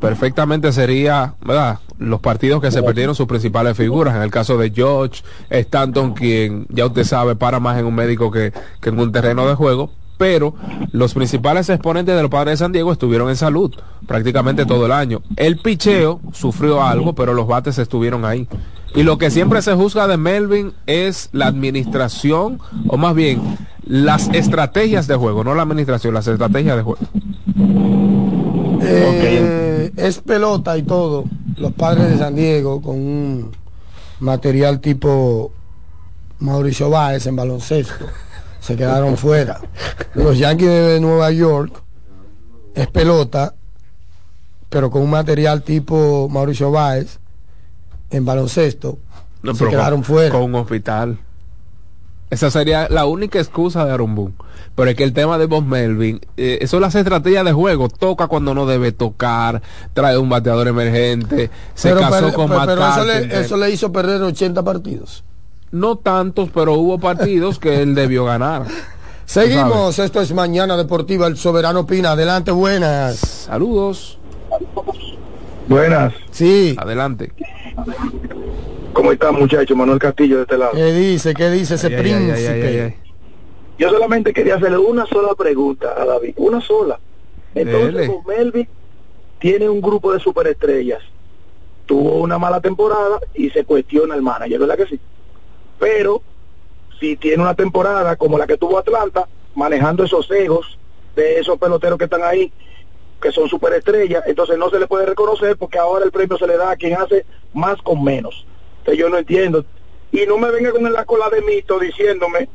perfectamente 0.00 0.72
sería, 0.72 1.34
¿verdad? 1.44 1.78
Los 2.08 2.20
partidos 2.20 2.60
que 2.60 2.70
se 2.70 2.82
perdieron 2.82 3.14
sus 3.14 3.26
principales 3.26 3.76
figuras. 3.76 4.14
En 4.14 4.22
el 4.22 4.30
caso 4.30 4.56
de 4.58 4.70
George, 4.70 5.22
Stanton, 5.50 6.14
quien 6.14 6.66
ya 6.68 6.86
usted 6.86 7.04
sabe 7.04 7.36
para 7.36 7.60
más 7.60 7.78
en 7.78 7.86
un 7.86 7.94
médico 7.94 8.30
que, 8.30 8.52
que 8.80 8.88
en 8.88 8.98
un 8.98 9.12
terreno 9.12 9.46
de 9.46 9.54
juego. 9.54 9.90
Pero 10.18 10.54
los 10.92 11.14
principales 11.14 11.68
exponentes 11.68 12.14
de 12.14 12.22
los 12.22 12.30
padres 12.30 12.52
de 12.58 12.64
San 12.64 12.72
Diego 12.72 12.92
estuvieron 12.92 13.28
en 13.28 13.36
salud 13.36 13.74
prácticamente 14.06 14.66
todo 14.66 14.86
el 14.86 14.92
año. 14.92 15.22
El 15.36 15.58
picheo 15.58 16.20
sufrió 16.32 16.82
algo, 16.82 17.14
pero 17.14 17.34
los 17.34 17.46
bates 17.46 17.78
estuvieron 17.78 18.24
ahí. 18.24 18.46
Y 18.94 19.04
lo 19.04 19.16
que 19.16 19.30
siempre 19.30 19.62
se 19.62 19.74
juzga 19.74 20.06
de 20.06 20.18
Melvin 20.18 20.74
es 20.86 21.30
la 21.32 21.46
administración, 21.46 22.60
o 22.88 22.98
más 22.98 23.14
bien, 23.14 23.40
las 23.84 24.28
estrategias 24.28 25.06
de 25.06 25.16
juego, 25.16 25.44
no 25.44 25.54
la 25.54 25.62
administración, 25.62 26.12
las 26.12 26.28
estrategias 26.28 26.76
de 26.76 26.82
juego. 26.82 27.00
Eh, 28.82 29.92
es 29.96 30.18
pelota 30.18 30.76
y 30.76 30.82
todo. 30.82 31.24
Los 31.62 31.72
padres 31.74 32.10
de 32.10 32.18
San 32.18 32.34
Diego 32.34 32.82
con 32.82 32.96
un 32.96 33.52
material 34.18 34.80
tipo 34.80 35.52
Mauricio 36.40 36.90
Báez 36.90 37.26
en 37.28 37.36
baloncesto 37.36 38.04
se 38.58 38.74
quedaron 38.74 39.16
fuera. 39.16 39.60
Los 40.14 40.36
Yankees 40.38 40.68
de 40.68 40.98
Nueva 41.00 41.30
York 41.30 41.80
es 42.74 42.88
pelota, 42.88 43.54
pero 44.70 44.90
con 44.90 45.02
un 45.02 45.10
material 45.10 45.62
tipo 45.62 46.28
Mauricio 46.28 46.72
Báez 46.72 47.20
en 48.10 48.24
baloncesto 48.24 48.98
No, 49.44 49.54
se 49.54 49.68
quedaron 49.68 50.00
con, 50.00 50.04
fuera. 50.04 50.30
con 50.32 50.42
un 50.42 50.56
hospital. 50.56 51.16
Esa 52.28 52.50
sería 52.50 52.88
la 52.88 53.06
única 53.06 53.38
excusa 53.38 53.84
de 53.84 53.96
Boone. 53.96 54.34
Pero 54.74 54.90
es 54.90 54.96
que 54.96 55.04
el 55.04 55.12
tema 55.12 55.36
de 55.36 55.46
Bob 55.46 55.64
Melvin, 55.64 56.20
eh, 56.36 56.58
eso 56.62 56.76
es 56.78 56.80
las 56.80 56.94
estrategias 56.94 57.44
de 57.44 57.52
juego. 57.52 57.88
Toca 57.88 58.26
cuando 58.26 58.54
no 58.54 58.64
debe 58.64 58.90
tocar, 58.92 59.60
trae 59.92 60.16
un 60.16 60.28
bateador 60.30 60.66
emergente, 60.68 61.50
se 61.74 61.90
pero 61.90 62.00
casó 62.00 62.32
con 62.32 62.48
per- 62.48 62.56
Matt 62.56 62.66
pero 62.68 62.88
eso 62.88 63.04
le, 63.04 63.12
Carpenter. 63.12 63.40
eso 63.40 63.56
le 63.58 63.70
hizo 63.70 63.92
perder 63.92 64.22
80 64.22 64.62
partidos. 64.62 65.24
No 65.72 65.96
tantos, 65.96 66.48
pero 66.54 66.74
hubo 66.74 66.98
partidos 66.98 67.58
que 67.58 67.82
él 67.82 67.94
debió 67.94 68.24
ganar. 68.24 68.64
Seguimos, 69.26 69.98
esto 69.98 70.20
es 70.20 70.32
Mañana 70.34 70.76
Deportiva, 70.76 71.26
el 71.26 71.36
Soberano 71.36 71.86
Pina. 71.86 72.12
Adelante, 72.12 72.50
buenas. 72.50 73.16
Saludos. 73.16 74.18
Buenas. 75.68 76.12
Sí. 76.30 76.76
Adelante. 76.78 77.32
¿Cómo 78.92 79.12
están 79.12 79.34
muchachos? 79.36 79.76
Manuel 79.76 79.98
Castillo 79.98 80.36
de 80.36 80.42
este 80.42 80.58
lado. 80.58 80.72
¿Qué 80.72 80.92
dice? 80.92 81.32
¿Qué 81.34 81.50
dice 81.50 81.76
ese 81.76 81.86
Ay, 81.86 81.92
ay, 81.94 81.98
ay, 81.98 82.02
príncipe? 82.04 82.48
ay, 82.52 82.62
ay, 82.62 82.78
ay. 82.80 82.94
Yo 83.82 83.90
solamente 83.90 84.32
quería 84.32 84.54
hacerle 84.54 84.78
una 84.78 85.06
sola 85.06 85.34
pregunta 85.34 86.00
a 86.00 86.04
David, 86.04 86.34
una 86.36 86.60
sola. 86.60 87.00
Entonces, 87.52 87.92
Dele. 87.92 88.06
con 88.06 88.24
Melvin 88.24 88.68
tiene 89.40 89.68
un 89.68 89.80
grupo 89.80 90.12
de 90.12 90.20
superestrellas. 90.20 91.02
Tuvo 91.84 92.18
una 92.18 92.38
mala 92.38 92.60
temporada 92.60 93.18
y 93.34 93.50
se 93.50 93.64
cuestiona 93.64 94.14
el 94.14 94.22
manager, 94.22 94.60
¿verdad 94.60 94.76
que 94.76 94.86
sí? 94.86 95.00
Pero 95.80 96.22
si 97.00 97.16
tiene 97.16 97.42
una 97.42 97.56
temporada 97.56 98.14
como 98.14 98.38
la 98.38 98.46
que 98.46 98.56
tuvo 98.56 98.78
Atlanta, 98.78 99.26
manejando 99.56 100.04
esos 100.04 100.30
egos 100.30 100.78
de 101.16 101.40
esos 101.40 101.58
peloteros 101.58 101.98
que 101.98 102.04
están 102.04 102.22
ahí, 102.22 102.52
que 103.20 103.32
son 103.32 103.48
superestrellas, 103.48 104.22
entonces 104.28 104.58
no 104.58 104.70
se 104.70 104.78
le 104.78 104.86
puede 104.86 105.06
reconocer 105.06 105.56
porque 105.56 105.80
ahora 105.80 106.04
el 106.04 106.12
premio 106.12 106.38
se 106.38 106.46
le 106.46 106.56
da 106.56 106.70
a 106.70 106.76
quien 106.76 106.94
hace 107.00 107.26
más 107.52 107.82
con 107.82 108.04
menos. 108.04 108.46
Entonces 108.78 109.00
yo 109.00 109.08
no 109.08 109.18
entiendo. 109.18 109.64
Y 110.12 110.24
no 110.24 110.38
me 110.38 110.52
venga 110.52 110.70
con 110.70 110.92
la 110.92 111.04
cola 111.04 111.28
de 111.30 111.42
mito 111.42 111.80
diciéndome, 111.80 112.48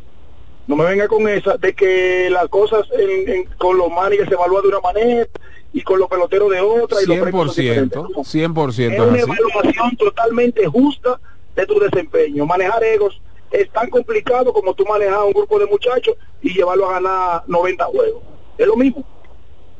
no 0.67 0.75
me 0.75 0.83
venga 0.83 1.07
con 1.07 1.27
esa, 1.27 1.57
de 1.57 1.73
que 1.73 2.29
las 2.29 2.47
cosas 2.49 2.85
en- 2.97 3.29
en- 3.29 3.45
con 3.57 3.77
los 3.77 3.89
managers 3.89 4.27
se 4.27 4.35
evalúa 4.35 4.61
de 4.61 4.67
una 4.67 4.79
manera 4.81 5.25
y 5.73 5.81
con 5.81 5.99
los 5.99 6.09
peloteros 6.09 6.49
de 6.51 6.59
otra. 6.61 7.01
Y 7.01 7.05
los 7.05 7.17
premios 7.19 7.47
son 7.47 7.55
100%, 7.55 8.07
diferentes. 8.07 8.27
100% 8.27 8.93
Es 8.93 8.99
una 8.99 9.19
evaluación 9.19 9.95
totalmente 9.97 10.65
justa 10.67 11.19
de 11.55 11.65
tu 11.65 11.79
desempeño. 11.79 12.45
Manejar 12.45 12.83
egos 12.83 13.21
es 13.51 13.69
tan 13.71 13.89
complicado 13.89 14.51
como 14.53 14.73
tú 14.73 14.85
manejar 14.85 15.23
un 15.23 15.31
grupo 15.31 15.57
de 15.57 15.65
muchachos 15.67 16.15
y 16.41 16.53
llevarlo 16.53 16.89
a 16.89 16.93
ganar 16.99 17.43
90 17.47 17.85
juegos. 17.85 18.21
Es 18.57 18.67
lo 18.67 18.75
mismo. 18.75 19.03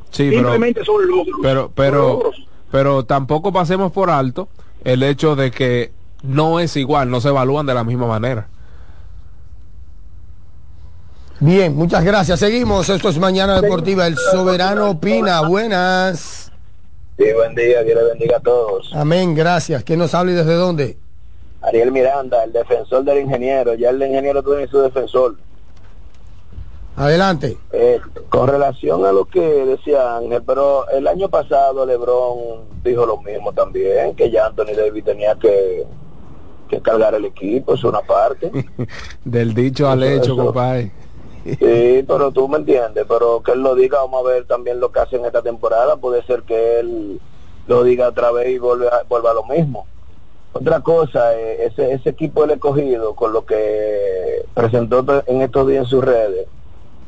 Sí, 0.09 0.27
pero, 0.29 0.39
Simplemente 0.41 0.85
son 0.85 1.05
logros. 1.07 1.35
pero, 1.41 1.61
Son 1.63 1.71
pero, 1.75 2.07
logros. 2.07 2.47
pero 2.71 3.03
tampoco 3.05 3.51
pasemos 3.51 3.91
por 3.91 4.09
alto 4.09 4.47
el 4.85 5.03
hecho 5.03 5.35
de 5.35 5.51
que 5.51 5.91
no 6.23 6.59
es 6.61 6.77
igual, 6.77 7.09
no 7.09 7.19
se 7.19 7.27
evalúan 7.29 7.65
de 7.65 7.73
la 7.73 7.83
misma 7.83 8.07
manera. 8.07 8.47
Bien, 11.39 11.75
muchas 11.75 12.03
gracias. 12.03 12.39
Seguimos. 12.39 12.89
Esto 12.89 13.09
es 13.09 13.19
Mañana 13.19 13.61
Deportiva. 13.61 14.07
El 14.07 14.17
Soberano 14.17 14.91
opina. 14.91 15.41
Buenas. 15.41 16.51
Sí, 17.17 17.25
buen 17.33 17.55
día, 17.55 17.83
Dios 17.83 17.97
le 18.01 18.09
bendiga 18.09 18.37
a 18.37 18.39
todos. 18.39 18.91
Amén, 18.93 19.33
gracias. 19.33 19.83
¿Quién 19.83 19.99
nos 19.99 20.13
habla 20.13 20.31
y 20.31 20.35
desde 20.35 20.53
dónde? 20.53 20.97
Ariel 21.61 21.91
Miranda, 21.91 22.43
el 22.43 22.53
defensor 22.53 23.03
del 23.03 23.19
ingeniero, 23.19 23.73
ya 23.73 23.89
el 23.89 24.01
ingeniero 24.01 24.43
tiene 24.43 24.67
su 24.67 24.79
defensor. 24.79 25.35
Adelante. 26.95 27.57
Eh, 27.71 27.99
con 28.29 28.47
relación 28.47 29.05
a 29.05 29.11
lo 29.11 29.25
que 29.25 29.39
decía 29.39 30.17
Ángel, 30.17 30.41
pero 30.45 30.87
el 30.89 31.07
año 31.07 31.29
pasado 31.29 31.85
Lebron 31.85 32.65
dijo 32.83 33.05
lo 33.05 33.17
mismo 33.17 33.51
también, 33.53 34.15
que 34.15 34.31
ya 34.31 34.47
Anthony 34.47 34.75
Davis 34.75 35.03
tenía 35.03 35.35
que, 35.35 35.85
que 36.69 36.81
cargar 36.81 37.13
el 37.15 37.25
equipo, 37.25 37.75
es 37.75 37.83
una 37.83 38.01
parte. 38.01 38.51
Del 39.23 39.53
dicho 39.53 39.89
al 39.89 40.03
hecho, 40.03 40.35
compadre. 40.35 40.91
Sí, 41.59 42.03
pero 42.07 42.31
tú 42.31 42.47
me 42.47 42.57
entiendes, 42.57 43.05
pero 43.07 43.41
que 43.41 43.53
él 43.53 43.61
lo 43.61 43.75
diga, 43.75 43.99
vamos 43.99 44.25
a 44.25 44.29
ver 44.29 44.45
también 44.45 44.79
lo 44.79 44.91
que 44.91 44.99
hace 44.99 45.15
en 45.15 45.25
esta 45.25 45.41
temporada, 45.41 45.95
puede 45.97 46.23
ser 46.25 46.43
que 46.43 46.79
él 46.79 47.19
lo 47.67 47.83
diga 47.83 48.09
otra 48.09 48.31
vez 48.31 48.49
y 48.49 48.57
vuelva, 48.57 49.03
vuelva 49.09 49.31
a 49.31 49.35
lo 49.35 49.43
mismo. 49.45 49.85
Otra 50.53 50.79
cosa, 50.81 51.35
eh, 51.35 51.65
ese, 51.65 51.91
ese 51.93 52.09
equipo 52.09 52.41
del 52.41 52.51
escogido, 52.51 53.13
con 53.15 53.31
lo 53.33 53.45
que 53.45 54.43
presentó 54.53 55.05
en 55.27 55.41
estos 55.41 55.67
días 55.67 55.83
en 55.83 55.89
sus 55.89 56.03
redes, 56.03 56.47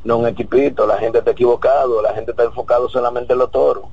no 0.04 0.18
un 0.18 0.28
equipito, 0.28 0.86
la 0.86 0.98
gente 0.98 1.20
está 1.20 1.32
equivocado, 1.32 2.02
la 2.02 2.14
gente 2.14 2.32
está 2.32 2.44
enfocado 2.44 2.88
solamente 2.90 3.34
en 3.34 3.40
los 3.40 3.52
toros. 3.52 3.86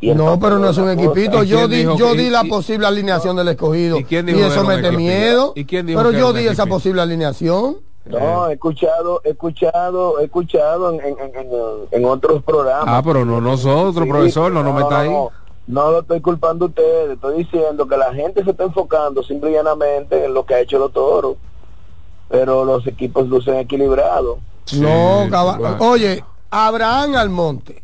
Y 0.00 0.12
No, 0.14 0.38
pero 0.38 0.58
no 0.58 0.68
es 0.68 0.76
un 0.76 0.90
equipito. 0.90 1.42
¿Y 1.42 1.46
Yo 1.48 1.66
di, 1.66 1.82
yo 1.84 1.96
que- 1.96 2.16
di 2.18 2.28
la 2.30 2.42
y- 2.44 2.48
posible 2.50 2.86
alineación 2.86 3.36
del 3.36 3.48
escogido. 3.48 3.96
¿Y 3.96 4.04
quién 4.04 4.28
Y 4.28 4.32
dijo 4.34 4.48
que 4.48 4.54
eso 4.54 4.64
mete 4.64 4.92
miedo. 4.92 5.52
¿Y 5.56 5.64
quién 5.64 5.86
dijo 5.86 5.98
Pero 5.98 6.10
yo 6.12 6.32
di 6.34 6.40
esa 6.42 6.52
equipito? 6.64 6.68
posible 6.74 7.00
alineación. 7.02 7.78
No, 8.06 8.48
he 8.48 8.52
escuchado, 8.54 9.22
he 9.24 9.30
escuchado, 9.30 10.18
he 10.20 10.24
escuchado 10.24 10.92
en, 10.92 11.00
en, 11.00 11.18
en, 11.20 11.34
en- 11.36 11.48
en 11.90 12.04
otros 12.04 12.42
programas. 12.42 12.84
Ah, 12.86 13.02
pero 13.04 13.24
no 13.24 13.40
nosotros, 13.40 14.04
Sí, 14.04 14.10
profesor, 14.10 14.52
no 14.52 14.62
nos 14.62 14.74
meta 14.74 15.00
ahí. 15.00 15.08
No, 15.10 15.30
no 15.66 15.90
lo 15.90 16.00
estoy 16.00 16.20
culpando 16.20 16.66
a 16.66 16.68
ustedes, 16.68 17.12
estoy 17.12 17.38
diciendo 17.38 17.88
que 17.88 17.96
la 17.96 18.12
gente 18.12 18.44
se 18.44 18.50
está 18.50 18.64
enfocando 18.64 19.22
simple 19.22 19.50
y 19.50 19.54
llanamente 19.54 20.26
en 20.26 20.34
lo 20.34 20.44
que 20.44 20.54
ha 20.54 20.60
hecho 20.60 20.78
los 20.78 20.92
toros, 20.92 21.36
pero 22.28 22.64
los 22.66 22.86
equipos 22.86 23.26
lucen 23.28 23.56
equilibrados. 23.56 24.38
no, 24.76 25.26
caba- 25.30 25.56
claro. 25.56 25.76
Oye, 25.80 26.22
Abraham 26.50 27.16
Almonte. 27.16 27.82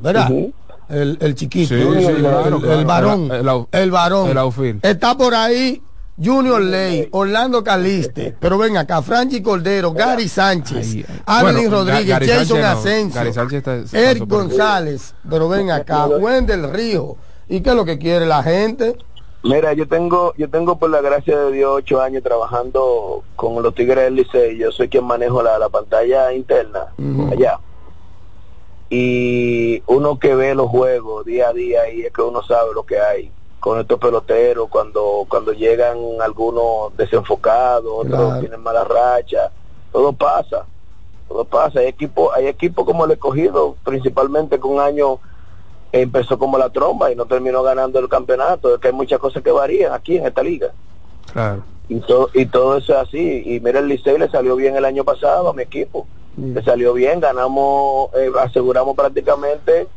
¿Verdad? 0.00 0.30
Ujú. 0.30 0.52
el, 0.88 1.18
el 1.20 1.34
chiquito, 1.34 1.68
Sí, 1.74 1.80
el, 1.80 2.00
sí, 2.00 2.06
el- 2.06 2.16
claro, 2.20 2.56
el 2.56 2.62
claro. 2.62 2.84
varón. 2.86 3.30
El 3.30 3.48
El 3.72 3.90
varón. 3.90 4.28
el. 4.58 4.80
Está 4.82 5.16
por 5.16 5.34
ahí 5.34 5.82
Junior 6.22 6.60
Ley, 6.60 7.08
Orlando 7.12 7.62
Caliste, 7.62 8.34
pero 8.40 8.58
ven 8.58 8.76
acá, 8.76 9.02
Franchi 9.02 9.40
Cordero, 9.40 9.92
Gary 9.92 10.28
Sánchez, 10.28 10.96
Bueno, 11.40 11.60
Rodríguez, 11.70 12.06
Gary 12.06 12.26
Jason 12.28 12.60
no. 12.60 12.66
Asensio, 12.66 13.22
está- 13.52 13.82
Eric 13.92 14.26
González, 14.26 15.14
pero 15.28 15.48
ven 15.48 15.70
acá, 15.70 16.06
Wendel 16.20 16.72
Río. 16.72 17.16
¿Y 17.48 17.60
qué 17.60 17.70
es 17.70 17.76
lo 17.76 17.84
que 17.84 17.98
quiere 17.98 18.26
la 18.26 18.42
gente? 18.42 18.96
Mira, 19.44 19.72
yo 19.72 19.86
tengo, 19.86 20.34
yo 20.36 20.50
tengo 20.50 20.78
por 20.78 20.90
la 20.90 21.00
gracia 21.00 21.38
de 21.38 21.52
Dios 21.52 21.70
ocho 21.76 22.02
años 22.02 22.22
trabajando 22.24 23.22
con 23.36 23.62
los 23.62 23.72
Tigres 23.74 24.04
del 24.04 24.16
Licey. 24.16 24.58
Yo 24.58 24.72
soy 24.72 24.88
quien 24.88 25.04
manejo 25.04 25.42
la, 25.42 25.58
la 25.58 25.68
pantalla 25.68 26.32
interna 26.32 26.86
allá. 27.32 27.58
Y 28.90 29.82
uno 29.86 30.18
que 30.18 30.34
ve 30.34 30.54
los 30.54 30.68
juegos 30.68 31.24
día 31.24 31.50
a 31.50 31.52
día 31.52 31.88
y 31.92 32.02
es 32.02 32.12
que 32.12 32.22
uno 32.22 32.42
sabe 32.42 32.70
lo 32.74 32.84
que 32.84 32.98
hay 32.98 33.30
con 33.60 33.80
estos 33.80 33.98
peloteros 33.98 34.68
cuando 34.68 35.24
cuando 35.28 35.52
llegan 35.52 35.98
algunos 36.22 36.96
desenfocados, 36.96 37.90
otros 37.92 38.24
Claro. 38.26 38.40
tienen 38.40 38.62
mala 38.62 38.84
racha, 38.84 39.50
todo 39.92 40.12
pasa, 40.12 40.64
todo 41.28 41.44
pasa. 41.44 41.80
Hay 41.80 41.86
equipos, 41.86 42.30
hay 42.36 42.46
equipos 42.46 42.84
como 42.84 43.04
el 43.04 43.12
escogido, 43.12 43.76
principalmente 43.84 44.58
que 44.60 44.66
un 44.66 44.80
año 44.80 45.18
empezó 45.90 46.38
como 46.38 46.58
la 46.58 46.68
tromba 46.70 47.10
y 47.10 47.16
no 47.16 47.24
terminó 47.26 47.62
ganando 47.62 47.98
el 47.98 48.08
campeonato. 48.08 48.74
Es 48.74 48.80
que 48.80 48.88
hay 48.88 48.94
muchas 48.94 49.18
cosas 49.18 49.42
que 49.42 49.50
varían 49.50 49.92
aquí 49.92 50.16
en 50.18 50.26
esta 50.26 50.42
liga. 50.42 50.68
Claro. 51.32 51.62
Y 51.88 52.00
todo, 52.00 52.28
y 52.34 52.44
todo 52.46 52.76
eso 52.76 52.92
es 52.92 53.08
así. 53.08 53.42
Y 53.46 53.60
mira, 53.60 53.80
el 53.80 53.88
Licey 53.88 54.18
le 54.18 54.28
salió 54.28 54.54
bien 54.56 54.76
el 54.76 54.84
año 54.84 55.04
pasado 55.04 55.48
a 55.48 55.52
mi 55.54 55.62
equipo. 55.62 56.06
Le 56.36 56.62
salió 56.62 56.92
bien, 56.92 57.18
ganamos, 57.18 58.10
eh, 58.14 58.30
aseguramos 58.38 58.94
prácticamente 58.94 59.88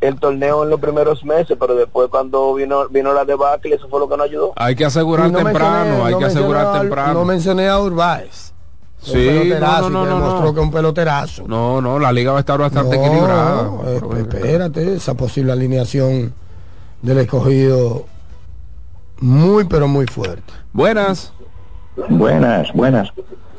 el 0.00 0.18
torneo 0.20 0.62
en 0.64 0.70
los 0.70 0.78
primeros 0.80 1.24
meses, 1.24 1.56
pero 1.58 1.74
después 1.74 2.08
cuando 2.10 2.54
vino 2.54 2.88
vino 2.88 3.12
la 3.14 3.24
debacle, 3.24 3.74
eso 3.76 3.88
fue 3.88 3.98
lo 4.00 4.08
que 4.08 4.16
nos 4.16 4.26
ayudó. 4.26 4.52
Hay 4.56 4.74
que 4.76 4.84
asegurar 4.84 5.30
no 5.30 5.38
temprano, 5.38 5.84
mencioné- 5.84 6.04
hay 6.04 6.12
no 6.12 6.18
que 6.18 6.24
asegurar 6.26 6.80
temprano. 6.80 7.14
No 7.14 7.24
mencioné 7.24 7.68
a 7.68 7.78
Urbáez. 7.80 8.52
Sí, 8.98 9.12
Un 9.12 9.24
peloterazo, 9.42 9.90
no, 9.90 10.04
no, 10.04 10.04
no, 10.04 10.10
no, 10.10 10.16
demostró 10.16 10.46
no. 10.46 10.54
que 10.54 10.60
es 10.60 10.66
un 10.66 10.72
peloterazo. 10.72 11.44
No, 11.46 11.80
no, 11.80 11.98
la 11.98 12.12
liga 12.12 12.32
va 12.32 12.38
a 12.38 12.40
estar 12.40 12.58
bastante 12.58 12.96
No, 12.96 13.04
equilibrada. 13.04 13.62
eh, 13.86 14.00
Pero, 14.00 14.16
espérate, 14.16 14.94
esa 14.94 15.14
posible 15.14 15.52
alineación 15.52 16.34
del 17.02 17.18
escogido 17.18 18.04
muy 19.20 19.64
pero 19.64 19.86
muy 19.88 20.06
fuerte. 20.06 20.52
Buenas. 20.72 21.32
Buenas, 22.08 22.72
buenas. 22.74 23.12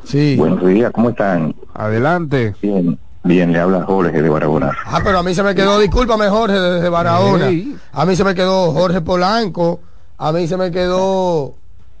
Sí. 0.04 0.36
Buenos 0.36 0.64
días, 0.64 0.90
¿cómo 0.92 1.10
están? 1.10 1.54
Adelante. 1.74 2.54
Bien, 2.62 2.98
bien, 3.28 3.52
le 3.52 3.60
habla 3.60 3.84
Jorge 3.84 4.20
de 4.22 4.28
Barahona. 4.28 4.76
Ah, 4.86 5.00
pero 5.04 5.18
a 5.18 5.22
mí 5.22 5.34
se 5.34 5.42
me 5.42 5.54
quedó, 5.54 5.78
discúlpame 5.78 6.28
Jorge 6.28 6.58
desde 6.58 6.88
Barahona. 6.88 7.50
A 7.92 8.04
mí 8.06 8.16
se 8.16 8.24
me 8.24 8.34
quedó 8.34 8.72
Jorge 8.72 9.00
Polanco, 9.00 9.80
a 10.16 10.32
mí 10.32 10.48
se 10.48 10.56
me 10.56 10.70
quedó 10.70 11.54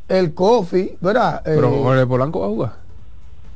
el 0.08 0.34
Coffee, 0.34 0.96
¿verdad? 1.00 1.42
Eh, 1.46 1.52
Pero 1.54 1.70
Jorge 1.82 2.06
Polanco 2.06 2.40
va 2.40 2.46
a 2.46 2.48
jugar. 2.48 2.72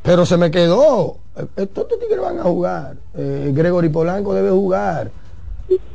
pero 0.03 0.27
se 0.27 0.37
me 0.37 0.51
quedó. 0.51 1.17
Eh, 1.37 1.47
Estos 1.57 1.87
tigres 1.89 2.21
van 2.21 2.39
a 2.39 2.43
jugar. 2.43 2.95
Eh, 3.17 3.51
Gregory 3.55 3.89
Polanco 3.89 4.35
debe 4.35 4.51
jugar. 4.51 5.11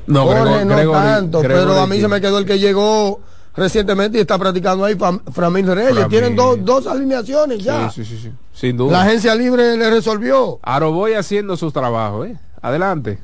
No, 0.08 0.24
Jorge 0.26 0.42
Gregor- 0.42 0.66
no 0.66 0.76
Gregory- 0.76 1.04
tanto, 1.04 1.40
Gregory 1.42 1.66
pero 1.68 1.80
a 1.82 1.88
mí 1.88 1.96
sí. 1.98 2.02
se 2.02 2.08
me 2.08 2.20
quedó 2.22 2.40
el 2.40 2.46
que 2.46 2.58
llegó 2.60 3.20
recientemente 3.58 4.18
y 4.18 4.22
está 4.22 4.38
practicando 4.38 4.86
ahí, 4.86 4.96
Fam- 4.96 5.22
Framil 5.32 5.68
Reyes. 5.68 5.92
Framil. 5.94 6.08
Tienen 6.10 6.36
dos, 6.36 6.64
dos 6.64 6.88
alineaciones 6.88 7.60
ya. 7.64 7.90
Sí, 7.90 8.06
sí, 8.06 8.16
sí, 8.16 8.22
sí. 8.24 8.32
Sin 8.54 8.78
duda. 8.78 8.94
La 8.94 9.02
agencia 9.02 9.36
libre 9.36 9.76
le 9.76 9.90
resolvió. 9.90 10.60
Aroboy 10.62 11.14
haciendo 11.16 11.58
sus 11.58 11.74
trabajos, 11.74 12.28
¿eh? 12.28 12.38
Adelante. 12.62 13.20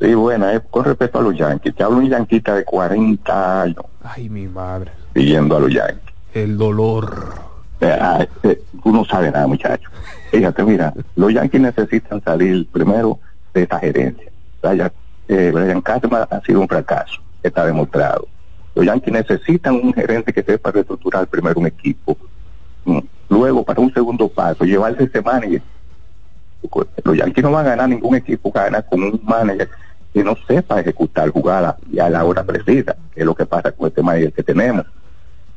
Sí, 0.00 0.14
buena, 0.14 0.54
eh, 0.54 0.60
con 0.70 0.84
respecto 0.84 1.18
a 1.18 1.22
los 1.22 1.36
Yankees, 1.36 1.74
te 1.74 1.82
hablo 1.82 1.98
un 1.98 2.08
yanquita 2.08 2.54
de 2.56 2.64
40 2.64 3.62
años 3.62 3.84
Ay, 4.02 4.28
mi 4.28 4.46
madre. 4.46 4.90
siguiendo 5.14 5.56
a 5.56 5.60
los 5.60 5.72
Yankees. 5.72 6.12
El 6.34 6.58
dolor. 6.58 7.32
Eh, 7.80 8.26
eh, 8.42 8.62
tú 8.82 8.92
no 8.92 9.04
sabes 9.04 9.32
nada, 9.32 9.46
muchacho. 9.46 9.88
Fíjate, 10.30 10.64
mira, 10.64 10.92
los 11.14 11.32
Yankees 11.32 11.60
necesitan 11.60 12.22
salir 12.24 12.68
primero 12.70 13.20
de 13.54 13.62
esta 13.62 13.78
gerencia. 13.78 14.30
Brian, 14.62 14.92
eh, 15.28 15.50
Brian 15.54 15.82
ha 15.86 16.40
sido 16.44 16.60
un 16.60 16.68
fracaso, 16.68 17.20
está 17.42 17.64
demostrado. 17.64 18.26
Los 18.74 18.84
Yankees 18.84 19.12
necesitan 19.12 19.74
un 19.74 19.92
gerente 19.92 20.32
que 20.32 20.42
sepa 20.42 20.70
reestructurar 20.70 21.26
primero 21.26 21.60
un 21.60 21.66
equipo. 21.66 22.16
Mm. 22.84 22.98
Luego, 23.28 23.64
para 23.64 23.80
un 23.80 23.92
segundo 23.92 24.28
paso, 24.28 24.64
llevarse 24.64 25.04
ese 25.04 25.22
manager. 25.22 25.62
Los 27.04 27.16
Yankees 27.16 27.44
no 27.44 27.52
van 27.52 27.66
a 27.66 27.70
ganar 27.70 27.88
ningún 27.88 28.16
equipo 28.16 28.50
gana 28.50 28.82
con 28.82 29.02
un 29.02 29.20
manager 29.22 29.68
que 30.12 30.24
no 30.24 30.36
sepa 30.46 30.80
ejecutar 30.80 31.28
jugadas 31.30 31.76
y 31.90 31.98
a 31.98 32.08
la 32.08 32.24
hora 32.24 32.44
precisa, 32.44 32.96
que 33.12 33.20
es 33.20 33.26
lo 33.26 33.34
que 33.34 33.46
pasa 33.46 33.72
con 33.72 33.88
este 33.88 34.02
manager 34.02 34.32
que 34.32 34.42
tenemos. 34.42 34.86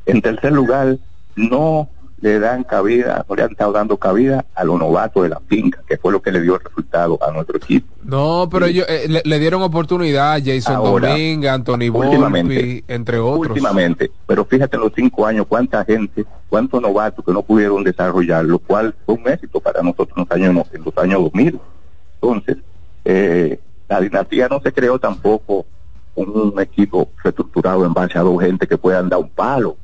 En 0.06 0.20
tercer 0.20 0.52
lugar, 0.52 0.96
no 1.36 1.88
le 2.20 2.38
dan 2.38 2.64
cabida, 2.64 3.24
no 3.28 3.36
le 3.36 3.42
han 3.44 3.50
estado 3.52 3.72
dando 3.72 3.96
cabida 3.96 4.44
a 4.54 4.64
los 4.64 4.78
novatos 4.78 5.22
de 5.22 5.28
la 5.28 5.40
finca, 5.46 5.82
que 5.86 5.96
fue 5.96 6.12
lo 6.12 6.20
que 6.20 6.32
le 6.32 6.40
dio 6.40 6.56
el 6.56 6.64
resultado 6.64 7.18
a 7.22 7.30
nuestro 7.30 7.58
equipo. 7.58 7.86
No, 8.02 8.48
pero 8.50 8.66
ellos 8.66 8.86
eh, 8.88 9.06
le, 9.08 9.22
le 9.24 9.38
dieron 9.38 9.62
oportunidad 9.62 10.34
a 10.34 10.40
Jason 10.40 10.76
Ahora, 10.76 11.10
Dominga, 11.10 11.54
Anthony 11.54 11.90
Volpi, 11.90 12.84
entre 12.88 13.18
otros. 13.18 13.50
Últimamente, 13.50 14.10
pero 14.26 14.44
fíjate 14.44 14.76
en 14.76 14.82
los 14.82 14.92
cinco 14.94 15.26
años 15.26 15.46
cuánta 15.48 15.84
gente, 15.84 16.24
cuántos 16.48 16.82
novatos 16.82 17.24
que 17.24 17.32
no 17.32 17.42
pudieron 17.42 17.84
desarrollar, 17.84 18.44
lo 18.44 18.58
cual 18.58 18.94
fue 19.06 19.14
un 19.14 19.28
éxito 19.28 19.60
para 19.60 19.82
nosotros 19.82 20.10
en 20.16 20.24
los 20.24 20.30
años, 20.30 20.66
en 20.72 20.84
los 20.84 20.98
años 20.98 21.22
2000. 21.22 21.60
Entonces, 22.20 22.56
eh, 23.04 23.60
la 23.88 24.00
dinastía 24.00 24.48
no 24.48 24.60
se 24.60 24.72
creó 24.72 24.98
tampoco 24.98 25.66
un 26.14 26.60
equipo 26.60 27.10
reestructurado 27.22 27.84
en 27.86 27.94
base 27.94 28.18
a 28.18 28.22
dos 28.22 28.42
gente 28.42 28.66
que 28.66 28.76
puedan 28.76 29.08
dar 29.08 29.20
un 29.20 29.28
palo. 29.28 29.76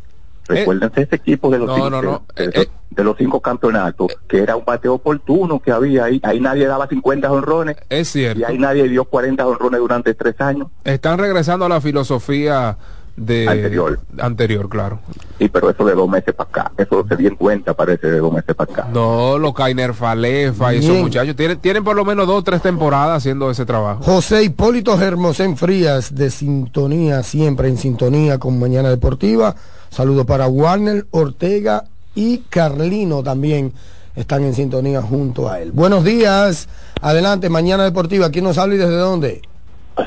Recuérdense 0.47 1.03
ese 1.03 1.17
equipo 1.17 1.51
de 1.51 1.59
los, 1.59 1.69
no, 1.69 1.75
cinco, 1.77 1.91
no, 1.91 2.03
no. 2.03 2.23
de, 2.37 2.45
Eh, 2.45 2.69
de- 2.91 3.05
los 3.05 3.17
cinco 3.17 3.41
campeonatos, 3.41 4.17
que 4.29 4.39
era 4.41 4.57
un 4.57 4.65
bateo 4.65 4.95
oportuno 4.95 5.59
que 5.61 5.73
había 5.73 6.05
ahí. 6.05 6.21
Ahí 6.23 6.39
nadie 6.41 6.67
daba 6.67 6.87
50 6.87 7.31
honrones. 7.33 7.77
Es 7.89 8.09
cierto. 8.11 8.41
Y 8.41 8.45
ahí 8.45 8.59
nadie 8.59 8.89
dio 8.89 9.05
40 9.05 9.47
honrones 9.47 9.81
durante 9.81 10.15
tres 10.15 10.41
años. 10.41 10.69
Están 10.85 11.19
regresando 11.19 11.65
a 11.65 11.69
la 11.69 11.81
filosofía 11.81 12.77
de 13.17 13.47
Anterior. 13.49 14.01
anterior, 14.21 14.69
claro. 14.69 14.99
Sí, 15.39 15.49
pero 15.49 15.71
eso 15.71 15.85
de 15.85 15.95
dos 15.95 16.09
meses 16.09 16.35
para 16.35 16.51
acá. 16.51 16.73
Eso 16.77 17.05
se 17.09 17.17
dio 17.17 17.29
en 17.29 17.37
cuenta, 17.37 17.73
parece, 17.75 18.09
de 18.09 18.19
dos 18.19 18.33
meses 18.33 18.55
para 18.57 18.73
acá. 18.73 18.89
No, 18.93 19.39
los 19.39 19.55
Kainer 19.55 19.95
Falefa 19.95 20.75
y 20.75 20.79
esos 20.79 20.91
Bien. 20.91 21.03
muchachos 21.03 21.37
tienen, 21.37 21.59
tienen 21.59 21.85
por 21.85 21.95
lo 21.95 22.05
menos 22.05 22.27
dos 22.27 22.41
o 22.41 22.43
tres 22.43 22.61
temporadas 22.61 23.19
haciendo 23.19 23.51
ese 23.53 23.65
trabajo. 23.65 24.03
José 24.03 24.43
Hipólito 24.43 24.99
Germosén 24.99 25.57
Frías, 25.57 26.13
de 26.15 26.29
sintonía, 26.31 27.23
siempre 27.23 27.69
en 27.69 27.77
sintonía 27.77 28.39
con 28.39 28.59
Mañana 28.59 28.91
Deportiva. 28.91 29.55
Saludos 29.95 30.27
para 30.27 30.49
Warner, 30.49 31.07
Ortega 31.13 31.85
y 32.17 32.39
Carlino 32.39 33.23
también 33.23 33.73
están 34.17 34.43
en 34.43 34.53
sintonía 34.53 35.01
junto 35.01 35.49
a 35.49 35.61
él. 35.61 35.71
Buenos 35.71 36.03
días, 36.03 36.69
adelante, 37.01 37.49
Mañana 37.49 37.85
Deportiva. 37.85 38.29
¿Quién 38.31 38.43
nos 38.43 38.59
habla 38.59 38.75
y 38.75 38.79
desde 38.79 38.97
dónde? 38.97 39.43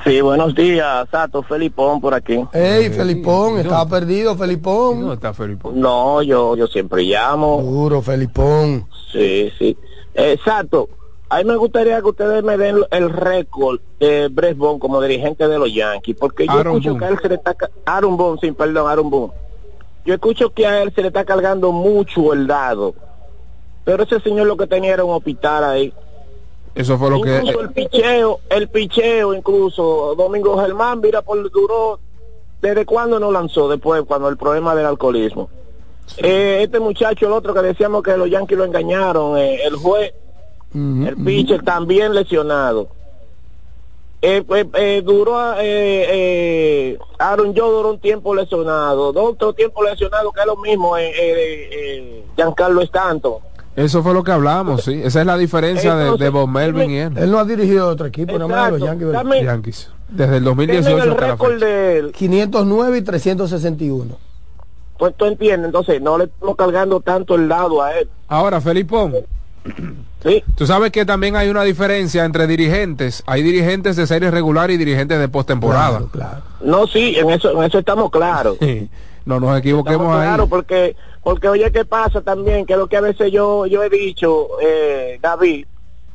Sí, 0.04 0.20
buenos 0.20 0.54
días, 0.56 1.08
Sato 1.10 1.42
Felipón 1.42 2.02
por 2.02 2.14
aquí. 2.14 2.38
Hey, 2.52 2.90
Felipón, 2.90 3.60
estaba 3.60 3.88
perdido, 3.88 4.36
Felipón. 4.36 5.00
No 5.00 5.14
está 5.14 5.34
Felipe. 5.34 5.70
No, 5.74 6.22
yo, 6.22 6.58
yo 6.58 6.68
siempre 6.68 7.04
llamo. 7.04 7.62
Duro, 7.62 8.02
Felipón. 8.02 8.86
Sí, 9.14 9.50
sí. 9.58 9.78
Exacto. 10.16 10.90
A 11.30 11.38
mí 11.38 11.46
me 11.46 11.56
gustaría 11.56 12.02
que 12.02 12.08
ustedes 12.10 12.44
me 12.44 12.58
den 12.58 12.80
el 12.92 13.10
récord 13.10 13.80
de 14.02 14.28
Brett 14.28 14.58
Bond 14.58 14.82
como 14.82 15.00
dirigente 15.00 15.48
de 15.48 15.58
los 15.58 15.74
Yankees, 15.74 16.18
porque 16.20 16.46
yo 16.46 16.52
Aaron 16.52 16.76
escucho 16.76 16.90
Boone. 16.90 17.00
que 17.00 17.06
a 17.06 17.10
él 17.10 17.20
se 17.22 17.30
le 17.30 17.36
está... 17.36 17.56
Aaron 17.86 18.18
Boone, 18.18 18.38
sí, 18.42 18.52
perdón, 18.52 18.92
Aaron 18.92 19.10
Boone. 19.10 19.47
Yo 20.08 20.14
escucho 20.14 20.54
que 20.54 20.66
a 20.66 20.82
él 20.84 20.94
se 20.96 21.02
le 21.02 21.10
está 21.10 21.26
cargando 21.26 21.74
mucho 21.74 22.32
el 22.32 22.48
dado, 22.48 22.96
pero 23.84 24.04
ese 24.04 24.22
señor 24.22 24.48
lo 24.48 24.56
que 24.56 24.66
tenía 24.66 24.94
era 24.94 25.04
un 25.04 25.14
hospital 25.14 25.66
ahí. 25.66 25.94
Eso 26.74 26.98
fue 26.98 27.10
lo 27.10 27.22
que 27.22 27.36
Incluso 27.36 27.60
el 27.60 27.72
picheo, 27.72 28.40
el 28.50 28.70
picheo, 28.70 29.34
incluso 29.34 30.16
Domingo 30.16 30.58
Germán, 30.62 31.02
mira, 31.02 31.22
por 31.22 31.52
duró, 31.52 32.00
¿desde 32.62 32.86
cuándo 32.86 33.20
no 33.20 33.34
lanzó? 33.34 33.68
Después, 33.68 34.04
cuando 34.04 34.30
el 34.30 34.38
problema 34.38 34.74
del 34.76 34.86
alcoholismo. 34.86 35.50
Eh, 36.16 36.62
este 36.64 36.80
muchacho, 36.80 37.26
el 37.26 37.34
otro 37.34 37.54
que 37.54 37.62
decíamos 37.64 38.02
que 38.02 38.16
los 38.16 38.30
Yankees 38.30 38.58
lo 38.58 38.64
engañaron, 38.64 39.38
eh, 39.38 39.60
el 39.66 39.76
juez, 39.76 40.14
el 40.74 41.18
pitcher 41.18 41.64
también 41.64 42.16
lesionado. 42.16 42.88
Eh, 44.22 44.44
pues, 44.46 44.66
eh, 44.74 45.04
duró, 45.06 45.54
eh, 45.54 45.60
eh, 46.10 46.98
Aaron 47.20 47.54
Joe 47.56 47.70
duró 47.70 47.92
un 47.92 48.00
tiempo 48.00 48.34
lesionado, 48.34 49.14
dos 49.14 49.34
otro 49.34 49.54
tiempo 49.54 49.84
lesionado, 49.84 50.32
que 50.32 50.40
es 50.42 50.46
lo 50.48 50.58
mismo, 50.58 50.98
eh, 50.98 51.10
eh, 51.10 51.70
eh, 51.72 52.26
Giancarlo 52.36 52.82
Stanton. 52.82 53.36
eso 53.76 54.02
fue 54.02 54.16
lo 54.16 54.24
que 54.24 54.32
hablamos, 54.32 54.84
sí. 54.84 55.00
Esa 55.04 55.20
es 55.22 55.26
la 55.28 55.38
diferencia 55.38 55.96
de, 55.96 56.18
de 56.18 56.30
Bob 56.30 56.48
Melvin 56.50 56.90
y 56.90 56.98
él. 56.98 57.14
Él 57.16 57.30
no 57.30 57.38
ha 57.38 57.46
dirigido 57.46 57.88
otro 57.90 58.08
equipo, 58.08 58.34
nada 58.40 58.48
más 58.48 58.72
los. 58.72 58.82
Yankees. 58.82 59.44
Yankees. 59.44 59.92
Desde 60.10 60.38
el 60.38 60.44
Tienen 60.44 60.44
2018 60.46 61.04
el 61.04 61.12
hasta 61.12 61.22
la 61.28 61.32
récord 61.34 61.54
fecha. 61.54 61.66
de 61.68 61.98
él. 62.00 62.12
509 62.14 62.98
y 62.98 63.02
361. 63.04 64.18
Pues 64.98 65.14
tú 65.16 65.26
entiendes, 65.26 65.66
entonces 65.68 66.02
no 66.02 66.18
le 66.18 66.24
estamos 66.24 66.56
cargando 66.56 67.02
tanto 67.02 67.36
el 67.36 67.48
lado 67.48 67.84
a 67.84 67.94
él. 68.00 68.10
Ahora, 68.28 68.60
Felipón. 68.62 69.14
Sí. 70.28 70.44
Tú 70.56 70.68
sabes 70.68 70.92
que 70.92 71.06
también 71.06 71.36
hay 71.38 71.48
una 71.50 71.64
diferencia 71.64 72.26
entre 72.26 72.48
dirigentes. 72.48 73.24
Hay 73.26 73.42
dirigentes 73.44 73.96
de 73.96 74.06
serie 74.08 74.30
regular 74.30 74.70
y 74.72 74.78
dirigentes 74.78 75.20
de 75.20 75.30
postemporada. 75.30 75.90
Claro, 76.00 76.10
claro. 76.12 76.42
No, 76.62 76.86
sí, 76.86 77.16
en 77.18 77.30
eso, 77.30 77.52
en 77.52 77.64
eso 77.64 77.80
estamos 77.80 78.10
claros. 78.12 78.58
No 79.26 79.40
nos 79.40 79.58
equivoquemos 79.60 80.02
Estamos 80.02 80.18
ahí. 80.22 80.28
claros 80.28 80.50
porque, 80.50 80.96
porque 81.24 81.50
oye, 81.50 81.72
¿qué 81.72 81.86
pasa 81.86 82.22
también? 82.22 82.66
Que 82.66 82.76
lo 82.78 82.88
que 82.88 82.98
a 82.98 83.02
veces 83.02 83.32
yo, 83.32 83.66
yo 83.66 83.84
he 83.84 83.90
dicho, 83.90 84.48
eh, 84.62 85.20
David, 85.22 85.66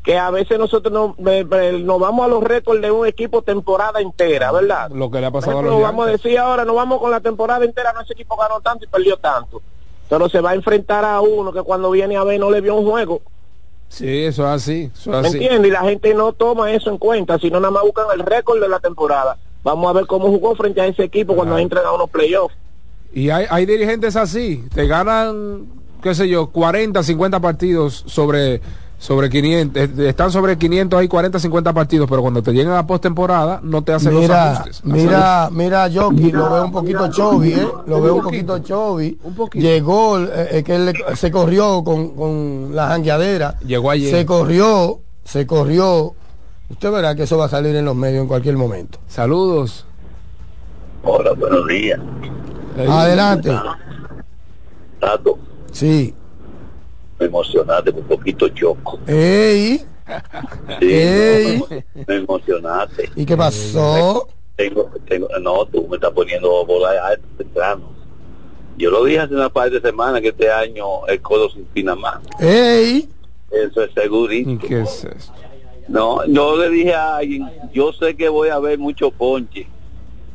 que 0.03 0.19
a 0.19 0.31
veces 0.31 0.59
nosotros 0.59 0.93
no, 0.93 1.15
me- 1.19 1.45
me- 1.45 1.73
nos 1.81 2.01
vamos 2.01 2.25
a 2.25 2.29
los 2.29 2.43
récords 2.43 2.81
de 2.83 2.91
un 2.91 3.07
equipo 3.07 3.43
temporada 3.43 4.01
entera, 4.01 4.51
¿verdad? 4.51 4.91
Lo 4.91 5.11
que 5.11 5.21
le 5.21 5.27
ha 5.27 5.31
pasado 5.31 5.53
a 5.53 5.55
ejemplo, 5.61 5.73
los 5.79 5.83
vamos 5.83 6.09
a 6.09 6.11
decir 6.11 6.39
ahora, 6.39 6.65
nos 6.65 6.75
vamos 6.75 7.01
con 7.01 7.11
la 7.11 7.21
temporada 7.21 7.65
entera, 7.65 7.93
no 7.93 8.01
ese 8.01 8.15
equipo 8.15 8.37
ganó 8.37 8.61
tanto 8.61 8.85
y 8.85 8.89
perdió 8.89 9.17
tanto. 9.19 9.63
Pero 10.09 10.29
se 10.29 10.41
va 10.41 10.51
a 10.51 10.55
enfrentar 10.55 11.05
a 11.05 11.21
uno 11.21 11.53
que 11.53 11.63
cuando 11.63 11.91
viene 11.91 12.17
a 12.17 12.25
ver 12.25 12.41
no 12.41 12.51
le 12.51 12.61
vio 12.61 12.75
un 12.75 12.91
juego. 12.91 13.21
Sí, 13.93 14.25
eso 14.25 14.43
es 14.45 14.63
así. 14.63 14.91
Eso 14.95 15.11
¿Me 15.11 15.29
es 15.29 15.35
entiendes? 15.35 15.69
Y 15.69 15.71
la 15.71 15.83
gente 15.83 16.15
no 16.15 16.33
toma 16.33 16.73
eso 16.73 16.89
en 16.89 16.97
cuenta, 16.97 17.39
sino 17.39 17.61
nada 17.61 17.71
más 17.71 17.83
buscan 17.83 18.07
el 18.15 18.21
récord 18.21 18.59
de 18.59 18.67
la 18.67 18.81
temporada. 18.81 19.37
Vamos 19.63 19.91
a 19.91 19.93
ver 19.93 20.07
cómo 20.07 20.29
jugó 20.29 20.55
frente 20.55 20.81
a 20.81 20.87
ese 20.87 21.05
equipo 21.05 21.37
cuando 21.37 21.59
entran 21.59 21.85
a 21.85 21.93
unos 21.93 22.09
playoffs. 22.09 22.55
Y 23.13 23.29
hay, 23.29 23.45
hay 23.51 23.67
dirigentes 23.67 24.17
así. 24.17 24.65
Te 24.75 24.87
ganan, 24.87 25.67
qué 26.03 26.15
sé 26.15 26.27
yo, 26.27 26.47
40, 26.49 27.03
50 27.03 27.41
partidos 27.41 28.03
sobre, 28.07 28.63
sobre 29.03 29.29
500. 29.29 29.83
eh, 29.83 30.09
Están 30.11 30.31
sobre 30.31 30.57
500, 30.57 31.01
hay 31.01 31.09
40, 31.09 31.41
50 31.41 31.73
partidos, 31.73 32.09
pero 32.09 32.23
cuando 32.23 32.41
te 32.41 32.53
llegan 32.53 32.77
a 32.77 32.87
postemporada 32.87 33.59
no 33.65 33.83
te 33.83 33.93
hacen 33.93 34.13
los 34.15 34.23
Mira, 34.23 34.53
ajustes. 34.53 34.85
mira, 34.85 35.49
mira, 35.51 35.89
Jockey, 35.93 36.31
lo 36.31 36.49
veo 36.49 36.65
un 36.67 36.71
poquito 36.73 37.09
chovi, 37.11 37.53
¿eh? 37.53 37.69
Lo 37.87 38.01
veo 38.01 38.15
un 38.15 38.23
poquito 38.23 38.61
chovi. 38.61 39.19
Llegó, 39.55 40.21
eh, 40.21 40.49
eh, 40.59 40.63
que 40.63 40.77
él 40.77 40.85
le- 40.87 41.17
se 41.17 41.33
corrió 41.33 41.83
con, 41.83 42.11
con 42.11 42.77
la 42.77 42.87
jangueadera. 42.91 43.59
Llegó 43.67 43.91
ayer. 43.91 44.15
Se 44.15 44.25
corrió, 44.25 45.01
se 45.25 45.49
corrió. 45.49 46.15
Usted 46.71 46.93
verá 46.93 47.17
que 47.17 47.25
eso 47.25 47.37
va 47.37 47.47
a 47.47 47.49
salir 47.49 47.75
en 47.75 47.85
los 47.85 47.97
medios 47.97 48.23
en 48.23 48.29
cualquier 48.29 48.57
momento. 48.57 48.99
Saludos. 49.09 49.85
Hola, 51.03 51.33
buenos 51.33 51.67
días. 51.67 51.99
Adelante. 52.89 53.51
Tato, 55.01 55.39
Sí. 55.73 56.15
Me 57.23 57.29
emocionaste 57.29 57.91
un 57.91 58.03
poquito 58.05 58.49
choco. 58.49 58.99
Ey, 59.07 59.79
Sí, 60.81 60.93
Ey. 60.93 61.59
no, 61.59 61.67
me 62.07 62.17
emocionaste. 62.17 63.11
¿y 63.15 63.25
qué 63.25 63.37
pasó? 63.37 64.29
Tengo, 64.57 64.91
tengo, 65.09 65.29
no, 65.41 65.65
tú 65.67 65.87
me 65.89 65.97
estás 65.97 66.11
poniendo 66.11 66.65
bola 66.67 66.91
alta 67.07 67.27
temprano. 67.39 67.93
Yo 68.77 68.91
lo 68.91 69.05
dije 69.05 69.21
hace 69.21 69.35
una 69.35 69.49
par 69.49 69.71
de 69.71 69.81
semanas 69.81 70.21
que 70.21 70.29
este 70.29 70.51
año 70.51 71.07
el 71.07 71.21
codo 71.21 71.49
sin 71.51 71.65
pina 71.67 71.95
más. 71.95 72.19
Ey, 72.41 73.09
Eso 73.51 73.83
es 73.83 73.93
segurísimo. 73.95 74.53
¿Y 74.55 74.59
qué 74.59 74.81
es 74.81 75.05
esto? 75.05 75.33
No, 75.89 76.25
yo 76.27 76.57
le 76.57 76.71
dije 76.71 76.95
a 76.95 77.17
alguien, 77.17 77.49
yo 77.73 77.93
sé 77.93 78.17
que 78.17 78.29
voy 78.29 78.49
a 78.49 78.59
ver 78.59 78.79
mucho 78.79 79.11
ponche, 79.11 79.67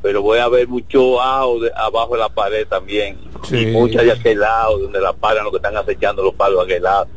pero 0.02 0.22
voy 0.22 0.40
a 0.40 0.48
ver 0.48 0.68
mucho 0.68 1.22
ajo 1.22 1.60
de- 1.60 1.72
abajo 1.76 2.14
de 2.14 2.20
la 2.20 2.30
pared 2.30 2.68
también. 2.68 3.18
Sí. 3.44 3.58
Y 3.58 3.66
muchas 3.68 4.04
de 4.04 4.12
aquel 4.12 4.40
lado, 4.40 4.78
donde 4.80 5.00
la 5.02 5.14
paran 5.14 5.44
los 5.44 5.52
que 5.52 5.58
están 5.58 5.76
acechando 5.78 6.24
los 6.24 6.34
palos 6.36 6.60
de 6.60 6.74
aquel 6.74 6.84
lado. 6.84 7.08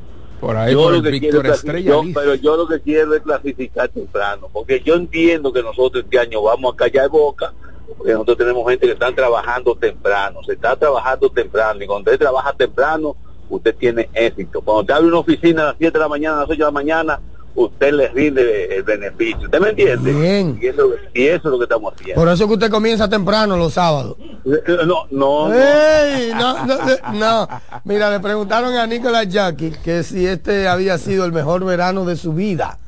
Por 0.40 0.56
ahí, 0.56 0.72
Yo 0.72 0.82
por 0.84 0.92
lo 0.94 1.02
que 1.02 1.10
Víctor 1.10 1.30
quiero 1.42 1.52
es 1.52 1.58
Estrella. 1.58 1.90
yo- 1.90 2.02
pero 2.14 2.34
yo 2.34 2.56
lo 2.56 2.66
que 2.66 2.80
quiero 2.80 3.14
es 3.14 3.22
clasificar 3.22 3.88
temprano, 3.90 4.48
porque 4.52 4.80
yo 4.80 4.94
entiendo 4.94 5.52
que 5.52 5.62
nosotros 5.62 6.04
este 6.04 6.18
año 6.18 6.42
vamos 6.42 6.72
a 6.72 6.76
callar 6.76 7.10
boca, 7.10 7.52
porque 7.98 8.12
nosotros 8.12 8.38
tenemos 8.38 8.66
gente 8.68 8.86
que 8.86 8.92
están 8.94 9.14
trabajando 9.14 9.74
temprano, 9.76 10.42
se 10.44 10.54
está 10.54 10.76
trabajando 10.76 11.28
temprano, 11.28 11.82
y 11.84 11.86
cuando 11.86 12.10
usted 12.10 12.18
trabaja 12.18 12.52
temprano, 12.54 13.14
usted 13.50 13.74
tiene 13.76 14.08
éxito. 14.14 14.62
Cuando 14.62 14.80
usted 14.82 14.94
abre 14.94 15.08
una 15.08 15.18
oficina 15.18 15.62
a 15.62 15.66
las 15.66 15.76
7 15.76 15.98
de 15.98 16.02
la 16.04 16.08
mañana, 16.08 16.36
a 16.36 16.40
las 16.40 16.48
8 16.50 16.58
de 16.58 16.64
la 16.64 16.70
mañana, 16.70 17.20
usted 17.66 17.92
le 17.92 18.08
rinde 18.08 18.76
el 18.76 18.82
beneficio. 18.82 19.44
¿Usted 19.44 19.60
me 19.60 19.70
entiende? 19.70 20.12
Bien. 20.12 20.58
Y 20.60 20.66
eso, 20.66 20.90
y 21.14 21.26
eso 21.26 21.48
es 21.48 21.52
lo 21.52 21.58
que 21.58 21.64
estamos 21.64 21.94
haciendo. 21.94 22.20
por 22.20 22.28
eso 22.32 22.46
que 22.46 22.54
usted 22.54 22.70
comienza 22.70 23.08
temprano 23.08 23.56
los 23.56 23.74
sábados. 23.74 24.16
Eh, 24.44 24.62
No, 24.86 25.06
no, 25.10 25.48
no. 25.48 25.54
Ey, 25.54 26.32
no, 26.34 26.66
no, 26.66 26.76
no, 26.76 27.12
no. 27.12 27.48
Mira, 27.84 28.10
le 28.10 28.20
preguntaron 28.20 28.74
a 28.74 28.86
Nicolás 28.86 29.28
Jackie 29.28 29.72
que 29.84 30.02
si 30.02 30.26
este 30.26 30.68
había 30.68 30.98
sido 30.98 31.24
el 31.24 31.32
mejor 31.32 31.64
verano 31.64 32.04
de 32.04 32.16
su 32.16 32.32
vida. 32.32 32.78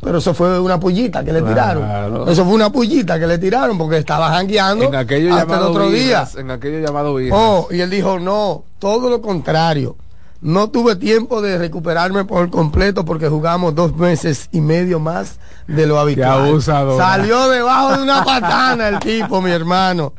Pero 0.00 0.18
eso 0.18 0.32
fue 0.32 0.60
una 0.60 0.78
pullita 0.78 1.24
que 1.24 1.32
le 1.32 1.42
tiraron. 1.42 1.82
Claro. 1.82 2.28
Eso 2.28 2.44
fue 2.44 2.54
una 2.54 2.70
pullita 2.70 3.18
que 3.18 3.26
le 3.26 3.36
tiraron 3.38 3.76
porque 3.76 3.98
estaba 3.98 4.28
jangueando 4.30 4.84
En 4.84 4.94
aquello 4.94 5.34
hasta 5.34 5.56
el 5.56 5.62
otro 5.62 5.90
día. 5.90 6.26
En 6.36 6.52
aquello 6.52 6.78
llamado 6.86 7.16
Virras. 7.16 7.38
Oh, 7.40 7.68
y 7.70 7.80
él 7.80 7.90
dijo, 7.90 8.20
no, 8.20 8.62
todo 8.78 9.10
lo 9.10 9.20
contrario. 9.20 9.96
No 10.40 10.70
tuve 10.70 10.94
tiempo 10.94 11.42
de 11.42 11.58
recuperarme 11.58 12.24
por 12.24 12.48
completo 12.50 13.04
porque 13.04 13.28
jugamos 13.28 13.74
dos 13.74 13.96
meses 13.96 14.48
y 14.52 14.60
medio 14.60 15.00
más 15.00 15.40
de 15.66 15.86
lo 15.86 15.98
habitual. 15.98 16.46
abusador. 16.48 16.96
Salió 16.96 17.48
debajo 17.48 17.96
de 17.96 18.02
una 18.04 18.24
patana 18.24 18.88
el 18.88 18.98
tipo, 19.00 19.42
mi 19.42 19.50
hermano. 19.50 20.12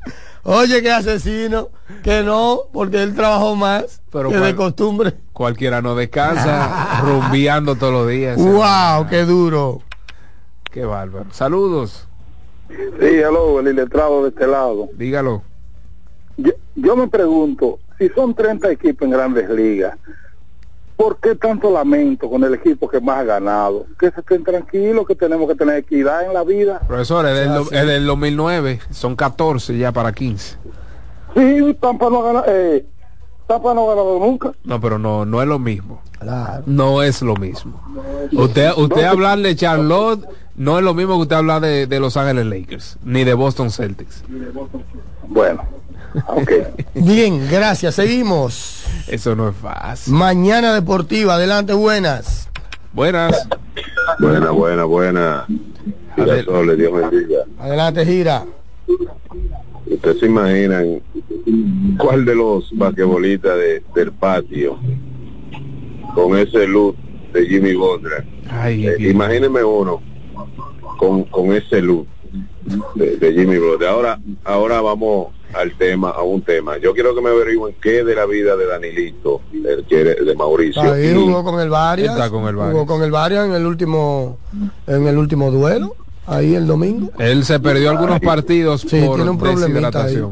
Oye, 0.44 0.82
qué 0.82 0.92
asesino. 0.92 1.70
Que 2.04 2.22
no, 2.24 2.62
porque 2.74 3.02
él 3.02 3.16
trabajó 3.16 3.56
más 3.56 4.02
Pero 4.12 4.30
que 4.30 4.38
de 4.38 4.56
costumbre. 4.56 5.16
Cualquiera 5.32 5.82
no 5.82 5.96
descansa, 5.96 7.02
rumbeando 7.04 7.76
todos 7.76 7.94
los 7.94 8.08
días. 8.10 8.38
¡Wow! 8.38 9.08
¡Qué 9.10 9.24
duro! 9.26 9.82
Qué 10.72 10.86
bárbaro. 10.86 11.28
Saludos. 11.32 12.08
Sí, 12.70 13.06
hello, 13.06 13.60
el 13.60 13.70
iletrado 13.70 14.24
de 14.24 14.30
este 14.30 14.46
lado. 14.48 14.90
Dígalo. 14.94 15.44
Yo, 16.38 16.52
yo 16.76 16.96
me 16.96 17.08
pregunto, 17.08 17.80
si 18.00 18.10
son 18.10 18.34
30 18.34 18.72
equipos 18.72 19.06
en 19.06 19.12
grandes 19.12 19.50
ligas, 19.50 19.98
¿por 20.96 21.20
qué 21.20 21.36
tanto 21.36 21.70
lamento 21.70 22.30
con 22.30 22.44
el 22.44 22.54
equipo 22.56 22.90
que 22.90 23.00
más 23.00 23.20
ha 23.20 23.24
ganado? 23.24 23.86
Que 24.00 24.10
se 24.10 24.22
estén 24.22 24.44
tranquilos, 24.44 25.06
que 25.06 25.16
tenemos 25.16 25.48
que 25.48 25.56
tener 25.56 25.76
equidad 25.76 26.26
en 26.26 26.34
la 26.34 26.44
vida. 26.44 26.80
Profesor, 26.88 27.26
es 27.28 27.38
del, 27.38 27.62
es 27.72 27.88
del 27.88 28.06
2009, 28.06 28.80
son 28.90 29.16
14 29.16 29.78
ya 29.78 29.92
para 29.92 30.14
15. 30.14 30.58
Sí, 31.36 31.78
Tampa 31.80 32.10
no 32.10 32.22
ha 32.22 32.24
ganado, 32.24 32.46
eh, 32.48 32.86
Tampa 33.46 33.74
no 33.74 33.86
ha 33.86 33.96
ganado 33.96 34.20
nunca. 34.20 34.54
No, 34.64 34.80
pero 34.80 34.98
no, 34.98 35.26
no 35.26 35.42
es 35.42 35.48
lo 35.48 35.60
mismo. 35.60 36.02
No 36.66 37.02
es 37.02 37.22
lo 37.22 37.36
mismo. 37.36 37.82
Usted, 38.32 38.72
usted 38.76 39.04
hablar 39.04 39.40
de 39.40 39.56
Charlotte 39.56 40.26
no 40.56 40.78
es 40.78 40.84
lo 40.84 40.94
mismo 40.94 41.16
que 41.16 41.22
usted 41.22 41.36
hablar 41.38 41.62
de, 41.62 41.88
de 41.88 42.00
Los 42.00 42.18
Ángeles 42.18 42.46
Lakers, 42.46 42.98
ni 43.04 43.24
de 43.24 43.34
Boston 43.34 43.72
Celtics. 43.72 44.24
Bueno, 45.28 45.64
Bien, 46.96 47.48
gracias. 47.50 47.96
Seguimos. 47.96 48.84
Eso 49.08 49.36
no 49.36 49.50
es 49.50 49.56
fácil. 49.56 50.14
Mañana 50.14 50.74
Deportiva, 50.74 51.36
adelante, 51.36 51.74
buenas. 51.74 52.50
Buenas. 52.94 53.48
Buena, 54.20 54.52
buena, 54.52 54.84
buena. 54.86 55.46
Dios 56.18 56.94
bendiga. 56.94 57.40
Adelante, 57.60 58.06
gira. 58.06 58.46
Ustedes 59.86 60.20
se 60.20 60.26
imaginan 60.26 61.02
cuál 61.98 62.26
de 62.26 62.36
los 62.36 62.70
basquetbolistas 62.78 63.56
de- 63.58 63.84
del 63.96 64.12
patio 64.12 64.78
con 66.14 66.38
ese 66.38 66.68
look 66.68 66.96
de 67.34 67.46
Jimmy 67.48 67.74
Butler. 67.76 68.26
Eh, 68.66 68.96
imagínense 69.00 69.64
uno 69.64 70.02
con, 70.98 71.24
con 71.26 71.54
ese 71.54 71.82
look 71.82 72.08
de, 72.96 73.18
de 73.18 73.34
Jimmy 73.34 73.58
Butler. 73.58 73.90
Ahora, 73.90 74.20
ahora 74.44 74.82
vamos 74.82 75.28
al 75.54 75.74
tema, 75.78 76.10
a 76.12 76.22
un 76.22 76.42
tema. 76.42 76.78
Yo 76.78 76.94
quiero 76.94 77.16
que 77.16 77.22
me 77.22 77.30
averigüen 77.30 77.76
qué 77.82 78.04
de 78.04 78.16
la 78.16 78.26
vida 78.26 78.56
de 78.56 78.66
Danilito, 78.68 79.42
el 79.54 79.84
que 79.86 80.02
era- 80.02 80.24
de 80.24 80.36
Mauricio. 80.36 80.82
Ahí 80.82 81.14
jugó 81.14 81.44
con 81.44 81.60
el 81.60 81.70
Varias. 81.70 82.14
Está 82.14 82.30
con 82.30 82.48
el 82.48 82.56
Varias. 82.56 82.74
Jugó 82.74 82.86
con 82.86 83.04
el 83.04 83.12
Varias 83.12 83.46
en 83.48 83.54
el 83.54 83.66
último, 83.66 84.38
en 84.88 85.08
el 85.08 85.18
último 85.18 85.52
duelo. 85.52 85.96
Ahí 86.28 86.54
el 86.54 86.68
domingo. 86.68 87.10
Él 87.18 87.44
se 87.44 87.60
perdió 87.60 87.90
algunos 87.90 88.20
partidos 88.20 88.82
Sí, 88.82 89.02
por 89.04 89.16
tiene 89.16 89.32
un 89.32 89.40
deshidratación, 89.40 90.32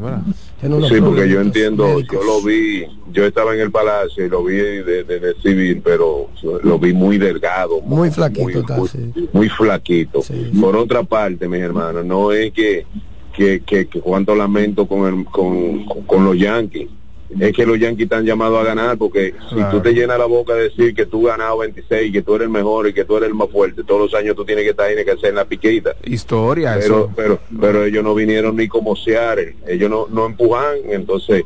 Sí, 0.60 1.00
porque 1.00 1.28
yo 1.28 1.40
entiendo, 1.40 1.84
médicos. 1.84 2.18
yo 2.20 2.24
lo 2.24 2.42
vi, 2.42 2.84
yo 3.12 3.24
estaba 3.24 3.54
en 3.54 3.60
el 3.60 3.70
palacio 3.70 4.26
y 4.26 4.28
lo 4.28 4.42
vi 4.42 4.56
de, 4.56 5.04
de- 5.04 5.20
de 5.20 5.34
civil, 5.40 5.80
pero 5.84 6.28
lo 6.64 6.78
vi 6.78 6.92
muy 6.92 7.16
delgado, 7.16 7.80
Muy 7.82 8.10
flaquito 8.10 8.60
está, 8.60 8.76
muy, 8.76 8.88
sí. 8.88 9.12
muy 9.32 9.48
flaquito. 9.48 10.20
Por 10.60 10.74
otra 10.76 11.04
parte, 11.04 11.46
mis 11.48 11.60
hermanos, 11.60 12.04
no 12.04 12.32
es 12.32 12.52
que, 12.52 12.86
que, 13.32 13.60
que, 13.64 13.86
que 13.86 14.00
cuánto 14.00 14.34
lamento 14.34 14.86
con, 14.86 15.06
el, 15.06 15.24
con, 15.26 15.84
con 16.06 16.24
los 16.24 16.36
Yankees. 16.36 16.88
Es 17.38 17.52
que 17.52 17.66
los 17.66 17.78
Yankees 17.78 18.04
están 18.04 18.24
llamados 18.24 18.60
a 18.60 18.64
ganar 18.64 18.96
porque 18.96 19.34
si 19.50 19.62
tú 19.70 19.80
te 19.80 19.92
llenas 19.92 20.18
la 20.18 20.24
boca 20.24 20.54
de 20.54 20.64
decir 20.64 20.94
que 20.94 21.06
tú 21.06 21.24
ganado 21.24 21.58
26, 21.58 22.12
que 22.12 22.22
tú 22.22 22.36
eres 22.36 22.46
el 22.46 22.52
mejor 22.52 22.88
y 22.88 22.94
que 22.94 23.04
tú 23.04 23.16
eres 23.16 23.28
el 23.28 23.34
más 23.34 23.50
fuerte, 23.50 23.84
todos 23.84 24.00
los 24.00 24.14
años 24.14 24.34
tú 24.34 24.44
tienes 24.44 24.64
que 24.64 24.70
estar 24.70 24.86
ahí, 24.86 25.04
que 25.04 25.10
hacer 25.10 25.34
la 25.34 25.44
piquita. 25.44 25.94
Historia, 26.04 26.76
pero, 26.80 26.84
eso. 26.84 27.12
pero 27.14 27.40
pero 27.60 27.84
ellos 27.84 28.02
no 28.02 28.14
vinieron 28.14 28.56
ni 28.56 28.68
como 28.68 28.96
Seattle, 28.96 29.56
ellos 29.66 29.90
no, 29.90 30.06
no 30.08 30.26
empujan, 30.26 30.76
entonces 30.90 31.44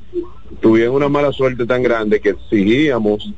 tuvieron 0.60 0.94
una 0.94 1.08
mala 1.08 1.32
suerte 1.32 1.66
tan 1.66 1.82
grande 1.82 2.20
que 2.20 2.30
exigíamos 2.30 3.32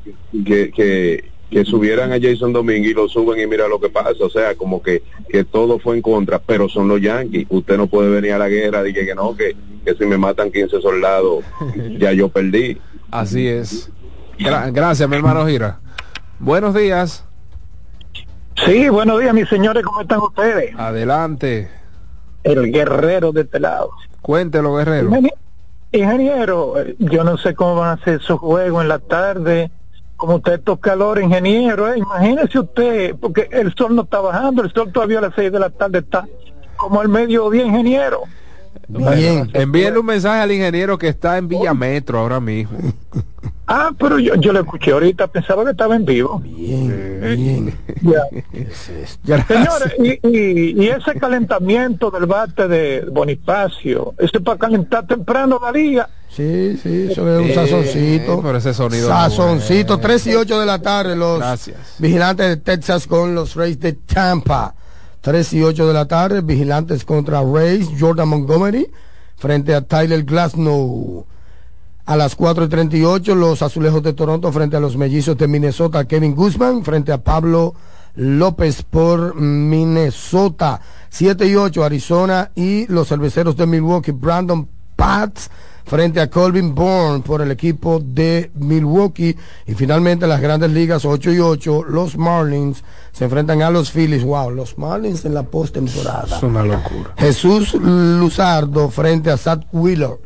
que, 0.45 0.71
que, 0.71 1.23
que 1.49 1.63
subieran 1.63 2.11
a 2.11 2.19
Jason 2.19 2.51
Domingue 2.53 2.89
y 2.89 2.93
lo 2.93 3.07
suben 3.07 3.39
y 3.39 3.47
mira 3.47 3.67
lo 3.67 3.79
que 3.79 3.89
pasa, 3.89 4.11
o 4.19 4.29
sea, 4.29 4.55
como 4.55 4.81
que, 4.81 5.03
que 5.29 5.43
todo 5.43 5.79
fue 5.79 5.95
en 5.95 6.01
contra, 6.01 6.39
pero 6.39 6.67
son 6.67 6.87
los 6.87 6.99
Yankees, 7.01 7.45
usted 7.49 7.77
no 7.77 7.87
puede 7.87 8.09
venir 8.09 8.33
a 8.33 8.37
la 8.39 8.49
guerra 8.49 8.87
y 8.87 8.93
que, 8.93 9.05
que 9.05 9.15
no, 9.15 9.35
que, 9.35 9.55
que 9.85 9.93
si 9.95 10.05
me 10.05 10.17
matan 10.17 10.51
15 10.51 10.81
soldados, 10.81 11.43
ya 11.99 12.11
yo 12.13 12.29
perdí. 12.29 12.77
Así 13.11 13.47
es. 13.47 13.89
Gra- 14.39 14.71
gracias, 14.73 15.07
mi 15.07 15.15
hermano 15.15 15.45
Gira. 15.47 15.79
Buenos 16.39 16.73
días. 16.75 17.23
Sí, 18.65 18.89
buenos 18.89 19.19
días, 19.21 19.33
mis 19.33 19.47
señores, 19.49 19.83
¿cómo 19.83 20.01
están 20.01 20.19
ustedes? 20.19 20.73
Adelante. 20.77 21.69
El 22.43 22.71
guerrero 22.71 23.31
de 23.31 23.41
este 23.41 23.59
lado. 23.59 23.91
Cuéntelo, 24.21 24.75
Guerrero. 24.75 25.09
Ingenie- 25.09 25.33
Ingeniero, 25.91 26.73
yo 26.99 27.23
no 27.23 27.37
sé 27.37 27.53
cómo 27.55 27.75
van 27.75 27.89
a 27.89 28.01
hacer 28.01 28.19
esos 28.21 28.39
juegos 28.39 28.81
en 28.81 28.89
la 28.89 28.99
tarde, 28.99 29.71
como 30.15 30.35
usted 30.35 30.53
estos 30.53 30.79
calor, 30.79 31.21
ingeniero, 31.21 31.91
eh, 31.91 31.97
imagínese 31.97 32.59
usted, 32.59 33.15
porque 33.19 33.47
el 33.51 33.73
sol 33.75 33.95
no 33.95 34.03
está 34.03 34.19
bajando, 34.19 34.63
el 34.63 34.71
sol 34.71 34.91
todavía 34.91 35.19
a 35.19 35.23
las 35.23 35.35
seis 35.35 35.51
de 35.51 35.59
la 35.59 35.69
tarde 35.69 35.99
está 35.99 36.27
como 36.77 37.01
al 37.01 37.09
mediodía, 37.09 37.65
ingeniero. 37.65 38.23
Bien. 38.87 39.49
Envíenle 39.53 39.99
un 39.99 40.05
mensaje 40.05 40.41
al 40.41 40.51
ingeniero 40.51 40.97
que 40.97 41.07
está 41.09 41.37
en 41.37 41.47
Villa 41.47 41.73
Metro 41.73 42.19
ahora 42.19 42.39
mismo. 42.39 42.77
Ah, 43.67 43.89
pero 43.97 44.19
yo, 44.19 44.35
yo 44.35 44.53
lo 44.53 44.59
escuché 44.59 44.91
ahorita, 44.91 45.25
pensaba 45.27 45.63
que 45.65 45.71
estaba 45.71 45.95
en 45.95 46.05
vivo. 46.05 46.39
Señores, 49.47 49.93
y, 49.99 50.19
y- 50.27 50.83
y 50.83 50.87
ese 50.89 51.13
calentamiento 51.19 52.11
del 52.11 52.25
bate 52.25 52.67
de 52.67 53.05
Bonifacio, 53.11 54.13
eso 54.17 54.37
es 54.37 54.43
para 54.43 54.57
calentar 54.57 55.07
temprano 55.07 55.59
la 55.61 55.71
liga. 55.71 56.09
Sí, 56.29 56.77
sí, 56.81 57.07
eso 57.11 57.27
es 57.33 57.41
un 57.41 57.49
Eh, 57.49 57.53
sazoncito. 57.55 58.41
pero 58.43 58.57
ese 58.57 58.73
sonido 58.73 59.07
no 59.09 59.15
Sazoncito, 59.15 59.97
3 59.99 60.27
y 60.27 60.35
8 60.35 60.59
de 60.59 60.65
la 60.65 60.79
tarde, 60.79 61.15
los 61.15 61.39
Gracias. 61.39 61.95
vigilantes 61.99 62.47
de 62.49 62.57
Texas 62.57 63.07
con 63.07 63.33
los 63.33 63.55
Rays 63.55 63.79
de 63.79 63.93
Tampa. 63.93 64.75
3 65.25 65.53
y 65.53 65.63
8 65.63 65.87
de 65.87 65.93
la 65.95 66.07
tarde, 66.07 66.41
vigilantes 66.41 67.03
contra 67.03 67.41
Rays, 67.41 67.89
Jordan 67.99 68.29
Montgomery, 68.29 68.91
frente 69.35 69.73
a 69.73 69.81
Tyler 69.81 70.23
Glasnow. 70.23 71.25
A 72.05 72.15
las 72.15 72.35
4 72.35 72.65
y 72.65 72.67
38, 72.69 73.33
los 73.33 73.63
azulejos 73.63 74.03
de 74.03 74.13
Toronto 74.13 74.51
frente 74.51 74.77
a 74.77 74.79
los 74.79 74.97
mellizos 74.97 75.35
de 75.35 75.47
Minnesota, 75.47 76.05
Kevin 76.05 76.35
Guzman, 76.35 76.83
frente 76.83 77.11
a 77.11 77.23
Pablo 77.23 77.73
López 78.13 78.83
por 78.83 79.33
Minnesota. 79.33 80.79
7 81.09 81.47
y 81.47 81.55
8, 81.55 81.83
Arizona 81.83 82.51
y 82.53 82.85
los 82.85 83.07
cerveceros 83.07 83.57
de 83.57 83.65
Milwaukee, 83.65 84.11
Brandon 84.11 84.69
Pats 84.95 85.49
frente 85.85 86.19
a 86.19 86.29
Colvin 86.29 86.73
Bourne 86.73 87.21
por 87.21 87.41
el 87.41 87.51
equipo 87.51 88.01
de 88.03 88.51
Milwaukee. 88.55 89.35
Y 89.65 89.73
finalmente 89.73 90.27
las 90.27 90.41
grandes 90.41 90.71
ligas 90.71 91.05
8 91.05 91.31
y 91.31 91.39
8, 91.39 91.83
los 91.83 92.17
Marlins 92.17 92.83
se 93.11 93.25
enfrentan 93.25 93.61
a 93.61 93.69
los 93.69 93.91
Phillies. 93.91 94.23
Wow, 94.23 94.51
los 94.51 94.77
Marlins 94.77 95.25
en 95.25 95.33
la 95.33 95.43
postemporada. 95.43 96.37
Es 96.37 96.43
una 96.43 96.63
locura. 96.63 97.13
Jesús 97.17 97.73
Luzardo 97.75 98.89
frente 98.89 99.31
a 99.31 99.37
Zach 99.37 99.65
Wheeler. 99.71 100.19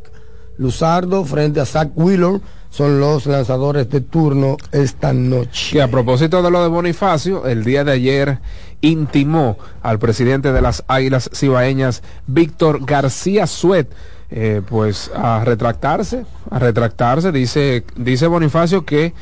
Luzardo 0.58 1.24
frente 1.24 1.60
a 1.60 1.66
Zach 1.66 1.90
Wheeler 1.94 2.40
son 2.70 3.00
los 3.00 3.26
lanzadores 3.26 3.90
de 3.90 4.00
turno 4.00 4.56
esta 4.72 5.12
noche. 5.12 5.72
Que 5.72 5.82
a 5.82 5.90
propósito 5.90 6.42
de 6.42 6.50
lo 6.50 6.62
de 6.62 6.68
Bonifacio, 6.68 7.46
el 7.46 7.64
día 7.64 7.82
de 7.84 7.92
ayer 7.92 8.38
intimó 8.80 9.58
al 9.82 9.98
presidente 9.98 10.52
de 10.52 10.60
las 10.62 10.84
Águilas 10.86 11.30
Cibaeñas, 11.34 12.02
Víctor 12.26 12.84
García 12.84 13.46
Suet, 13.46 13.88
eh, 14.30 14.62
pues 14.68 15.10
a 15.14 15.44
retractarse, 15.44 16.24
a 16.50 16.58
retractarse, 16.58 17.32
dice, 17.32 17.84
dice 17.96 18.26
Bonifacio 18.26 18.84
que 18.84 19.12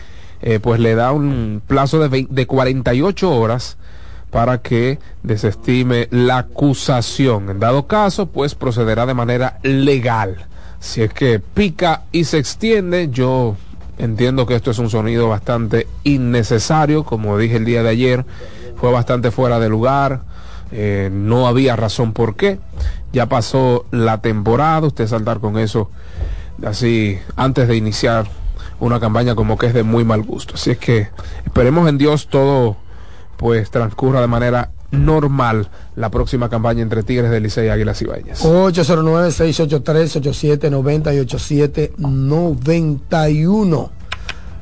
eh, 0.42 0.60
pues 0.60 0.80
le 0.80 0.94
da 0.94 1.12
un 1.12 1.62
plazo 1.66 1.98
de, 1.98 2.08
vein- 2.08 2.28
de 2.30 2.46
48 2.46 3.30
horas 3.30 3.76
para 4.30 4.58
que 4.60 4.98
desestime 5.22 6.06
la 6.10 6.38
acusación. 6.38 7.48
En 7.50 7.58
dado 7.58 7.86
caso, 7.86 8.26
pues 8.26 8.54
procederá 8.54 9.06
de 9.06 9.14
manera 9.14 9.58
legal. 9.62 10.46
Si 10.80 11.02
es 11.02 11.12
que 11.12 11.40
pica 11.40 12.02
y 12.12 12.24
se 12.24 12.38
extiende, 12.38 13.08
yo 13.10 13.56
entiendo 13.96 14.46
que 14.46 14.54
esto 14.54 14.70
es 14.70 14.78
un 14.78 14.90
sonido 14.90 15.28
bastante 15.28 15.88
innecesario, 16.04 17.04
como 17.04 17.36
dije 17.38 17.56
el 17.56 17.64
día 17.64 17.82
de 17.82 17.88
ayer, 17.88 18.24
fue 18.76 18.92
bastante 18.92 19.30
fuera 19.32 19.58
de 19.58 19.68
lugar, 19.68 20.20
eh, 20.70 21.08
no 21.12 21.48
había 21.48 21.74
razón 21.74 22.12
por 22.12 22.36
qué. 22.36 22.60
Ya 23.12 23.26
pasó 23.26 23.86
la 23.90 24.20
temporada, 24.20 24.86
usted 24.86 25.06
saltar 25.06 25.40
con 25.40 25.58
eso 25.58 25.90
así 26.64 27.18
antes 27.36 27.68
de 27.68 27.76
iniciar 27.76 28.26
una 28.80 28.98
campaña 29.00 29.34
como 29.34 29.58
que 29.58 29.66
es 29.66 29.74
de 29.74 29.82
muy 29.82 30.04
mal 30.04 30.22
gusto. 30.22 30.54
Así 30.54 30.70
es 30.70 30.78
que 30.78 31.08
esperemos 31.44 31.86
en 31.88 31.98
Dios 31.98 32.28
todo 32.28 32.76
pues 33.36 33.70
transcurra 33.70 34.20
de 34.20 34.26
manera 34.26 34.70
normal 34.90 35.68
la 35.96 36.10
próxima 36.10 36.48
campaña 36.48 36.80
entre 36.82 37.02
Tigres 37.02 37.30
del 37.30 37.42
Licey 37.44 37.66
y 37.66 37.70
Águilas 37.70 38.00
Ibañez. 38.02 38.44
809-683-8790 38.44 41.14
y 41.14 41.18
8791. 41.20 43.90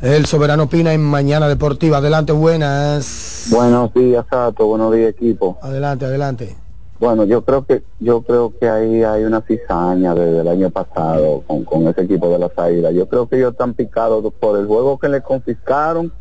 El 0.03 0.27
Soberano 0.27 0.69
Pina 0.69 0.93
en 0.93 1.03
Mañana 1.03 1.49
Deportiva. 1.49 1.97
Adelante, 1.99 2.33
buenas. 2.33 3.47
Buenos 3.51 3.95
días, 3.95 4.27
Sato. 4.29 4.67
Buenos 4.67 4.93
días, 4.95 5.11
equipo. 5.11 5.59
Adelante, 5.63 6.05
adelante. 6.05 6.55
Bueno, 6.99 7.25
yo 7.25 7.45
creo 7.45 7.65
que 7.67 7.83
yo 8.01 8.23
creo 8.23 8.55
que 8.59 8.69
ahí 8.69 9.03
hay 9.03 9.25
una 9.25 9.43
cizaña 9.43 10.15
desde 10.15 10.41
el 10.41 10.49
año 10.49 10.71
pasado 10.71 11.43
con, 11.47 11.65
con 11.65 11.87
ese 11.89 12.03
equipo 12.03 12.29
de 12.31 12.39
las 12.39 12.59
Águilas. 12.59 12.95
Yo 12.95 13.07
creo 13.07 13.29
que 13.29 13.37
ellos 13.37 13.53
están 13.53 13.75
picados 13.75 14.25
por 14.41 14.59
el 14.59 14.67
juego 14.67 14.99
que 14.99 15.09
le 15.09 15.21
confiscaron 15.21 16.13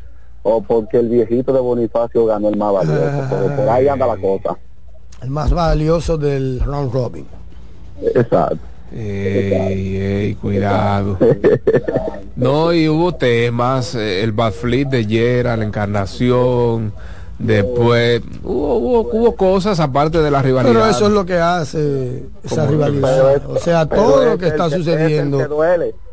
o 0.44 0.62
porque 0.62 0.98
el 0.98 1.10
viejito 1.10 1.54
de 1.54 1.60
Bonifacio 1.60 2.26
ganó 2.26 2.50
el 2.50 2.58
más 2.58 2.74
valioso. 2.74 3.56
Por 3.56 3.70
ahí 3.70 3.88
anda 3.88 4.06
la 4.06 4.18
cosa. 4.18 4.58
El 5.22 5.30
más 5.30 5.52
valioso 5.52 6.18
del 6.18 6.60
round 6.60 6.94
robin. 6.94 7.26
Exacto. 8.02 8.60
Ey, 8.94 9.98
ey, 9.98 10.36
cuidado. 10.36 11.18
No, 12.36 12.74
y 12.74 12.90
hubo 12.90 13.16
temas, 13.16 13.96
eh, 13.96 14.22
el 14.22 14.34
Batfleet 14.34 14.90
de 14.90 15.06
Yera, 15.06 15.56
la 15.56 15.64
encarnación, 15.64 16.92
después 17.40 18.22
hubo, 18.44 18.78
hubo, 18.78 19.00
hubo 19.12 19.36
cosas 19.36 19.80
aparte 19.80 20.22
de 20.22 20.32
la 20.32 20.42
rivalidad. 20.42 20.74
Pero 20.74 20.86
eso 20.88 21.08
es 21.08 21.12
lo 21.12 21.26
que 21.26 21.38
hace 21.38 22.24
esa 22.44 22.66
rivalidad. 22.66 23.42
O 23.50 23.58
sea, 23.58 23.86
todo 23.88 24.26
lo 24.26 24.38
que 24.38 24.48
está 24.48 24.70
sucediendo, 24.70 25.40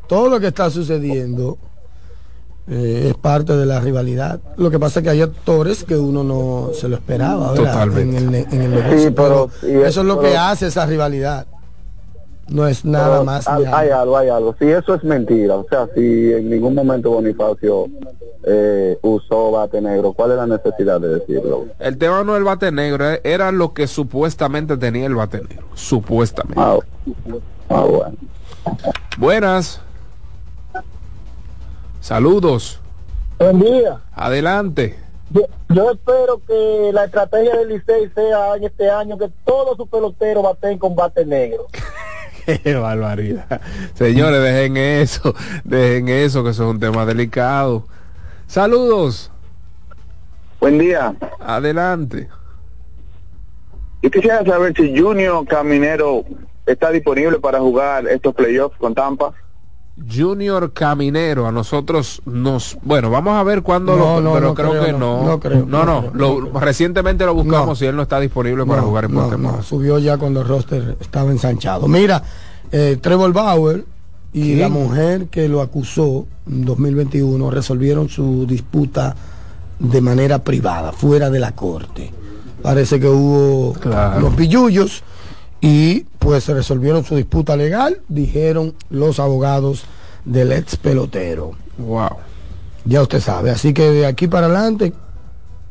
todo 0.06 0.28
lo 0.28 0.40
que 0.40 0.48
está 0.48 0.70
sucediendo 0.70 1.58
eh, 2.68 3.08
es 3.10 3.14
parte 3.16 3.56
de 3.56 3.66
la 3.66 3.80
rivalidad. 3.80 4.40
Lo 4.56 4.70
que 4.70 4.78
pasa 4.78 5.00
es 5.00 5.04
que 5.04 5.10
hay 5.10 5.20
actores 5.20 5.84
que 5.84 5.96
uno 5.96 6.22
no 6.22 6.70
se 6.74 6.88
lo 6.88 6.96
esperaba 6.96 7.52
¿verdad? 7.52 7.72
Totalmente. 7.72 8.16
En, 8.18 8.22
el, 8.24 8.30
ne- 8.30 8.46
en 8.52 8.62
el 8.62 8.70
negocio. 8.70 8.98
Sí, 9.00 9.10
pero- 9.14 9.50
eso 9.62 10.00
es 10.00 10.06
lo 10.06 10.16
pero- 10.20 10.30
que 10.30 10.36
hace 10.36 10.66
esa 10.68 10.86
rivalidad. 10.86 11.46
No 12.48 12.66
es 12.66 12.84
nada 12.84 13.10
Pero 13.12 13.24
más. 13.24 13.48
hay, 13.48 13.64
hay 13.64 13.90
algo, 13.90 14.16
hay 14.16 14.28
algo. 14.28 14.54
Si 14.58 14.66
eso 14.66 14.94
es 14.94 15.04
mentira, 15.04 15.56
o 15.56 15.66
sea, 15.68 15.88
si 15.94 16.32
en 16.32 16.50
ningún 16.50 16.74
momento 16.74 17.10
Bonifacio 17.10 17.88
eh, 18.44 18.98
usó 19.02 19.52
bate 19.52 19.80
negro, 19.80 20.12
¿cuál 20.12 20.32
es 20.32 20.36
la 20.36 20.46
necesidad 20.46 21.00
de 21.00 21.20
decirlo? 21.20 21.66
El 21.78 21.96
tema 21.98 22.24
no 22.24 22.32
es 22.34 22.38
el 22.38 22.44
bate 22.44 22.72
negro, 22.72 23.10
eh, 23.10 23.20
era 23.24 23.52
lo 23.52 23.72
que 23.72 23.86
supuestamente 23.86 24.76
tenía 24.76 25.06
el 25.06 25.14
bate 25.14 25.40
negro. 25.40 25.66
Supuestamente. 25.74 26.60
Ah, 26.60 26.78
ah, 27.70 27.84
bueno. 27.84 28.16
Buenas. 29.18 29.80
Saludos. 32.00 32.80
Buen 33.38 33.60
día. 33.60 34.00
Adelante. 34.14 34.98
Yo, 35.30 35.42
yo 35.70 35.92
espero 35.92 36.40
que 36.46 36.90
la 36.92 37.04
estrategia 37.04 37.56
del 37.56 37.68
Licey 37.68 38.10
sea 38.14 38.56
en 38.56 38.64
este 38.64 38.90
año 38.90 39.16
que 39.16 39.30
todos 39.44 39.76
sus 39.76 39.88
peloteros 39.88 40.42
baten 40.42 40.78
con 40.78 40.94
bate 40.94 41.24
negro. 41.24 41.66
Qué 42.62 42.74
barbaridad. 42.74 43.60
Señores, 43.94 44.42
dejen 44.42 44.76
eso, 44.76 45.34
dejen 45.64 46.08
eso, 46.08 46.42
que 46.44 46.50
eso 46.50 46.64
es 46.64 46.70
un 46.70 46.80
tema 46.80 47.04
delicado. 47.06 47.84
Saludos. 48.46 49.30
Buen 50.60 50.78
día. 50.78 51.14
Adelante. 51.40 52.28
Yo 54.02 54.10
quisiera 54.10 54.44
saber 54.44 54.74
si 54.76 54.98
Junior 54.98 55.46
Caminero 55.46 56.24
está 56.66 56.90
disponible 56.90 57.38
para 57.38 57.60
jugar 57.60 58.06
estos 58.08 58.34
playoffs 58.34 58.76
con 58.78 58.94
Tampa. 58.94 59.32
Junior 60.10 60.72
Caminero, 60.72 61.46
a 61.46 61.52
nosotros 61.52 62.22
nos... 62.24 62.78
Bueno, 62.82 63.10
vamos 63.10 63.34
a 63.34 63.42
ver 63.42 63.62
cuándo 63.62 63.94
No, 63.96 64.20
lo... 64.20 64.20
no, 64.22 64.32
pero 64.34 64.46
no 64.48 64.54
creo, 64.54 64.70
creo, 64.70 64.84
que 64.86 64.92
no, 64.92 64.98
no. 64.98 65.24
no 65.24 65.40
creo, 65.40 65.66
No, 65.66 65.84
no 65.84 66.02
no, 66.02 66.10
creo, 66.12 66.40
lo- 66.40 66.60
recientemente 66.60 67.24
lo 67.26 67.34
buscamos 67.34 67.80
y 67.82 67.86
él 67.86 67.96
no 67.96 68.02
está 68.02 68.18
disponible 68.18 68.64
para 68.64 68.82
jugar 68.82 69.04
en 69.04 69.14
no, 69.14 69.62
subió 69.62 69.98
ya 69.98 70.16
cuando 70.16 70.40
el 70.40 70.48
roster 70.48 70.96
estaba 71.00 71.30
ensanchado. 71.30 71.88
Mira, 71.88 72.22
eh, 72.72 72.98
Trevor 73.00 73.32
Bauer 73.32 73.84
y 74.32 74.42
¿Quién? 74.44 74.60
la 74.60 74.68
mujer 74.70 75.26
que 75.26 75.46
lo 75.48 75.60
acusó 75.60 76.26
en 76.50 76.64
2021 76.64 77.50
resolvieron 77.50 78.08
su 78.08 78.46
disputa 78.46 79.14
de 79.78 80.00
manera 80.00 80.38
privada, 80.38 80.92
fuera 80.92 81.28
de 81.28 81.38
la 81.38 81.54
corte. 81.54 82.10
Parece 82.62 82.98
que 82.98 83.08
hubo 83.08 83.74
Claro. 83.74 84.18
unos 84.20 84.34
pillullos 84.36 85.02
y 85.60 86.06
pues 86.22 86.44
se 86.44 86.54
resolvieron 86.54 87.04
su 87.04 87.16
disputa 87.16 87.56
legal, 87.56 88.00
dijeron 88.08 88.74
los 88.90 89.18
abogados 89.18 89.84
del 90.24 90.52
ex 90.52 90.76
pelotero. 90.76 91.52
Wow. 91.78 92.16
Ya 92.84 93.02
usted 93.02 93.20
sabe, 93.20 93.50
así 93.50 93.74
que 93.74 93.90
de 93.90 94.06
aquí 94.06 94.28
para 94.28 94.46
adelante 94.46 94.92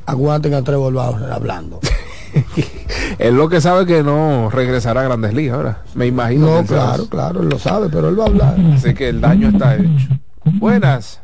aguanten 0.05 0.53
a 0.53 0.61
Trevor 0.61 0.93
Bauer 0.93 1.31
hablando. 1.31 1.79
Él 3.19 3.35
lo 3.35 3.49
que 3.49 3.61
sabe 3.61 3.85
que 3.85 4.03
no 4.03 4.49
regresará 4.49 5.01
a 5.01 5.03
Grandes 5.05 5.33
Ligas 5.33 5.55
ahora. 5.55 5.83
Me 5.95 6.07
imagino. 6.07 6.47
que 6.47 6.61
No, 6.61 6.65
claro, 6.65 7.05
claro, 7.07 7.41
él 7.41 7.49
lo 7.49 7.59
sabe, 7.59 7.89
pero 7.89 8.07
él 8.07 8.19
va 8.19 8.23
a 8.23 8.27
hablar. 8.27 8.55
Así 8.73 8.93
que 8.93 9.09
el 9.09 9.19
daño 9.19 9.49
está 9.49 9.75
hecho. 9.75 10.07
Buenas. 10.45 11.19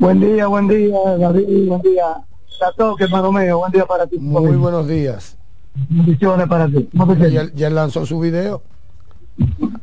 Buen 0.00 0.20
día, 0.20 0.46
buen 0.48 0.66
día, 0.66 0.96
David, 1.18 1.68
buen 1.68 1.82
día. 1.82 2.04
Tatoque, 2.58 3.04
hermano 3.04 3.30
mío, 3.30 3.58
buen 3.58 3.70
día 3.70 3.86
para 3.86 4.06
ti. 4.06 4.18
Muy 4.18 4.56
buenos 4.56 4.88
días. 4.88 5.38
Bendiciones 5.74 6.46
para 6.48 6.66
ti. 6.68 6.88
Ya, 7.30 7.40
él- 7.42 7.52
ya 7.54 7.70
lanzó 7.70 8.04
su 8.06 8.18
video. 8.20 8.62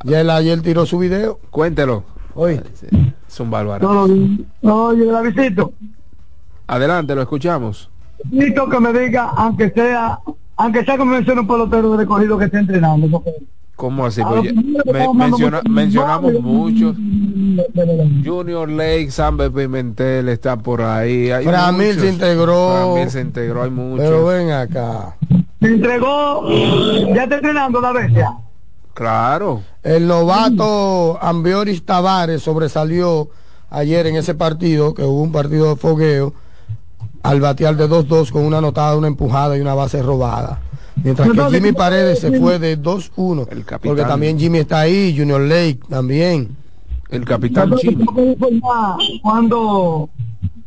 Ya 0.04 0.20
él 0.20 0.30
ayer 0.30 0.60
tiró 0.62 0.84
su 0.86 0.98
video. 0.98 1.38
Cuéntelo. 1.50 2.04
Hoy. 2.34 2.60
Es 3.26 3.40
un 3.40 3.50
bárbaro. 3.50 3.86
Todo 3.88 4.06
bien. 4.08 4.46
Oye, 4.62 5.06
Davidito, 5.06 5.72
Adelante, 6.66 7.14
lo 7.14 7.22
escuchamos. 7.22 7.88
necesito 8.30 8.68
que 8.68 8.80
me 8.80 8.92
diga, 8.92 9.30
aunque 9.36 9.70
sea, 9.70 10.18
aunque 10.56 10.84
sea 10.84 10.98
como 10.98 11.12
menciona 11.12 11.40
un 11.42 11.46
pelotero 11.46 11.92
de 11.92 11.96
recogido 11.98 12.36
que 12.38 12.46
esté 12.46 12.58
entrenando, 12.58 13.08
porque 13.08 13.30
¿Cómo 13.76 14.06
así? 14.06 14.22
A 14.22 14.26
Pues 14.26 14.36
los 14.36 14.44
ya- 14.46 14.52
primeros 14.60 14.86
me- 14.86 14.90
estamos 15.00 15.16
hablando 15.22 15.36
menciona- 15.38 15.60
mucho- 15.62 15.70
mencionamos 15.70 16.32
muchos. 16.40 16.96
Junior 18.24 18.68
Lake, 18.70 19.10
Sambe 19.10 19.50
Pimentel 19.50 20.28
está 20.28 20.56
por 20.56 20.82
ahí. 20.82 21.30
Hay 21.30 21.44
Framil 21.44 21.88
muchos. 21.88 22.02
se 22.02 22.08
integró. 22.08 22.70
Framil 22.72 23.10
se 23.10 23.20
integró, 23.20 23.62
hay 23.62 23.70
muchos. 23.70 24.04
Pero 24.06 24.26
ven 24.26 24.50
acá. 24.50 25.16
Se 25.60 25.68
entregó, 25.68 26.48
ya 27.14 27.24
está 27.24 27.36
entrenando 27.36 27.80
la 27.80 27.92
bestia. 27.92 28.32
Claro. 28.94 29.62
El 29.82 30.06
novato 30.06 31.18
Ambioris 31.22 31.84
Tavares 31.84 32.42
sobresalió 32.42 33.28
ayer 33.68 34.06
en 34.06 34.16
ese 34.16 34.34
partido, 34.34 34.94
que 34.94 35.02
hubo 35.02 35.20
un 35.22 35.32
partido 35.32 35.68
de 35.68 35.76
fogueo, 35.76 36.32
al 37.22 37.40
batear 37.40 37.76
de 37.76 37.88
2-2 37.88 38.30
con 38.32 38.44
una 38.44 38.58
anotada, 38.58 38.96
una 38.96 39.08
empujada 39.08 39.56
y 39.56 39.60
una 39.60 39.74
base 39.74 40.00
robada. 40.02 40.60
Mientras 41.02 41.28
que 41.30 41.50
Jimmy 41.50 41.72
Paredes 41.72 42.20
se 42.20 42.38
fue 42.38 42.58
de 42.58 42.80
2-1. 42.80 43.46
Porque 43.82 44.02
también 44.02 44.38
Jimmy 44.38 44.58
está 44.58 44.80
ahí, 44.80 45.14
Junior 45.16 45.40
Lake 45.40 45.80
también. 45.88 46.56
El 47.10 47.24
capitán 47.24 47.74
Chino. 47.76 48.04
Cuando 49.22 50.08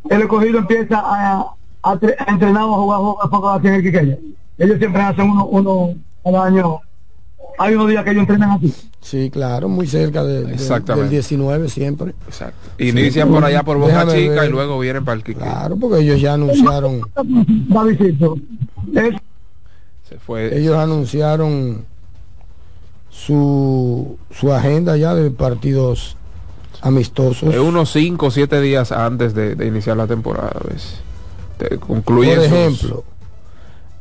el 0.08 0.20
escogido 0.22 0.58
empieza 0.60 0.98
a, 1.00 1.54
a, 1.82 1.94
tre- 1.96 2.14
a 2.18 2.30
entrenar 2.30 2.64
o 2.64 2.74
a 2.74 2.78
jugar 2.78 2.98
juegos 3.00 3.22
de 3.24 3.28
poco 3.30 3.48
así 3.50 3.66
en 3.68 3.74
el 3.74 3.82
Quiqueya. 3.82 4.18
Ellos 4.58 4.78
siempre 4.78 5.02
hacen 5.02 5.30
uno, 5.30 5.46
uno 5.46 5.94
cada 6.24 6.44
año. 6.46 6.78
Hay 7.58 7.74
unos 7.74 7.88
días 7.90 8.04
que 8.04 8.10
ellos 8.12 8.22
entrenan 8.22 8.50
así. 8.52 8.74
Sí, 9.02 9.30
claro, 9.30 9.68
muy 9.68 9.86
cerca 9.86 10.24
de- 10.24 10.44
de- 10.44 10.54
Exactamente. 10.54 11.02
del 11.04 11.10
19 11.10 11.68
siempre. 11.68 12.14
Exacto. 12.26 12.70
Inician 12.82 13.28
por 13.30 13.44
allá 13.44 13.62
por 13.62 13.76
Boca 13.78 14.06
Chica 14.06 14.40
ver. 14.40 14.48
y 14.48 14.52
luego 14.52 14.78
vienen 14.78 15.04
para 15.04 15.16
el 15.16 15.24
Quique. 15.24 15.40
Claro, 15.40 15.76
porque 15.76 16.00
ellos 16.02 16.20
ya 16.20 16.34
anunciaron, 16.34 17.00
Davidito. 17.68 18.36
Es 18.94 19.14
Se 20.10 20.18
fue. 20.18 20.54
ellos 20.58 20.76
anunciaron 20.76 21.84
su, 23.10 24.18
su 24.30 24.52
agenda 24.52 24.96
ya 24.96 25.14
de 25.14 25.30
partidos 25.30 26.16
amistosos. 26.82 27.52
Es 27.54 27.60
unos 27.60 27.90
5 27.92 28.26
o 28.26 28.30
7 28.30 28.60
días 28.60 28.92
antes 28.92 29.34
de, 29.34 29.54
de 29.54 29.66
iniciar 29.66 29.96
la 29.96 30.06
temporada. 30.06 30.60
¿ves? 30.68 30.96
Te 31.58 31.76
Por 31.78 32.02
sus- 32.04 32.26
ejemplo, 32.26 33.04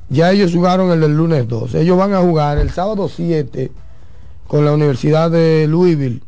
ya 0.09 0.31
ellos 0.31 0.53
jugaron 0.53 0.91
el 0.91 1.01
del 1.01 1.15
lunes 1.15 1.47
2. 1.47 1.75
Ellos 1.75 1.97
van 1.97 2.13
a 2.13 2.19
jugar 2.21 2.57
el 2.57 2.69
sábado 2.71 3.09
7 3.09 3.71
con 4.47 4.65
la 4.65 4.73
Universidad 4.73 5.29
de 5.31 5.67
Louisville. 5.67 6.21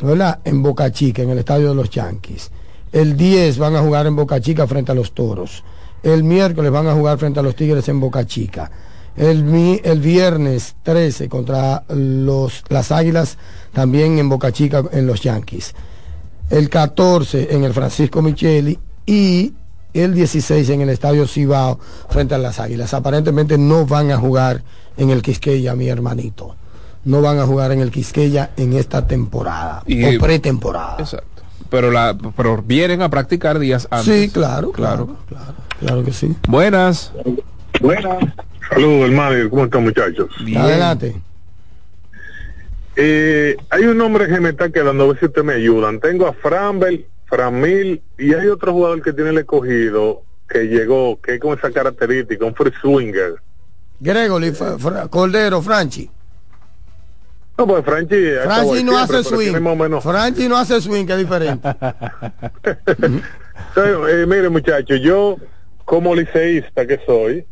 ¿verdad? 0.00 0.38
En 0.44 0.62
Boca 0.62 0.90
Chica, 0.90 1.20
en 1.20 1.28
el 1.30 1.38
estadio 1.38 1.68
de 1.68 1.74
los 1.74 1.90
Yankees. 1.90 2.50
El 2.92 3.14
10 3.18 3.58
van 3.58 3.76
a 3.76 3.80
jugar 3.82 4.06
en 4.06 4.16
Boca 4.16 4.40
Chica 4.40 4.66
frente 4.66 4.92
a 4.92 4.94
los 4.94 5.12
Toros. 5.12 5.62
El 6.02 6.24
miércoles 6.24 6.70
van 6.70 6.86
a 6.86 6.94
jugar 6.94 7.18
frente 7.18 7.40
a 7.40 7.42
los 7.42 7.54
Tigres 7.54 7.88
en 7.88 8.00
Boca 8.00 8.26
Chica. 8.26 8.70
El, 9.16 9.44
mi- 9.44 9.80
el 9.84 10.00
viernes 10.00 10.76
13 10.82 11.28
contra 11.28 11.82
los, 11.88 12.64
las 12.68 12.90
Águilas 12.92 13.36
también 13.72 14.18
en 14.18 14.28
Boca 14.28 14.52
Chica 14.52 14.82
en 14.92 15.06
los 15.06 15.20
Yankees. 15.20 15.74
El 16.48 16.68
14 16.70 17.54
en 17.54 17.64
el 17.64 17.74
Francisco 17.74 18.22
Micheli 18.22 18.78
y 19.06 19.52
el 19.92 20.14
16 20.14 20.70
en 20.70 20.80
el 20.82 20.88
Estadio 20.90 21.26
Cibao 21.26 21.78
frente 22.08 22.34
a 22.34 22.38
las 22.38 22.60
Águilas. 22.60 22.94
Aparentemente 22.94 23.58
no 23.58 23.84
van 23.84 24.10
a 24.10 24.16
jugar 24.16 24.62
en 24.96 25.10
el 25.10 25.20
Quisqueya, 25.22 25.74
mi 25.74 25.88
hermanito. 25.88 26.56
No 27.04 27.20
van 27.20 27.38
a 27.38 27.46
jugar 27.46 27.72
en 27.72 27.80
el 27.80 27.90
Quisqueya 27.90 28.50
en 28.56 28.72
esta 28.74 29.06
temporada 29.06 29.82
Y- 29.86 30.16
o 30.16 30.20
pretemporada. 30.20 30.96
Exacto. 30.98 31.26
Pero, 31.68 31.90
la, 31.90 32.16
pero 32.36 32.62
vienen 32.62 33.00
a 33.02 33.08
practicar 33.10 33.58
días 33.58 33.86
antes. 33.90 34.22
Sí, 34.22 34.30
claro, 34.30 34.72
claro. 34.72 35.16
Claro 35.28 35.54
que 36.04 36.12
sí. 36.12 36.34
Buenas. 36.48 37.12
Buenas. 37.80 38.18
Saludos, 38.68 39.08
hermano. 39.10 39.50
¿Cómo 39.50 39.64
están, 39.64 39.82
muchachos? 39.84 40.28
Adelante. 40.56 41.20
Eh, 42.96 43.56
hay 43.70 43.84
un 43.84 43.96
nombre 43.96 44.26
que 44.26 44.40
me 44.40 44.50
está 44.50 44.68
quedando, 44.70 45.04
a 45.04 45.06
ver 45.08 45.18
si 45.18 45.26
ustedes 45.26 45.44
me 45.46 45.54
ayudan. 45.54 46.00
Tengo 46.00 46.26
a 46.26 46.32
Framberg, 46.32 47.06
Framil 47.26 48.02
y 48.18 48.34
hay 48.34 48.48
otro 48.48 48.72
jugador 48.72 49.00
que 49.02 49.12
tiene 49.12 49.30
el 49.30 49.38
escogido 49.38 50.22
que 50.48 50.64
llegó, 50.64 51.20
que 51.20 51.34
es 51.34 51.40
con 51.40 51.56
esa 51.56 51.70
característica, 51.70 52.44
un 52.44 52.54
free 52.54 52.72
swinger. 52.80 53.36
Gregory, 54.00 54.50
Fra- 54.52 54.78
Fra- 54.78 55.08
Cordero, 55.08 55.62
Franchi. 55.62 56.10
No, 57.56 57.66
pues 57.66 57.84
Franchi, 57.84 58.16
Franchi 58.42 58.82
no 58.82 58.92
siempre, 59.06 59.18
hace 59.18 59.22
swing. 59.24 60.00
Franchi 60.02 60.48
no 60.48 60.56
hace 60.56 60.80
swing, 60.80 61.06
que 61.06 61.12
es 61.12 61.18
diferente. 61.18 61.68
Entonces, 62.64 63.96
eh, 64.08 64.24
mire 64.26 64.48
muchachos, 64.48 64.98
yo 65.02 65.36
como 65.90 66.14
liceísta 66.14 66.86
que 66.86 67.00
soy, 67.04 67.44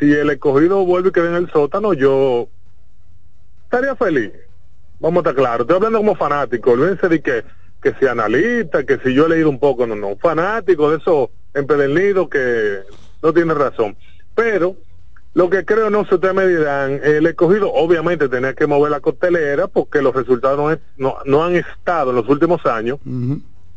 si 0.00 0.10
el 0.14 0.30
escogido 0.30 0.82
vuelve 0.86 1.10
y 1.10 1.12
queda 1.12 1.28
en 1.28 1.34
el 1.34 1.50
sótano, 1.50 1.92
yo 1.92 2.48
estaría 3.64 3.94
feliz. 3.96 4.32
vamos 4.98 5.18
a 5.18 5.28
estar 5.28 5.34
claros, 5.34 5.60
estoy 5.60 5.76
hablando 5.76 5.98
como 5.98 6.14
fanático, 6.16 6.70
olvídense 6.70 7.06
de 7.10 7.20
que, 7.20 7.44
que 7.82 7.92
si 8.00 8.06
analista, 8.06 8.86
que 8.86 8.98
si 9.04 9.12
yo 9.12 9.26
he 9.26 9.28
leído 9.28 9.50
un 9.50 9.58
poco, 9.58 9.86
no, 9.86 9.94
no, 9.94 10.16
fanático 10.16 10.90
de 10.90 10.96
esos 10.96 11.28
empedernidos 11.52 12.30
que 12.30 12.78
no 13.22 13.30
tiene 13.34 13.52
razón. 13.52 13.94
Pero 14.34 14.74
lo 15.34 15.50
que 15.50 15.62
creo, 15.66 15.90
no 15.90 16.06
sé, 16.06 16.14
ustedes 16.14 16.34
me 16.34 16.46
dirán, 16.46 16.98
el 17.04 17.26
escogido 17.26 17.70
obviamente 17.74 18.26
tenía 18.30 18.54
que 18.54 18.66
mover 18.66 18.90
la 18.90 19.00
costelera 19.00 19.68
porque 19.68 20.00
los 20.00 20.14
resultados 20.14 20.56
no, 20.56 20.70
es- 20.72 20.80
no, 20.96 21.18
no 21.26 21.44
han 21.44 21.56
estado 21.56 22.08
en 22.08 22.16
los 22.16 22.28
últimos 22.30 22.64
años, 22.64 23.00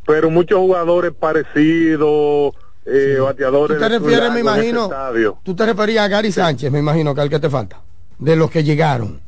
pero 0.08 0.30
muchos 0.30 0.58
jugadores 0.60 1.12
parecidos, 1.14 2.54
eh, 2.86 3.18
bateadores... 3.20 3.78
¿Tú 3.78 3.84
te 3.84 3.90
refieres, 3.90 4.32
me 4.32 4.40
imagino, 4.40 4.90
tú 5.44 5.56
te 5.56 5.66
referías 5.66 6.06
a 6.06 6.08
Gary 6.08 6.32
Sánchez, 6.32 6.72
me 6.72 6.80
imagino, 6.80 7.14
que 7.16 7.22
al 7.22 7.30
que 7.30 7.40
te 7.40 7.50
falta, 7.50 7.82
de 8.20 8.36
los 8.36 8.50
que 8.52 8.64
llegaron? 8.64 9.20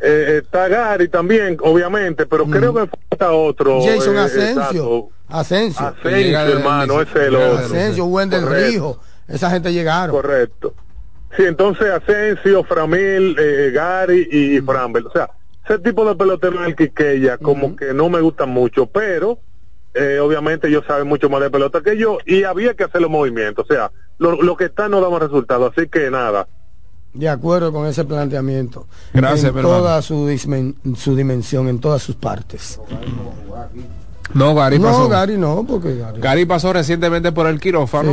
Eh, 0.00 0.42
está 0.42 0.68
Gary 0.68 1.08
también, 1.08 1.56
obviamente, 1.60 2.24
pero 2.26 2.46
creo 2.46 2.72
que 2.72 2.88
falta 3.10 3.32
otro. 3.32 3.80
Jason 3.82 4.16
eh, 4.16 4.20
Asensio. 4.20 5.08
Asensio. 5.26 5.86
Asensio, 5.86 6.38
hermano, 6.38 7.00
ese 7.00 7.18
es 7.18 7.26
el 7.26 7.36
otro. 7.36 7.58
Asensio, 7.58 8.04
Wendel 8.04 8.42
Correcto. 8.42 8.66
Rijo. 8.66 9.00
Esa 9.26 9.50
gente 9.50 9.72
llegaron. 9.72 10.14
Correcto. 10.14 10.74
Sí, 11.36 11.42
entonces 11.44 11.88
Asensio, 11.90 12.64
Framil, 12.64 13.36
eh, 13.38 13.70
Gary 13.72 14.28
y 14.30 14.60
Frambel. 14.60 15.06
O 15.06 15.10
sea, 15.10 15.30
ese 15.68 15.78
tipo 15.80 16.08
de 16.08 16.14
peloteros 16.14 16.60
en 16.60 16.66
el 16.66 16.76
Quiqueya 16.76 17.36
como 17.36 17.76
que 17.76 17.92
no 17.92 18.08
me 18.08 18.20
gustan 18.20 18.48
mucho, 18.48 18.86
pero 18.86 19.38
eh, 19.98 20.20
obviamente 20.20 20.68
ellos 20.68 20.84
saben 20.86 21.06
mucho 21.08 21.28
más 21.28 21.40
de 21.40 21.50
pelota 21.50 21.80
que 21.82 21.96
yo 21.98 22.18
y 22.26 22.44
había 22.44 22.74
que 22.74 22.84
hacer 22.84 23.00
los 23.00 23.10
movimientos. 23.10 23.66
O 23.68 23.72
sea, 23.74 23.90
lo, 24.18 24.40
lo 24.42 24.56
que 24.56 24.66
está 24.66 24.88
no 24.88 25.00
damos 25.00 25.20
resultados, 25.20 25.72
así 25.76 25.88
que 25.88 26.10
nada. 26.10 26.46
De 27.14 27.28
acuerdo 27.28 27.72
con 27.72 27.86
ese 27.86 28.04
planteamiento. 28.04 28.86
Gracias, 29.14 29.44
En 29.44 29.58
hermano. 29.58 29.68
toda 29.68 30.02
su, 30.02 30.28
dismen- 30.28 30.74
su 30.94 31.16
dimensión, 31.16 31.68
en 31.68 31.78
todas 31.80 32.02
sus 32.02 32.14
partes. 32.16 32.78
No, 34.34 34.54
Gary 34.54 34.78
no, 34.78 34.84
pasó. 34.88 35.08
Gary 35.08 35.38
no, 35.38 35.64
porque 35.66 35.96
Gary. 35.96 36.20
Gary 36.20 36.44
pasó 36.44 36.72
recientemente 36.72 37.32
por 37.32 37.46
el 37.46 37.58
quirófano 37.60 38.12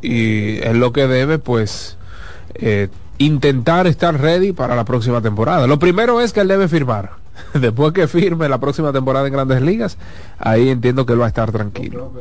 y 0.00 0.58
es 0.58 0.76
lo 0.76 0.92
que 0.92 1.08
debe, 1.08 1.38
pues, 1.38 1.98
eh, 2.54 2.88
intentar 3.18 3.86
estar 3.88 4.18
ready 4.20 4.52
para 4.52 4.76
la 4.76 4.84
próxima 4.84 5.20
temporada. 5.20 5.66
Lo 5.66 5.78
primero 5.78 6.20
es 6.20 6.32
que 6.32 6.40
él 6.40 6.48
debe 6.48 6.68
firmar. 6.68 7.10
Después 7.54 7.92
que 7.92 8.08
firme 8.08 8.48
la 8.48 8.58
próxima 8.58 8.92
temporada 8.92 9.26
en 9.26 9.32
Grandes 9.32 9.62
Ligas, 9.62 9.98
ahí 10.38 10.68
entiendo 10.68 11.06
que 11.06 11.12
él 11.12 11.20
va 11.20 11.26
a 11.26 11.28
estar 11.28 11.52
tranquilo. 11.52 12.12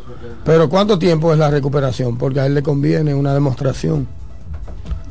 Pero 0.44 0.70
¿cuánto 0.70 1.00
tiempo 1.00 1.32
es 1.34 1.40
la 1.40 1.50
recuperación? 1.50 2.18
Porque 2.18 2.40
a 2.40 2.46
él 2.46 2.54
le 2.54 2.64
conviene 2.64 3.14
una 3.14 3.34
demostración. 3.34 4.08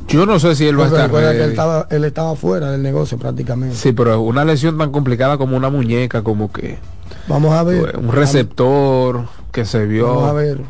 Yo 0.09 0.27
no 0.27 0.39
sé 0.39 0.55
si 0.55 0.67
él 0.67 0.79
va 0.79 0.85
a 0.85 0.87
estar 0.89 1.07
recuerda 1.07 1.33
que 1.33 1.45
él 1.45 1.51
estaba, 1.51 1.87
él 1.91 2.05
estaba 2.05 2.37
fuera 2.37 2.71
del 2.71 2.83
negocio 2.83 3.19
prácticamente. 3.19 3.75
Sí, 3.77 3.93
pero 3.93 4.21
una 4.21 4.45
lesión 4.45 4.77
tan 4.77 4.93
complicada 4.93 5.39
como 5.39 5.57
una 5.57 5.71
muñeca, 5.71 6.23
como 6.23 6.53
que 6.53 6.79
Vamos 7.27 7.55
a 7.55 7.63
ver. 7.63 7.97
un 7.97 8.13
receptor 8.13 9.25
que 9.51 9.65
se 9.65 9.87
vio. 9.87 10.09
Vamos 10.09 10.31
a 10.31 10.33
ver. 10.35 10.61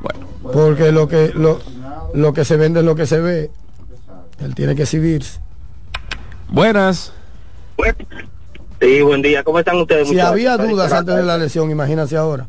Bueno. 0.00 0.26
Porque 0.52 0.92
lo 0.92 1.08
que 1.08 1.32
lo, 1.34 1.58
lo 2.12 2.34
que 2.34 2.44
se 2.44 2.56
vende 2.56 2.80
es 2.80 2.86
lo 2.86 2.94
que 2.94 3.06
se 3.06 3.20
ve. 3.20 3.50
Él 4.40 4.54
tiene 4.54 4.74
que 4.74 4.82
exhibirse. 4.82 5.40
Buenas. 6.50 7.12
Sí, 8.84 9.00
buen 9.00 9.22
día. 9.22 9.42
¿Cómo 9.42 9.58
están 9.58 9.78
ustedes? 9.78 10.08
Si 10.08 10.12
muchachos? 10.12 10.32
había 10.32 10.58
dudas 10.58 10.92
antes 10.92 11.16
de 11.16 11.22
la 11.22 11.38
lesión, 11.38 11.70
imagínate 11.70 12.18
ahora. 12.18 12.46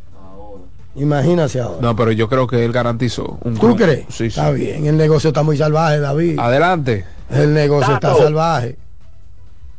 Imagínate 0.96 1.62
ahora. 1.62 1.78
No, 1.80 1.96
pero 1.96 2.12
yo 2.12 2.28
creo 2.28 2.46
que 2.46 2.66
él 2.66 2.74
garantizó 2.74 3.38
un 3.42 3.58
¿Tú 3.58 3.74
crees? 3.78 4.06
Sí, 4.10 4.16
sí. 4.18 4.26
Está 4.26 4.52
bien, 4.52 4.86
el 4.86 4.98
negocio 4.98 5.30
está 5.30 5.44
muy 5.44 5.56
salvaje, 5.56 6.00
David. 6.00 6.38
Adelante. 6.38 7.06
El 7.30 7.54
negocio 7.54 7.94
está 7.94 8.14
salvaje. 8.16 8.76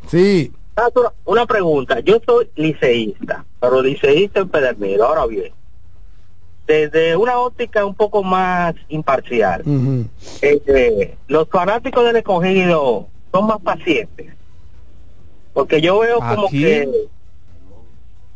Sí. 0.08 0.50
Tato, 0.74 1.12
Una 1.26 1.44
pregunta. 1.44 2.00
Yo 2.00 2.20
soy 2.24 2.48
liceísta, 2.56 3.44
pero 3.60 3.82
liceísta 3.82 4.40
empedernido. 4.40 5.06
Ahora 5.06 5.26
bien, 5.26 5.52
desde 6.66 7.16
una 7.16 7.38
óptica 7.38 7.84
un 7.84 7.94
poco 7.94 8.22
más 8.22 8.74
imparcial, 8.88 9.62
eh, 10.40 11.16
los 11.28 11.48
fanáticos 11.50 12.02
del 12.06 12.16
escogido 12.16 13.08
son 13.30 13.46
más 13.46 13.60
pacientes. 13.60 14.32
Porque 15.56 15.80
yo 15.80 15.98
veo 16.00 16.18
como 16.18 16.48
Aquí. 16.48 16.60
que 16.60 16.86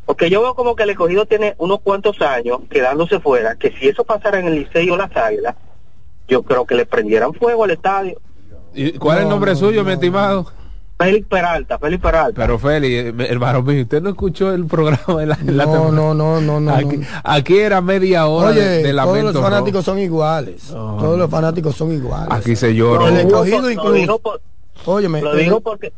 porque 0.06 0.30
yo 0.30 0.40
veo 0.40 0.54
como 0.54 0.74
que 0.74 0.84
el 0.84 0.90
escogido 0.90 1.26
tiene 1.26 1.54
unos 1.58 1.80
cuantos 1.82 2.18
años 2.22 2.60
quedándose 2.70 3.20
fuera, 3.20 3.56
que 3.56 3.70
si 3.78 3.88
eso 3.88 4.04
pasara 4.04 4.40
en 4.40 4.46
el 4.46 4.54
liceo 4.54 4.94
o 4.94 4.96
las 4.96 5.14
águilas, 5.14 5.54
yo 6.26 6.42
creo 6.42 6.64
que 6.64 6.74
le 6.74 6.86
prendieran 6.86 7.34
fuego 7.34 7.64
al 7.64 7.72
estadio. 7.72 8.18
¿Y 8.74 8.92
¿Cuál 8.92 9.18
es 9.18 9.24
el 9.24 9.28
nombre 9.28 9.54
suyo, 9.54 9.84
mi 9.84 9.92
estimado? 9.92 10.46
Félix 10.98 11.26
Peralta, 11.28 11.78
Félix 11.78 12.02
Peralta. 12.02 12.40
Pero 12.40 12.58
Feli, 12.58 12.94
eh, 12.96 13.14
hermano 13.28 13.62
mío, 13.62 13.82
usted 13.82 14.00
no 14.02 14.08
escuchó 14.10 14.52
el 14.52 14.64
programa 14.66 15.22
en 15.22 15.28
la, 15.28 15.34
en 15.40 15.56
la 15.58 15.66
No, 15.66 15.72
temporada? 15.72 15.94
no, 15.94 16.14
no, 16.14 16.40
no, 16.40 16.60
no. 16.60 16.74
Aquí, 16.74 16.96
no. 16.96 17.06
aquí 17.22 17.58
era 17.58 17.80
media 17.82 18.26
hora 18.28 18.48
Oye, 18.50 18.60
de, 18.62 18.82
de 18.82 18.92
todos 18.94 19.22
los 19.22 19.34
fanáticos 19.42 19.72
rojo. 19.86 19.96
son 19.96 19.98
iguales. 20.00 20.66
Todos 20.70 21.18
los 21.18 21.30
fanáticos 21.30 21.76
son 21.76 21.92
iguales. 21.92 22.28
Aquí 22.32 22.56
se 22.56 22.74
lloró. 22.74 23.06
El 23.08 23.18
escogido 23.18 23.60
lo 23.60 23.70
incluso. 23.70 23.92
digo 23.92 24.18
por- 24.18 24.40
Óyeme, 24.86 25.20
Lo 25.20 25.32
el- 25.34 25.38
digo 25.40 25.60
porque... 25.60 25.92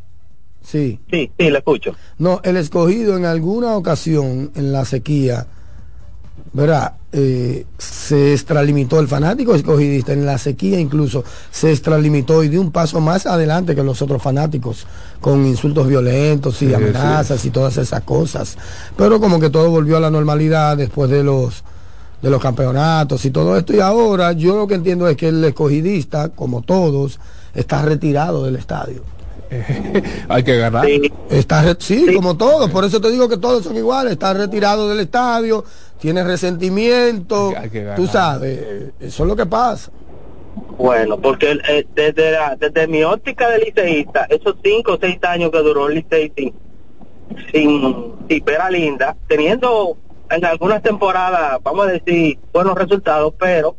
Sí. 0.62 1.00
Sí, 1.10 1.30
sí, 1.38 1.50
le 1.50 1.58
escucho. 1.58 1.94
No, 2.18 2.40
el 2.44 2.56
escogido 2.56 3.16
en 3.16 3.24
alguna 3.24 3.76
ocasión 3.76 4.52
en 4.54 4.72
la 4.72 4.84
sequía, 4.84 5.46
¿verdad? 6.52 6.94
Eh, 7.14 7.66
se 7.76 8.32
extralimitó 8.32 8.98
el 8.98 9.06
fanático 9.06 9.54
escogidista 9.54 10.14
en 10.14 10.24
la 10.24 10.38
sequía 10.38 10.80
incluso 10.80 11.22
se 11.50 11.70
extralimitó 11.70 12.42
y 12.42 12.48
dio 12.48 12.58
un 12.58 12.72
paso 12.72 13.02
más 13.02 13.26
adelante 13.26 13.74
que 13.74 13.82
los 13.82 14.00
otros 14.00 14.22
fanáticos 14.22 14.86
con 15.20 15.44
insultos 15.44 15.86
violentos 15.88 16.62
y 16.62 16.68
Sí, 16.68 16.74
amenazas 16.74 17.44
y 17.44 17.50
todas 17.50 17.76
esas 17.76 18.00
cosas 18.04 18.56
pero 18.96 19.20
como 19.20 19.38
que 19.38 19.50
todo 19.50 19.68
volvió 19.70 19.98
a 19.98 20.00
la 20.00 20.10
normalidad 20.10 20.74
después 20.78 21.10
de 21.10 21.22
los 21.22 21.64
de 22.22 22.30
los 22.30 22.40
campeonatos 22.40 23.22
y 23.26 23.30
todo 23.30 23.58
esto 23.58 23.74
y 23.74 23.80
ahora 23.80 24.32
yo 24.32 24.56
lo 24.56 24.66
que 24.66 24.76
entiendo 24.76 25.06
es 25.06 25.18
que 25.18 25.28
el 25.28 25.44
escogidista 25.44 26.30
como 26.30 26.62
todos 26.62 27.20
está 27.54 27.82
retirado 27.82 28.42
del 28.46 28.56
estadio 28.56 29.02
Hay 30.28 30.42
que 30.42 30.56
ganar. 30.56 30.86
Está 31.30 31.62
re- 31.62 31.76
sí, 31.78 32.06
como 32.14 32.36
todos, 32.36 32.70
por 32.70 32.84
eso 32.84 33.00
te 33.00 33.10
digo 33.10 33.28
que 33.28 33.36
todos 33.36 33.64
son 33.64 33.76
iguales, 33.76 34.12
está 34.14 34.32
retirado 34.34 34.88
del 34.88 35.00
estadio, 35.00 35.64
tiene 35.98 36.24
resentimiento, 36.24 37.52
tú 37.96 38.06
sabes, 38.06 38.58
eh, 38.62 38.92
eso 39.00 39.22
es 39.24 39.28
lo 39.28 39.36
que 39.36 39.46
pasa. 39.46 39.90
Bueno, 40.78 41.18
porque 41.18 41.58
eh, 41.68 41.86
desde, 41.94 42.32
la- 42.32 42.56
desde 42.56 42.86
mi 42.88 43.02
óptica 43.04 43.48
de 43.50 43.58
liceísta, 43.58 44.26
esos 44.28 44.56
cinco 44.62 44.94
o 44.94 44.98
seis 45.00 45.18
años 45.22 45.50
que 45.50 45.58
duró 45.58 45.88
el 45.88 45.94
licey 45.96 46.32
sin, 46.36 46.54
sin, 47.52 48.12
Linda, 48.70 49.16
teniendo 49.28 49.96
en 50.30 50.44
algunas 50.44 50.82
temporadas, 50.82 51.58
vamos 51.62 51.86
a 51.86 51.92
decir, 51.92 52.38
buenos 52.52 52.74
resultados, 52.74 53.34
pero 53.38 53.76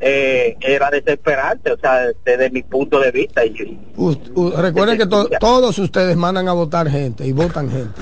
eh, 0.00 0.56
era 0.60 0.90
desesperante, 0.90 1.72
o 1.72 1.78
sea, 1.78 2.06
desde 2.24 2.50
mi 2.50 2.62
punto 2.62 2.98
de 3.00 3.10
vista. 3.10 3.44
Y, 3.44 3.78
U- 3.96 4.16
u- 4.34 4.50
recuerden 4.50 4.96
que 4.98 5.06
to- 5.06 5.28
todos 5.38 5.78
ustedes 5.78 6.16
mandan 6.16 6.48
a 6.48 6.52
votar 6.52 6.88
gente 6.88 7.26
y 7.26 7.32
votan 7.32 7.70
gente. 7.70 8.00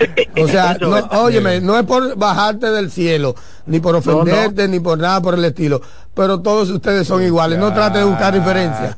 O 0.40 0.48
sea, 0.48 0.78
no, 0.80 0.96
óyeme, 1.20 1.60
no 1.60 1.78
es 1.78 1.84
por 1.84 2.16
bajarte 2.16 2.70
del 2.70 2.90
cielo, 2.90 3.34
ni 3.66 3.80
por 3.80 3.94
ofenderte, 3.96 4.66
ni 4.66 4.80
por 4.80 4.96
nada 4.98 5.20
por 5.20 5.34
el 5.34 5.44
estilo, 5.44 5.82
pero 6.14 6.40
todos 6.40 6.68
ustedes 6.70 7.06
son 7.06 7.22
iguales, 7.22 7.58
no 7.58 7.72
trate 7.72 7.98
de 7.98 8.04
buscar 8.04 8.34
diferencias. 8.34 8.96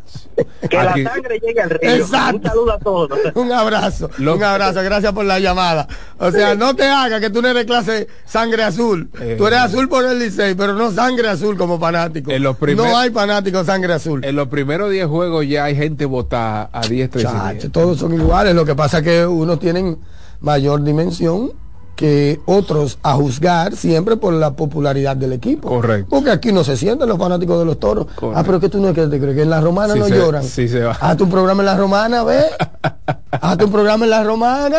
que 0.68 0.76
la 0.76 0.92
sangre 0.94 1.38
llegue 1.40 1.60
al 1.60 1.70
río. 1.70 1.90
Exacto. 1.90 2.36
Un 2.38 2.42
saludo 2.42 2.72
a 2.72 2.78
todos. 2.78 3.18
Un 3.34 3.52
abrazo, 3.52 4.08
un 4.18 4.42
abrazo, 4.42 4.82
gracias 4.82 5.12
por 5.12 5.24
la 5.26 5.38
llamada. 5.38 5.86
O 6.18 6.30
sea, 6.30 6.54
no 6.54 6.74
te 6.74 6.84
hagas 6.88 7.20
que 7.20 7.28
tú 7.30 7.42
no 7.42 7.48
eres 7.48 7.66
clase 7.66 8.08
sangre 8.24 8.62
azul. 8.64 9.10
Tú 9.36 9.46
eres 9.46 9.58
azul 9.60 9.88
por 9.88 10.04
el 10.04 10.18
Licey, 10.18 10.54
pero 10.54 10.72
no 10.74 10.90
sangre 10.90 11.28
azul 11.28 11.56
como 11.56 11.78
fanático. 11.78 12.30
primer- 12.56 12.76
No 12.86 12.96
hay 12.96 13.10
fanáticos 13.10 13.66
sangre 13.66 13.92
azul. 13.92 14.24
En 14.24 14.34
los 14.34 14.48
primeros 14.48 14.90
10 14.90 15.06
juegos 15.06 15.46
ya 15.46 15.64
hay 15.64 15.76
gente 15.76 16.06
votada 16.06 16.70
a 16.72 16.80
diestra 16.80 17.20
y 17.20 17.24
Chacho, 17.24 17.70
todos 17.70 17.98
son 17.98 18.14
iguales. 18.14 18.54
Lo 18.54 18.64
que 18.64 18.74
pasa 18.74 18.98
es 18.98 19.04
que 19.04 19.26
unos 19.26 19.60
tienen 19.60 19.98
mayor 20.40 20.82
dimensión 20.82 21.52
que 21.96 22.40
otros 22.46 22.98
a 23.02 23.14
juzgar 23.14 23.76
siempre 23.76 24.16
por 24.16 24.32
la 24.34 24.52
popularidad 24.54 25.14
del 25.16 25.32
equipo. 25.34 25.68
Correcto. 25.68 26.06
Porque 26.10 26.30
aquí 26.30 26.50
no 26.52 26.64
se 26.64 26.76
sienten 26.76 27.08
los 27.08 27.18
fanáticos 27.18 27.58
de 27.58 27.64
los 27.64 27.78
toros. 27.78 28.06
Ah, 28.34 28.42
pero 28.44 28.58
que 28.58 28.68
tú 28.68 28.80
no 28.80 28.88
es 28.88 28.94
que 28.94 29.06
te 29.06 29.20
crees 29.20 29.36
que 29.36 29.42
en 29.42 29.50
la 29.50 29.60
romana 29.60 29.92
Sí 29.94 30.00
no 30.00 30.06
se- 30.06 30.16
lloran. 30.16 30.42
sí 30.42 30.68
se 30.68 30.80
va. 30.80 30.92
Hazte 30.92 31.22
un 31.22 31.30
programa 31.30 31.62
en 31.62 31.66
la 31.66 31.76
romana, 31.76 32.24
ve. 32.24 32.42
Hazte 33.30 33.64
un 33.64 33.72
programa 33.72 34.04
en 34.04 34.10
la 34.10 34.22
romana 34.24 34.78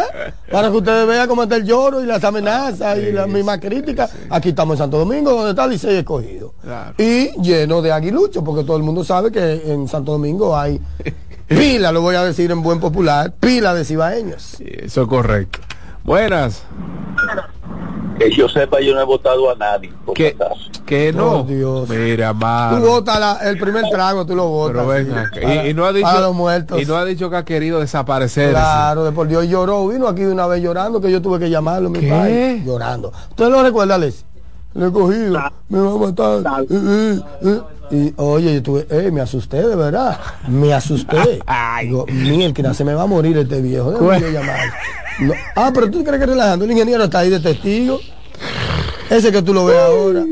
para 0.52 0.70
que 0.70 0.78
ustedes 0.78 1.08
vean 1.08 1.28
cómo 1.28 1.44
está 1.44 1.56
el 1.56 1.64
lloro 1.66 2.02
y 2.02 2.06
las 2.06 2.24
amenazas 2.24 2.98
y 3.00 3.12
las 3.12 3.28
mismas 3.28 3.60
críticas. 3.60 4.12
Aquí 4.30 4.50
estamos 4.50 4.74
en 4.76 4.78
Santo 4.80 5.00
Domingo, 5.00 5.32
donde 5.32 5.52
está 5.52 5.66
Licey 5.68 5.96
escogido. 5.98 6.54
Y 6.98 7.30
lleno 7.42 7.82
de 7.82 7.92
aguiluchos, 7.92 8.44
porque 8.44 8.64
todo 8.64 8.78
el 8.78 8.84
mundo 8.84 9.04
sabe 9.04 9.32
que 9.32 9.72
en 9.72 9.88
Santo 9.88 10.12
Domingo 10.14 10.56
hay 10.58 10.80
pila, 11.48 11.92
lo 11.92 12.02
voy 12.02 12.16
a 12.16 12.24
decir 12.24 12.52
en 12.52 12.62
buen 12.62 12.80
popular, 12.80 13.34
pila 13.40 13.74
de 13.74 13.86
cibaeños. 13.86 14.58
Eso 14.62 15.02
es 15.04 15.08
correcto. 15.08 15.60
Buenas. 16.04 16.64
Que 18.20 18.30
yo 18.32 18.48
sepa, 18.48 18.80
yo 18.80 18.94
no 18.94 19.02
he 19.02 19.06
votado 19.06 19.50
a 19.52 19.56
nadie. 19.56 19.92
por 20.06 20.14
Que, 20.14 20.36
que 20.86 21.12
no. 21.14 21.40
Oh, 21.40 21.44
Dios. 21.44 21.90
Mira, 21.90 22.30
Tú 22.30 22.36
mano. 22.36 22.80
votas 22.86 23.20
la- 23.20 23.50
el 23.50 23.58
primer 23.58 23.86
trago, 23.90 24.26
tú 24.26 24.36
lo 24.36 24.48
votas. 24.50 24.76
Pero 24.76 24.88
venga, 24.88 25.30
sí, 25.34 25.40
y- 25.40 25.44
para- 25.44 25.68
y, 25.70 25.74
no 25.74 25.86
ha 25.86 25.94
dicho 25.94 26.06
para 26.06 26.20
los 26.22 26.36
muertos. 26.36 26.80
y 26.82 26.86
no 26.86 26.96
ha 26.96 27.06
dicho 27.06 27.30
que 27.30 27.38
ha 27.38 27.46
querido 27.46 27.80
desaparecer. 27.80 28.52
Claro, 28.52 29.04
de 29.04 29.12
por 29.14 29.28
Dios 29.28 29.48
lloró, 29.48 29.88
vino 29.88 30.08
aquí 30.08 30.22
de 30.22 30.32
una 30.32 30.46
vez 30.46 30.62
llorando 30.62 31.02
que 31.02 31.12
yo 31.12 31.22
tuve 31.22 31.40
que 31.40 31.50
llamarlo, 31.50 31.90
mi 31.90 32.00
¿Qué? 32.02 32.10
padre, 32.10 32.62
llorando. 32.64 33.12
¿Usted 33.30 33.50
lo 33.50 33.64
recuerda, 33.64 33.96
Alex? 33.96 34.26
Le 34.76 34.88
he 34.88 34.92
cogido, 34.92 35.40
me 35.70 35.80
va 35.80 35.92
a 35.92 35.98
matar. 35.98 36.64
eh, 36.64 36.66
eh, 36.72 37.20
eh. 37.44 37.62
Y 37.96 38.12
oye, 38.18 38.56
yo 38.56 38.64
tuve, 38.64 38.88
eh, 38.90 39.12
me 39.12 39.22
asusté 39.22 39.58
de 39.68 39.76
verdad, 39.76 40.20
me 40.48 40.74
asusté. 40.74 41.40
Digo, 41.84 42.06
mierda, 42.08 42.74
se 42.74 42.84
me 42.84 42.94
va 42.96 43.04
a 43.04 43.06
morir 43.06 43.38
este 43.38 43.62
viejo, 43.62 43.92
llamar. 44.32 44.60
No, 45.20 45.34
Ah, 45.56 45.70
pero 45.74 45.92
tú 45.92 46.04
crees 46.04 46.20
que 46.20 46.26
relajando, 46.26 46.66
el 46.66 46.72
ingeniero 46.72 47.04
está 47.04 47.20
ahí 47.20 47.30
de 47.30 47.40
testigo. 47.40 48.00
Ese 49.12 49.32
que 49.32 49.42
tú 49.44 49.54
lo 49.54 49.66
ves 49.66 49.78
ahora. 49.78 50.26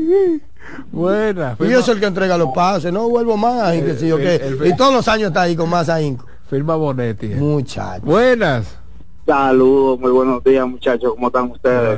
Buena. 0.90 1.56
Y 1.60 1.68
yo 1.70 1.82
soy 1.82 1.94
el 1.94 2.00
que 2.00 2.06
entrega 2.06 2.36
los 2.36 2.48
pases, 2.52 2.92
no 2.92 3.08
vuelvo 3.08 3.36
más, 3.36 3.76
y 3.76 3.82
que 3.82 3.94
sí, 3.94 4.10
o 4.10 4.16
qué. 4.16 4.36
el- 4.36 4.60
el- 4.62 4.66
Y 4.66 4.76
todos 4.76 4.92
los 4.92 5.06
años 5.06 5.28
está 5.28 5.42
ahí 5.42 5.54
con 5.54 5.70
más 5.70 5.88
ahínco. 5.88 6.26
Firma 6.50 6.74
Bonetti. 6.74 7.26
eh. 7.26 7.36
Muchacho. 7.36 8.02
Buenas. 8.04 8.76
Saludos, 9.24 10.00
muy 10.00 10.10
buenos 10.10 10.42
días 10.42 10.66
muchachos, 10.66 11.12
¿cómo 11.14 11.28
están 11.28 11.44
ustedes? 11.52 11.96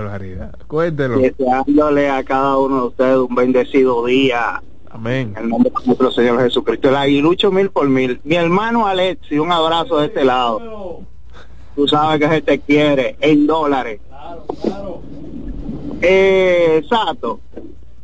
Cuéntelo. 0.67 1.17
Deseándole 1.19 2.11
a 2.11 2.23
cada 2.23 2.59
uno 2.59 2.83
de 2.83 2.87
ustedes 2.89 3.17
un 3.17 3.35
bendecido 3.35 4.05
día. 4.05 4.63
Amén. 4.95 5.35
En 5.37 5.43
el 5.43 5.49
nombre 5.49 5.73
de 5.77 5.87
nuestro 5.87 6.13
Señor 6.13 6.41
Jesucristo. 6.41 6.89
El 6.89 6.95
aguilucho 6.95 7.51
mil 7.51 7.69
por 7.69 7.89
mil. 7.89 8.21
Mi 8.23 8.37
hermano 8.37 8.87
Alexi, 8.87 9.41
un 9.41 9.51
abrazo 9.51 9.99
de 9.99 10.07
este 10.07 10.25
lado. 10.25 11.01
Tú 11.75 11.89
sabes 11.89 12.21
que 12.21 12.33
se 12.33 12.43
te 12.43 12.61
quiere 12.61 13.17
en 13.21 13.45
dólares. 13.45 14.01
Eh, 16.01 16.81
exacto. 16.81 17.41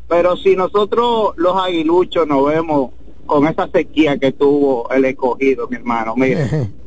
Pero 0.08 0.36
si 0.36 0.56
nosotros 0.56 1.34
los 1.36 1.56
aguiluchos 1.56 2.26
nos 2.26 2.44
vemos 2.46 2.90
con 3.24 3.46
esa 3.46 3.68
sequía 3.68 4.18
que 4.18 4.32
tuvo 4.32 4.90
el 4.90 5.04
escogido, 5.04 5.68
mi 5.68 5.76
hermano, 5.76 6.14
mira. 6.16 6.48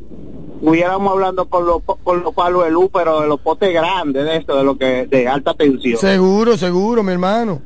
Estuviéramos 0.64 1.11
hablando 1.11 1.49
con 1.49 1.65
los 1.65 1.81
con 1.84 2.23
los 2.23 2.34
palos 2.34 2.64
de 2.64 2.72
luz, 2.72 2.90
pero 2.94 3.19
de 3.19 3.27
los 3.27 3.41
potes 3.41 3.73
grandes, 3.73 4.23
de 4.23 4.38
esto, 4.38 4.56
de 4.56 4.64
lo 4.64 4.77
que 4.77 5.06
de 5.07 5.27
alta 5.27 5.53
tensión. 5.53 5.98
Seguro, 5.98 6.56
seguro, 6.56 7.03
mi 7.03 7.11
hermano. 7.11 7.61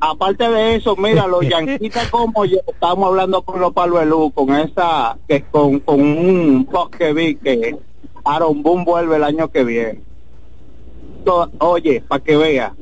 Aparte 0.00 0.50
de 0.50 0.74
eso, 0.74 0.96
mira, 0.96 1.28
los 1.28 1.42
yanquitas 1.48 2.10
como 2.10 2.44
yo, 2.46 2.58
estamos 2.66 3.06
hablando 3.06 3.42
con 3.42 3.60
los 3.60 3.72
palos 3.72 4.00
de 4.00 4.06
luz, 4.06 4.32
con 4.34 4.52
esa, 4.56 5.16
que 5.28 5.42
con, 5.42 5.78
con 5.78 6.00
un 6.00 6.66
post 6.66 6.96
que 6.96 7.12
vi 7.12 7.36
que 7.36 7.76
Aaron 8.24 8.64
Boone 8.64 8.84
vuelve 8.84 9.14
el 9.14 9.22
año 9.22 9.46
que 9.46 9.62
viene. 9.62 10.00
Oye, 11.60 12.02
para 12.08 12.24
que 12.24 12.36
vea. 12.36 12.74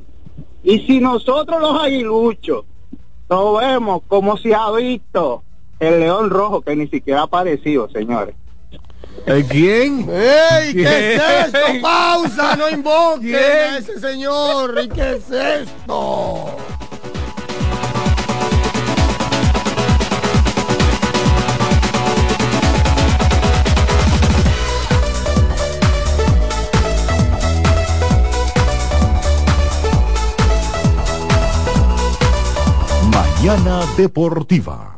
Y 0.62 0.78
si 0.86 0.98
nosotros 0.98 1.60
los 1.60 1.78
aguiluchos 1.78 2.64
no 3.28 3.56
vemos 3.56 4.00
como 4.08 4.38
se 4.38 4.54
ha 4.54 4.70
visto 4.70 5.42
el 5.78 6.00
león 6.00 6.30
rojo, 6.30 6.62
que 6.62 6.74
ni 6.74 6.88
siquiera 6.88 7.20
ha 7.20 7.24
aparecido, 7.24 7.90
señores. 7.90 8.34
¿El 9.26 9.44
quién? 9.46 10.08
¡Ey! 10.10 10.72
¿Qué 10.72 11.14
es 11.14 11.20
¿Quién? 11.20 11.46
esto? 11.46 11.82
¡Pausa! 11.82 12.56
¡No 12.56 12.70
invoquen 12.70 13.20
¿Quién? 13.30 13.42
a 13.42 13.78
ese 13.78 14.00
señor! 14.00 14.80
¿Y 14.82 14.88
qué 14.88 15.16
es 15.16 15.30
esto? 15.30 16.56
Mañana 33.10 33.86
Deportiva. 33.96 34.97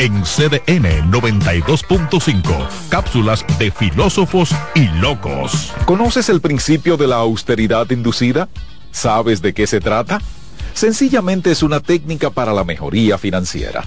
En 0.00 0.22
CDN 0.22 1.10
92.5, 1.10 2.68
cápsulas 2.88 3.44
de 3.58 3.72
filósofos 3.72 4.54
y 4.76 4.86
locos. 5.00 5.72
¿Conoces 5.86 6.28
el 6.28 6.40
principio 6.40 6.96
de 6.96 7.08
la 7.08 7.16
austeridad 7.16 7.90
inducida? 7.90 8.48
¿Sabes 8.92 9.42
de 9.42 9.52
qué 9.54 9.66
se 9.66 9.80
trata? 9.80 10.20
Sencillamente 10.72 11.50
es 11.50 11.64
una 11.64 11.80
técnica 11.80 12.30
para 12.30 12.52
la 12.52 12.62
mejoría 12.62 13.18
financiera. 13.18 13.84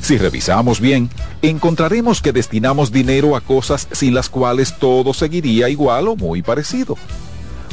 Si 0.00 0.16
revisamos 0.16 0.78
bien, 0.78 1.10
encontraremos 1.42 2.22
que 2.22 2.32
destinamos 2.32 2.92
dinero 2.92 3.34
a 3.34 3.40
cosas 3.40 3.88
sin 3.90 4.14
las 4.14 4.28
cuales 4.28 4.78
todo 4.78 5.12
seguiría 5.12 5.68
igual 5.68 6.06
o 6.06 6.14
muy 6.14 6.40
parecido. 6.40 6.96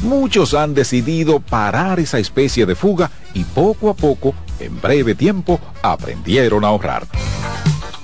Muchos 0.02 0.56
han 0.56 0.74
decidido 0.74 1.40
parar 1.40 2.00
esa 2.00 2.18
especie 2.18 2.66
de 2.66 2.74
fuga 2.74 3.12
y 3.36 3.44
poco 3.44 3.92
a 3.92 3.94
poco, 3.94 4.34
en 4.60 4.82
breve 4.82 5.14
tiempo, 5.14 5.60
aprendieron 5.84 6.66
a 6.66 6.70
ahorrar. 6.70 7.06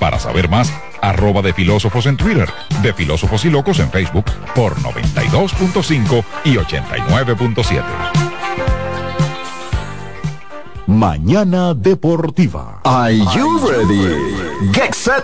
Para 0.01 0.17
saber 0.17 0.49
más, 0.49 0.73
arroba 0.99 1.43
de 1.43 1.53
filósofos 1.53 2.07
en 2.07 2.17
Twitter, 2.17 2.49
de 2.81 2.91
filósofos 2.91 3.45
y 3.45 3.51
locos 3.51 3.77
en 3.77 3.91
Facebook 3.91 4.25
por 4.55 4.75
92.5 4.77 6.23
y 6.43 6.55
89.7. 6.55 7.83
Mañana 10.87 11.75
Deportiva. 11.75 12.81
Are 12.83 13.15
you 13.15 13.59
ready? 13.59 14.73
Get 14.73 14.95
set. 14.95 15.23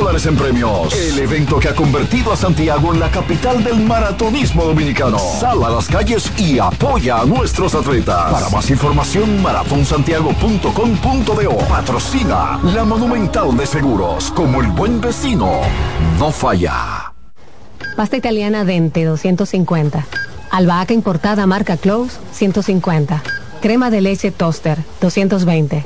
en 0.01 0.35
premios. 0.35 0.91
El 0.93 1.19
evento 1.19 1.59
que 1.59 1.69
ha 1.69 1.75
convertido 1.75 2.33
a 2.33 2.35
Santiago 2.35 2.91
en 2.91 2.99
la 2.99 3.11
capital 3.11 3.63
del 3.63 3.81
maratonismo 3.81 4.65
dominicano. 4.65 5.19
Sal 5.19 5.63
a 5.63 5.69
las 5.69 5.87
calles 5.87 6.31
y 6.37 6.57
apoya 6.57 7.21
a 7.21 7.25
nuestros 7.25 7.75
atletas. 7.75 8.31
Para 8.31 8.49
más 8.49 8.71
información, 8.71 9.43
maratonsantiago.com.do. 9.43 11.57
Patrocina 11.69 12.59
la 12.63 12.83
Monumental 12.83 13.55
de 13.55 13.67
Seguros. 13.67 14.31
Como 14.31 14.61
el 14.61 14.69
buen 14.69 14.99
vecino, 14.99 15.61
no 16.17 16.31
falla. 16.31 17.13
Pasta 17.95 18.17
italiana 18.17 18.65
Dente 18.65 19.05
250. 19.05 20.07
Albahaca 20.49 20.93
importada 20.93 21.45
marca 21.45 21.77
Close 21.77 22.17
150. 22.33 23.21
Crema 23.61 23.91
de 23.91 24.01
leche 24.01 24.31
Toaster 24.31 24.79
220. 24.99 25.85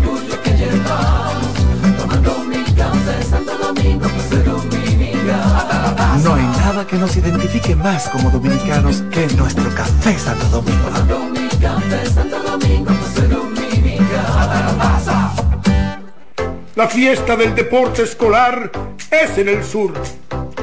nada 6.81 6.87
que 6.87 6.97
nos 6.97 7.15
identifique 7.15 7.75
más 7.75 8.09
como 8.09 8.29
dominicanos 8.31 9.03
que 9.11 9.27
nuestro 9.35 9.69
café 9.75 10.17
Santo 10.17 10.45
Domingo. 10.47 10.83
Tomando 10.85 11.19
mi 11.25 11.47
café 11.59 12.05
Santo 12.07 12.41
Domingo, 12.41 12.91
soy 13.13 13.27
dominicano. 13.27 14.81
La 16.75 16.87
fiesta 16.87 17.35
del 17.35 17.53
deporte 17.53 18.03
escolar 18.03 18.71
es 19.11 19.37
en 19.37 19.49
el 19.49 19.63
sur. 19.63 19.93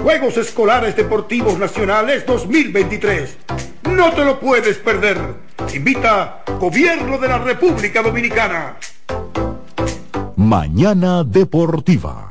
Juegos 0.03 0.37
Escolares 0.39 0.97
Deportivos 0.97 1.59
Nacionales 1.59 2.27
2023. 2.27 3.37
No 3.85 4.13
te 4.13 4.25
lo 4.25 4.41
puedes 4.41 4.79
perder. 4.79 5.19
Invita 5.75 6.43
Gobierno 6.59 7.19
de 7.19 7.29
la 7.29 7.39
República 7.39 8.03
Dominicana. 8.03 8.77
Mañana 10.37 11.23
Deportiva. 11.25 12.31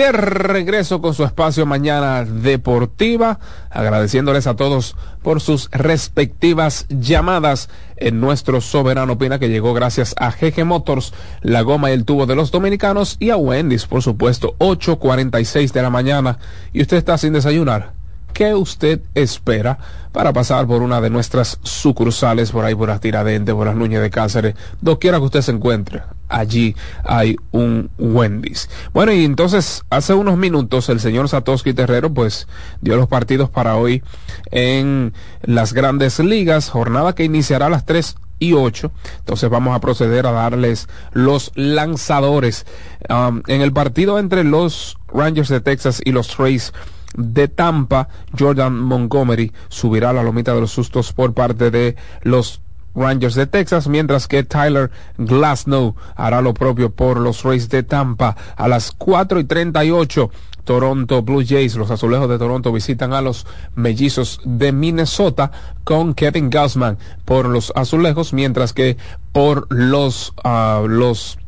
De 0.00 0.12
regreso 0.12 1.02
con 1.02 1.12
su 1.12 1.24
espacio 1.24 1.66
mañana 1.66 2.24
deportiva, 2.24 3.38
agradeciéndoles 3.68 4.46
a 4.46 4.56
todos 4.56 4.96
por 5.22 5.42
sus 5.42 5.68
respectivas 5.72 6.86
llamadas 6.88 7.68
en 7.98 8.18
nuestro 8.18 8.62
soberano 8.62 9.18
Pina 9.18 9.38
que 9.38 9.50
llegó 9.50 9.74
gracias 9.74 10.14
a 10.18 10.30
GG 10.30 10.64
Motors, 10.64 11.12
la 11.42 11.60
goma 11.60 11.90
y 11.90 11.92
el 11.92 12.06
tubo 12.06 12.24
de 12.24 12.34
los 12.34 12.50
dominicanos 12.50 13.18
y 13.20 13.28
a 13.28 13.36
Wendy's, 13.36 13.84
por 13.84 14.02
supuesto, 14.02 14.54
8.46 14.58 15.70
de 15.70 15.82
la 15.82 15.90
mañana 15.90 16.38
y 16.72 16.80
usted 16.80 16.96
está 16.96 17.18
sin 17.18 17.34
desayunar. 17.34 17.92
¿Qué 18.32 18.54
usted 18.54 19.02
espera 19.14 19.76
para 20.12 20.32
pasar 20.32 20.66
por 20.66 20.80
una 20.80 21.02
de 21.02 21.10
nuestras 21.10 21.58
sucursales 21.62 22.52
por 22.52 22.64
ahí 22.64 22.74
por 22.74 22.88
las 22.88 23.00
Tiradentes, 23.00 23.54
por 23.54 23.66
las 23.66 23.76
Núñez 23.76 24.00
de 24.00 24.08
Cáceres, 24.08 24.54
doquiera 24.80 25.18
que 25.18 25.24
usted 25.24 25.42
se 25.42 25.52
encuentre? 25.52 26.00
Allí 26.30 26.76
hay 27.04 27.36
un 27.50 27.90
Wendy's. 27.98 28.70
Bueno, 28.94 29.12
y 29.12 29.24
entonces 29.24 29.84
hace 29.90 30.14
unos 30.14 30.38
minutos 30.38 30.88
el 30.88 31.00
señor 31.00 31.28
Satoshi 31.28 31.74
Terrero 31.74 32.14
pues 32.14 32.46
dio 32.80 32.96
los 32.96 33.08
partidos 33.08 33.50
para 33.50 33.76
hoy 33.76 34.02
en 34.52 35.12
las 35.42 35.72
grandes 35.72 36.20
ligas, 36.20 36.70
jornada 36.70 37.14
que 37.14 37.24
iniciará 37.24 37.66
a 37.66 37.70
las 37.70 37.84
3 37.84 38.14
y 38.38 38.52
8. 38.52 38.92
Entonces 39.18 39.50
vamos 39.50 39.76
a 39.76 39.80
proceder 39.80 40.26
a 40.26 40.32
darles 40.32 40.88
los 41.12 41.50
lanzadores. 41.56 42.64
En 43.08 43.60
el 43.60 43.72
partido 43.72 44.18
entre 44.18 44.44
los 44.44 44.96
Rangers 45.12 45.48
de 45.48 45.60
Texas 45.60 46.00
y 46.04 46.12
los 46.12 46.36
Rays 46.38 46.72
de 47.16 47.48
Tampa, 47.48 48.08
Jordan 48.38 48.78
Montgomery 48.78 49.52
subirá 49.68 50.12
la 50.12 50.22
lomita 50.22 50.54
de 50.54 50.60
los 50.60 50.70
sustos 50.70 51.12
por 51.12 51.34
parte 51.34 51.70
de 51.72 51.96
los 52.22 52.62
Rangers 52.94 53.34
de 53.34 53.46
Texas, 53.46 53.88
mientras 53.88 54.26
que 54.26 54.42
Tyler 54.42 54.90
Glasnow 55.18 55.94
hará 56.16 56.40
lo 56.40 56.54
propio 56.54 56.90
por 56.90 57.18
los 57.18 57.42
Rays 57.42 57.68
de 57.68 57.82
Tampa 57.82 58.36
a 58.56 58.68
las 58.68 58.92
4 58.92 59.40
y 59.40 59.44
38. 59.44 60.30
Toronto 60.64 61.22
Blue 61.22 61.42
Jays, 61.44 61.74
los 61.74 61.90
azulejos 61.90 62.28
de 62.28 62.38
Toronto 62.38 62.70
visitan 62.70 63.12
a 63.12 63.20
los 63.20 63.44
mellizos 63.74 64.40
de 64.44 64.70
Minnesota 64.70 65.50
con 65.82 66.14
Kevin 66.14 66.48
Gausman 66.48 66.96
por 67.24 67.46
los 67.46 67.72
azulejos, 67.74 68.32
mientras 68.32 68.72
que 68.72 68.96
por 69.32 69.66
los, 69.70 70.32
uh, 70.44 70.86
los 70.86 71.39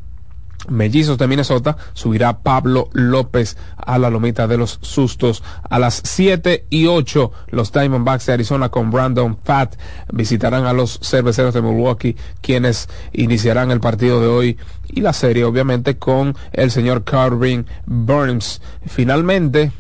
Mellizos 0.68 1.18
de 1.18 1.26
Minnesota 1.26 1.76
subirá 1.92 2.38
Pablo 2.38 2.88
López 2.92 3.56
a 3.76 3.98
la 3.98 4.10
lomita 4.10 4.46
de 4.46 4.58
los 4.58 4.78
sustos. 4.82 5.42
A 5.68 5.78
las 5.78 6.00
7 6.04 6.66
y 6.70 6.86
8 6.86 7.32
los 7.48 7.72
Diamondbacks 7.72 8.26
de 8.26 8.32
Arizona 8.34 8.68
con 8.68 8.90
Brandon 8.90 9.36
Fat 9.42 9.76
visitarán 10.12 10.66
a 10.66 10.72
los 10.72 11.00
cerveceros 11.02 11.54
de 11.54 11.62
Milwaukee 11.62 12.16
quienes 12.40 12.88
iniciarán 13.12 13.70
el 13.70 13.80
partido 13.80 14.20
de 14.20 14.28
hoy 14.28 14.58
y 14.88 15.00
la 15.00 15.12
serie 15.12 15.44
obviamente 15.44 15.98
con 15.98 16.36
el 16.52 16.70
señor 16.70 17.04
Carvin 17.04 17.66
Burns. 17.86 18.60
Finalmente 18.86 19.72